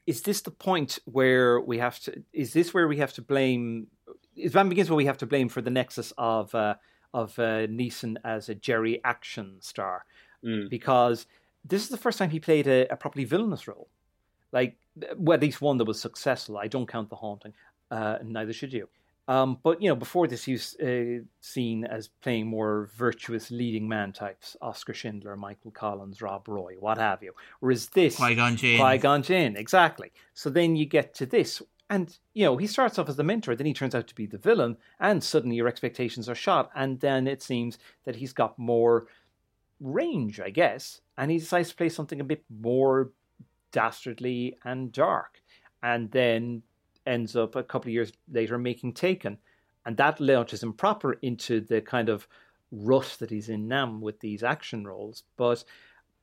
[0.07, 2.23] is this the point where we have to?
[2.33, 3.87] Is this where we have to blame?
[4.35, 6.75] Is Batman Begins where we have to blame for the nexus of uh,
[7.13, 10.05] of uh, Neeson as a Jerry action star?
[10.43, 10.69] Mm.
[10.69, 11.27] Because
[11.65, 13.87] this is the first time he played a, a properly villainous role,
[14.51, 14.77] like
[15.17, 16.57] well, at least one that was successful.
[16.57, 17.53] I don't count The Haunting,
[17.89, 18.87] uh, neither should you.
[19.27, 23.87] Um, but you know, before this, he was uh, seen as playing more virtuous leading
[23.87, 27.33] man types: Oscar Schindler, Michael Collins, Rob Roy, what have you.
[27.59, 28.79] Whereas this, Qui-Gon Jinn.
[28.79, 30.11] Qui-Gon Jinn, exactly.
[30.33, 33.55] So then you get to this, and you know he starts off as the mentor,
[33.55, 36.99] then he turns out to be the villain, and suddenly your expectations are shot, and
[36.99, 39.05] then it seems that he's got more
[39.79, 43.11] range, I guess, and he decides to play something a bit more
[43.71, 45.39] dastardly and dark,
[45.83, 46.63] and then
[47.05, 49.37] ends up a couple of years later making Taken,
[49.85, 52.27] and that launches him proper into the kind of
[52.71, 55.63] rut that he's in now with these action roles, but.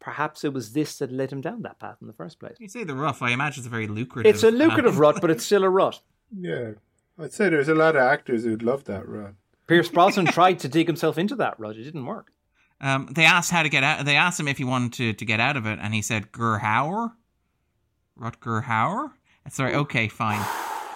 [0.00, 2.54] Perhaps it was this that led him down that path in the first place.
[2.60, 3.20] You say the rough.
[3.20, 4.32] I imagine it's a very lucrative.
[4.32, 6.00] It's a lucrative rut, but it's still a rut.
[6.32, 6.74] Yeah,
[7.18, 9.34] I'd say there's a lot of actors who'd love that rut.
[9.66, 11.76] Pierce Brosnan tried to dig himself into that rut.
[11.76, 12.32] It didn't work.
[12.80, 14.04] Um, they asked how to get out.
[14.04, 16.30] They asked him if he wanted to, to get out of it, and he said
[16.32, 17.12] Gerhauer,
[18.18, 19.10] Rutger Hauer.
[19.50, 20.44] Sorry, okay, fine.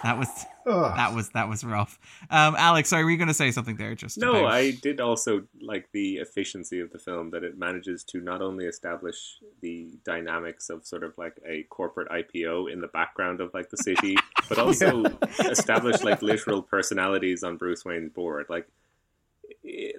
[0.03, 0.27] That was
[0.65, 1.97] that was that was rough.
[2.29, 3.95] Um, Alex, sorry, were you going to say something there?
[3.95, 8.03] Just No, about- I did also like the efficiency of the film that it manages
[8.05, 12.87] to not only establish the dynamics of sort of like a corporate IPO in the
[12.87, 14.15] background of like the city,
[14.49, 15.03] but also
[15.39, 18.45] establish like literal personalities on Bruce Wayne's board.
[18.49, 18.82] Like i-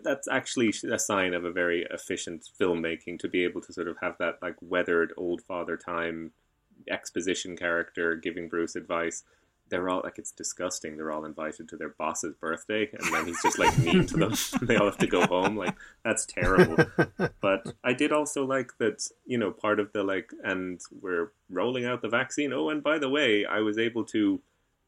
[0.02, 3.96] that's actually a sign of a very efficient filmmaking to be able to sort of
[4.02, 6.32] have that like weathered old father time
[6.90, 9.22] exposition character giving Bruce advice.
[9.70, 10.96] They're all like it's disgusting.
[10.96, 14.34] They're all invited to their boss's birthday, and then he's just like mean to them.
[14.62, 15.56] they all have to go home.
[15.56, 15.74] Like
[16.04, 16.76] that's terrible.
[17.40, 19.06] But I did also like that.
[19.24, 22.52] You know, part of the like, and we're rolling out the vaccine.
[22.52, 24.42] Oh, and by the way, I was able to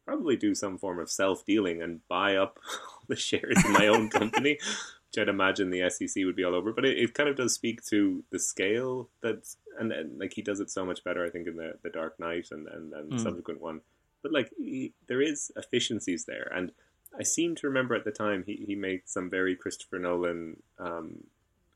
[0.07, 2.59] probably do some form of self dealing and buy up
[3.09, 6.73] the shares in my own company, which I'd imagine the SEC would be all over.
[6.73, 10.43] But it, it kind of does speak to the scale that's and, and like he
[10.43, 13.13] does it so much better, I think, in the the Dark Knight and and, and
[13.13, 13.23] the Mm.
[13.23, 13.81] subsequent one.
[14.23, 16.73] But like he, there is efficiencies there, and
[17.19, 21.25] I seem to remember at the time he, he made some very Christopher Nolan um,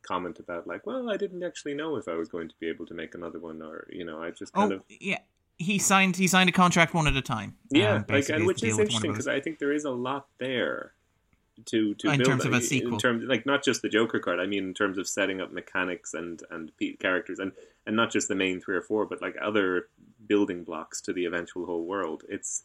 [0.03, 2.87] comment about like, well, I didn't actually know if I was going to be able
[2.87, 5.19] to make another one, or you know, I just kind Oh of yeah,
[5.61, 7.57] he signed he signed a contract one at a time.
[7.71, 9.73] yeah, um, like basically, and which is with one of interesting because I think there
[9.73, 10.93] is a lot there
[11.67, 12.99] to to In build terms of a in sequel.
[12.99, 14.41] terms like not just the Joker card.
[14.41, 17.53] I mean, in terms of setting up mechanics and and characters and
[17.87, 19.89] and not just the main three or four, but like other
[20.27, 22.25] building blocks to the eventual whole world.
[22.29, 22.63] It's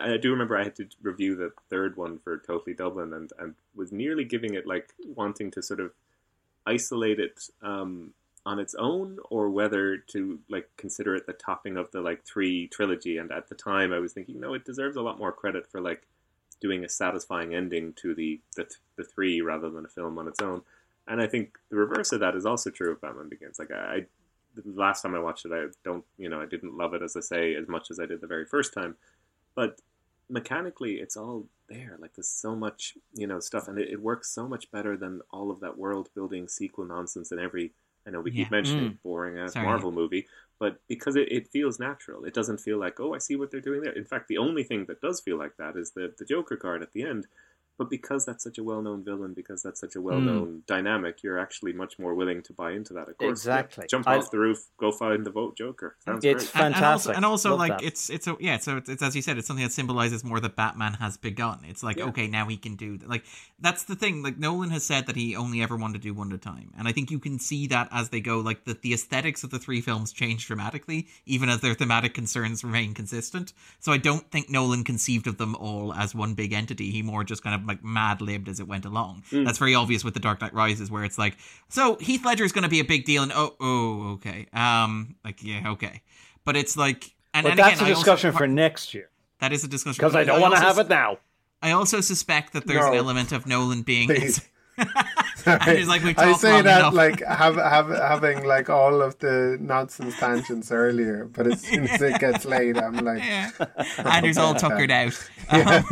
[0.00, 3.32] I, I do remember I had to review the third one for Totally Dublin and
[3.38, 5.92] and was nearly giving it like wanting to sort of
[6.66, 8.12] isolate it um,
[8.50, 12.66] on its own or whether to like consider it the topping of the like three
[12.68, 13.18] trilogy?
[13.18, 15.80] And at the time i was thinking no it deserves a lot more credit for
[15.80, 16.02] like
[16.60, 20.42] doing a satisfying ending to the the, the three rather than a film on its
[20.42, 20.62] own.
[21.06, 23.58] And i think the reverse of that is also true of batman begins.
[23.58, 24.06] Like i, I
[24.56, 27.16] the last time i watched it i don't you know i didn't love it as
[27.16, 28.96] i say as much as i did the very first time.
[29.54, 29.80] But
[30.28, 31.96] mechanically it's all there.
[32.00, 35.20] Like there's so much you know stuff and it, it works so much better than
[35.30, 37.72] all of that world building sequel nonsense in every
[38.10, 38.98] i know we keep mentioning Mm.
[39.04, 39.66] boring ass Sorry.
[39.66, 40.26] marvel movie
[40.58, 43.60] but because it, it feels natural it doesn't feel like oh i see what they're
[43.60, 46.24] doing there in fact the only thing that does feel like that is the, the
[46.24, 47.26] joker card at the end
[47.80, 50.58] But because that's such a well-known villain, because that's such a well-known hmm.
[50.66, 53.08] dynamic, you're actually much more willing to buy into that.
[53.08, 53.86] Of course, Yeah, Exactly.
[53.88, 55.96] jump I- off the roof, go find the vote Joker.
[56.04, 56.62] Sounds It's great.
[56.62, 57.16] And- and also, Fantastic.
[57.16, 57.82] and also like that.
[57.82, 60.40] it's it's a yeah so it's, it's as you said it's something that symbolizes more
[60.40, 62.06] that batman has begun it's like Yeah.
[62.06, 63.24] okay now he can do like
[63.60, 66.32] that's the thing like nolan has said that he only ever wanted to do one
[66.32, 68.74] at a time and i think you can see that as they go like the,
[68.74, 73.52] the aesthetics of the three films change dramatically even as their thematic concerns remain consistent
[73.78, 77.24] so i don't think nolan conceived of them all as one big entity he more
[77.24, 80.20] just kind of like mad libbed as it went along that's very obvious with the
[80.20, 81.36] dark knight rises where it's like
[81.68, 85.14] so heath ledger is going to be a big deal and oh oh okay um
[85.24, 86.02] like yeah okay
[86.44, 89.08] but it's like and, But and that's again, a I also- discussion for next year
[89.40, 91.18] that is a discussion because I don't want to have it now.
[91.62, 94.08] I also suspect that there's an element of Nolan being.
[94.08, 94.40] Please.
[95.46, 96.94] and he's like, I say that enough.
[96.94, 102.00] like have, have having like all of the nonsense tangents earlier, but as soon as
[102.02, 103.50] it gets late, I'm like, Yeah.
[103.98, 105.14] Andrew's all tuckered out.
[105.52, 105.82] Yeah.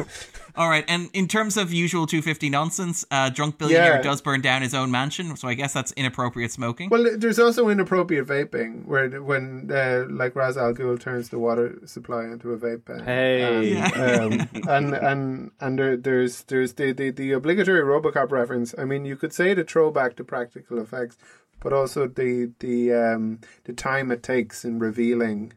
[0.58, 4.02] Um, all right, and in terms of usual 250 nonsense, uh, drunk billionaire Yeah.
[4.02, 6.90] does burn down his own mansion, so I guess that's inappropriate smoking.
[6.90, 11.78] Well, there's also inappropriate vaping, where when uh, like Ra's Al Ghul turns the water
[11.86, 13.04] supply into a vape pen.
[13.04, 13.72] Hey.
[13.74, 13.86] Yeah.
[14.20, 18.74] um, and and and there, there's there's the, the the obligatory RoboCop reference.
[18.76, 21.16] I mean, you could say the throwback to practical effects,
[21.60, 25.52] but also the the um the time it takes in revealing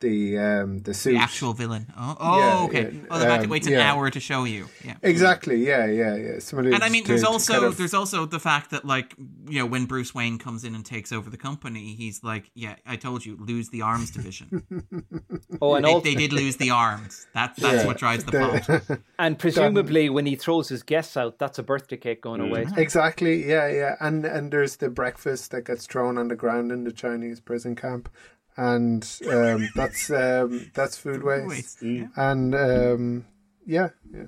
[0.00, 1.12] the um the suit.
[1.12, 1.86] the actual villain.
[1.96, 2.92] Oh, oh Yeah, okay.
[2.94, 3.92] yeah, oh, the fact it um, waits an yeah.
[3.92, 4.66] hour to show you.
[4.84, 4.96] Yeah.
[5.02, 5.64] Exactly.
[5.64, 5.86] Yeah.
[5.86, 6.14] Yeah.
[6.16, 6.38] Yeah.
[6.40, 9.14] Somebody And I mean, there's to also kind of- there's also the fact that like
[9.48, 12.76] you know when Bruce Wayne comes in and takes over the company, he's like, yeah,
[12.86, 14.62] I told you, lose the arms division.
[15.62, 17.26] Oh, and they, also, they did lose the arms.
[17.34, 17.86] That that's Yeah.
[17.86, 18.98] what drives the The- plot.
[19.18, 22.66] and presumably when he throws his guests out, that's a birthday cake going away.
[22.76, 23.48] Exactly.
[23.48, 23.94] Yeah, yeah.
[24.00, 27.74] And and there's the breakfast that gets thrown on the ground in the Chinese prison
[27.76, 28.08] camp,
[28.56, 31.48] and um, that's um, that's food waste.
[31.48, 31.98] Waste, Mm.
[32.16, 32.30] yeah.
[32.30, 33.26] And um,
[33.66, 34.24] yeah, yeah.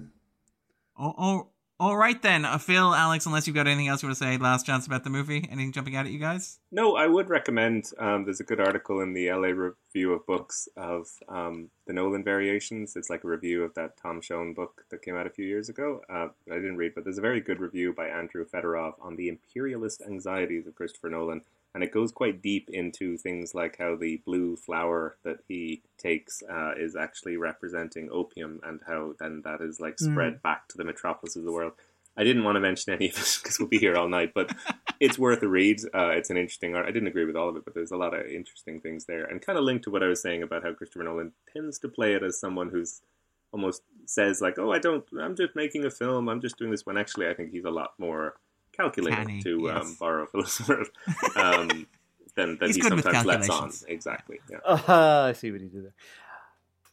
[0.98, 1.46] Oh, oh,
[1.78, 2.46] all right then.
[2.46, 5.04] Uh, Phil, Alex, unless you've got anything else you want to say, last chance about
[5.04, 5.46] the movie.
[5.50, 6.58] Anything jumping out at you guys?
[6.72, 7.90] No, I would recommend.
[7.98, 12.24] Um, there's a good article in the LA Review of Books of um, the Nolan
[12.24, 12.96] variations.
[12.96, 15.68] It's like a review of that Tom Shone book that came out a few years
[15.68, 16.00] ago.
[16.08, 19.28] Uh, I didn't read, but there's a very good review by Andrew Fedorov on the
[19.28, 21.42] imperialist anxieties of Christopher Nolan.
[21.76, 26.42] And it goes quite deep into things like how the blue flower that he takes
[26.50, 30.84] uh, is actually representing opium and how then that is like spread back to the
[30.84, 31.74] metropolis of the world.
[32.16, 34.56] I didn't want to mention any of it because we'll be here all night, but
[35.00, 35.82] it's worth a read.
[35.94, 36.86] Uh, it's an interesting art.
[36.86, 39.26] I didn't agree with all of it, but there's a lot of interesting things there,
[39.26, 41.90] and kind of linked to what I was saying about how Christopher Nolan tends to
[41.90, 43.02] play it as someone who's
[43.52, 45.04] almost says like, "Oh, I don't.
[45.20, 46.30] I'm just making a film.
[46.30, 48.36] I'm just doing this." When actually, I think he's a lot more
[48.76, 49.76] calculated Canny, to yes.
[49.86, 50.88] um, borrow Phil's word
[51.36, 51.86] um,
[52.34, 53.72] than, than he sometimes lets on.
[53.88, 54.38] Exactly.
[54.50, 54.58] Yeah.
[54.66, 55.94] Ah, I see what he did there.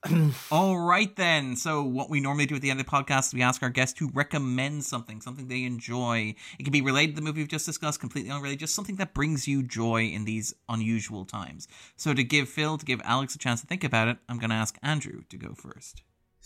[0.52, 1.56] All right then.
[1.56, 3.70] So what we normally do at the end of the podcast, is we ask our
[3.70, 6.36] guests to recommend something, something they enjoy.
[6.60, 9.14] It can be related to the movie we've just discussed, completely unrelated, just something that
[9.14, 11.68] brings you joy in these unusual times.
[11.96, 14.50] So to give Phil, to give Alex a chance to think about it, I'm going
[14.50, 16.04] to ask Andrew to go first.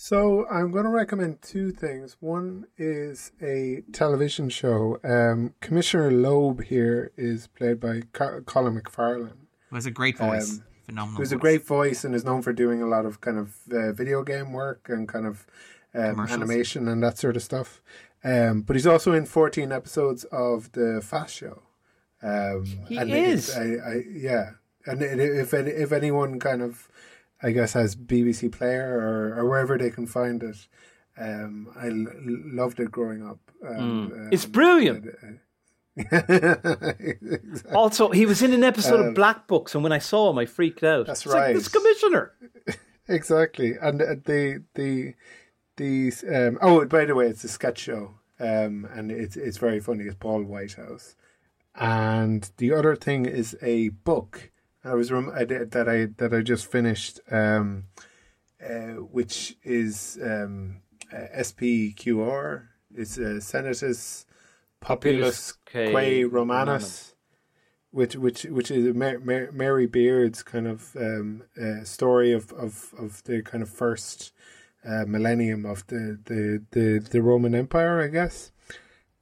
[0.08, 2.18] So I'm going to recommend two things.
[2.20, 5.00] One is a television show.
[5.04, 9.48] Um, Commissioner Loeb here is played by Co- Colin McFarlane.
[9.72, 11.18] Who has a great voice, Um, phenomenal.
[11.18, 13.92] Who's a great voice and is known for doing a lot of kind of uh,
[13.92, 15.48] video game work and kind of
[15.96, 17.82] um, animation and that sort of stuff.
[18.24, 21.64] Um, but he's also in 14 episodes of the Fast Show.
[22.22, 23.50] Um, He and is?
[23.58, 24.52] I, I, yeah,
[24.86, 26.88] and if if anyone kind of,
[27.44, 30.68] I guess, as BBC Player or, or wherever they can find it,
[31.20, 32.06] um, I l-
[32.56, 33.40] loved it growing up.
[33.68, 34.34] Um, Mm.
[34.34, 35.06] It's um, brilliant.
[35.06, 35.40] exactly.
[37.74, 40.38] Also, he was in an episode Um, of Black Books, and when I saw him,
[40.38, 41.08] I freaked out.
[41.08, 41.56] That's It's like, right.
[41.56, 42.34] this commissioner.
[43.10, 45.14] Exactly, and uh, the the
[45.78, 49.80] the um, oh, by the way, it's a sketch show, um, and it's it's very
[49.80, 50.04] funny.
[50.04, 51.16] It's Paul Whitehouse,
[51.74, 54.52] and the other thing is a book.
[54.88, 57.86] I was rem- I did, that I that I just finished, um,
[58.64, 60.82] uh, which is um,
[61.14, 62.68] uh, SPQR.
[62.96, 64.26] It's uh, Senatus
[64.82, 65.94] Populusque
[66.24, 67.14] Romanus
[67.92, 72.94] which which which is Mar- Mar- Mary Beard's kind of um, uh, story of, of,
[72.98, 74.34] of the kind of first
[74.86, 78.52] uh, millennium of the, the, the, the Roman Empire, I guess.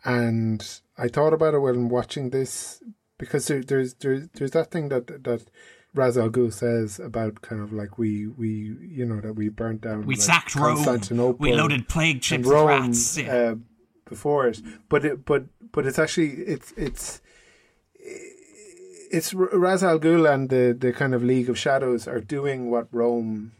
[0.03, 2.83] And I thought about it when watching this
[3.17, 5.43] because there, there's there's there's that thing that that
[5.93, 9.81] Ra's al Ghul says about kind of like we we you know that we burnt
[9.81, 11.37] down We like, sacked Rome.
[11.39, 13.17] We loaded plague ships with Rome rats.
[13.17, 13.33] Yeah.
[13.33, 13.55] uh,
[14.07, 17.21] before it, but it, but but it's actually it's it's
[19.11, 22.69] it's R- Ra's al Ghul and the the kind of League of Shadows are doing
[22.69, 23.53] what Rome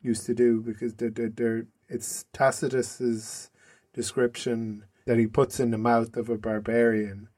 [0.00, 3.50] used to do because they're they're, they're it's Tacitus's
[3.92, 7.28] description that he puts in the mouth of a barbarian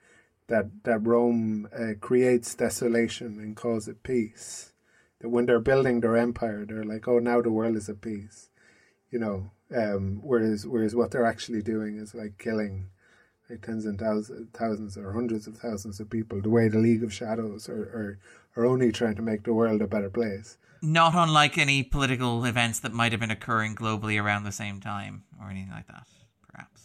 [0.49, 4.73] that that Rome uh, creates desolation and calls it peace.
[5.21, 8.51] That when they're building their empire, they're like, "Oh, now the world is at peace,"
[9.11, 9.51] you know.
[9.75, 12.91] Um, whereas whereas what they're actually doing is like killing
[13.49, 16.41] like tens and thousands, thousands or hundreds of thousands of people.
[16.41, 18.19] The way the League of Shadows are, are
[18.57, 20.59] are only trying to make the world a better place.
[20.83, 25.25] Not unlike any political events that might have been occurring globally around the same time
[25.41, 26.07] or anything like that,
[26.47, 26.84] perhaps.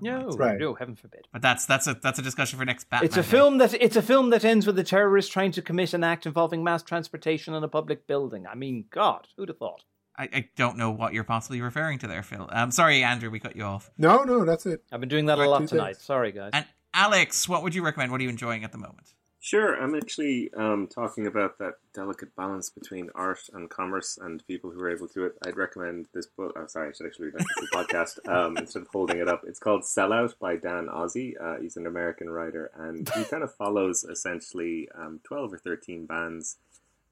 [0.00, 0.58] No, Right.
[0.58, 1.26] no, heaven forbid.
[1.32, 3.06] But that's that's a that's a discussion for next Batman.
[3.06, 5.94] It's a film that it's a film that ends with a terrorist trying to commit
[5.94, 8.46] an act involving mass transportation in a public building.
[8.46, 9.84] I mean, God, who'd have thought?
[10.18, 12.48] I, I don't know what you're possibly referring to there, Phil.
[12.52, 13.90] Um, sorry, Andrew, we cut you off.
[13.96, 14.82] No, no, that's it.
[14.92, 15.94] I've been doing that a lot two tonight.
[15.96, 16.04] things.
[16.04, 16.50] Sorry, guys.
[16.52, 18.10] And Alex, what would you recommend?
[18.12, 19.14] What are you enjoying at the moment?
[19.42, 24.70] Sure, I'm actually um, talking about that delicate balance between art and commerce and people
[24.70, 25.38] who are able to do it.
[25.46, 26.52] I'd recommend this book.
[26.56, 29.44] Oh, sorry, I should actually read this podcast um, instead of holding it up.
[29.46, 31.40] It's called Sellout by Dan Ozzi.
[31.40, 36.04] Uh, he's an American writer, and he kind of follows essentially um, 12 or 13
[36.04, 36.58] bands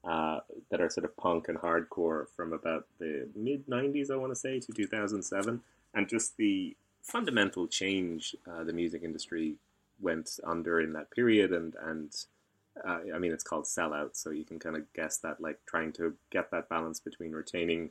[0.04, 0.40] uh,
[0.70, 4.38] that are sort of punk and hardcore from about the mid 90s, I want to
[4.38, 5.62] say, to 2007,
[5.94, 9.54] and just the fundamental change uh, the music industry
[10.00, 12.12] went under in that period and and
[12.86, 15.92] uh, I mean it's called sellout so you can kind of guess that like trying
[15.94, 17.90] to get that balance between retaining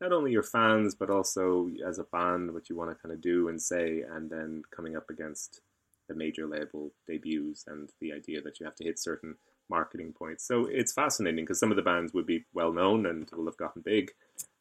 [0.00, 3.20] not only your fans but also as a band what you want to kind of
[3.20, 5.60] do and say and then coming up against
[6.08, 9.36] the major label debuts and the idea that you have to hit certain
[9.68, 10.46] marketing points.
[10.46, 13.56] So it's fascinating because some of the bands would be well known and will have
[13.56, 14.12] gotten big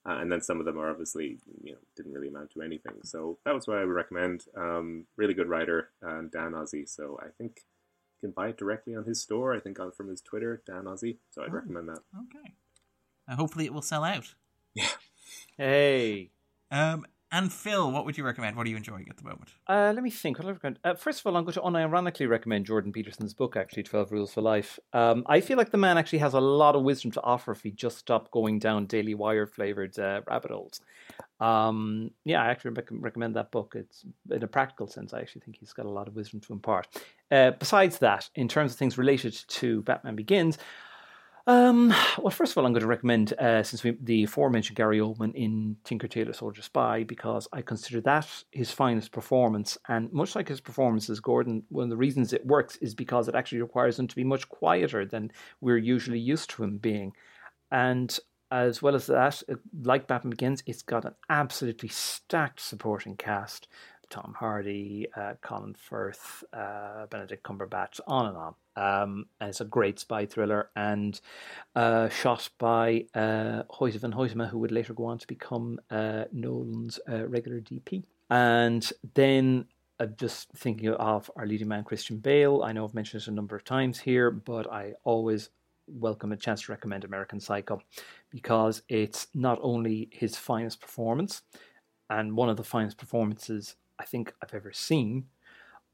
[0.07, 2.93] uh, and then some of them are obviously you know didn't really amount to anything.
[3.03, 4.45] So that was what I would recommend.
[4.55, 6.87] Um, really good writer, uh, Dan Ozzi.
[6.87, 7.61] So I think
[8.21, 9.53] you can buy it directly on his store.
[9.53, 11.17] I think on from his Twitter, Dan Ozzi.
[11.31, 11.53] So I'd Oh.
[11.53, 11.99] recommend that.
[12.15, 12.53] Okay.
[13.27, 14.35] Uh, hopefully, it will sell out.
[14.73, 14.87] Yeah.
[15.57, 16.31] Hey,
[16.71, 17.05] Um,
[17.35, 18.55] and Phil, what would you recommend?
[18.55, 19.49] What are you enjoying at the moment?
[19.67, 20.39] uh, let me think.
[20.39, 20.79] What I recommend?
[20.85, 24.33] Uh, first of all, I'm going to unironically recommend Jordan Peterson's book, actually, 12 Rules
[24.33, 24.79] for Life.
[24.93, 27.61] Um, I feel like the man actually has a lot of wisdom to offer if
[27.61, 30.79] he just stopped going down Daily Wire flavored uh, rabbit holes.
[31.41, 33.73] Um, yeah, I actually rec- recommend that book.
[33.75, 35.13] It's in a practical sense.
[35.13, 36.87] I actually think he's got a lot of wisdom to impart.
[37.29, 40.57] Uh, besides that, in terms of things related to Batman Begins,
[41.47, 44.99] um, well, first of all, I'm going to recommend, uh, since we, the aforementioned Gary
[44.99, 49.77] Oldman in Tinker Tailor Soldier Spy, because I consider that his finest performance.
[49.87, 53.35] And much like his performances, Gordon, one of the reasons it works is because it
[53.35, 57.13] actually requires him to be much quieter than we're usually used to him being.
[57.71, 58.17] And
[58.51, 63.67] as well as that, uh, like Batman Begins, it's got an absolutely stacked supporting cast.
[64.09, 68.55] Tom Hardy, uh, Colin Firth, uh, Benedict Cumberbatch, on and on.
[68.77, 71.19] Um, and it's a great spy thriller and
[71.75, 76.25] uh, shot by uh, Hoyte van Hoytema, who would later go on to become uh,
[76.31, 78.03] Nolan's uh, regular DP.
[78.29, 79.65] And then
[80.17, 82.63] just thinking of our leading man, Christian Bale.
[82.63, 85.49] I know I've mentioned it a number of times here, but I always
[85.87, 87.81] welcome a chance to recommend American Psycho
[88.29, 91.43] because it's not only his finest performance
[92.09, 95.25] and one of the finest performances I think I've ever seen,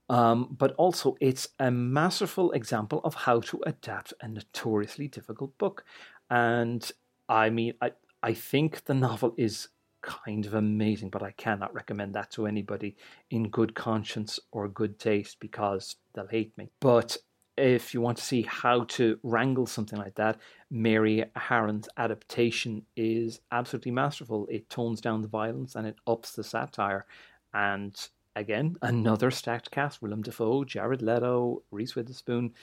[0.09, 5.85] um, but also it's a masterful example of how to adapt a notoriously difficult book.
[6.29, 6.89] And
[7.29, 9.69] I mean, I, I think the novel is
[10.01, 12.95] kind of amazing, but I cannot recommend that to anybody
[13.29, 16.71] in good conscience or good taste because they'll hate me.
[16.79, 17.17] But
[17.57, 20.39] if you want to see how to wrangle something like that,
[20.69, 24.47] Mary Harron's adaptation is absolutely masterful.
[24.49, 27.05] It tones down the violence and it ups the satire.
[27.53, 27.95] And
[28.35, 32.53] again, another stacked cast: Willem Dafoe, Jared Leto, Reese Witherspoon.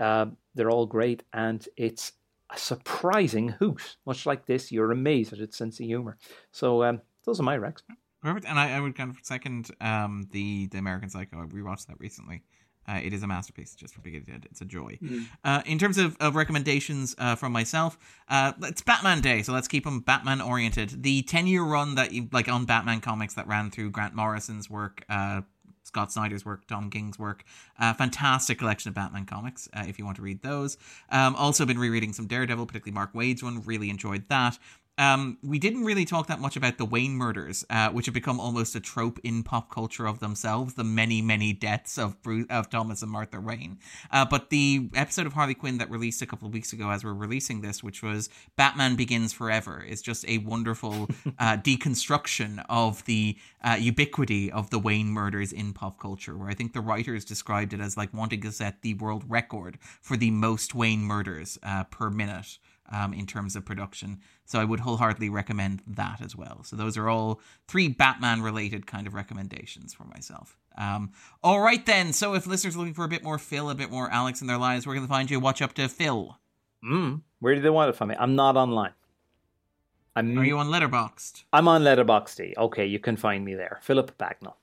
[0.00, 2.12] Uh, they're all great, and it's
[2.50, 3.96] a surprising hoot.
[4.06, 6.16] Much like this, you're amazed at its sense of humor.
[6.50, 7.82] So um, those are my recs.
[8.22, 8.46] Perfect.
[8.46, 11.42] And I, I would kind of second um, the the American Psycho.
[11.42, 12.42] I rewatched that recently.
[12.88, 14.46] Uh, it is a masterpiece, just for being it.
[14.50, 14.98] It's a joy.
[15.44, 17.96] Uh, in terms of, of recommendations uh, from myself,
[18.28, 21.02] uh, it's Batman Day, so let's keep them Batman oriented.
[21.02, 24.68] The ten year run that you like on Batman comics that ran through Grant Morrison's
[24.68, 25.42] work, uh,
[25.84, 27.44] Scott Snyder's work, Tom King's work,
[27.78, 29.68] uh, fantastic collection of Batman comics.
[29.74, 30.76] Uh, if you want to read those,
[31.10, 33.62] um, also been rereading some Daredevil, particularly Mark Waid's one.
[33.62, 34.58] Really enjoyed that.
[34.98, 38.38] Um, we didn't really talk that much about the Wayne murders, uh, which have become
[38.38, 40.74] almost a trope in pop culture of themselves.
[40.74, 43.78] The many, many deaths of Bruce, of Thomas and Martha Wayne.
[44.10, 47.04] Uh, but the episode of Harley Quinn that released a couple of weeks ago, as
[47.04, 53.02] we're releasing this, which was Batman Begins Forever, is just a wonderful uh, deconstruction of
[53.06, 56.36] the uh, ubiquity of the Wayne murders in pop culture.
[56.36, 59.78] Where I think the writers described it as like wanting to set the world record
[60.02, 62.58] for the most Wayne murders uh, per minute
[62.90, 64.20] um, in terms of production.
[64.44, 66.62] So I would wholeheartedly recommend that as well.
[66.64, 70.58] So those are all three Batman related kind of recommendations for myself.
[70.76, 71.12] Um,
[71.42, 72.12] all right then.
[72.12, 74.46] So if listeners are looking for a bit more Phil, a bit more Alex in
[74.46, 75.40] their lives, we're going to find you.
[75.40, 76.38] Watch up to Phil.
[76.84, 77.22] Mm.
[77.40, 78.16] Where do they want it from me?
[78.18, 78.92] I'm not online.
[80.14, 81.44] I'm, Are you on Letterboxd?
[81.52, 82.56] I'm on Letterboxd.
[82.56, 83.78] Okay, you can find me there.
[83.82, 84.54] Philip Bagnall.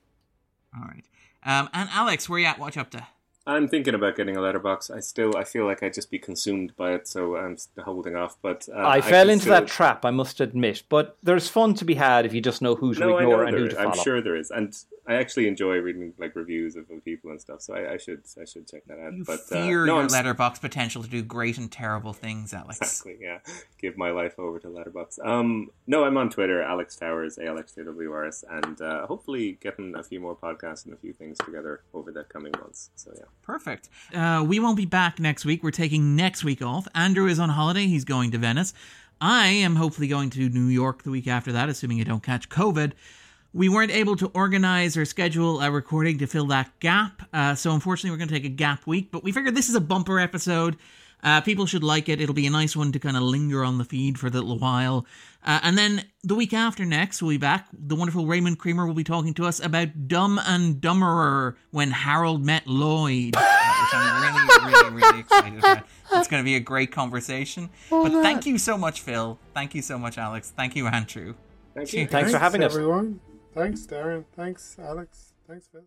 [0.76, 1.04] All right.
[1.42, 2.58] Um, and Alex, where you at?
[2.58, 3.06] Watch up to.
[3.46, 4.90] I'm thinking about getting a letterbox.
[4.90, 8.36] I still, I feel like I'd just be consumed by it, so I'm holding off.
[8.42, 10.82] But uh, I, I fell into still- that trap, I must admit.
[10.88, 13.38] But there's fun to be had if you just know who to No, I ignore
[13.38, 13.72] know and there who is.
[13.72, 13.90] to follow.
[13.92, 14.76] I'm sure there is, and
[15.08, 17.62] I actually enjoy reading like reviews of of people and stuff.
[17.62, 19.14] So I, I should, I should check that out.
[19.14, 22.52] You but fear uh, no, your I'm letterbox potential to do great and terrible things,
[22.52, 22.78] Alex.
[22.80, 23.38] Exactly, yeah.
[23.80, 25.26] Give my life over to Letterboxd.
[25.26, 28.80] Um, no, I'm on Twitter, Alex Towers, A L X T W R S, and
[28.82, 32.52] uh, hopefully getting a few more podcasts and a few things together over the coming
[32.60, 32.90] months.
[32.94, 33.24] So yeah.
[33.42, 33.88] Perfect.
[34.14, 35.62] Uh, we won't be back next week.
[35.62, 36.86] We're taking next week off.
[36.94, 37.86] Andrew is on holiday.
[37.86, 38.72] He's going to Venice.
[39.20, 42.48] I am hopefully going to New York the week after that, assuming I don't catch
[42.48, 42.92] COVID.
[43.52, 47.22] We weren't able to organize or schedule a recording to fill that gap.
[47.32, 49.10] Uh, so unfortunately, we're going to take a gap week.
[49.10, 50.76] But we figured this is a bumper episode.
[51.22, 52.20] Uh, people should like it.
[52.20, 54.58] It'll be a nice one to kind of linger on the feed for a little
[54.58, 55.06] while.
[55.44, 57.66] Uh, and then the week after next, we'll be back.
[57.72, 62.44] The wonderful Raymond Creamer will be talking to us about Dumb and Dumberer when Harold
[62.44, 63.44] met Lloyd, which
[63.92, 65.84] I'm really, really, really excited about.
[66.12, 67.70] It's going to be a great conversation.
[67.88, 69.38] But thank you so much, Phil.
[69.54, 70.52] Thank you so much, Alex.
[70.54, 71.34] Thank you, Andrew.
[71.74, 72.06] Thank you.
[72.06, 72.74] Thanks for having us.
[72.74, 73.20] everyone.
[73.54, 74.24] Thanks, Darren.
[74.36, 75.32] Thanks, Alex.
[75.48, 75.82] Thanks, Phil.